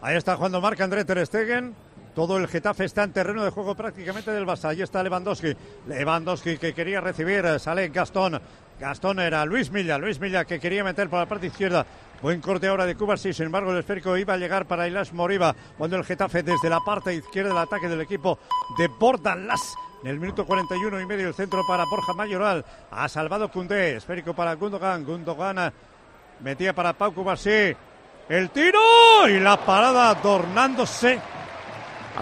Ahí 0.00 0.16
está 0.16 0.36
jugando 0.36 0.60
Marc 0.60 0.80
André 0.80 1.04
Ter 1.04 1.26
Stegen. 1.26 1.74
Todo 2.14 2.36
el 2.38 2.48
Getafe 2.48 2.84
está 2.84 3.04
en 3.04 3.12
terreno 3.12 3.44
de 3.44 3.50
juego 3.50 3.74
prácticamente 3.74 4.30
del 4.32 4.44
Barça. 4.46 4.70
Ahí 4.70 4.82
está 4.82 5.02
Lewandowski. 5.02 5.54
Lewandowski 5.86 6.58
que 6.58 6.74
quería 6.74 7.00
recibir. 7.00 7.44
eh, 7.44 7.58
Sale 7.58 7.88
Gastón. 7.88 8.40
Gastón 8.80 9.20
era 9.20 9.44
Luis 9.44 9.70
Milla. 9.70 9.98
Luis 9.98 10.18
Milla 10.20 10.44
que 10.44 10.58
quería 10.58 10.82
meter 10.82 11.08
por 11.08 11.20
la 11.20 11.26
parte 11.26 11.46
izquierda. 11.46 11.86
Buen 12.20 12.40
corte 12.40 12.66
ahora 12.66 12.86
de 12.86 12.96
Cuba. 12.96 13.16
Sí, 13.16 13.32
sin 13.32 13.46
embargo, 13.46 13.70
el 13.70 13.78
esférico 13.78 14.16
iba 14.16 14.34
a 14.34 14.36
llegar 14.36 14.66
para 14.66 14.88
Ilas 14.88 15.12
Moriba. 15.12 15.54
Cuando 15.76 15.96
el 15.96 16.04
Getafe 16.04 16.42
desde 16.42 16.68
la 16.68 16.80
parte 16.80 17.14
izquierda 17.14 17.50
del 17.50 17.58
ataque 17.58 17.88
del 17.88 18.00
equipo 18.00 18.38
de 18.76 18.88
Bordalas. 18.88 19.74
En 20.02 20.10
el 20.10 20.18
minuto 20.20 20.44
41 20.46 21.00
y 21.00 21.06
medio 21.06 21.28
el 21.28 21.34
centro 21.34 21.62
para 21.66 21.84
Borja 21.84 22.14
Mayoral. 22.14 22.64
Ha 22.90 23.08
salvado 23.08 23.48
Cundé. 23.50 23.96
Esférico 23.96 24.34
para 24.34 24.54
Gundogan. 24.54 25.04
Gundogan 25.04 25.58
eh, 25.58 25.72
metía 26.40 26.72
para 26.74 26.92
Pau 26.94 27.12
Cubasí. 27.12 27.74
El 28.28 28.50
tiro 28.50 28.80
y 29.28 29.40
la 29.40 29.56
parada 29.64 30.10
adornándose 30.10 31.18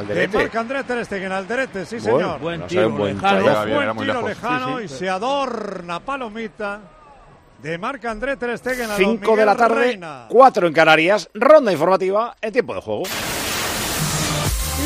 de 0.05 0.13
Alderete. 0.13 0.39
Marc 0.39 0.55
André 0.57 0.85
Ter 0.85 1.05
Stegen. 1.05 1.33
Alderete, 1.33 1.87
sí 1.87 1.97
Bueno, 1.99 2.19
señor. 2.19 2.41
Buen 2.41 2.67
tiro, 2.67 2.89
un 2.89 2.97
buen 2.99 3.15
lejano. 3.17 3.41
bien, 3.65 3.83
era 3.83 3.93
Buen 3.93 4.07
tiro 4.09 4.29
lejano 4.29 4.79
Sí, 4.79 4.85
y 4.85 4.89
se 4.89 5.09
adorna 5.09 6.01
palomita 6.01 6.81
de 7.63 7.79
Marc 7.79 8.05
André 8.05 8.37
Ter 8.37 8.57
Stegen. 8.59 8.85
a 8.91 8.97
don 8.99 9.19
5 9.19 9.37
de 9.37 9.47
la 9.47 9.57
tarde, 9.57 9.75
Reina. 9.81 10.27
4 10.29 10.67
en 10.67 10.73
Canarias. 10.73 11.29
Ronda 11.35 11.73
informativa 11.73 12.37
en 12.41 12.53
tiempo 12.53 12.75
de 12.75 12.81
juego. 12.81 13.03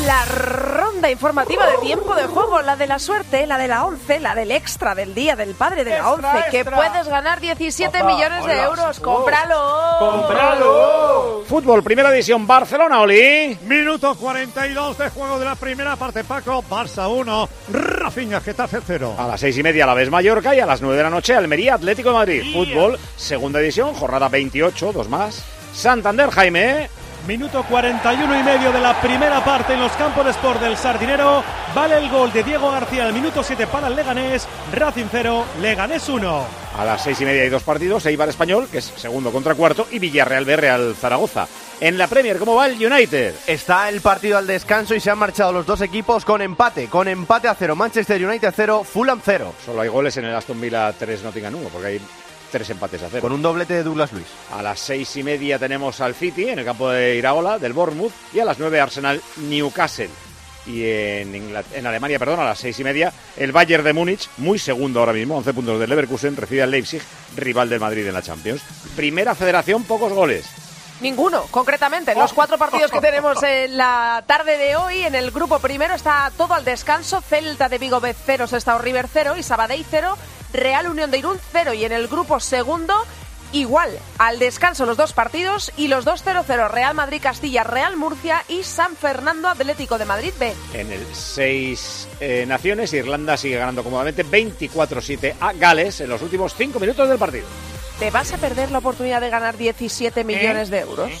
La 0.05 0.25
ronda 0.25 1.11
informativa 1.11 1.67
de 1.67 1.77
tiempo 1.77 2.15
de 2.15 2.23
juego, 2.23 2.61
la 2.61 2.75
de 2.75 2.87
la 2.87 2.97
suerte, 2.97 3.45
la 3.45 3.59
de 3.59 3.67
la 3.67 3.85
11, 3.85 4.19
la 4.19 4.33
del 4.33 4.51
extra 4.51 4.95
del 4.95 5.13
día 5.13 5.35
del 5.35 5.53
padre 5.53 5.83
de 5.83 5.91
la 5.91 6.11
11, 6.11 6.27
que 6.49 6.65
puedes 6.65 7.07
ganar 7.07 7.39
17 7.39 8.03
millones 8.03 8.45
de 8.45 8.61
euros. 8.61 8.99
¡Cómpralo! 8.99 11.43
Fútbol, 11.47 11.83
primera 11.83 12.09
división, 12.09 12.47
Barcelona, 12.47 13.01
Oli. 13.01 13.57
Minuto 13.63 14.15
42 14.15 14.97
de 14.97 15.09
juego 15.09 15.37
de 15.37 15.45
la 15.45 15.55
primera 15.55 15.95
parte. 15.95 16.23
Paco, 16.23 16.63
Barça 16.67 17.07
1, 17.07 17.49
Rafinha, 17.71 18.41
Getafe 18.41 18.79
0. 18.85 19.15
A 19.19 19.27
las 19.27 19.39
seis 19.39 19.55
y 19.57 19.63
media, 19.63 19.85
la 19.85 19.93
vez 19.93 20.09
Mallorca 20.09 20.55
y 20.55 20.59
a 20.59 20.65
las 20.65 20.81
9 20.81 20.97
de 20.97 21.03
la 21.03 21.09
noche, 21.11 21.35
Almería, 21.35 21.75
Atlético 21.75 22.09
de 22.09 22.15
Madrid. 22.15 22.53
Fútbol, 22.53 22.97
segunda 23.15 23.59
división, 23.59 23.93
jornada 23.93 24.29
28, 24.29 24.93
dos 24.93 25.09
más. 25.09 25.43
Santander, 25.73 26.31
Jaime. 26.31 26.89
Minuto 27.27 27.63
41 27.69 28.39
y 28.39 28.43
medio 28.43 28.71
de 28.71 28.79
la 28.79 28.99
primera 28.99 29.43
parte 29.45 29.73
en 29.73 29.79
los 29.79 29.91
campos 29.91 30.25
de 30.25 30.31
sport 30.31 30.59
del 30.59 30.75
Sardinero. 30.75 31.43
Vale 31.75 31.97
el 31.99 32.09
gol 32.09 32.33
de 32.33 32.43
Diego 32.43 32.71
García 32.71 33.05
al 33.05 33.13
minuto 33.13 33.43
7 33.43 33.67
para 33.67 33.87
el 33.87 33.95
Leganés. 33.95 34.47
Racing 34.73 35.05
0, 35.11 35.45
Leganés 35.61 36.09
1. 36.09 36.45
A 36.77 36.85
las 36.85 37.03
seis 37.03 37.21
y 37.21 37.25
media 37.25 37.43
hay 37.43 37.49
dos 37.49 37.63
partidos, 37.63 38.05
Eibar 38.05 38.29
Español, 38.29 38.67
que 38.71 38.79
es 38.79 38.85
segundo 38.85 39.31
contra 39.31 39.53
cuarto, 39.53 39.87
y 39.91 39.99
Villarreal 39.99 40.45
B 40.45 40.55
Real 40.55 40.95
Zaragoza. 40.99 41.47
En 41.79 41.97
la 41.97 42.07
Premier, 42.07 42.39
¿cómo 42.39 42.55
va 42.55 42.67
el 42.67 42.83
United? 42.83 43.35
Está 43.45 43.89
el 43.89 44.01
partido 44.01 44.37
al 44.37 44.47
descanso 44.47 44.95
y 44.95 44.99
se 44.99 45.11
han 45.11 45.17
marchado 45.17 45.51
los 45.51 45.65
dos 45.65 45.81
equipos 45.81 46.25
con 46.25 46.41
empate, 46.41 46.87
con 46.87 47.07
empate 47.07 47.47
a 47.47 47.55
cero. 47.55 47.75
Manchester 47.75 48.25
United 48.25 48.53
0, 48.55 48.83
Fulham 48.83 49.21
0. 49.23 49.53
Solo 49.65 49.81
hay 49.81 49.89
goles 49.89 50.15
en 50.17 50.25
el 50.25 50.35
Aston 50.35 50.59
Villa 50.59 50.91
3 50.93 51.23
Nottingham 51.23 51.55
1, 51.55 51.69
porque 51.69 51.87
hay 51.87 52.01
tres 52.51 52.69
empates 52.69 53.01
a 53.01 53.09
cero. 53.09 53.21
Con 53.21 53.31
un 53.31 53.41
doblete 53.41 53.73
de 53.73 53.83
Douglas 53.83 54.11
Luis. 54.11 54.27
A 54.51 54.61
las 54.61 54.79
seis 54.79 55.15
y 55.15 55.23
media 55.23 55.57
tenemos 55.57 56.01
al 56.01 56.13
City 56.13 56.49
en 56.49 56.59
el 56.59 56.65
campo 56.65 56.89
de 56.89 57.15
Iraola, 57.15 57.57
del 57.57 57.73
Bournemouth, 57.73 58.11
y 58.33 58.39
a 58.39 58.45
las 58.45 58.59
nueve 58.59 58.79
Arsenal 58.79 59.21
Newcastle. 59.37 60.09
Y 60.67 60.83
en, 60.85 61.55
en 61.73 61.87
Alemania, 61.87 62.19
perdón, 62.19 62.39
a 62.39 62.45
las 62.45 62.59
seis 62.59 62.79
y 62.79 62.83
media, 62.83 63.11
el 63.35 63.51
Bayern 63.51 63.83
de 63.83 63.93
Múnich, 63.93 64.29
muy 64.37 64.59
segundo 64.59 64.99
ahora 64.99 65.13
mismo, 65.13 65.37
11 65.37 65.53
puntos 65.53 65.79
del 65.79 65.89
Leverkusen, 65.89 66.37
recibe 66.37 66.61
al 66.61 66.69
Leipzig, 66.69 67.01
rival 67.35 67.67
del 67.67 67.79
Madrid 67.79 68.05
en 68.05 68.13
la 68.13 68.21
Champions. 68.21 68.61
Primera 68.95 69.33
federación, 69.33 69.83
pocos 69.85 70.13
goles. 70.13 70.45
Ninguno, 71.01 71.45
concretamente. 71.49 72.13
Los 72.13 72.31
cuatro 72.31 72.57
partidos 72.59 72.91
que 72.91 73.01
tenemos 73.01 73.41
en 73.41 73.75
la 73.75 74.23
tarde 74.27 74.57
de 74.57 74.75
hoy, 74.75 75.01
en 75.01 75.15
el 75.15 75.31
grupo 75.31 75.57
primero 75.59 75.95
está 75.95 76.31
todo 76.37 76.53
al 76.53 76.63
descanso. 76.63 77.21
Celta 77.21 77.67
de 77.67 77.79
Vigo 77.79 77.99
B 77.99 78.15
0, 78.25 78.45
Sestao 78.47 78.77
River 78.77 79.07
0 79.11 79.35
y 79.37 79.43
Sabadell 79.43 79.83
0, 79.89 80.15
Real 80.53 80.87
Unión 80.87 81.11
de 81.11 81.19
Irún 81.19 81.37
0. 81.51 81.73
Y 81.73 81.85
en 81.85 81.91
el 81.91 82.07
grupo 82.07 82.39
segundo, 82.39 82.93
igual, 83.51 83.91
al 84.17 84.39
descanso 84.39 84.85
los 84.85 84.97
dos 84.97 85.13
partidos 85.13 85.71
y 85.77 85.87
los 85.87 86.05
dos 86.05 86.25
0-0, 86.25 86.69
Real 86.69 86.95
Madrid 86.95 87.21
Castilla, 87.21 87.63
Real 87.63 87.97
Murcia 87.97 88.43
y 88.47 88.63
San 88.63 88.95
Fernando 88.95 89.47
Atlético 89.47 89.97
de 89.97 90.05
Madrid 90.05 90.33
B. 90.39 90.53
En 90.73 90.91
el 90.91 91.05
seis 91.13 92.07
eh, 92.19 92.45
naciones, 92.47 92.93
Irlanda 92.93 93.37
sigue 93.37 93.57
ganando 93.57 93.83
cómodamente 93.83 94.25
24-7 94.25 95.35
a 95.39 95.53
Gales 95.53 96.01
en 96.01 96.09
los 96.09 96.21
últimos 96.21 96.55
cinco 96.55 96.79
minutos 96.79 97.07
del 97.07 97.17
partido. 97.17 97.47
¿Te 98.01 98.09
vas 98.09 98.33
a 98.33 98.37
perder 98.37 98.71
la 98.71 98.79
oportunidad 98.79 99.21
de 99.21 99.29
ganar 99.29 99.57
17 99.57 100.23
millones 100.23 100.71
de 100.71 100.79
euros? 100.79 101.11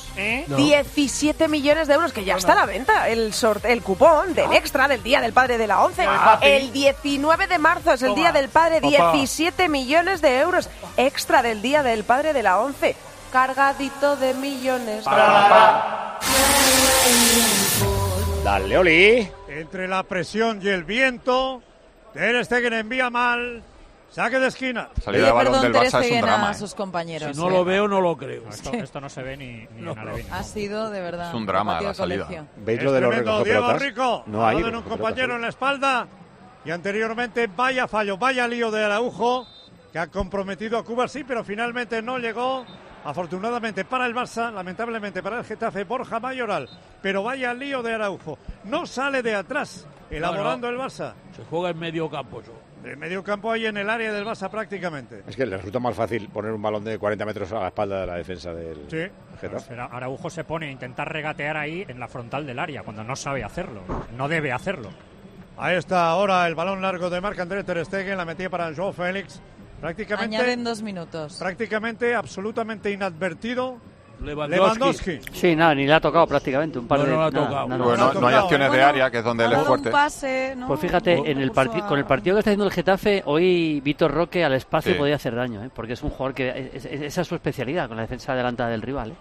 No. 0.47 0.57
17 0.57 1.47
millones 1.47 1.87
de 1.87 1.93
euros, 1.93 2.11
que 2.11 2.23
ya 2.25 2.37
está 2.37 2.53
a 2.53 2.55
la 2.55 2.65
venta. 2.65 3.07
El, 3.07 3.33
sort- 3.33 3.65
el 3.65 3.83
cupón 3.83 4.33
del 4.33 4.51
extra 4.53 4.87
del 4.87 5.03
Día 5.03 5.21
del 5.21 5.31
Padre 5.31 5.59
de 5.59 5.67
la 5.67 5.83
ONCE. 5.83 6.03
Ah. 6.07 6.39
El 6.41 6.73
19 6.73 7.45
de 7.45 7.59
marzo 7.59 7.93
es 7.93 8.01
el 8.01 8.15
Día 8.15 8.31
del 8.31 8.49
Padre. 8.49 8.79
Opa. 8.81 9.11
17 9.13 9.69
millones 9.69 10.21
de 10.23 10.39
euros 10.39 10.69
extra 10.97 11.43
del 11.43 11.61
Día 11.61 11.83
del 11.83 12.03
Padre 12.03 12.33
de 12.33 12.41
la 12.41 12.59
ONCE. 12.59 12.95
Cargadito 13.31 14.15
de 14.15 14.33
millones. 14.33 15.05
Dale, 18.43 18.77
Oli. 18.79 19.29
Entre 19.49 19.87
la 19.87 20.01
presión 20.01 20.59
y 20.63 20.69
el 20.69 20.83
viento, 20.83 21.61
Ter 22.13 22.43
Stegen 22.43 22.73
envía 22.73 23.11
mal, 23.11 23.61
saque 24.11 24.39
de 24.39 24.47
esquina. 24.47 24.89
Salida 25.03 25.27
de 25.27 25.31
balón 25.31 25.61
del 25.61 25.73
Barça 25.73 26.03
es 26.03 26.11
un 26.11 26.21
drama. 26.21 26.49
a 26.49 26.51
¿eh? 26.51 26.55
sus 26.55 26.75
compañeros. 26.75 27.35
Si 27.35 27.41
no 27.41 27.47
¿eh? 27.47 27.51
lo 27.51 27.65
veo, 27.65 27.87
no 27.87 28.01
lo 28.01 28.15
creo. 28.17 28.47
Esto, 28.49 28.71
esto 28.73 29.01
no 29.01 29.09
se 29.09 29.23
ve 29.23 29.37
ni, 29.37 29.67
ni 29.75 29.89
en 29.89 29.97
Alevín. 29.97 30.25
Ha 30.31 30.43
sido, 30.43 30.89
de 30.89 31.01
verdad, 31.01 31.29
Es 31.29 31.33
un 31.35 31.45
drama 31.45 31.81
la 31.81 31.93
salida. 31.93 32.25
colegio. 32.25 32.47
¿Veis 32.57 32.79
Es 32.79 32.85
lo 32.85 32.91
de 32.91 33.01
los 33.01 33.43
Diego? 33.43 33.73
Rico, 33.73 34.23
No 34.27 34.45
hay 34.45 34.61
un 34.61 34.81
compañero 34.83 35.35
en 35.35 35.41
la 35.41 35.49
espalda. 35.49 36.07
Y 36.63 36.69
anteriormente, 36.71 37.47
vaya 37.47 37.87
fallo, 37.87 38.17
vaya 38.17 38.47
lío 38.47 38.69
de 38.69 38.83
Araujo, 38.83 39.47
que 39.91 39.97
ha 39.97 40.07
comprometido 40.07 40.77
a 40.77 40.83
Cuba, 40.83 41.07
sí, 41.07 41.23
pero 41.23 41.43
finalmente 41.43 42.01
no 42.01 42.19
llegó. 42.19 42.65
Afortunadamente 43.03 43.83
para 43.83 44.05
el 44.05 44.13
Barça, 44.13 44.53
lamentablemente 44.53 45.23
para 45.23 45.39
el 45.39 45.43
Getafe, 45.45 45.85
Borja 45.85 46.19
Mayoral. 46.19 46.69
Pero 47.01 47.23
vaya 47.23 47.51
lío 47.51 47.81
de 47.81 47.95
Araujo. 47.95 48.37
No 48.65 48.85
sale 48.85 49.23
de 49.23 49.33
atrás, 49.33 49.87
elaborando 50.11 50.69
el 50.69 50.77
Barça. 50.77 51.13
Se 51.35 51.43
juega 51.49 51.71
en 51.71 51.79
medio 51.79 52.07
campo. 52.11 52.41
eso. 52.41 52.51
De 52.83 52.95
medio 52.95 53.23
campo 53.23 53.51
ahí 53.51 53.65
en 53.67 53.77
el 53.77 53.89
área 53.89 54.11
del 54.11 54.25
Barça 54.25 54.49
prácticamente. 54.49 55.23
Es 55.27 55.35
que 55.35 55.45
le 55.45 55.55
resulta 55.57 55.79
más 55.79 55.95
fácil 55.95 56.27
poner 56.29 56.51
un 56.51 56.61
balón 56.61 56.83
de 56.83 56.97
40 56.97 57.25
metros 57.25 57.51
a 57.51 57.59
la 57.59 57.67
espalda 57.67 58.01
de 58.01 58.07
la 58.07 58.15
defensa 58.15 58.53
del 58.53 58.77
Sí. 58.89 59.05
Getafe. 59.39 59.65
Pero 59.69 59.83
Araujo 59.83 60.29
se 60.29 60.43
pone 60.43 60.67
a 60.67 60.71
intentar 60.71 61.11
regatear 61.11 61.57
ahí 61.57 61.85
en 61.87 61.99
la 61.99 62.07
frontal 62.07 62.45
del 62.45 62.57
área 62.59 62.81
cuando 62.83 63.03
no 63.03 63.15
sabe 63.15 63.43
hacerlo. 63.43 63.81
No 64.17 64.27
debe 64.27 64.51
hacerlo. 64.51 64.89
Ahí 65.57 65.75
está 65.75 66.07
ahora 66.09 66.47
el 66.47 66.55
balón 66.55 66.81
largo 66.81 67.09
de 67.11 67.21
Marc 67.21 67.39
André 67.39 67.63
Ter 67.63 67.85
Stegen, 67.85 68.17
la 68.17 68.25
metía 68.25 68.49
para 68.49 68.73
Joao 68.73 68.93
Félix. 68.93 69.39
Prácticamente, 69.79 70.35
Añaden 70.37 70.63
dos 70.63 70.81
minutos. 70.81 71.37
prácticamente 71.39 72.15
absolutamente 72.15 72.91
inadvertido. 72.91 73.77
Lewandowski. 74.21 74.55
Lewandowski. 74.55 75.19
Sí, 75.33 75.55
nada, 75.55 75.73
ni 75.75 75.85
le 75.85 75.93
ha 75.93 75.99
tocado 75.99 76.27
prácticamente. 76.27 76.77
Un 76.79 76.87
par 76.87 76.99
No, 76.99 77.05
de, 77.05 77.11
no 77.11 77.17
nada, 77.17 77.31
tocado. 77.31 77.67
nada. 77.67 77.83
Bueno, 77.83 78.13
no 78.13 78.27
hay 78.27 78.35
acciones 78.35 78.71
de 78.71 78.81
área, 78.83 79.09
que 79.11 79.17
es 79.17 79.23
donde 79.23 79.45
él 79.45 79.53
es 79.53 79.59
fuerte. 79.63 79.87
un 79.89 79.91
pase, 79.93 80.53
¿no? 80.55 80.67
Pues 80.67 80.79
fíjate, 80.79 81.13
en 81.13 81.39
el 81.41 81.49
Puso 81.49 81.53
parti- 81.61 81.79
a- 81.81 81.87
con 81.87 81.99
el 81.99 82.05
partido 82.05 82.35
que 82.35 82.39
está 82.39 82.49
haciendo 82.51 82.65
el 82.65 82.71
Getafe, 82.71 83.23
hoy 83.25 83.81
Víctor 83.81 84.11
Roque 84.11 84.43
al 84.45 84.53
espacio 84.53 84.93
Sí. 84.93 84.97
podía 84.97 85.15
hacer 85.15 85.35
daño, 85.35 85.63
¿eh? 85.63 85.69
porque 85.73 85.93
es 85.93 86.03
un 86.03 86.09
jugador 86.11 86.33
que 86.35 86.71
es- 86.73 86.85
es- 86.85 87.01
esa 87.01 87.21
es 87.21 87.27
su 87.27 87.35
especialidad, 87.35 87.87
con 87.87 87.97
la 87.97 88.03
defensa 88.03 88.33
adelantada 88.33 88.69
del 88.69 88.81
rival. 88.81 89.11
¿eh? 89.11 89.15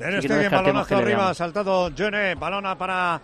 No 0.00 0.06
Stegen, 0.20 0.38
descartemos 0.38 0.88
balonazo 0.88 0.96
arriba, 0.96 1.34
saltado 1.34 1.90
Jone, 1.96 2.34
balona 2.34 2.76
para 2.76 3.20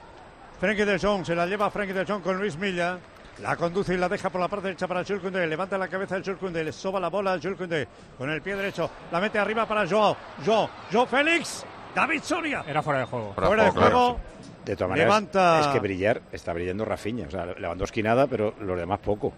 Frenkie 0.61 0.85
de 0.85 0.99
Jong, 0.99 1.25
se 1.27 1.35
la 1.35 1.47
lleva 1.47 1.71
Frenkie 1.71 1.93
de 1.95 2.05
Jong 2.05 2.23
con 2.23 2.39
Luis 2.39 2.57
Milla. 2.57 2.99
La 3.43 3.57
conduce 3.57 3.95
y 3.95 3.97
la 3.97 4.09
deja 4.09 4.28
por 4.30 4.41
la 4.41 4.49
parte 4.49 4.66
derecha 4.66 4.86
para 4.86 5.03
Jules 5.05 5.22
Koundé. 5.22 5.47
Levanta 5.47 5.78
la 5.78 5.88
cabeza 5.88 6.16
el 6.16 6.22
Jules 6.22 6.38
Koundé. 6.38 6.62
Le 6.64 6.72
soba 6.72 7.01
la 7.01 7.09
bola 7.09 7.34
a 7.34 7.38
Jules 7.41 7.57
Koundé. 7.57 7.88
Con 8.18 8.28
el 8.30 8.43
pie 8.43 8.55
derecho. 8.55 8.91
La 9.11 9.20
mete 9.20 9.38
arriba 9.38 9.66
para 9.66 9.86
Joao. 9.88 10.16
Joao. 10.45 10.68
Joao 10.93 11.07
Félix. 11.07 11.64
David 11.95 12.22
Soria. 12.22 12.62
Era 12.66 12.82
fuera 12.82 13.01
de 13.01 13.07
juego. 13.07 13.32
Fuera 13.34 13.64
de 13.64 13.72
Fuera 13.72 13.86
de 13.86 13.93
juego. 13.95 14.20
De 14.64 14.76
todas 14.76 14.91
maneras, 14.91 15.09
Levanta- 15.09 15.61
es 15.61 15.66
que 15.68 15.80
brillar, 15.80 16.20
está 16.32 16.53
brillando 16.53 16.84
Rafinha. 16.84 17.26
O 17.26 17.30
sea, 17.30 17.47
Lewandowski 17.47 18.03
nada, 18.03 18.26
pero 18.26 18.55
los 18.61 18.78
demás 18.78 18.99
poco. 19.01 19.32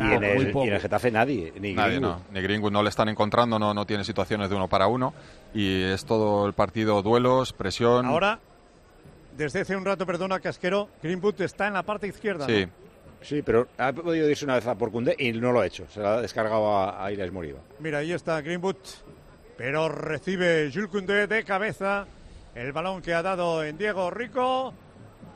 Y, 0.00 0.02
Poco, 0.04 0.14
en, 0.14 0.24
el, 0.24 0.36
muy 0.36 0.46
poco. 0.46 0.64
y 0.64 0.68
en 0.68 0.74
el 0.74 0.80
Getafe 0.80 1.10
nadie, 1.10 1.52
ni 1.60 1.74
Nadie, 1.74 1.96
Greenwood. 1.98 2.10
no. 2.10 2.22
Ni 2.32 2.40
Greenwood 2.40 2.72
no 2.72 2.82
le 2.82 2.88
están 2.88 3.10
encontrando, 3.10 3.58
no, 3.58 3.74
no 3.74 3.84
tiene 3.84 4.02
situaciones 4.02 4.48
de 4.48 4.56
uno 4.56 4.66
para 4.66 4.86
uno. 4.86 5.12
Y 5.52 5.82
es 5.82 6.06
todo 6.06 6.46
el 6.46 6.54
partido 6.54 7.02
duelos, 7.02 7.52
presión. 7.52 8.06
Ahora, 8.06 8.38
desde 9.36 9.60
hace 9.60 9.76
un 9.76 9.84
rato, 9.84 10.06
perdona, 10.06 10.40
Casquero, 10.40 10.88
Greenwood 11.02 11.40
está 11.42 11.66
en 11.66 11.74
la 11.74 11.82
parte 11.82 12.06
izquierda. 12.08 12.46
Sí. 12.46 12.64
¿no? 12.66 12.81
Sí, 13.22 13.42
pero 13.42 13.68
ha 13.78 13.92
podido 13.92 14.28
irse 14.28 14.44
una 14.44 14.56
vez 14.56 14.66
a 14.66 14.74
por 14.74 14.90
Koundé 14.90 15.14
y 15.18 15.32
no 15.32 15.52
lo 15.52 15.60
ha 15.60 15.66
hecho. 15.66 15.86
Se 15.88 16.00
la 16.00 16.14
ha 16.14 16.20
descargado 16.20 16.76
a, 16.76 17.04
a 17.04 17.12
Ilais 17.12 17.32
Moriba. 17.32 17.60
Mira, 17.78 17.98
ahí 17.98 18.12
está 18.12 18.40
Greenwood. 18.40 18.76
Pero 19.56 19.88
recibe 19.88 20.70
Jules 20.72 20.90
Koundé 20.90 21.26
de 21.26 21.44
cabeza. 21.44 22.06
El 22.54 22.72
balón 22.72 23.00
que 23.00 23.14
ha 23.14 23.22
dado 23.22 23.64
en 23.64 23.78
Diego 23.78 24.10
Rico. 24.10 24.74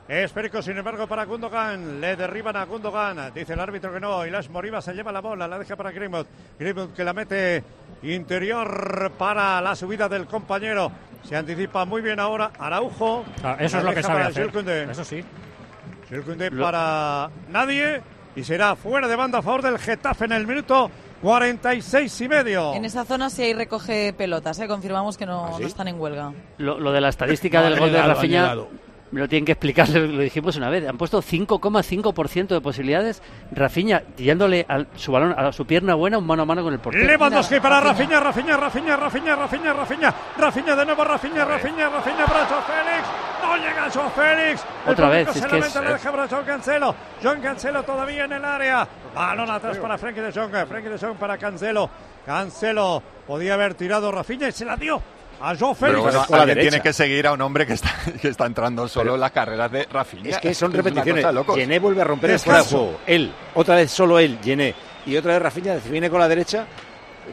Esférico, 0.07 0.61
sin 0.61 0.77
embargo, 0.77 1.07
para 1.07 1.25
Gundogan. 1.25 1.99
Le 1.99 2.15
derriban 2.15 2.55
a 2.55 2.65
Gundogan. 2.65 3.33
Dice 3.33 3.53
el 3.53 3.59
árbitro 3.59 3.93
que 3.93 3.99
no. 3.99 4.25
Y 4.25 4.29
las 4.29 4.49
Moriba 4.49 4.81
se 4.81 4.93
lleva 4.93 5.11
la 5.11 5.19
bola. 5.21 5.47
La 5.47 5.59
deja 5.59 5.75
para 5.75 5.91
Greenwood. 5.91 6.25
Greenwood 6.59 6.89
que 6.93 7.03
la 7.03 7.13
mete 7.13 7.63
interior 8.03 9.11
para 9.17 9.61
la 9.61 9.75
subida 9.75 10.07
del 10.07 10.25
compañero. 10.25 10.91
Se 11.23 11.35
anticipa 11.35 11.83
muy 11.83 12.01
bien 12.01 12.19
ahora 12.19 12.51
Araujo. 12.57 13.25
Ah, 13.43 13.57
eso 13.59 13.79
es 13.79 13.83
lo 13.83 13.93
que 13.93 14.03
sabe 14.03 14.21
hacer. 14.23 14.49
Eso 14.89 15.03
sí. 15.03 15.23
Para 16.59 17.29
nadie. 17.49 18.01
Y 18.35 18.43
será 18.43 18.75
fuera 18.75 19.07
de 19.07 19.15
banda 19.15 19.39
a 19.39 19.41
favor 19.41 19.63
del 19.63 19.79
Getafe 19.79 20.25
en 20.25 20.31
el 20.33 20.45
minuto 20.45 20.91
46 21.21 22.21
y 22.21 22.27
medio. 22.27 22.73
En 22.75 22.85
esa 22.85 23.03
zona 23.03 23.29
sí 23.31 23.41
hay 23.41 23.53
recoge 23.53 24.13
pelotas, 24.13 24.59
¿eh? 24.59 24.67
confirmamos 24.67 25.17
que 25.17 25.25
no, 25.25 25.45
¿Ah, 25.45 25.53
sí? 25.55 25.63
no 25.63 25.67
están 25.67 25.87
en 25.87 25.99
huelga. 25.99 26.33
Lo, 26.59 26.79
lo 26.79 26.91
de 26.91 27.01
la 27.01 27.09
estadística 27.09 27.61
del 27.67 27.79
gol 27.79 27.91
de 27.91 28.01
Rafinha 28.01 28.55
me 29.11 29.21
lo 29.21 29.29
tienen 29.29 29.45
que 29.45 29.53
explicar, 29.53 29.87
lo, 29.93 30.19
dijimos 30.19 30.55
una 30.57 30.69
vez. 30.69 30.87
Han 30.87 30.97
puesto 30.97 31.21
5,5% 31.21 32.47
de 32.47 32.61
posibilidades. 32.61 33.21
Rafinha 33.51 34.01
tirándole 34.01 34.65
a 34.67 34.85
su 34.95 35.11
balón, 35.11 35.33
a 35.37 35.51
su 35.51 35.65
pierna 35.65 35.95
buena, 35.95 36.17
un 36.17 36.25
mano 36.25 36.43
a 36.43 36.45
mano 36.45 36.63
con 36.63 36.73
el 36.73 36.79
portero. 36.79 37.05
Lewandowski 37.05 37.59
para 37.59 37.79
Rafinha. 37.79 38.19
Rafinha, 38.19 38.57
Rafinha, 38.57 38.97
Rafinha, 38.97 39.35
Rafinha, 39.35 39.35
Rafinha, 39.35 39.73
Rafinha, 39.73 40.15
Rafinha 40.37 40.75
de 40.75 40.85
nuevo, 40.85 41.03
Rafinha, 41.03 41.45
Rafinha, 41.45 41.89
Rafinha 41.89 42.25
para 42.25 42.45
Joao 42.45 42.61
Félix. 42.63 43.07
Félix. 43.91 44.63
Otra 44.85 45.09
vez, 45.09 45.27
es 45.29 45.33
se 45.35 45.47
que 45.47 45.57
es- 45.57 45.75
lo 45.75 45.81
deja 45.81 46.11
para 46.11 46.27
John 46.27 46.43
Cancelo. 46.45 46.95
John 47.23 47.41
Cancelo 47.41 47.83
todavía 47.83 48.25
en 48.25 48.33
el 48.33 48.45
área. 48.45 48.87
Balón 49.13 49.49
atrás 49.49 49.77
para 49.77 49.97
Frenkie 49.97 50.21
de 50.21 50.31
Jong. 50.31 50.51
Frenkie 50.67 50.89
de 50.89 50.97
Jong 50.97 51.17
para 51.17 51.37
Cancelo. 51.37 51.89
Cancelo 52.25 53.01
podía 53.25 53.53
haber 53.55 53.73
tirado 53.73 54.11
Rafinha 54.11 54.47
y 54.49 54.51
se 54.51 54.65
la 54.65 54.75
dio 54.75 55.01
a 55.41 55.55
Joao 55.55 55.73
Félix. 55.73 56.01
Pero 56.03 56.25
bueno, 56.29 56.45
derecha. 56.45 56.61
tiene 56.69 56.81
que 56.83 56.93
seguir 56.93 57.25
a 57.27 57.33
un 57.33 57.41
hombre 57.41 57.65
que 57.65 57.73
está, 57.73 57.89
que 58.21 58.27
está 58.27 58.45
entrando 58.45 58.87
solo 58.87 59.15
en 59.15 59.21
las 59.21 59.31
carreras 59.31 59.71
de 59.71 59.85
Rafinha. 59.91 60.29
Es 60.31 60.37
que 60.39 60.53
son 60.53 60.71
repeticiones. 60.73 61.25
Gené 61.55 61.79
vuelve 61.79 62.01
a 62.01 62.05
romper 62.05 62.31
el 62.31 62.39
fuera 62.39 62.57
de 62.59 62.63
Descanso. 62.63 62.83
juego. 62.85 62.99
Él, 63.07 63.31
otra 63.55 63.75
vez 63.75 63.91
solo 63.91 64.19
él, 64.19 64.39
Gené. 64.43 64.75
Y 65.05 65.15
otra 65.15 65.33
vez 65.33 65.41
Rafinha 65.41 65.75
viene 65.89 66.09
con 66.09 66.19
la 66.19 66.27
derecha. 66.27 66.65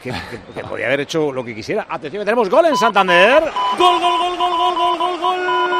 Que, 0.02 0.10
que- 0.10 0.40
que 0.54 0.64
podía 0.64 0.86
haber 0.86 1.00
hecho 1.00 1.30
lo 1.30 1.44
que 1.44 1.54
quisiera. 1.54 1.86
Atención, 1.88 2.22
que 2.22 2.24
tenemos 2.24 2.50
gol 2.50 2.66
en 2.66 2.76
Santander. 2.76 3.42
Gol, 3.78 4.00
gol, 4.00 4.18
gol, 4.18 4.36
gol, 4.36 4.56
gol, 4.56 4.76
gol, 4.76 4.98
gol, 4.98 5.18
gol. 5.20 5.73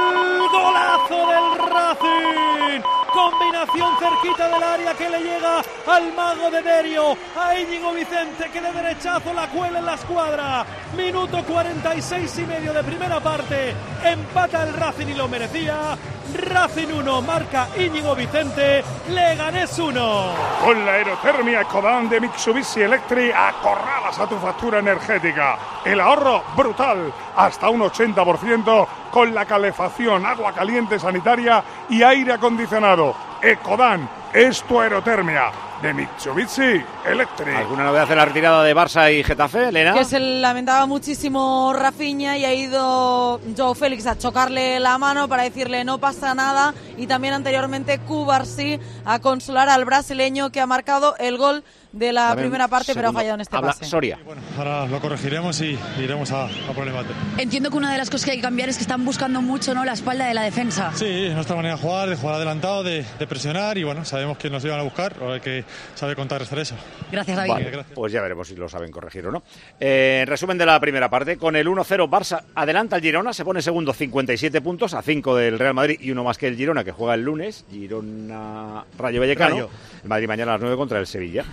Golazo 0.55 1.27
del 1.27 1.69
Racing. 1.69 2.83
Combinación 3.13 3.97
cerquita 3.99 4.49
del 4.49 4.63
área 4.63 4.95
que 4.95 5.09
le 5.09 5.21
llega 5.21 5.63
al 5.87 6.13
mago 6.15 6.51
de 6.51 6.63
Derio, 6.63 7.17
a 7.37 7.57
Íñigo 7.57 7.93
Vicente 7.93 8.51
que 8.53 8.61
de 8.61 8.73
derechazo 8.73 9.33
la 9.33 9.49
cuela 9.49 9.79
en 9.81 9.87
la 9.87 9.95
escuadra. 9.95 10.67
Minuto 10.97 11.43
46 11.45 12.39
y 12.39 12.43
medio 12.47 12.73
de 12.73 12.83
primera 12.85 13.21
parte. 13.21 13.75
Empata 14.05 14.63
el 14.65 14.75
Racing 14.75 15.09
y 15.09 15.15
lo 15.15 15.29
merecía. 15.29 15.97
Racing 16.35 16.93
1, 16.93 17.23
marca 17.23 17.69
Íñigo 17.77 18.15
Vicente. 18.15 18.83
Leganés 19.09 19.79
1. 19.79 20.25
Con 20.65 20.85
la 20.85 20.93
aerotermia 20.93 21.61
Ecodan 21.63 22.09
de 22.09 22.21
Mitsubishi 22.21 22.83
Electric 22.83 23.35
acorralas 23.35 24.19
a 24.19 24.27
tu 24.27 24.37
factura 24.39 24.79
energética. 24.79 25.59
El 25.85 26.01
ahorro 26.01 26.43
brutal, 26.57 27.13
hasta 27.37 27.69
un 27.69 27.83
80% 27.83 28.87
con 29.15 29.33
la 29.33 29.45
calefacción, 29.45 30.27
agua 30.27 30.53
caliente 30.53 30.99
sanitaria 30.99 31.63
y 31.89 32.03
aire 32.03 32.33
acondicionado. 32.33 33.15
Ecodan 33.41 34.11
es 34.33 34.61
tu 34.65 34.81
aerotermia. 34.81 35.53
de 35.83 35.93
Mitsubishi 35.93 36.83
Electric. 37.05 37.55
¿Alguna 37.57 37.85
novedad 37.85 38.11
en 38.11 38.17
la 38.17 38.25
retirada 38.25 38.65
de 38.65 38.75
Barça 38.75 39.13
y 39.13 39.23
Getafe, 39.23 39.69
Elena? 39.69 39.93
Que 39.93 40.05
se 40.05 40.19
lamentaba 40.19 40.87
muchísimo 40.87 41.75
Rafinha 41.75 42.39
y 42.39 42.45
ha 42.45 42.55
ido 42.55 43.39
Joe 43.57 43.75
Félix 43.75 44.07
a 44.07 44.17
chocarle 44.17 44.81
la 44.81 44.97
mano 44.99 45.29
para 45.29 45.43
decirle 45.43 45.85
no 45.85 45.99
pasa 45.99 46.35
nada 46.35 46.73
y 46.97 47.07
también 47.07 47.35
anteriormente 47.35 47.99
Cubarsí 47.99 48.81
a 49.05 49.19
consolar 49.19 49.69
al 49.69 49.85
brasileño 49.85 50.51
que 50.51 50.61
ha 50.63 50.67
marcado 50.67 51.17
el 51.19 51.37
gol 51.37 51.65
de 51.95 52.13
la 52.13 52.29
También, 52.29 52.49
primera 52.49 52.69
parte 52.69 52.93
pero 52.95 53.07
ha 53.09 53.11
segundo, 53.11 53.19
fallado 53.21 53.35
en 53.37 53.41
este 53.41 53.57
habla 53.57 53.69
pase. 53.69 53.85
Soria. 53.85 54.19
Ahora 54.59 54.87
lo 54.87 55.01
corregiremos 55.01 55.61
y 55.61 55.79
iremos 56.03 56.31
a, 56.33 56.47
a 56.47 56.73
por 56.75 56.83
el 56.83 56.89
embate. 56.89 57.11
Entiendo 57.39 57.71
que 57.71 57.77
una 57.77 57.93
de 57.93 57.99
las 57.99 58.11
cosas 58.11 58.25
que 58.25 58.31
hay 58.33 58.37
que 58.39 58.43
cambiar 58.43 58.69
es 58.69 58.77
que 58.77 58.83
están 58.83 59.05
buscando 59.05 59.41
mucho 59.41 59.75
¿no? 59.75 59.85
la 59.85 59.93
espalda 59.93 60.27
de 60.27 60.35
la 60.35 60.43
defensa. 60.43 60.93
Sí, 60.95 61.29
nuestra 61.33 61.55
manera 61.57 61.77
de 61.77 61.81
jugar, 61.83 62.09
de 62.11 62.17
jugar 62.17 62.35
adelantado, 62.37 62.83
de, 62.83 63.05
de 63.19 63.27
presionar 63.27 63.79
y 63.79 63.85
bueno, 63.85 64.05
sabemos 64.05 64.39
que 64.39 64.51
nos 64.51 64.65
iban 64.65 64.81
a 64.81 64.83
buscar, 64.83 65.15
ahora 65.21 65.35
hay 65.35 65.41
que 65.41 65.65
saber 65.95 66.17
contrarrestar 66.17 66.59
eso. 66.59 66.75
Gracias, 67.13 67.37
David. 67.37 67.51
Vale, 67.53 67.85
pues 67.95 68.13
ya 68.13 68.21
veremos 68.23 68.49
si 68.49 68.57
lo 68.57 68.69
saben 68.69 68.91
corregir 68.91 69.27
o 69.27 69.31
no. 69.33 69.43
Eh, 69.79 70.21
en 70.23 70.27
resumen 70.27 70.59
de 70.59 70.67
la 70.67 70.81
primera 70.81 71.09
parte, 71.09 71.37
con 71.37 71.55
el 71.55 71.67
1-0 71.69 72.09
Barça 72.11 72.43
adelanta 72.55 72.97
el 72.97 73.03
Girona, 73.03 73.33
se 73.33 73.45
pone 73.45 73.63
segundo 73.63 73.93
57 73.93 74.61
puntos 74.61 74.95
a 74.95 75.03
5 75.03 75.37
del 75.37 75.59
Real 75.59 75.75
Madrid 75.75 75.99
y 76.01 76.11
uno 76.11 76.25
más 76.25 76.39
que 76.39 76.49
el 76.49 76.57
Girona 76.57 76.83
que 76.83 76.93
juega 76.93 77.15
el 77.15 77.23
lunes, 77.23 77.65
Girona 77.71 78.85
Rayo 78.99 79.21
Vallecano. 79.21 79.55
Rayo. 79.55 79.71
El 80.03 80.09
Madrid 80.09 80.27
mañana 80.29 80.53
a 80.53 80.55
las 80.57 80.63
9 80.63 80.77
contra 80.77 80.99
el 80.99 81.07
Sevilla. 81.07 81.45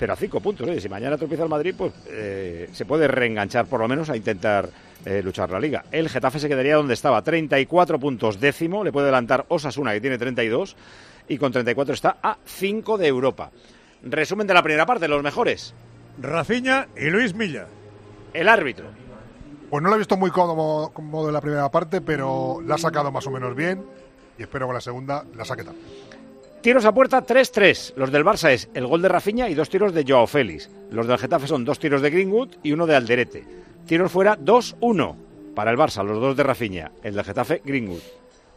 Pero 0.00 0.14
a 0.14 0.16
5 0.16 0.40
puntos, 0.40 0.66
¿eh? 0.66 0.80
si 0.80 0.88
mañana 0.88 1.18
tropieza 1.18 1.42
el 1.42 1.50
Madrid, 1.50 1.74
pues 1.76 1.92
eh, 2.08 2.70
se 2.72 2.86
puede 2.86 3.06
reenganchar 3.06 3.66
por 3.66 3.80
lo 3.80 3.86
menos 3.86 4.08
a 4.08 4.16
intentar 4.16 4.70
eh, 5.04 5.20
luchar 5.22 5.50
la 5.50 5.60
liga. 5.60 5.84
El 5.92 6.08
Getafe 6.08 6.38
se 6.38 6.48
quedaría 6.48 6.76
donde 6.76 6.94
estaba, 6.94 7.20
34 7.20 8.00
puntos 8.00 8.40
décimo, 8.40 8.82
le 8.82 8.92
puede 8.92 9.08
adelantar 9.08 9.44
Osasuna 9.48 9.92
que 9.92 10.00
tiene 10.00 10.16
32 10.16 10.74
y 11.28 11.36
con 11.36 11.52
34 11.52 11.92
está 11.92 12.16
a 12.22 12.38
5 12.42 12.96
de 12.96 13.08
Europa. 13.08 13.50
Resumen 14.02 14.46
de 14.46 14.54
la 14.54 14.62
primera 14.62 14.86
parte, 14.86 15.06
los 15.06 15.22
mejores. 15.22 15.74
Rafinha 16.18 16.88
y 16.96 17.10
Luis 17.10 17.34
Milla. 17.34 17.66
El 18.32 18.48
árbitro. 18.48 18.86
Pues 19.68 19.82
no 19.82 19.90
lo 19.90 19.96
he 19.96 19.98
visto 19.98 20.16
muy 20.16 20.30
cómodo, 20.30 20.94
cómodo 20.94 21.28
en 21.28 21.34
la 21.34 21.42
primera 21.42 21.70
parte, 21.70 22.00
pero 22.00 22.62
la 22.64 22.76
ha 22.76 22.78
sacado 22.78 23.12
más 23.12 23.26
o 23.26 23.30
menos 23.30 23.54
bien 23.54 23.84
y 24.38 24.44
espero 24.44 24.66
que 24.66 24.72
la 24.72 24.80
segunda 24.80 25.26
la 25.36 25.44
saque 25.44 25.62
también. 25.62 26.09
Tiros 26.62 26.84
a 26.84 26.92
puerta 26.92 27.24
3-3. 27.24 27.94
Los 27.96 28.12
del 28.12 28.24
Barça 28.24 28.50
es 28.52 28.68
el 28.74 28.86
gol 28.86 29.00
de 29.00 29.08
Rafinha 29.08 29.48
y 29.48 29.54
dos 29.54 29.70
tiros 29.70 29.94
de 29.94 30.04
Joao 30.06 30.26
Félix. 30.26 30.68
Los 30.90 31.06
del 31.06 31.18
Getafe 31.18 31.46
son 31.46 31.64
dos 31.64 31.78
tiros 31.78 32.02
de 32.02 32.10
Greenwood 32.10 32.56
y 32.62 32.72
uno 32.72 32.86
de 32.86 32.96
Alderete. 32.96 33.44
Tiros 33.86 34.12
fuera 34.12 34.36
2-1 34.38 35.16
para 35.54 35.70
el 35.70 35.78
Barça, 35.78 36.04
los 36.04 36.20
dos 36.20 36.36
de 36.36 36.42
Rafinha. 36.42 36.92
El 37.02 37.14
del 37.14 37.24
Getafe, 37.24 37.62
Greenwood. 37.64 38.00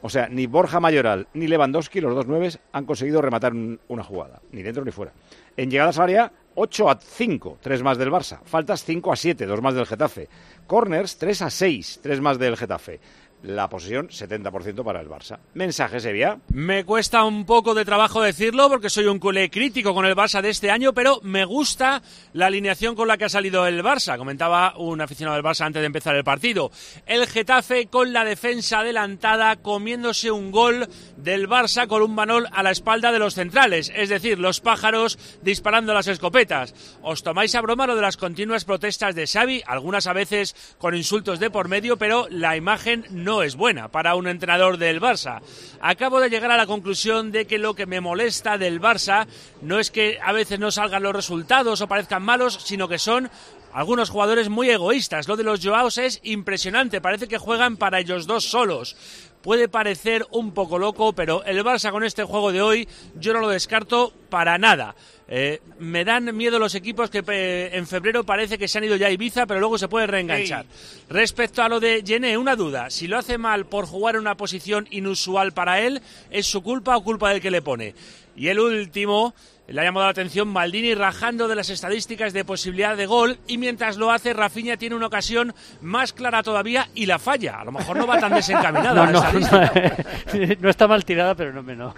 O 0.01 0.09
sea, 0.09 0.27
ni 0.27 0.47
Borja 0.47 0.81
Mayoral 0.81 1.27
ni 1.33 1.47
Lewandowski, 1.47 2.01
los 2.01 2.13
dos 2.13 2.27
nueves, 2.27 2.59
han 2.73 2.85
conseguido 2.85 3.21
rematar 3.21 3.53
un- 3.53 3.79
una 3.87 4.03
jugada. 4.03 4.41
Ni 4.51 4.61
dentro 4.61 4.83
ni 4.83 4.91
fuera. 4.91 5.13
En 5.55 5.71
llegadas 5.71 5.97
al 5.97 6.03
área, 6.03 6.31
8 6.55 6.89
a 6.89 6.99
5, 6.99 7.57
3 7.61 7.81
más 7.83 7.97
del 7.97 8.11
Barça. 8.11 8.39
Faltas 8.43 8.83
5 8.83 9.13
a 9.13 9.15
7, 9.15 9.45
2 9.45 9.61
más 9.61 9.75
del 9.75 9.85
Getafe. 9.85 10.27
Corners, 10.67 11.17
3 11.17 11.41
a 11.43 11.49
6, 11.49 11.99
3 12.03 12.19
más 12.19 12.37
del 12.37 12.57
Getafe. 12.57 12.99
La 13.43 13.67
posesión, 13.67 14.07
70% 14.07 14.85
para 14.85 15.01
el 15.01 15.09
Barça. 15.09 15.37
Mensaje, 15.53 15.99
Sevilla. 15.99 16.39
Me 16.47 16.85
cuesta 16.85 17.25
un 17.25 17.45
poco 17.45 17.73
de 17.73 17.83
trabajo 17.83 18.21
decirlo 18.21 18.69
porque 18.69 18.89
soy 18.89 19.05
un 19.07 19.19
culé 19.19 19.49
crítico 19.49 19.93
con 19.93 20.05
el 20.05 20.15
Barça 20.15 20.41
de 20.41 20.49
este 20.49 20.71
año, 20.71 20.93
pero 20.93 21.19
me 21.23 21.43
gusta 21.43 22.01
la 22.31 22.45
alineación 22.45 22.95
con 22.95 23.09
la 23.09 23.17
que 23.17 23.25
ha 23.25 23.29
salido 23.29 23.67
el 23.67 23.83
Barça. 23.83 24.17
Comentaba 24.17 24.77
un 24.77 25.01
aficionado 25.01 25.35
del 25.35 25.43
Barça 25.43 25.65
antes 25.65 25.81
de 25.81 25.87
empezar 25.87 26.15
el 26.15 26.23
partido. 26.23 26.71
El 27.05 27.27
Getafe 27.27 27.87
con 27.87 28.13
la 28.13 28.23
defensa 28.23 28.79
adelantada 28.79 29.57
comiéndose 29.57 30.31
un 30.31 30.51
gol 30.51 30.87
del 31.17 31.49
Barça 31.49 31.87
con 31.87 32.01
un 32.01 32.15
manol 32.15 32.47
a 32.53 32.63
la 32.63 32.71
espalda 32.71 33.11
de 33.11 33.19
los 33.19 33.35
centrales, 33.35 33.91
es 33.93 34.07
decir, 34.07 34.39
los 34.39 34.61
pájaros 34.61 35.19
disparando 35.41 35.93
las 35.93 36.07
escopetas. 36.07 36.73
¿Os 37.01 37.23
tomáis 37.23 37.55
a 37.55 37.61
broma 37.61 37.87
lo 37.87 37.95
de 37.97 38.03
las 38.03 38.15
continuas 38.15 38.63
protestas 38.63 39.15
de 39.15 39.27
Xavi? 39.27 39.63
Algunas 39.67 40.07
a 40.07 40.13
veces 40.13 40.55
con 40.77 40.95
insultos 40.95 41.41
de 41.41 41.49
por 41.49 41.67
medio, 41.67 41.97
pero 41.97 42.27
la 42.29 42.55
imagen 42.55 43.05
no 43.09 43.32
es 43.41 43.55
buena 43.55 43.87
para 43.87 44.15
un 44.15 44.27
entrenador 44.27 44.77
del 44.77 45.01
Barça. 45.01 45.41
Acabo 45.81 46.19
de 46.19 46.29
llegar 46.29 46.51
a 46.51 46.57
la 46.57 46.67
conclusión 46.67 47.31
de 47.31 47.47
que 47.47 47.57
lo 47.57 47.73
que 47.73 47.85
me 47.85 48.01
molesta 48.01 48.57
del 48.57 48.79
Barça 48.79 49.25
no 49.61 49.79
es 49.79 49.89
que 49.89 50.19
a 50.21 50.33
veces 50.33 50.59
no 50.59 50.71
salgan 50.71 51.03
los 51.03 51.15
resultados 51.15 51.81
o 51.81 51.87
parezcan 51.87 52.21
malos, 52.21 52.59
sino 52.63 52.87
que 52.87 52.99
son 52.99 53.31
algunos 53.73 54.09
jugadores 54.09 54.49
muy 54.49 54.69
egoístas. 54.69 55.27
Lo 55.27 55.35
de 55.35 55.43
los 55.43 55.59
Joaos 55.63 55.97
es 55.97 56.19
impresionante, 56.23 57.01
parece 57.01 57.27
que 57.27 57.37
juegan 57.37 57.77
para 57.77 57.99
ellos 57.99 58.27
dos 58.27 58.45
solos. 58.45 58.95
Puede 59.41 59.67
parecer 59.67 60.25
un 60.31 60.53
poco 60.53 60.79
loco, 60.79 61.13
pero 61.13 61.43
el 61.43 61.63
Barça 61.63 61.91
con 61.91 62.03
este 62.03 62.23
juego 62.23 62.51
de 62.51 62.61
hoy 62.61 62.87
yo 63.15 63.33
no 63.33 63.39
lo 63.39 63.49
descarto 63.49 64.13
para 64.29 64.57
nada. 64.57 64.95
Eh, 65.27 65.61
me 65.79 66.03
dan 66.03 66.35
miedo 66.35 66.59
los 66.59 66.75
equipos 66.75 67.09
que 67.09 67.23
eh, 67.27 67.69
en 67.73 67.87
febrero 67.87 68.25
parece 68.25 68.57
que 68.57 68.67
se 68.67 68.77
han 68.77 68.83
ido 68.83 68.95
ya 68.95 69.07
a 69.07 69.11
Ibiza, 69.11 69.45
pero 69.45 69.59
luego 69.59 69.77
se 69.77 69.87
puede 69.87 70.07
reenganchar. 70.07 70.65
Respecto 71.09 71.63
a 71.63 71.69
lo 71.69 71.79
de 71.79 72.03
Gené, 72.05 72.37
una 72.37 72.55
duda. 72.55 72.89
Si 72.89 73.07
lo 73.07 73.17
hace 73.17 73.37
mal 73.37 73.65
por 73.65 73.85
jugar 73.85 74.15
en 74.15 74.21
una 74.21 74.35
posición 74.35 74.87
inusual 74.91 75.53
para 75.53 75.79
él, 75.79 76.01
¿es 76.29 76.45
su 76.45 76.61
culpa 76.61 76.97
o 76.97 77.03
culpa 77.03 77.29
del 77.29 77.41
que 77.41 77.51
le 77.51 77.61
pone? 77.61 77.95
Y 78.35 78.47
el 78.47 78.59
último, 78.59 79.33
le 79.67 79.79
ha 79.79 79.83
llamado 79.85 80.05
la 80.05 80.11
atención 80.11 80.49
Maldini 80.49 80.93
rajando 80.93 81.47
de 81.47 81.55
las 81.55 81.69
estadísticas 81.69 82.33
de 82.33 82.43
posibilidad 82.43 82.97
de 82.97 83.05
gol 83.05 83.37
y 83.47 83.57
mientras 83.57 83.97
lo 83.97 84.11
hace 84.11 84.33
Rafinha 84.33 84.75
tiene 84.75 84.95
una 84.95 85.07
ocasión 85.07 85.55
más 85.81 86.11
clara 86.11 86.43
todavía 86.43 86.89
y 86.95 87.05
la 87.05 87.17
falla. 87.17 87.59
A 87.59 87.65
lo 87.65 87.71
mejor 87.71 87.97
no 87.97 88.05
va 88.05 88.19
tan 88.19 88.33
desencaminada 88.35 89.05
No, 89.05 89.23
no, 90.59 90.69
está 90.69 90.87
mal 90.87 91.05
tirada, 91.05 91.33
pero 91.35 91.53
no 91.53 91.63
me 91.63 91.75
no. 91.75 91.93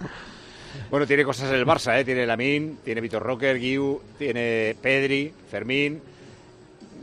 Bueno, 0.96 1.06
tiene 1.06 1.24
cosas 1.26 1.52
el 1.52 1.66
Barça, 1.66 2.00
¿eh? 2.00 2.06
Tiene 2.06 2.24
Lamin, 2.24 2.78
tiene 2.82 3.02
Vitor 3.02 3.22
Rocker, 3.22 3.58
Guiu, 3.58 4.00
tiene 4.16 4.74
Pedri, 4.80 5.30
Fermín. 5.50 6.00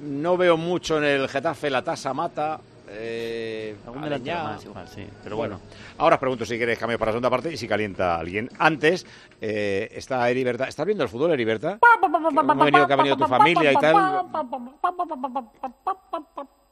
No 0.01 0.35
veo 0.35 0.57
mucho 0.57 0.97
en 0.97 1.03
el 1.03 1.29
Getafe 1.29 1.69
la 1.69 1.83
tasa 1.83 2.11
mata. 2.11 2.59
Eh, 2.89 3.75
Algún 3.85 4.01
delantero 4.01 4.45
más, 4.45 4.65
igual, 4.65 4.87
sí, 4.87 5.05
pero 5.23 5.37
bueno. 5.37 5.59
Ahora 5.99 6.15
os 6.15 6.19
pregunto 6.19 6.43
si 6.43 6.57
queréis 6.57 6.79
cambio 6.79 6.97
para 6.97 7.11
la 7.11 7.13
segunda 7.13 7.29
parte 7.29 7.53
y 7.53 7.57
si 7.57 7.67
calienta 7.67 8.15
alguien. 8.17 8.49
Antes, 8.57 9.05
eh, 9.39 9.87
está 9.91 10.27
Heriberta. 10.27 10.67
¿Estás 10.67 10.87
viendo 10.87 11.03
el 11.03 11.09
fútbol, 11.11 11.33
Heriberta? 11.33 11.77
¿Cómo 12.01 12.17
ha 12.17 12.65
venido, 12.65 12.87
que 12.87 12.93
ha 12.93 12.95
venido 12.95 13.15
tu 13.15 13.27
familia 13.27 13.73
y 13.73 13.75
tal? 13.75 14.25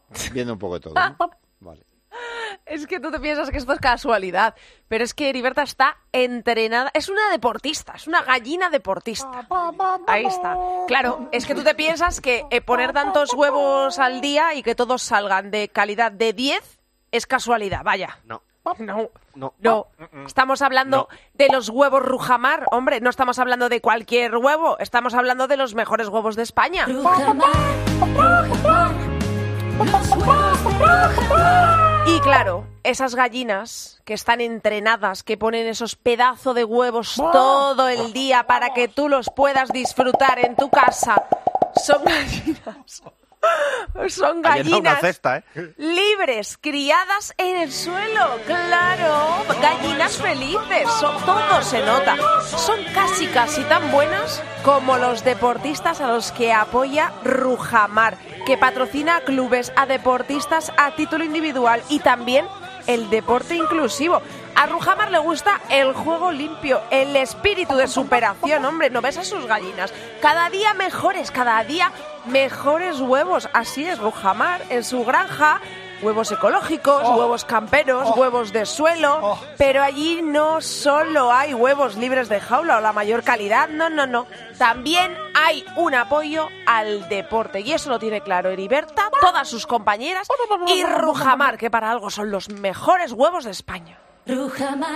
Viendo 0.33 0.53
un 0.53 0.59
poco 0.59 0.73
de 0.73 0.79
todo. 0.79 0.95
¿no? 0.95 1.29
Es 2.65 2.87
que 2.87 2.99
tú 2.99 3.11
te 3.11 3.19
piensas 3.19 3.49
que 3.49 3.57
esto 3.57 3.73
es 3.73 3.79
casualidad, 3.79 4.55
pero 4.87 5.03
es 5.03 5.13
que 5.13 5.29
Heriberta 5.29 5.63
está 5.63 5.97
entrenada, 6.11 6.91
es 6.93 7.09
una 7.09 7.29
deportista, 7.29 7.93
es 7.95 8.07
una 8.07 8.21
gallina 8.23 8.69
deportista. 8.69 9.47
Ahí 10.07 10.25
está. 10.25 10.57
Claro, 10.87 11.29
es 11.31 11.45
que 11.45 11.55
tú 11.55 11.63
te 11.63 11.75
piensas 11.75 12.21
que 12.21 12.45
eh, 12.49 12.61
poner 12.61 12.93
tantos 12.93 13.33
huevos 13.33 13.99
al 13.99 14.21
día 14.21 14.53
y 14.53 14.63
que 14.63 14.75
todos 14.75 15.01
salgan 15.01 15.51
de 15.51 15.69
calidad 15.69 16.11
de 16.11 16.33
10 16.33 16.79
es 17.11 17.27
casualidad, 17.27 17.83
vaya. 17.83 18.19
No. 18.25 18.41
No. 18.77 19.09
No. 19.33 19.53
No, 19.59 19.87
estamos 20.25 20.61
hablando 20.61 21.07
de 21.33 21.47
los 21.51 21.69
huevos 21.69 22.03
Rujamar, 22.03 22.65
hombre, 22.71 23.01
no 23.01 23.09
estamos 23.09 23.39
hablando 23.39 23.69
de 23.69 23.81
cualquier 23.81 24.35
huevo, 24.35 24.77
estamos 24.79 25.13
hablando 25.15 25.47
de 25.47 25.57
los 25.57 25.73
mejores 25.73 26.09
huevos 26.09 26.35
de 26.35 26.43
España. 26.43 26.85
Y 32.07 32.19
claro, 32.21 32.65
esas 32.83 33.15
gallinas 33.15 34.01
que 34.05 34.13
están 34.13 34.41
entrenadas, 34.41 35.23
que 35.23 35.37
ponen 35.37 35.67
esos 35.67 35.95
pedazos 35.95 36.55
de 36.55 36.63
huevos 36.63 37.15
todo 37.15 37.87
el 37.87 38.11
día 38.13 38.47
para 38.47 38.73
que 38.73 38.87
tú 38.87 39.07
los 39.07 39.29
puedas 39.35 39.69
disfrutar 39.69 40.39
en 40.39 40.55
tu 40.55 40.69
casa, 40.69 41.23
son 41.75 42.03
gallinas. 42.03 43.03
Son 44.09 44.37
una 44.37 44.49
gallinas 44.55 45.01
cesta, 45.01 45.37
¿eh? 45.37 45.73
Criadas 46.61 47.33
en 47.39 47.55
el 47.57 47.71
suelo, 47.71 48.37
claro, 48.45 49.43
gallinas 49.59 50.17
felices, 50.17 50.87
son, 50.99 51.19
todo 51.25 51.63
se 51.63 51.83
nota. 51.83 52.15
Son 52.45 52.77
casi 52.93 53.25
casi 53.25 53.63
tan 53.63 53.91
buenas 53.91 54.43
como 54.63 54.97
los 54.97 55.23
deportistas 55.23 55.99
a 55.99 56.09
los 56.09 56.31
que 56.31 56.53
apoya 56.53 57.11
Rujamar, 57.23 58.17
que 58.45 58.55
patrocina 58.55 59.15
a 59.15 59.21
clubes, 59.21 59.73
a 59.75 59.87
deportistas 59.87 60.71
a 60.77 60.91
título 60.91 61.23
individual 61.23 61.81
y 61.89 61.97
también 61.99 62.45
el 62.85 63.09
deporte 63.09 63.55
inclusivo. 63.55 64.21
A 64.55 64.67
Rujamar 64.67 65.09
le 65.09 65.17
gusta 65.17 65.59
el 65.71 65.93
juego 65.93 66.31
limpio, 66.31 66.81
el 66.91 67.15
espíritu 67.15 67.75
de 67.75 67.87
superación, 67.87 68.63
hombre, 68.65 68.91
¿no 68.91 69.01
ves 69.01 69.17
a 69.17 69.23
sus 69.23 69.47
gallinas? 69.47 69.91
Cada 70.21 70.51
día 70.51 70.75
mejores, 70.75 71.31
cada 71.31 71.63
día 71.63 71.91
mejores 72.25 72.99
huevos. 72.99 73.49
Así 73.53 73.85
es 73.85 73.97
Rujamar 73.97 74.61
en 74.69 74.83
su 74.83 75.03
granja. 75.03 75.61
Huevos 76.01 76.31
ecológicos, 76.31 77.03
huevos 77.03 77.45
camperos, 77.45 78.15
huevos 78.17 78.51
de 78.51 78.65
suelo, 78.65 79.37
pero 79.57 79.83
allí 79.83 80.21
no 80.23 80.61
solo 80.61 81.31
hay 81.31 81.53
huevos 81.53 81.95
libres 81.95 82.27
de 82.27 82.39
jaula 82.39 82.77
o 82.77 82.81
la 82.81 82.91
mayor 82.91 83.23
calidad, 83.23 83.69
no, 83.69 83.89
no, 83.89 84.07
no. 84.07 84.25
También 84.57 85.15
hay 85.35 85.63
un 85.75 85.93
apoyo 85.93 86.47
al 86.65 87.07
deporte 87.07 87.61
y 87.61 87.73
eso 87.73 87.89
lo 87.89 87.99
tiene 87.99 88.21
claro 88.21 88.49
Heriberta, 88.49 89.09
todas 89.21 89.47
sus 89.47 89.67
compañeras 89.67 90.27
y 90.67 90.83
Rujamar, 90.83 91.57
que 91.57 91.69
para 91.69 91.91
algo 91.91 92.09
son 92.09 92.31
los 92.31 92.49
mejores 92.49 93.11
huevos 93.11 93.43
de 93.43 93.51
España. 93.51 93.99
Rujamar, 94.25 94.95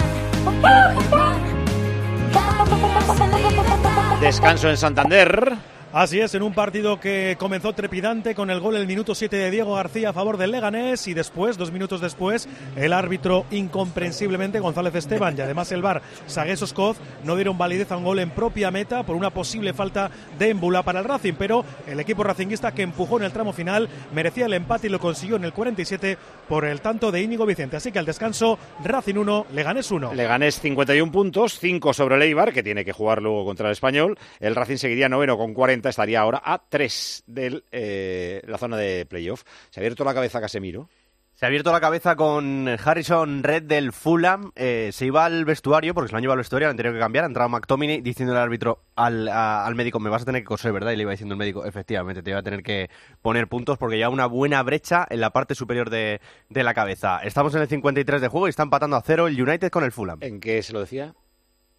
Descanso 4.21 4.69
en 4.69 4.77
Santander. 4.77 5.74
Así 5.95 6.19
es, 6.19 6.35
en 6.35 6.43
un 6.43 6.53
partido 6.53 6.99
que 6.99 7.37
comenzó 7.39 7.71
trepidante 7.71 8.35
con 8.35 8.49
el 8.49 8.59
gol 8.59 8.75
el 8.75 8.85
minuto 8.85 9.15
7 9.15 9.33
de 9.33 9.49
Diego 9.49 9.75
García 9.75 10.09
a 10.09 10.13
favor 10.13 10.35
del 10.35 10.51
Leganés 10.51 11.07
y 11.07 11.13
después, 11.13 11.57
dos 11.57 11.71
minutos 11.71 12.01
después, 12.01 12.49
el 12.75 12.91
árbitro 12.91 13.45
incomprensiblemente 13.49 14.59
González 14.59 14.93
Esteban 14.93 15.37
y 15.37 15.41
además 15.41 15.71
el 15.71 15.81
VAR 15.81 16.01
Sagues 16.27 16.61
Oscoz 16.61 16.97
no 17.23 17.37
dieron 17.37 17.57
validez 17.57 17.93
a 17.93 17.95
un 17.95 18.03
gol 18.03 18.19
en 18.19 18.31
propia 18.31 18.71
meta 18.71 19.03
por 19.03 19.15
una 19.15 19.29
posible 19.29 19.71
falta 19.71 20.11
de 20.37 20.49
embula 20.49 20.83
para 20.83 20.99
el 20.99 21.05
Racing, 21.05 21.35
pero 21.39 21.63
el 21.87 21.97
equipo 22.01 22.25
racinguista 22.25 22.73
que 22.73 22.81
empujó 22.81 23.17
en 23.17 23.23
el 23.23 23.31
tramo 23.31 23.53
final 23.53 23.87
merecía 24.13 24.47
el 24.47 24.53
empate 24.53 24.87
y 24.87 24.89
lo 24.89 24.99
consiguió 24.99 25.37
en 25.37 25.45
el 25.45 25.53
47 25.53 26.17
por 26.49 26.65
el 26.65 26.81
tanto 26.81 27.09
de 27.09 27.21
Íñigo 27.21 27.45
Vicente. 27.45 27.77
Así 27.77 27.93
que 27.93 27.99
al 27.99 28.05
descanso, 28.05 28.59
Racing 28.83 29.15
1, 29.15 29.45
Leganés 29.53 29.89
1. 29.89 30.13
Leganés 30.13 30.59
51 30.59 31.09
puntos, 31.09 31.57
5 31.57 31.93
sobre 31.93 32.15
el 32.15 32.23
Eibar, 32.23 32.51
que 32.51 32.63
tiene 32.63 32.83
que 32.83 32.91
jugar 32.91 33.21
luego 33.21 33.45
contra 33.45 33.67
el 33.67 33.71
Español. 33.71 34.17
El 34.41 34.55
Racing 34.55 34.75
seguiría 34.75 35.07
noveno 35.07 35.37
con 35.37 35.53
40, 35.53 35.84
estaría 35.89 36.19
ahora 36.21 36.41
a 36.43 36.61
3 36.67 37.23
de 37.27 37.63
eh, 37.71 38.41
la 38.47 38.57
zona 38.57 38.77
de 38.77 39.05
playoff. 39.05 39.43
Se 39.69 39.79
ha 39.79 39.81
abierto 39.81 40.03
la 40.03 40.13
cabeza 40.13 40.41
Casemiro. 40.41 40.89
Se 41.37 41.45
ha 41.45 41.47
abierto 41.49 41.73
la 41.73 41.81
cabeza 41.81 42.15
con 42.15 42.65
Harrison 42.69 43.43
Red 43.43 43.63
del 43.63 43.91
Fulham. 43.91 44.53
Eh, 44.55 44.91
se 44.93 45.05
iba 45.07 45.25
al 45.25 45.43
vestuario, 45.43 45.93
porque 45.93 46.07
se 46.07 46.13
lo 46.13 46.17
han 46.17 46.21
llevado 46.21 46.35
al 46.35 46.39
vestuario, 46.39 46.69
han 46.69 46.77
tenido 46.77 46.93
que 46.93 46.99
cambiar. 47.01 47.25
Ha 47.25 47.27
entrado 47.27 47.49
McTominay 47.49 47.99
diciendo 47.99 48.33
al 48.33 48.39
árbitro, 48.39 48.83
al, 48.95 49.27
a- 49.27 49.65
al 49.65 49.75
médico, 49.75 49.99
me 49.99 50.09
vas 50.09 50.21
a 50.21 50.25
tener 50.25 50.43
que 50.43 50.47
coser, 50.47 50.71
¿verdad? 50.71 50.91
Y 50.91 50.95
le 50.95 51.01
iba 51.01 51.11
diciendo 51.11 51.33
el 51.33 51.39
médico, 51.39 51.65
efectivamente, 51.65 52.23
te 52.23 52.29
iba 52.29 52.39
a 52.39 52.43
tener 52.43 52.63
que 52.63 52.89
poner 53.21 53.49
puntos 53.49 53.77
porque 53.77 53.99
ya 53.99 54.07
una 54.07 54.27
buena 54.27 54.63
brecha 54.63 55.05
en 55.09 55.19
la 55.19 55.31
parte 55.31 55.55
superior 55.55 55.89
de, 55.89 56.21
de 56.47 56.63
la 56.63 56.73
cabeza. 56.73 57.19
Estamos 57.21 57.53
en 57.53 57.63
el 57.63 57.67
53 57.67 58.21
de 58.21 58.27
juego 58.29 58.47
y 58.47 58.51
está 58.51 58.63
empatando 58.63 58.95
a 58.95 59.01
cero 59.01 59.27
el 59.27 59.41
United 59.41 59.69
con 59.71 59.83
el 59.83 59.91
Fulham. 59.91 60.19
¿En 60.21 60.39
qué 60.39 60.63
se 60.63 60.71
lo 60.71 60.79
decía? 60.79 61.15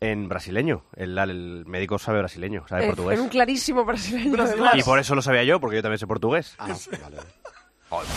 En 0.01 0.29
brasileño. 0.29 0.85
El, 0.95 1.17
el 1.17 1.65
médico 1.67 1.99
sabe 1.99 2.19
brasileño, 2.19 2.65
sabe 2.69 2.85
Eh, 2.85 2.87
portugués. 2.89 3.19
en 3.19 3.25
un 3.25 3.29
clarísimo 3.31 3.85
brasileño. 3.85 4.37
Y 4.75 4.83
por 4.83 4.99
eso 4.99 5.15
lo 5.15 5.23
sabía 5.23 5.43
yo, 5.45 5.59
porque 5.59 5.77
yo 5.77 5.83
también 5.83 5.99
sé 5.99 6.07
portugués. 6.07 6.57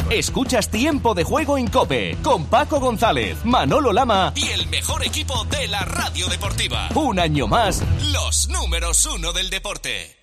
Escuchas 0.09 0.69
Tiempo 0.69 1.13
de 1.13 1.23
Juego 1.23 1.57
en 1.57 1.67
Cope 1.67 2.17
con 2.23 2.45
Paco 2.47 2.79
González, 2.79 3.45
Manolo 3.45 3.93
Lama 3.93 4.33
y 4.35 4.47
el 4.49 4.67
mejor 4.67 5.05
equipo 5.05 5.45
de 5.45 5.67
la 5.67 5.85
radio 5.85 6.27
deportiva. 6.27 6.89
Un 6.95 7.19
año 7.19 7.47
más, 7.47 7.83
los 8.11 8.49
números 8.49 9.05
uno 9.05 9.31
del 9.31 9.49
deporte. 9.49 10.18